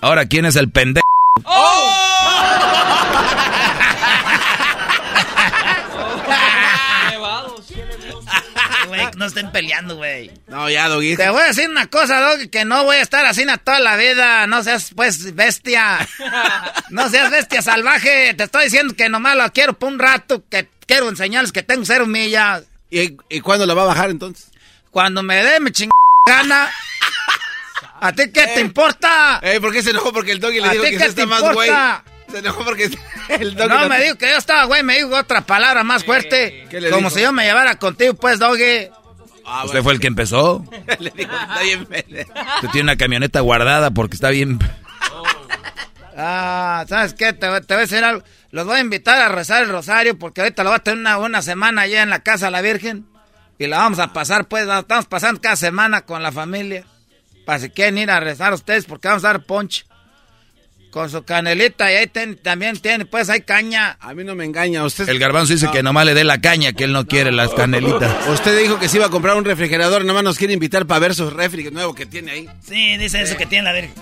Ahora, 0.00 0.26
¿quién 0.26 0.44
es 0.44 0.54
el 0.54 0.70
pendejo? 0.70 1.04
¡Oh! 1.44 1.90
no 9.16 9.26
estén 9.26 9.50
peleando, 9.52 9.96
güey. 9.96 10.30
No, 10.46 10.68
ya, 10.70 10.88
Doggy. 10.88 11.16
Te 11.16 11.30
voy 11.30 11.42
a 11.42 11.46
decir 11.46 11.68
una 11.68 11.86
cosa, 11.86 12.20
Doggy, 12.20 12.48
que 12.48 12.64
no 12.64 12.84
voy 12.84 12.96
a 12.96 13.02
estar 13.02 13.24
así 13.26 13.44
a 13.48 13.56
toda 13.56 13.80
la 13.80 13.96
vida. 13.96 14.46
No 14.46 14.62
seas, 14.62 14.92
pues, 14.94 15.34
bestia. 15.34 16.06
no 16.90 17.08
seas 17.08 17.30
bestia 17.30 17.62
salvaje. 17.62 18.34
Te 18.34 18.44
estoy 18.44 18.64
diciendo 18.64 18.94
que 18.96 19.08
nomás 19.08 19.36
lo 19.36 19.52
quiero 19.52 19.78
por 19.78 19.92
un 19.92 19.98
rato, 19.98 20.44
que 20.48 20.68
quiero 20.86 21.08
enseñarles 21.08 21.52
que 21.52 21.62
tengo 21.62 21.84
cero 21.84 22.06
millas. 22.06 22.64
¿Y, 22.90 23.16
¿Y 23.28 23.40
cuándo 23.40 23.66
la 23.66 23.74
va 23.74 23.82
a 23.82 23.86
bajar 23.86 24.10
entonces? 24.10 24.50
Cuando 24.90 25.22
me 25.22 25.42
dé 25.42 25.60
mi 25.60 25.70
chingada 25.72 25.92
gana. 26.26 26.70
¿A 28.00 28.12
ti 28.12 28.30
qué 28.32 28.46
te 28.48 28.60
importa? 28.60 29.40
Eh, 29.42 29.60
¿Por 29.60 29.72
qué 29.72 29.82
se 29.82 29.90
enojó? 29.90 30.12
Porque 30.12 30.32
el 30.32 30.40
doggy 30.40 30.60
le 30.60 30.68
¿A 30.68 30.70
dijo 30.72 30.84
que 30.84 30.90
qué 30.90 30.98
se 30.98 31.06
está 31.06 31.26
más 31.26 31.42
güey. 31.52 31.70
Se 32.34 32.40
enojó 32.40 32.64
porque 32.64 32.90
el 33.28 33.54
doggy... 33.54 33.68
No, 33.68 33.88
me 33.88 34.02
dijo 34.02 34.18
que 34.18 34.28
yo 34.28 34.36
estaba, 34.36 34.64
güey, 34.64 34.82
me 34.82 34.96
dijo 34.96 35.16
otra 35.16 35.42
palabra 35.42 35.84
más 35.84 36.02
fuerte. 36.02 36.66
¿Qué 36.68 36.80
le 36.80 36.90
Como 36.90 37.08
dijo? 37.08 37.16
si 37.16 37.22
yo 37.22 37.32
me 37.32 37.44
llevara 37.44 37.76
contigo, 37.78 38.14
pues, 38.14 38.40
doggy. 38.40 38.90
Usted 39.64 39.82
fue 39.84 39.92
el 39.92 40.00
que 40.00 40.08
empezó. 40.08 40.64
le 40.98 41.10
dijo, 41.10 41.30
está 41.32 41.62
bien. 41.62 41.82
Usted 41.82 42.68
tiene 42.72 42.82
una 42.82 42.96
camioneta 42.96 43.38
guardada 43.38 43.92
porque 43.92 44.16
está 44.16 44.30
bien. 44.30 44.58
Ah, 46.16 46.84
¿sabes 46.88 47.14
qué? 47.14 47.32
Te, 47.32 47.46
te 47.60 47.74
voy 47.74 47.76
a 47.76 47.76
decir 47.76 48.02
algo. 48.02 48.24
Los 48.50 48.66
voy 48.66 48.78
a 48.78 48.80
invitar 48.80 49.22
a 49.22 49.28
rezar 49.28 49.62
el 49.62 49.68
rosario 49.68 50.18
porque 50.18 50.40
ahorita 50.40 50.64
lo 50.64 50.70
voy 50.70 50.78
a 50.78 50.82
tener 50.82 50.98
una, 50.98 51.18
una 51.18 51.40
semana 51.40 51.82
allá 51.82 52.02
en 52.02 52.10
la 52.10 52.24
casa 52.24 52.46
de 52.46 52.50
la 52.50 52.62
Virgen. 52.62 53.06
Y 53.60 53.68
la 53.68 53.78
vamos 53.78 54.00
a 54.00 54.12
pasar, 54.12 54.48
pues, 54.48 54.66
la 54.66 54.80
estamos 54.80 55.06
pasando 55.06 55.40
cada 55.40 55.54
semana 55.54 56.00
con 56.00 56.20
la 56.20 56.32
familia. 56.32 56.84
Para 57.46 57.60
si 57.60 57.70
quieren 57.70 57.98
ir 57.98 58.10
a 58.10 58.18
rezar 58.18 58.52
ustedes 58.52 58.86
porque 58.86 59.06
vamos 59.06 59.22
a 59.22 59.28
dar 59.28 59.44
ponche. 59.44 59.84
Con 60.94 61.10
su 61.10 61.24
canelita 61.24 61.90
y 61.90 61.96
ahí 61.96 62.06
ten- 62.06 62.36
también 62.36 62.76
tiene, 62.78 63.04
pues, 63.04 63.28
hay 63.28 63.40
caña. 63.40 63.96
A 63.98 64.14
mí 64.14 64.22
no 64.22 64.36
me 64.36 64.44
engaña, 64.44 64.84
usted... 64.84 65.08
El 65.08 65.18
garbanzo 65.18 65.52
dice 65.52 65.66
que 65.72 65.82
nomás 65.82 66.06
le 66.06 66.14
dé 66.14 66.22
la 66.22 66.40
caña, 66.40 66.72
que 66.72 66.84
él 66.84 66.92
no 66.92 67.04
quiere 67.08 67.32
las 67.32 67.50
canelitas. 67.52 68.12
Usted 68.28 68.56
dijo 68.62 68.78
que 68.78 68.88
se 68.88 68.98
iba 68.98 69.06
a 69.06 69.10
comprar 69.10 69.34
un 69.36 69.44
refrigerador, 69.44 70.04
nomás 70.04 70.22
nos 70.22 70.38
quiere 70.38 70.52
invitar 70.54 70.86
para 70.86 71.00
ver 71.00 71.16
su 71.16 71.30
refri 71.30 71.68
nuevo 71.72 71.96
que 71.96 72.06
tiene 72.06 72.30
ahí. 72.30 72.48
Sí, 72.64 72.96
dice 72.96 73.20
eso 73.22 73.36
que 73.36 73.44
tiene 73.44 73.64
la 73.64 73.72
Virgen. 73.72 73.92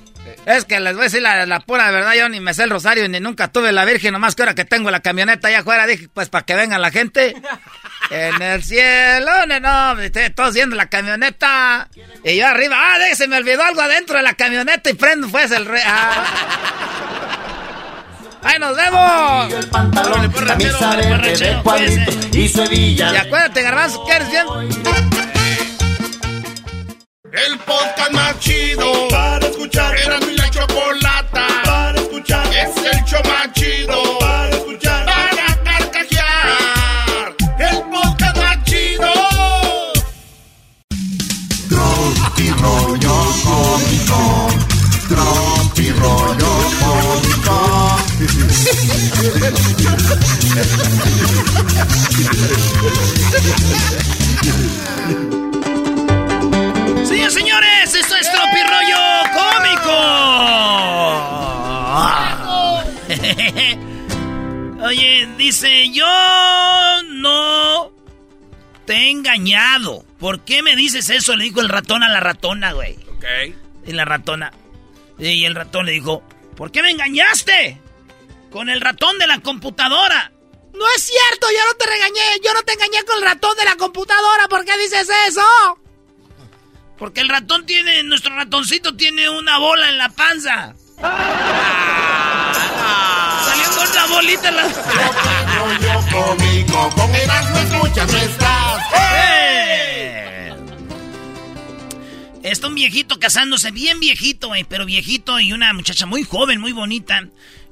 Es 0.47 0.65
que 0.65 0.81
les 0.81 0.95
voy 0.95 1.03
a 1.03 1.05
decir 1.05 1.23
la, 1.23 1.47
la 1.47 1.61
pura 1.61 1.91
verdad, 1.91 2.15
yo 2.15 2.29
ni 2.29 2.41
me 2.41 2.53
sé 2.55 2.65
el 2.65 2.71
rosario, 2.71 3.09
ni 3.09 3.21
nunca 3.21 3.49
tuve 3.49 3.71
la 3.73 3.85
Virgen, 3.85 4.13
nomás 4.13 4.35
que 4.35 4.43
ahora 4.43 4.55
que 4.55 4.65
tengo 4.65 4.91
la 4.91 5.01
camioneta 5.01 5.49
allá 5.49 5.61
afuera, 5.61 5.87
dije, 5.87 6.09
pues 6.13 6.29
para 6.29 6.45
que 6.45 6.55
venga 6.55 6.79
la 6.79 6.91
gente. 6.91 7.35
En 8.11 8.43
el 8.43 8.63
cielo, 8.63 9.31
no, 9.47 9.61
no, 9.61 9.97
todos 10.35 10.53
viendo 10.55 10.77
la 10.77 10.87
camioneta. 10.87 11.89
Y 12.25 12.37
yo 12.37 12.47
arriba, 12.47 12.77
ah, 12.79 12.99
de- 12.99 13.15
se 13.17 13.27
me 13.27 13.37
olvidó 13.39 13.63
algo 13.63 13.81
adentro 13.81 14.17
de 14.19 14.23
la 14.23 14.35
camioneta 14.35 14.91
y 14.91 14.95
prendo 14.95 15.29
pues 15.29 15.51
el 15.53 15.65
re... 15.65 15.81
ah. 15.87 16.25
¡Ahí 18.43 18.59
nos 18.59 18.77
vemos! 18.77 19.55
Camisa 20.47 20.97
verde 20.97 21.37
de 21.37 21.63
cuadrito 21.63 22.13
y 22.37 22.49
su 22.49 22.63
hebilla. 22.63 23.13
Y 23.15 23.17
acuérdate, 23.17 23.63
Garbanzo, 23.63 24.05
que 24.05 24.13
eres 24.17 24.31
bien... 24.31 24.47
El 27.33 27.59
podcast 27.61 28.13
más 28.13 28.39
chido 28.41 29.09
para 29.09 29.47
escuchar. 29.47 29.97
Era 29.97 30.21
mi 30.21 30.37
la 30.37 30.51
chocolata 30.51 31.47
para 31.65 31.99
escuchar. 31.99 32.47
Es 32.55 32.77
el 32.77 33.03
show 33.07 33.23
más 33.25 33.51
chido 33.55 34.19
para 34.19 34.51
escuchar. 34.51 35.07
Para 35.07 35.57
carcajear. 35.65 37.35
El 37.59 37.85
podcast 37.91 38.37
más 38.37 38.63
chido. 38.65 39.11
Tropi 41.71 42.51
rollo 42.61 43.17
cómico. 43.43 44.49
Tropi 45.09 45.91
rollo 45.93 46.53
cómico. 46.83 47.57
Oye, 64.93 65.27
dice, 65.39 65.89
yo 65.89 66.05
no 67.13 67.91
te 68.85 68.93
he 68.93 69.11
engañado. 69.11 70.05
¿Por 70.19 70.45
qué 70.45 70.63
me 70.63 70.77
dices 70.77 71.09
eso? 71.09 71.35
Le 71.35 71.45
dijo 71.45 71.63
el 71.63 71.71
ratón 71.71 72.03
a 72.03 72.11
la 72.11 72.21
ratona, 72.21 72.73
güey. 72.73 72.99
Ok. 73.17 73.25
Y 73.87 73.93
la 73.93 74.05
ratona. 74.05 74.53
Y 75.19 75.47
el 75.47 75.55
ratón 75.55 75.87
le 75.87 75.93
dijo, 75.93 76.23
¿por 76.59 76.71
qué 76.71 76.83
me 76.83 76.91
engañaste? 76.91 77.81
Con 78.51 78.69
el 78.69 78.83
ratón 78.83 79.19
de 79.19 79.27
la 79.27 79.39
computadora. 79.39 80.31
No 80.75 80.85
es 80.95 81.03
cierto, 81.03 81.47
yo 81.51 81.65
no 81.71 81.75
te 81.79 81.87
regañé, 81.87 82.41
yo 82.45 82.53
no 82.53 82.61
te 82.61 82.75
engañé 82.75 83.03
con 83.07 83.17
el 83.17 83.25
ratón 83.25 83.57
de 83.57 83.65
la 83.65 83.77
computadora, 83.77 84.47
¿por 84.49 84.63
qué 84.67 84.77
dices 84.77 85.09
eso? 85.27 85.43
Porque 86.99 87.23
el 87.23 87.31
ratón 87.31 87.65
tiene, 87.65 88.03
nuestro 88.03 88.37
ratoncito 88.37 88.95
tiene 88.95 89.31
una 89.31 89.57
bola 89.57 89.89
en 89.89 89.97
la 89.97 90.11
panza. 90.11 90.75
Una 90.99 91.99
bolita 94.13 94.49
en 94.49 94.57
la... 94.57 94.63
Rollo 95.59 96.01
cómico. 96.11 96.91
Con 96.95 97.15
Erasmo 97.15 97.59
escuchas 97.59 98.13
no 98.13 98.19
estás. 98.19 98.83
¡Eh! 98.95 100.55
Está 102.43 102.67
un 102.69 102.75
viejito 102.75 103.19
casándose, 103.19 103.71
bien 103.71 104.01
viejito, 104.01 104.49
güey, 104.49 104.65
pero 104.65 104.85
viejito 104.85 105.41
y 105.41 105.53
una 105.53 105.73
muchacha 105.73 106.07
muy 106.07 106.25
joven, 106.25 106.61
muy 106.61 106.73
bonita. 106.73 107.29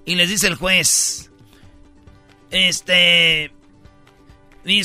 Y 0.07 0.15
les 0.15 0.29
dice 0.29 0.47
el 0.47 0.55
juez, 0.55 1.31
este... 2.51 3.53
mi 4.65 4.82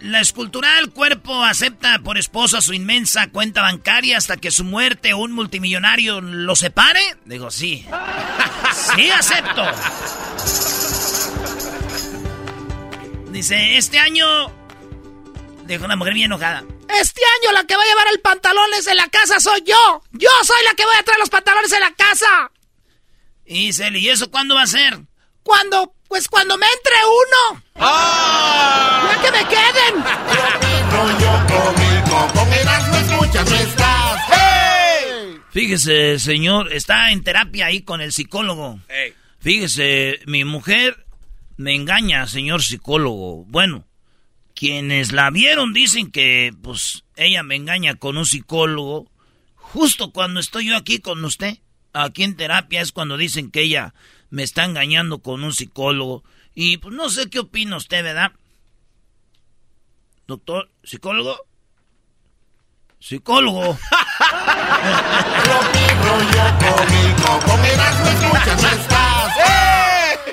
la 0.00 0.20
escultural 0.20 0.90
cuerpo 0.90 1.42
acepta 1.42 1.98
por 1.98 2.16
esposa 2.16 2.60
su 2.60 2.72
inmensa 2.74 3.28
cuenta 3.28 3.62
bancaria 3.62 4.16
hasta 4.16 4.36
que 4.36 4.50
su 4.50 4.64
muerte 4.64 5.12
o 5.12 5.18
un 5.18 5.32
multimillonario 5.32 6.20
lo 6.20 6.54
separe. 6.56 7.00
Digo, 7.24 7.50
sí. 7.50 7.86
Sí, 8.94 9.10
acepto. 9.10 9.64
Dice, 13.30 13.76
este 13.76 13.98
año... 13.98 14.26
Dijo 15.64 15.84
una 15.84 15.96
mujer 15.96 16.14
bien 16.14 16.26
enojada. 16.26 16.64
Este 16.88 17.20
año 17.40 17.52
la 17.52 17.64
que 17.64 17.76
va 17.76 17.82
a 17.82 17.86
llevar 17.86 18.06
el 18.12 18.20
pantalones 18.20 18.86
en 18.86 18.96
la 18.96 19.08
casa 19.08 19.40
soy 19.40 19.62
yo. 19.66 20.02
Yo 20.12 20.30
soy 20.44 20.64
la 20.64 20.74
que 20.74 20.84
voy 20.84 20.94
a 20.98 21.02
traer 21.02 21.18
los 21.18 21.30
pantalones 21.30 21.72
en 21.72 21.80
la 21.80 21.92
casa. 21.94 22.50
Y 23.44 23.66
dice, 23.66 23.90
¿y 23.92 24.08
eso 24.08 24.30
cuándo 24.30 24.54
va 24.54 24.62
a 24.62 24.66
ser? 24.66 24.98
Cuando, 25.48 25.94
pues 26.06 26.28
cuando 26.28 26.58
me 26.58 26.66
entre 26.66 26.92
uno. 27.06 27.62
Ya 27.74 29.18
que 29.22 29.30
me 29.32 29.48
queden. 29.48 30.04
Rollo 30.92 31.32
cómico. 31.48 32.28
Con 32.34 32.52
Erasmo 32.52 32.96
escuchas 32.98 33.50
no 33.50 33.56
estás. 33.56 34.20
Fíjese, 35.50 36.18
señor, 36.18 36.70
está 36.70 37.12
en 37.12 37.24
terapia 37.24 37.64
ahí 37.64 37.80
con 37.80 38.02
el 38.02 38.12
psicólogo. 38.12 38.78
Fíjese, 39.40 40.20
mi 40.26 40.44
mujer 40.44 41.06
me 41.56 41.74
engaña, 41.74 42.26
señor 42.26 42.62
psicólogo. 42.62 43.46
Bueno, 43.46 43.86
quienes 44.54 45.12
la 45.12 45.30
vieron 45.30 45.72
dicen 45.72 46.10
que, 46.10 46.52
pues, 46.62 47.04
ella 47.16 47.42
me 47.42 47.56
engaña 47.56 47.94
con 47.94 48.18
un 48.18 48.26
psicólogo. 48.26 49.10
Justo 49.54 50.12
cuando 50.12 50.40
estoy 50.40 50.66
yo 50.66 50.76
aquí 50.76 50.98
con 50.98 51.24
usted, 51.24 51.56
aquí 51.94 52.22
en 52.22 52.36
terapia, 52.36 52.82
es 52.82 52.92
cuando 52.92 53.16
dicen 53.16 53.50
que 53.50 53.62
ella 53.62 53.94
me 54.30 54.42
está 54.42 54.64
engañando 54.64 55.18
con 55.20 55.44
un 55.44 55.52
psicólogo. 55.52 56.24
Y 56.54 56.78
pues 56.78 56.94
no 56.94 57.08
sé 57.08 57.30
qué 57.30 57.38
opina 57.40 57.76
usted, 57.76 58.02
¿verdad? 58.02 58.32
Doctor, 60.26 60.70
psicólogo. 60.82 61.38
Psicólogo. 63.00 63.78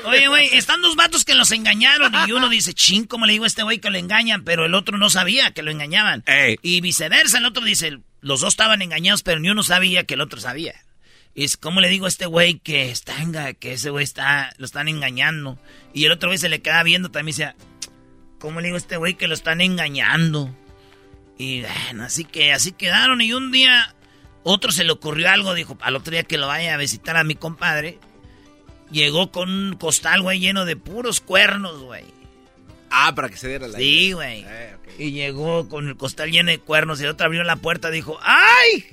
Oye, 0.05 0.27
güey, 0.27 0.49
están 0.53 0.81
dos 0.81 0.95
vatos 0.95 1.25
que 1.25 1.35
los 1.35 1.51
engañaron 1.51 2.13
y 2.27 2.31
uno 2.31 2.47
dice, 2.49 2.73
ching, 2.73 3.05
¿cómo 3.05 3.25
le 3.25 3.33
digo 3.33 3.43
a 3.43 3.47
este 3.47 3.63
güey 3.63 3.79
que 3.79 3.89
lo 3.89 3.97
engañan? 3.97 4.43
Pero 4.43 4.65
el 4.65 4.73
otro 4.73 4.97
no 4.97 5.09
sabía 5.09 5.51
que 5.51 5.63
lo 5.63 5.71
engañaban. 5.71 6.23
Y 6.61 6.81
viceversa, 6.81 7.39
el 7.39 7.45
otro 7.45 7.63
dice, 7.63 7.99
los 8.21 8.41
dos 8.41 8.53
estaban 8.53 8.81
engañados, 8.81 9.23
pero 9.23 9.39
ni 9.39 9.49
uno 9.49 9.63
sabía 9.63 10.03
que 10.03 10.13
el 10.13 10.21
otro 10.21 10.39
sabía. 10.39 10.75
Y 11.35 11.43
es, 11.43 11.57
¿cómo 11.57 11.81
le 11.81 11.89
digo 11.89 12.05
a 12.05 12.07
este 12.07 12.25
güey 12.25 12.59
que 12.59 12.89
está, 12.89 13.13
que 13.53 13.73
ese 13.73 13.89
güey 13.89 14.05
está, 14.05 14.53
lo 14.57 14.65
están 14.65 14.87
engañando? 14.87 15.59
Y 15.93 16.05
el 16.05 16.13
otro 16.13 16.29
güey 16.29 16.37
se 16.37 16.47
le 16.47 16.61
queda 16.61 16.81
viendo 16.81 17.11
también 17.11 17.35
dice, 17.35 17.53
¿cómo 18.39 18.61
le 18.61 18.67
digo 18.67 18.75
a 18.75 18.79
este 18.79 18.95
güey 18.95 19.15
que 19.15 19.27
lo 19.27 19.33
están 19.33 19.59
engañando? 19.59 20.55
Y 21.37 21.61
bueno, 21.61 22.05
así 22.05 22.23
que 22.23 22.53
así 22.53 22.71
quedaron 22.71 23.19
y 23.21 23.33
un 23.33 23.51
día 23.51 23.93
otro 24.43 24.71
se 24.71 24.85
le 24.85 24.93
ocurrió 24.93 25.29
algo, 25.29 25.53
dijo, 25.53 25.77
al 25.81 25.97
otro 25.97 26.11
día 26.11 26.23
que 26.23 26.37
lo 26.37 26.47
vaya 26.47 26.73
a 26.73 26.77
visitar 26.77 27.17
a 27.17 27.25
mi 27.25 27.35
compadre. 27.35 27.99
Llegó 28.89 29.31
con 29.31 29.49
un 29.49 29.75
costal, 29.75 30.21
güey, 30.21 30.39
lleno 30.39 30.63
de 30.63 30.77
puros 30.77 31.19
cuernos, 31.19 31.81
güey. 31.81 32.05
Ah, 32.89 33.13
para 33.13 33.27
que 33.27 33.35
se 33.35 33.49
diera 33.49 33.67
la 33.67 33.77
Sí, 33.77 34.13
güey. 34.13 34.45
Eh, 34.47 34.75
ok. 34.77 34.99
Y 34.99 35.11
llegó 35.11 35.67
con 35.67 35.89
el 35.89 35.97
costal 35.97 36.31
lleno 36.31 36.51
de 36.51 36.59
cuernos 36.59 37.01
y 37.01 37.03
el 37.03 37.09
otro 37.09 37.25
abrió 37.25 37.43
la 37.43 37.57
puerta 37.57 37.89
y 37.89 37.93
dijo, 37.93 38.17
¡ay! 38.21 38.85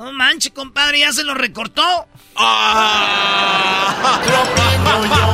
No 0.00 0.10
manches, 0.12 0.52
compadre, 0.54 1.00
ya 1.00 1.12
se 1.12 1.24
lo 1.24 1.34
recortó. 1.34 1.82
Rollo 2.34 2.46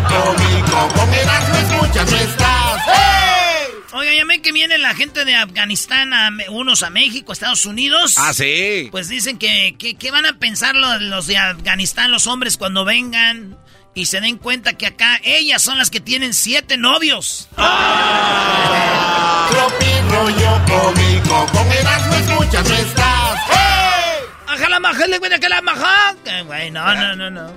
cómico. 0.08 0.88
Con 0.92 1.14
Erasmo 1.14 1.54
escuchas 1.54 2.10
no 2.10 2.16
estás. 2.16 2.82
Oiga, 3.92 4.12
ya 4.12 4.24
ven 4.24 4.42
que 4.42 4.50
viene 4.50 4.76
la 4.78 4.92
gente 4.96 5.24
de 5.24 5.36
Afganistán, 5.36 6.12
a 6.12 6.30
unos 6.48 6.82
a 6.82 6.90
México, 6.90 7.30
a 7.30 7.34
Estados 7.34 7.64
Unidos. 7.64 8.16
Ah, 8.18 8.34
sí. 8.34 8.88
Pues 8.90 9.08
dicen 9.08 9.38
que, 9.38 9.76
que, 9.78 9.94
que 9.94 10.10
van 10.10 10.26
a 10.26 10.40
pensar 10.40 10.74
los, 10.74 11.00
los 11.00 11.28
de 11.28 11.36
Afganistán, 11.36 12.10
los 12.10 12.26
hombres, 12.26 12.56
cuando 12.56 12.84
vengan 12.84 13.56
y 13.94 14.06
se 14.06 14.20
den 14.20 14.36
cuenta 14.36 14.72
que 14.72 14.86
acá 14.86 15.20
ellas 15.22 15.62
son 15.62 15.78
las 15.78 15.90
que 15.90 16.00
tienen 16.00 16.34
siete 16.34 16.76
novios. 16.76 17.48
Tropi 17.54 17.66
rollo 20.10 20.60
cómico, 20.66 21.46
con 21.52 21.70
Erasmo 21.70 22.16
escuchas 22.16 22.68
no 22.68 22.74
¡Ajá 24.56 24.70
la 24.70 24.80
maja, 24.80 25.06
le 25.06 25.20
que 25.20 25.48
la 25.50 25.60
maja! 25.60 26.16
Güey, 26.46 26.70
no, 26.70 26.94
no, 26.94 27.14
no, 27.14 27.30
no. 27.30 27.52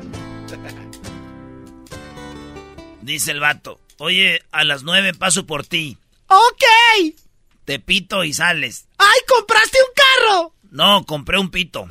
Dice 3.02 3.32
el 3.32 3.40
vato, 3.40 3.80
oye, 4.00 4.44
a 4.52 4.66
las 4.66 4.84
nueve 4.84 5.14
paso 5.14 5.46
por 5.46 5.66
ti. 5.66 5.98
Ok. 6.28 7.16
Te 7.64 7.80
pito 7.80 8.26
y 8.26 8.34
sales. 8.34 8.86
¡Ay, 8.98 9.20
compraste 9.30 9.78
un 9.78 9.94
carro! 9.96 10.54
No, 10.72 11.06
compré 11.06 11.40
un 11.40 11.50
pito. 11.50 11.88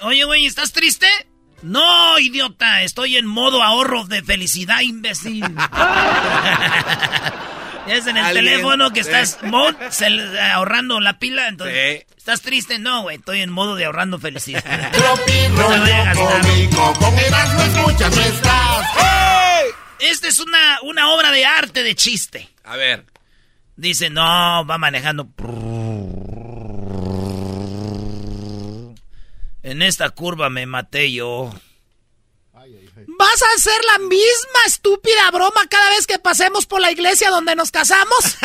Oye, 0.00 0.24
güey, 0.24 0.46
¿estás 0.46 0.72
triste? 0.72 1.08
No, 1.60 2.18
idiota, 2.18 2.80
estoy 2.82 3.18
en 3.18 3.26
modo 3.26 3.62
ahorro 3.62 4.04
de 4.04 4.22
felicidad, 4.22 4.80
imbécil. 4.80 5.44
es 7.90 8.06
en 8.06 8.16
el 8.16 8.24
Alguien, 8.24 8.44
teléfono 8.44 8.92
que 8.92 9.00
estás 9.00 9.38
mod, 9.42 9.74
ahorrando 10.52 11.00
la 11.00 11.18
pila, 11.18 11.48
entonces... 11.48 12.04
¿Estás 12.16 12.42
triste? 12.42 12.78
No, 12.78 13.02
güey, 13.02 13.16
estoy 13.16 13.40
en 13.40 13.50
modo 13.50 13.74
de 13.74 13.86
ahorrando 13.86 14.18
felicidad. 14.18 14.62
No. 14.98 15.14
Esta 19.98 20.28
es 20.28 20.38
una, 20.38 20.78
una 20.82 21.10
obra 21.12 21.30
de 21.32 21.44
arte 21.44 21.82
de 21.82 21.94
chiste. 21.94 22.48
A 22.64 22.76
ver. 22.76 23.04
Dice, 23.76 24.10
no, 24.10 24.66
va 24.66 24.78
manejando. 24.78 25.28
En 29.62 29.82
esta 29.82 30.10
curva 30.10 30.50
me 30.50 30.66
maté 30.66 31.12
yo. 31.12 31.52
¿Vas 33.18 33.42
a 33.42 33.46
hacer 33.56 33.80
la 33.92 33.98
misma 33.98 34.60
estúpida 34.66 35.30
broma 35.32 35.66
cada 35.68 35.90
vez 35.90 36.06
que 36.06 36.20
pasemos 36.20 36.66
por 36.66 36.80
la 36.80 36.92
iglesia 36.92 37.30
donde 37.30 37.56
nos 37.56 37.72
casamos? 37.72 38.36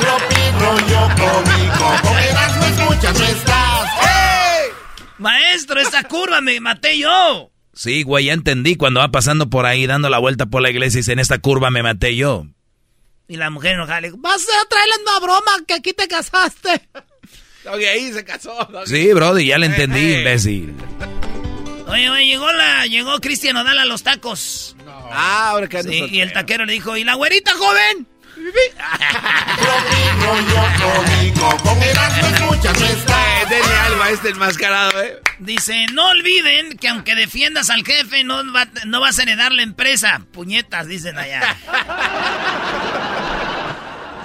Tropi 0.00 0.50
rollo 0.58 1.08
cómico, 1.14 1.96
con 2.02 2.18
Erasmo 2.18 2.64
escuchas 2.64 3.18
no 3.18 3.26
estás. 3.26 3.90
¡Hey! 4.00 4.70
Maestro, 5.18 5.78
esta 5.78 6.04
curva 6.04 6.40
me 6.40 6.58
maté 6.60 6.98
yo. 6.98 7.50
Sí, 7.74 8.02
güey, 8.02 8.24
ya 8.26 8.32
entendí. 8.32 8.76
Cuando 8.76 9.00
va 9.00 9.10
pasando 9.10 9.50
por 9.50 9.66
ahí, 9.66 9.86
dando 9.86 10.08
la 10.08 10.18
vuelta 10.18 10.46
por 10.46 10.62
la 10.62 10.70
iglesia 10.70 10.98
y 10.98 11.00
dice, 11.00 11.12
en 11.12 11.18
esta 11.18 11.38
curva 11.38 11.70
me 11.70 11.82
maté 11.82 12.16
yo. 12.16 12.46
Y 13.28 13.36
la 13.36 13.50
mujer 13.50 13.72
enojada 13.74 14.00
le 14.00 14.08
dijo, 14.08 14.18
¿Vas 14.20 14.42
a 14.42 14.68
traer 14.68 14.88
la 14.88 14.96
misma 14.96 15.20
broma 15.20 15.64
que 15.66 15.74
aquí 15.74 15.92
te 15.92 16.08
casaste? 16.08 16.88
Doggy, 17.64 17.84
ahí 17.84 18.12
se 18.12 18.24
casó. 18.24 18.54
Doggy. 18.70 18.86
Sí, 18.86 19.12
brody, 19.12 19.46
ya 19.46 19.58
le 19.58 19.66
entendí, 19.66 20.14
imbécil. 20.14 20.74
Oye, 21.86 22.10
oye, 22.10 22.26
llegó 22.26 22.50
la, 22.52 22.86
llegó 22.86 23.18
Cristian 23.20 23.56
Odal 23.56 23.78
a 23.78 23.84
los 23.84 24.02
tacos. 24.02 24.76
Ah, 25.12 25.50
ahora 25.50 25.68
que 25.68 25.82
Sí, 25.82 26.06
y 26.10 26.20
el 26.20 26.32
taquero 26.32 26.64
le 26.64 26.72
dijo, 26.72 26.96
¿y 26.96 27.04
la 27.04 27.14
güerita 27.14 27.52
joven? 27.54 28.06
No 32.78 32.86
estás. 32.86 33.48
Denle 33.48 33.74
algo 33.86 34.02
a 34.02 34.10
este 34.10 34.30
enmascarado, 34.30 35.02
eh. 35.02 35.20
Dice, 35.38 35.86
no 35.92 36.08
olviden 36.08 36.76
que 36.78 36.88
aunque 36.88 37.14
defiendas 37.14 37.70
al 37.70 37.84
jefe, 37.84 38.24
no, 38.24 38.52
va- 38.52 38.68
no 38.86 39.00
vas 39.00 39.18
a 39.18 39.22
heredar 39.22 39.52
la 39.52 39.62
empresa. 39.62 40.22
Puñetas, 40.32 40.86
dicen 40.88 41.16
allá. 41.18 41.56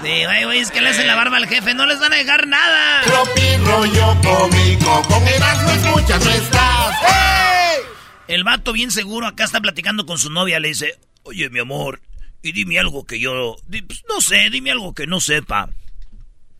Sí, 0.03 0.26
güey, 0.26 0.44
güey, 0.45 0.60
es 0.60 0.72
que 0.72 0.82
le 0.82 0.90
hacen 0.90 1.06
la 1.06 1.15
barba 1.15 1.38
al 1.38 1.48
jefe, 1.48 1.73
no 1.76 1.86
les 1.86 1.99
van 1.99 2.11
a 2.14 2.15
dejar 2.15 2.48
nada. 2.48 3.02
Tropi 3.03 3.57
rollo 3.57 4.18
cómico, 4.23 5.02
con 5.07 5.28
Erasmo 5.28 5.69
escuchas 5.72 6.26
no 6.26 6.32
estás. 6.32 6.95
¡Hey! 7.07 7.82
El 8.28 8.44
vato 8.44 8.73
bien 8.73 8.90
seguro 8.91 9.28
acá 9.28 9.44
está 9.44 9.60
platicando 9.61 10.06
con 10.07 10.18
su 10.18 10.30
novia, 10.32 10.60
le 10.60 10.69
dice, 10.69 10.98
oye, 11.23 11.49
mi 11.52 11.60
amor, 11.60 12.02
y 12.41 12.52
dime 12.52 12.80
algo 12.80 13.06
que 13.06 13.19
yo, 13.19 13.57
pues, 13.69 14.03
no 14.10 14.22
sé, 14.22 14.49
dime 14.49 14.72
algo 14.72 14.94
que 14.95 15.06
no 15.06 15.19
sepa. 15.19 15.69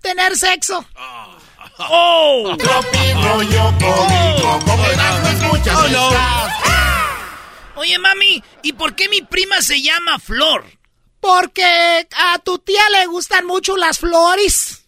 Tener 0.02 0.36
sexo. 0.36 0.86
¡Oh! 1.80 2.56
Tropi 2.60 3.14
rollo 3.14 3.74
cómico, 3.80 4.60
con 4.66 4.80
Erasmo 4.82 5.28
escuchas 5.30 5.76
Oh, 5.78 5.82
no 5.84 5.90
no. 5.90 6.08
estás. 6.10 6.54
Oye, 7.76 7.98
mami, 7.98 8.44
¿y 8.62 8.74
por 8.74 8.96
qué 8.96 9.10
mi 9.10 9.22
prima 9.22 9.62
se 9.64 9.82
llama 9.82 10.20
Flor? 10.20 10.66
Porque 11.22 12.08
a 12.18 12.40
tu 12.40 12.60
tía 12.60 12.90
le 12.90 13.06
gustan 13.06 13.46
mucho 13.46 13.78
las 13.78 14.00
flores. 14.00 14.86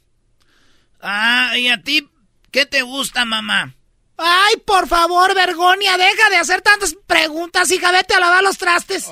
Ah, 0.99 1.57
¿y 1.57 1.69
a 1.69 1.81
ti 1.81 2.09
qué 2.51 2.65
te 2.65 2.81
gusta, 2.81 3.23
mamá? 3.23 3.75
Ay, 4.17 4.57
por 4.65 4.87
favor, 4.87 5.33
Vergonia, 5.33 5.97
deja 5.97 6.29
de 6.29 6.37
hacer 6.37 6.61
tantas 6.61 6.95
preguntas, 7.07 7.71
hija, 7.71 7.91
vete 7.91 8.13
a 8.15 8.19
lavar 8.19 8.43
los 8.43 8.57
trastes. 8.57 9.07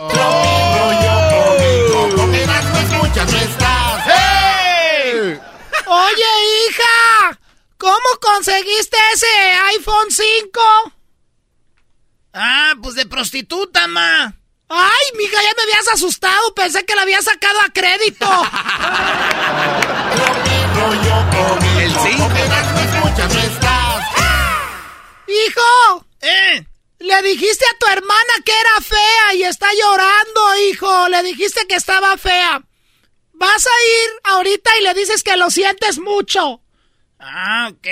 ¡Hey! 4.05 5.39
Oye, 5.87 6.25
hija, 6.69 7.39
¿cómo 7.77 7.97
conseguiste 8.21 8.97
ese 9.13 9.27
iPhone 9.75 10.09
5? 10.09 10.61
Ah, 12.33 12.73
pues 12.81 12.95
de 12.95 13.05
prostituta, 13.05 13.87
ma. 13.87 14.33
Ay, 14.73 15.17
mija, 15.17 15.41
ya 15.41 15.49
me 15.57 15.63
habías 15.63 15.87
asustado, 15.89 16.55
pensé 16.55 16.85
que 16.85 16.95
lo 16.95 17.01
había 17.01 17.21
sacado 17.21 17.59
a 17.59 17.69
crédito. 17.73 18.25
El 21.77 21.91
estás. 23.43 24.05
hijo, 25.27 26.05
¿Eh? 26.21 26.65
le 26.99 27.21
dijiste 27.23 27.65
a 27.65 27.77
tu 27.79 27.87
hermana 27.91 28.33
que 28.45 28.51
era 28.51 28.81
fea 28.81 29.33
y 29.35 29.43
está 29.43 29.67
llorando, 29.73 30.55
hijo. 30.69 31.07
Le 31.09 31.23
dijiste 31.23 31.67
que 31.67 31.75
estaba 31.75 32.15
fea. 32.17 32.61
Vas 33.33 33.65
a 33.65 33.69
ir 33.69 34.09
ahorita 34.23 34.77
y 34.77 34.83
le 34.83 34.93
dices 34.93 35.23
que 35.23 35.35
lo 35.35 35.49
sientes 35.49 35.99
mucho. 35.99 36.61
Ah, 37.19 37.69
ok. 37.71 37.87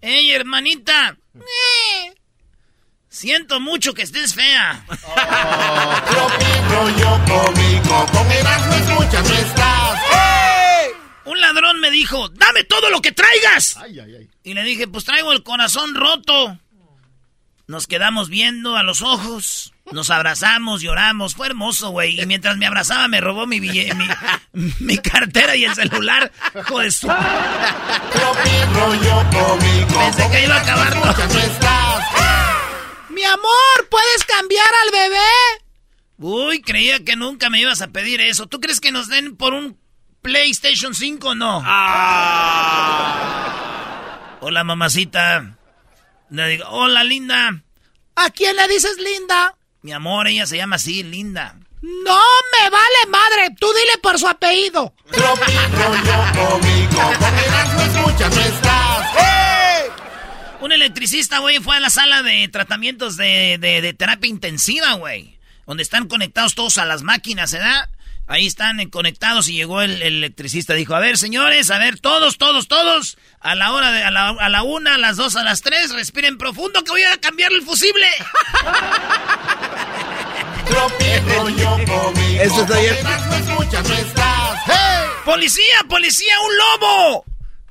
Ey, 0.00 0.32
hermanita. 0.32 1.16
Eh, 1.34 2.13
Siento 3.14 3.60
mucho 3.60 3.94
que 3.94 4.02
estés 4.02 4.34
fea. 4.34 4.84
¡Hey! 10.10 10.90
Un 11.24 11.40
ladrón 11.40 11.78
me 11.78 11.92
dijo, 11.92 12.28
dame 12.30 12.64
todo 12.64 12.90
lo 12.90 13.00
que 13.00 13.12
traigas. 13.12 13.76
Ay, 13.76 14.00
ay, 14.00 14.16
ay. 14.16 14.30
Y 14.42 14.54
le 14.54 14.64
dije, 14.64 14.88
pues 14.88 15.04
traigo 15.04 15.32
el 15.32 15.44
corazón 15.44 15.94
roto. 15.94 16.58
Nos 17.68 17.86
quedamos 17.86 18.28
viendo 18.28 18.76
a 18.76 18.82
los 18.82 19.00
ojos, 19.00 19.72
nos 19.92 20.10
abrazamos, 20.10 20.82
lloramos, 20.82 21.36
fue 21.36 21.46
hermoso, 21.46 21.90
güey. 21.90 22.20
Y 22.20 22.26
mientras 22.26 22.56
me 22.56 22.66
abrazaba 22.66 23.06
me 23.06 23.20
robó 23.20 23.46
mi 23.46 23.60
billete, 23.60 23.94
mi, 23.94 24.08
mi 24.80 24.98
cartera 24.98 25.54
y 25.54 25.62
el 25.64 25.74
celular. 25.76 26.32
Hijo 26.58 26.80
de 26.80 26.90
su... 26.90 27.06
Pensé 29.86 30.30
que 30.32 30.44
iba 30.44 30.56
a 30.56 30.60
acabar 30.60 30.92
todo. 30.94 32.43
Mi 33.14 33.24
amor, 33.24 33.88
¿puedes 33.90 34.24
cambiar 34.24 34.74
al 34.82 34.90
bebé? 34.90 35.18
Uy, 36.18 36.62
creía 36.62 37.04
que 37.04 37.16
nunca 37.16 37.48
me 37.50 37.60
ibas 37.60 37.80
a 37.82 37.88
pedir 37.88 38.20
eso. 38.20 38.46
¿Tú 38.46 38.60
crees 38.60 38.80
que 38.80 38.92
nos 38.92 39.08
den 39.08 39.36
por 39.36 39.54
un 39.54 39.78
PlayStation 40.22 40.94
5 40.94 41.28
o 41.28 41.34
no? 41.34 41.58
Hola, 44.40 44.64
mamacita. 44.64 45.56
Le 46.30 46.48
digo, 46.48 46.64
hola, 46.68 47.04
linda. 47.04 47.62
¿A 48.16 48.30
quién 48.30 48.56
le 48.56 48.68
dices 48.68 48.96
linda? 48.98 49.56
Mi 49.82 49.92
amor, 49.92 50.28
ella 50.28 50.46
se 50.46 50.56
llama 50.56 50.76
así, 50.76 51.02
linda. 51.02 51.56
No 51.82 52.20
me 52.52 52.70
vale 52.70 53.06
madre, 53.08 53.54
tú 53.60 53.66
dile 53.72 53.98
por 53.98 54.18
su 54.18 54.26
apellido. 54.26 54.94
Un 60.64 60.72
electricista, 60.72 61.40
güey, 61.40 61.58
fue 61.60 61.76
a 61.76 61.80
la 61.80 61.90
sala 61.90 62.22
de 62.22 62.48
tratamientos 62.48 63.18
de, 63.18 63.58
de- 63.60 63.82
de 63.82 63.92
terapia 63.92 64.30
intensiva, 64.30 64.94
güey. 64.94 65.36
Donde 65.66 65.82
están 65.82 66.08
conectados 66.08 66.54
todos 66.54 66.78
a 66.78 66.86
las 66.86 67.02
máquinas, 67.02 67.52
¿verdad? 67.52 67.90
Ahí 68.26 68.46
están 68.46 68.80
eh, 68.80 68.88
conectados 68.88 69.46
y 69.48 69.52
llegó 69.52 69.82
el, 69.82 70.00
el 70.00 70.14
electricista. 70.24 70.72
Dijo, 70.72 70.94
a 70.94 71.00
ver, 71.00 71.18
señores, 71.18 71.70
a 71.70 71.76
ver, 71.76 72.00
todos, 72.00 72.38
todos, 72.38 72.66
todos. 72.66 73.18
A 73.40 73.54
la 73.54 73.72
hora 73.72 73.92
de, 73.92 74.04
a 74.04 74.10
la, 74.10 74.30
a 74.30 74.48
la 74.48 74.62
una, 74.62 74.94
a 74.94 74.98
las 74.98 75.18
dos, 75.18 75.36
a 75.36 75.44
las 75.44 75.60
tres, 75.60 75.92
respiren 75.92 76.38
profundo 76.38 76.82
que 76.82 76.92
voy 76.92 77.02
a 77.02 77.18
cambiar 77.18 77.52
el 77.52 77.60
fusible. 77.60 78.06
¡Policía, 85.26 85.84
policía, 85.90 86.34
un 86.40 86.56
lobo! 86.56 87.24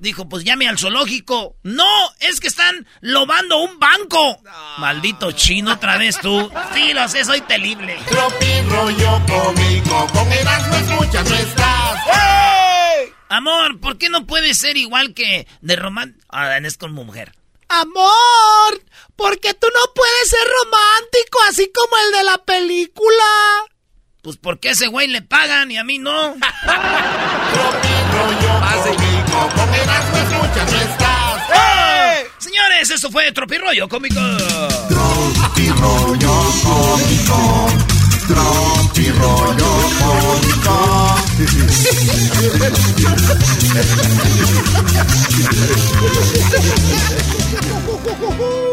Dijo, 0.03 0.27
pues 0.27 0.43
llame 0.43 0.67
al 0.67 0.77
zoológico. 0.77 1.55
No, 1.63 1.87
es 2.19 2.41
que 2.41 2.49
están 2.49 2.85
lobando 2.99 3.59
un 3.59 3.79
banco. 3.79 4.37
Maldito 4.77 5.31
chino, 5.31 5.71
otra 5.71 5.97
vez 5.97 6.19
tú. 6.19 6.51
Sí, 6.73 6.91
lo 6.91 7.07
sé, 7.07 7.23
soy 7.23 7.39
terrible. 7.41 7.97
Tropi 8.09 8.61
rollo 8.67 9.21
cómico, 9.25 10.07
con 10.11 10.29
Erasmo 10.29 10.75
escuchas 10.75 11.29
no 11.29 11.35
estás. 11.35 11.99
¡Hey! 12.11 13.13
Amor, 13.29 13.79
¿por 13.79 13.97
qué 13.97 14.09
no 14.09 14.25
puede 14.25 14.53
ser 14.55 14.75
igual 14.75 15.13
que 15.13 15.47
de 15.61 15.75
román... 15.77 16.17
Ah, 16.27 16.57
es 16.57 16.77
como 16.77 17.05
mujer. 17.05 17.31
Amor, 17.69 18.83
¿por 19.15 19.39
qué 19.39 19.53
tú 19.53 19.67
no 19.73 19.93
puedes 19.95 20.29
ser 20.29 20.47
romántico 20.63 21.39
así 21.47 21.71
como 21.73 21.95
el 22.05 22.11
de 22.11 22.23
la 22.25 22.37
película? 22.39 23.23
Pues 24.21 24.35
porque 24.35 24.69
a 24.69 24.71
ese 24.73 24.87
güey 24.87 25.07
le 25.07 25.21
pagan 25.21 25.71
y 25.71 25.77
a 25.77 25.85
mí 25.85 25.97
no. 25.97 26.35
Señores, 32.37 32.89
eso 32.91 33.09
fue 33.09 33.31
Tropirollo 33.31 33.87
Cómico. 33.89 34.19
Tropirollo 34.89 36.33
Cómico. 36.63 37.67
Tropirollo 38.27 39.71
Cómico. 39.99 41.17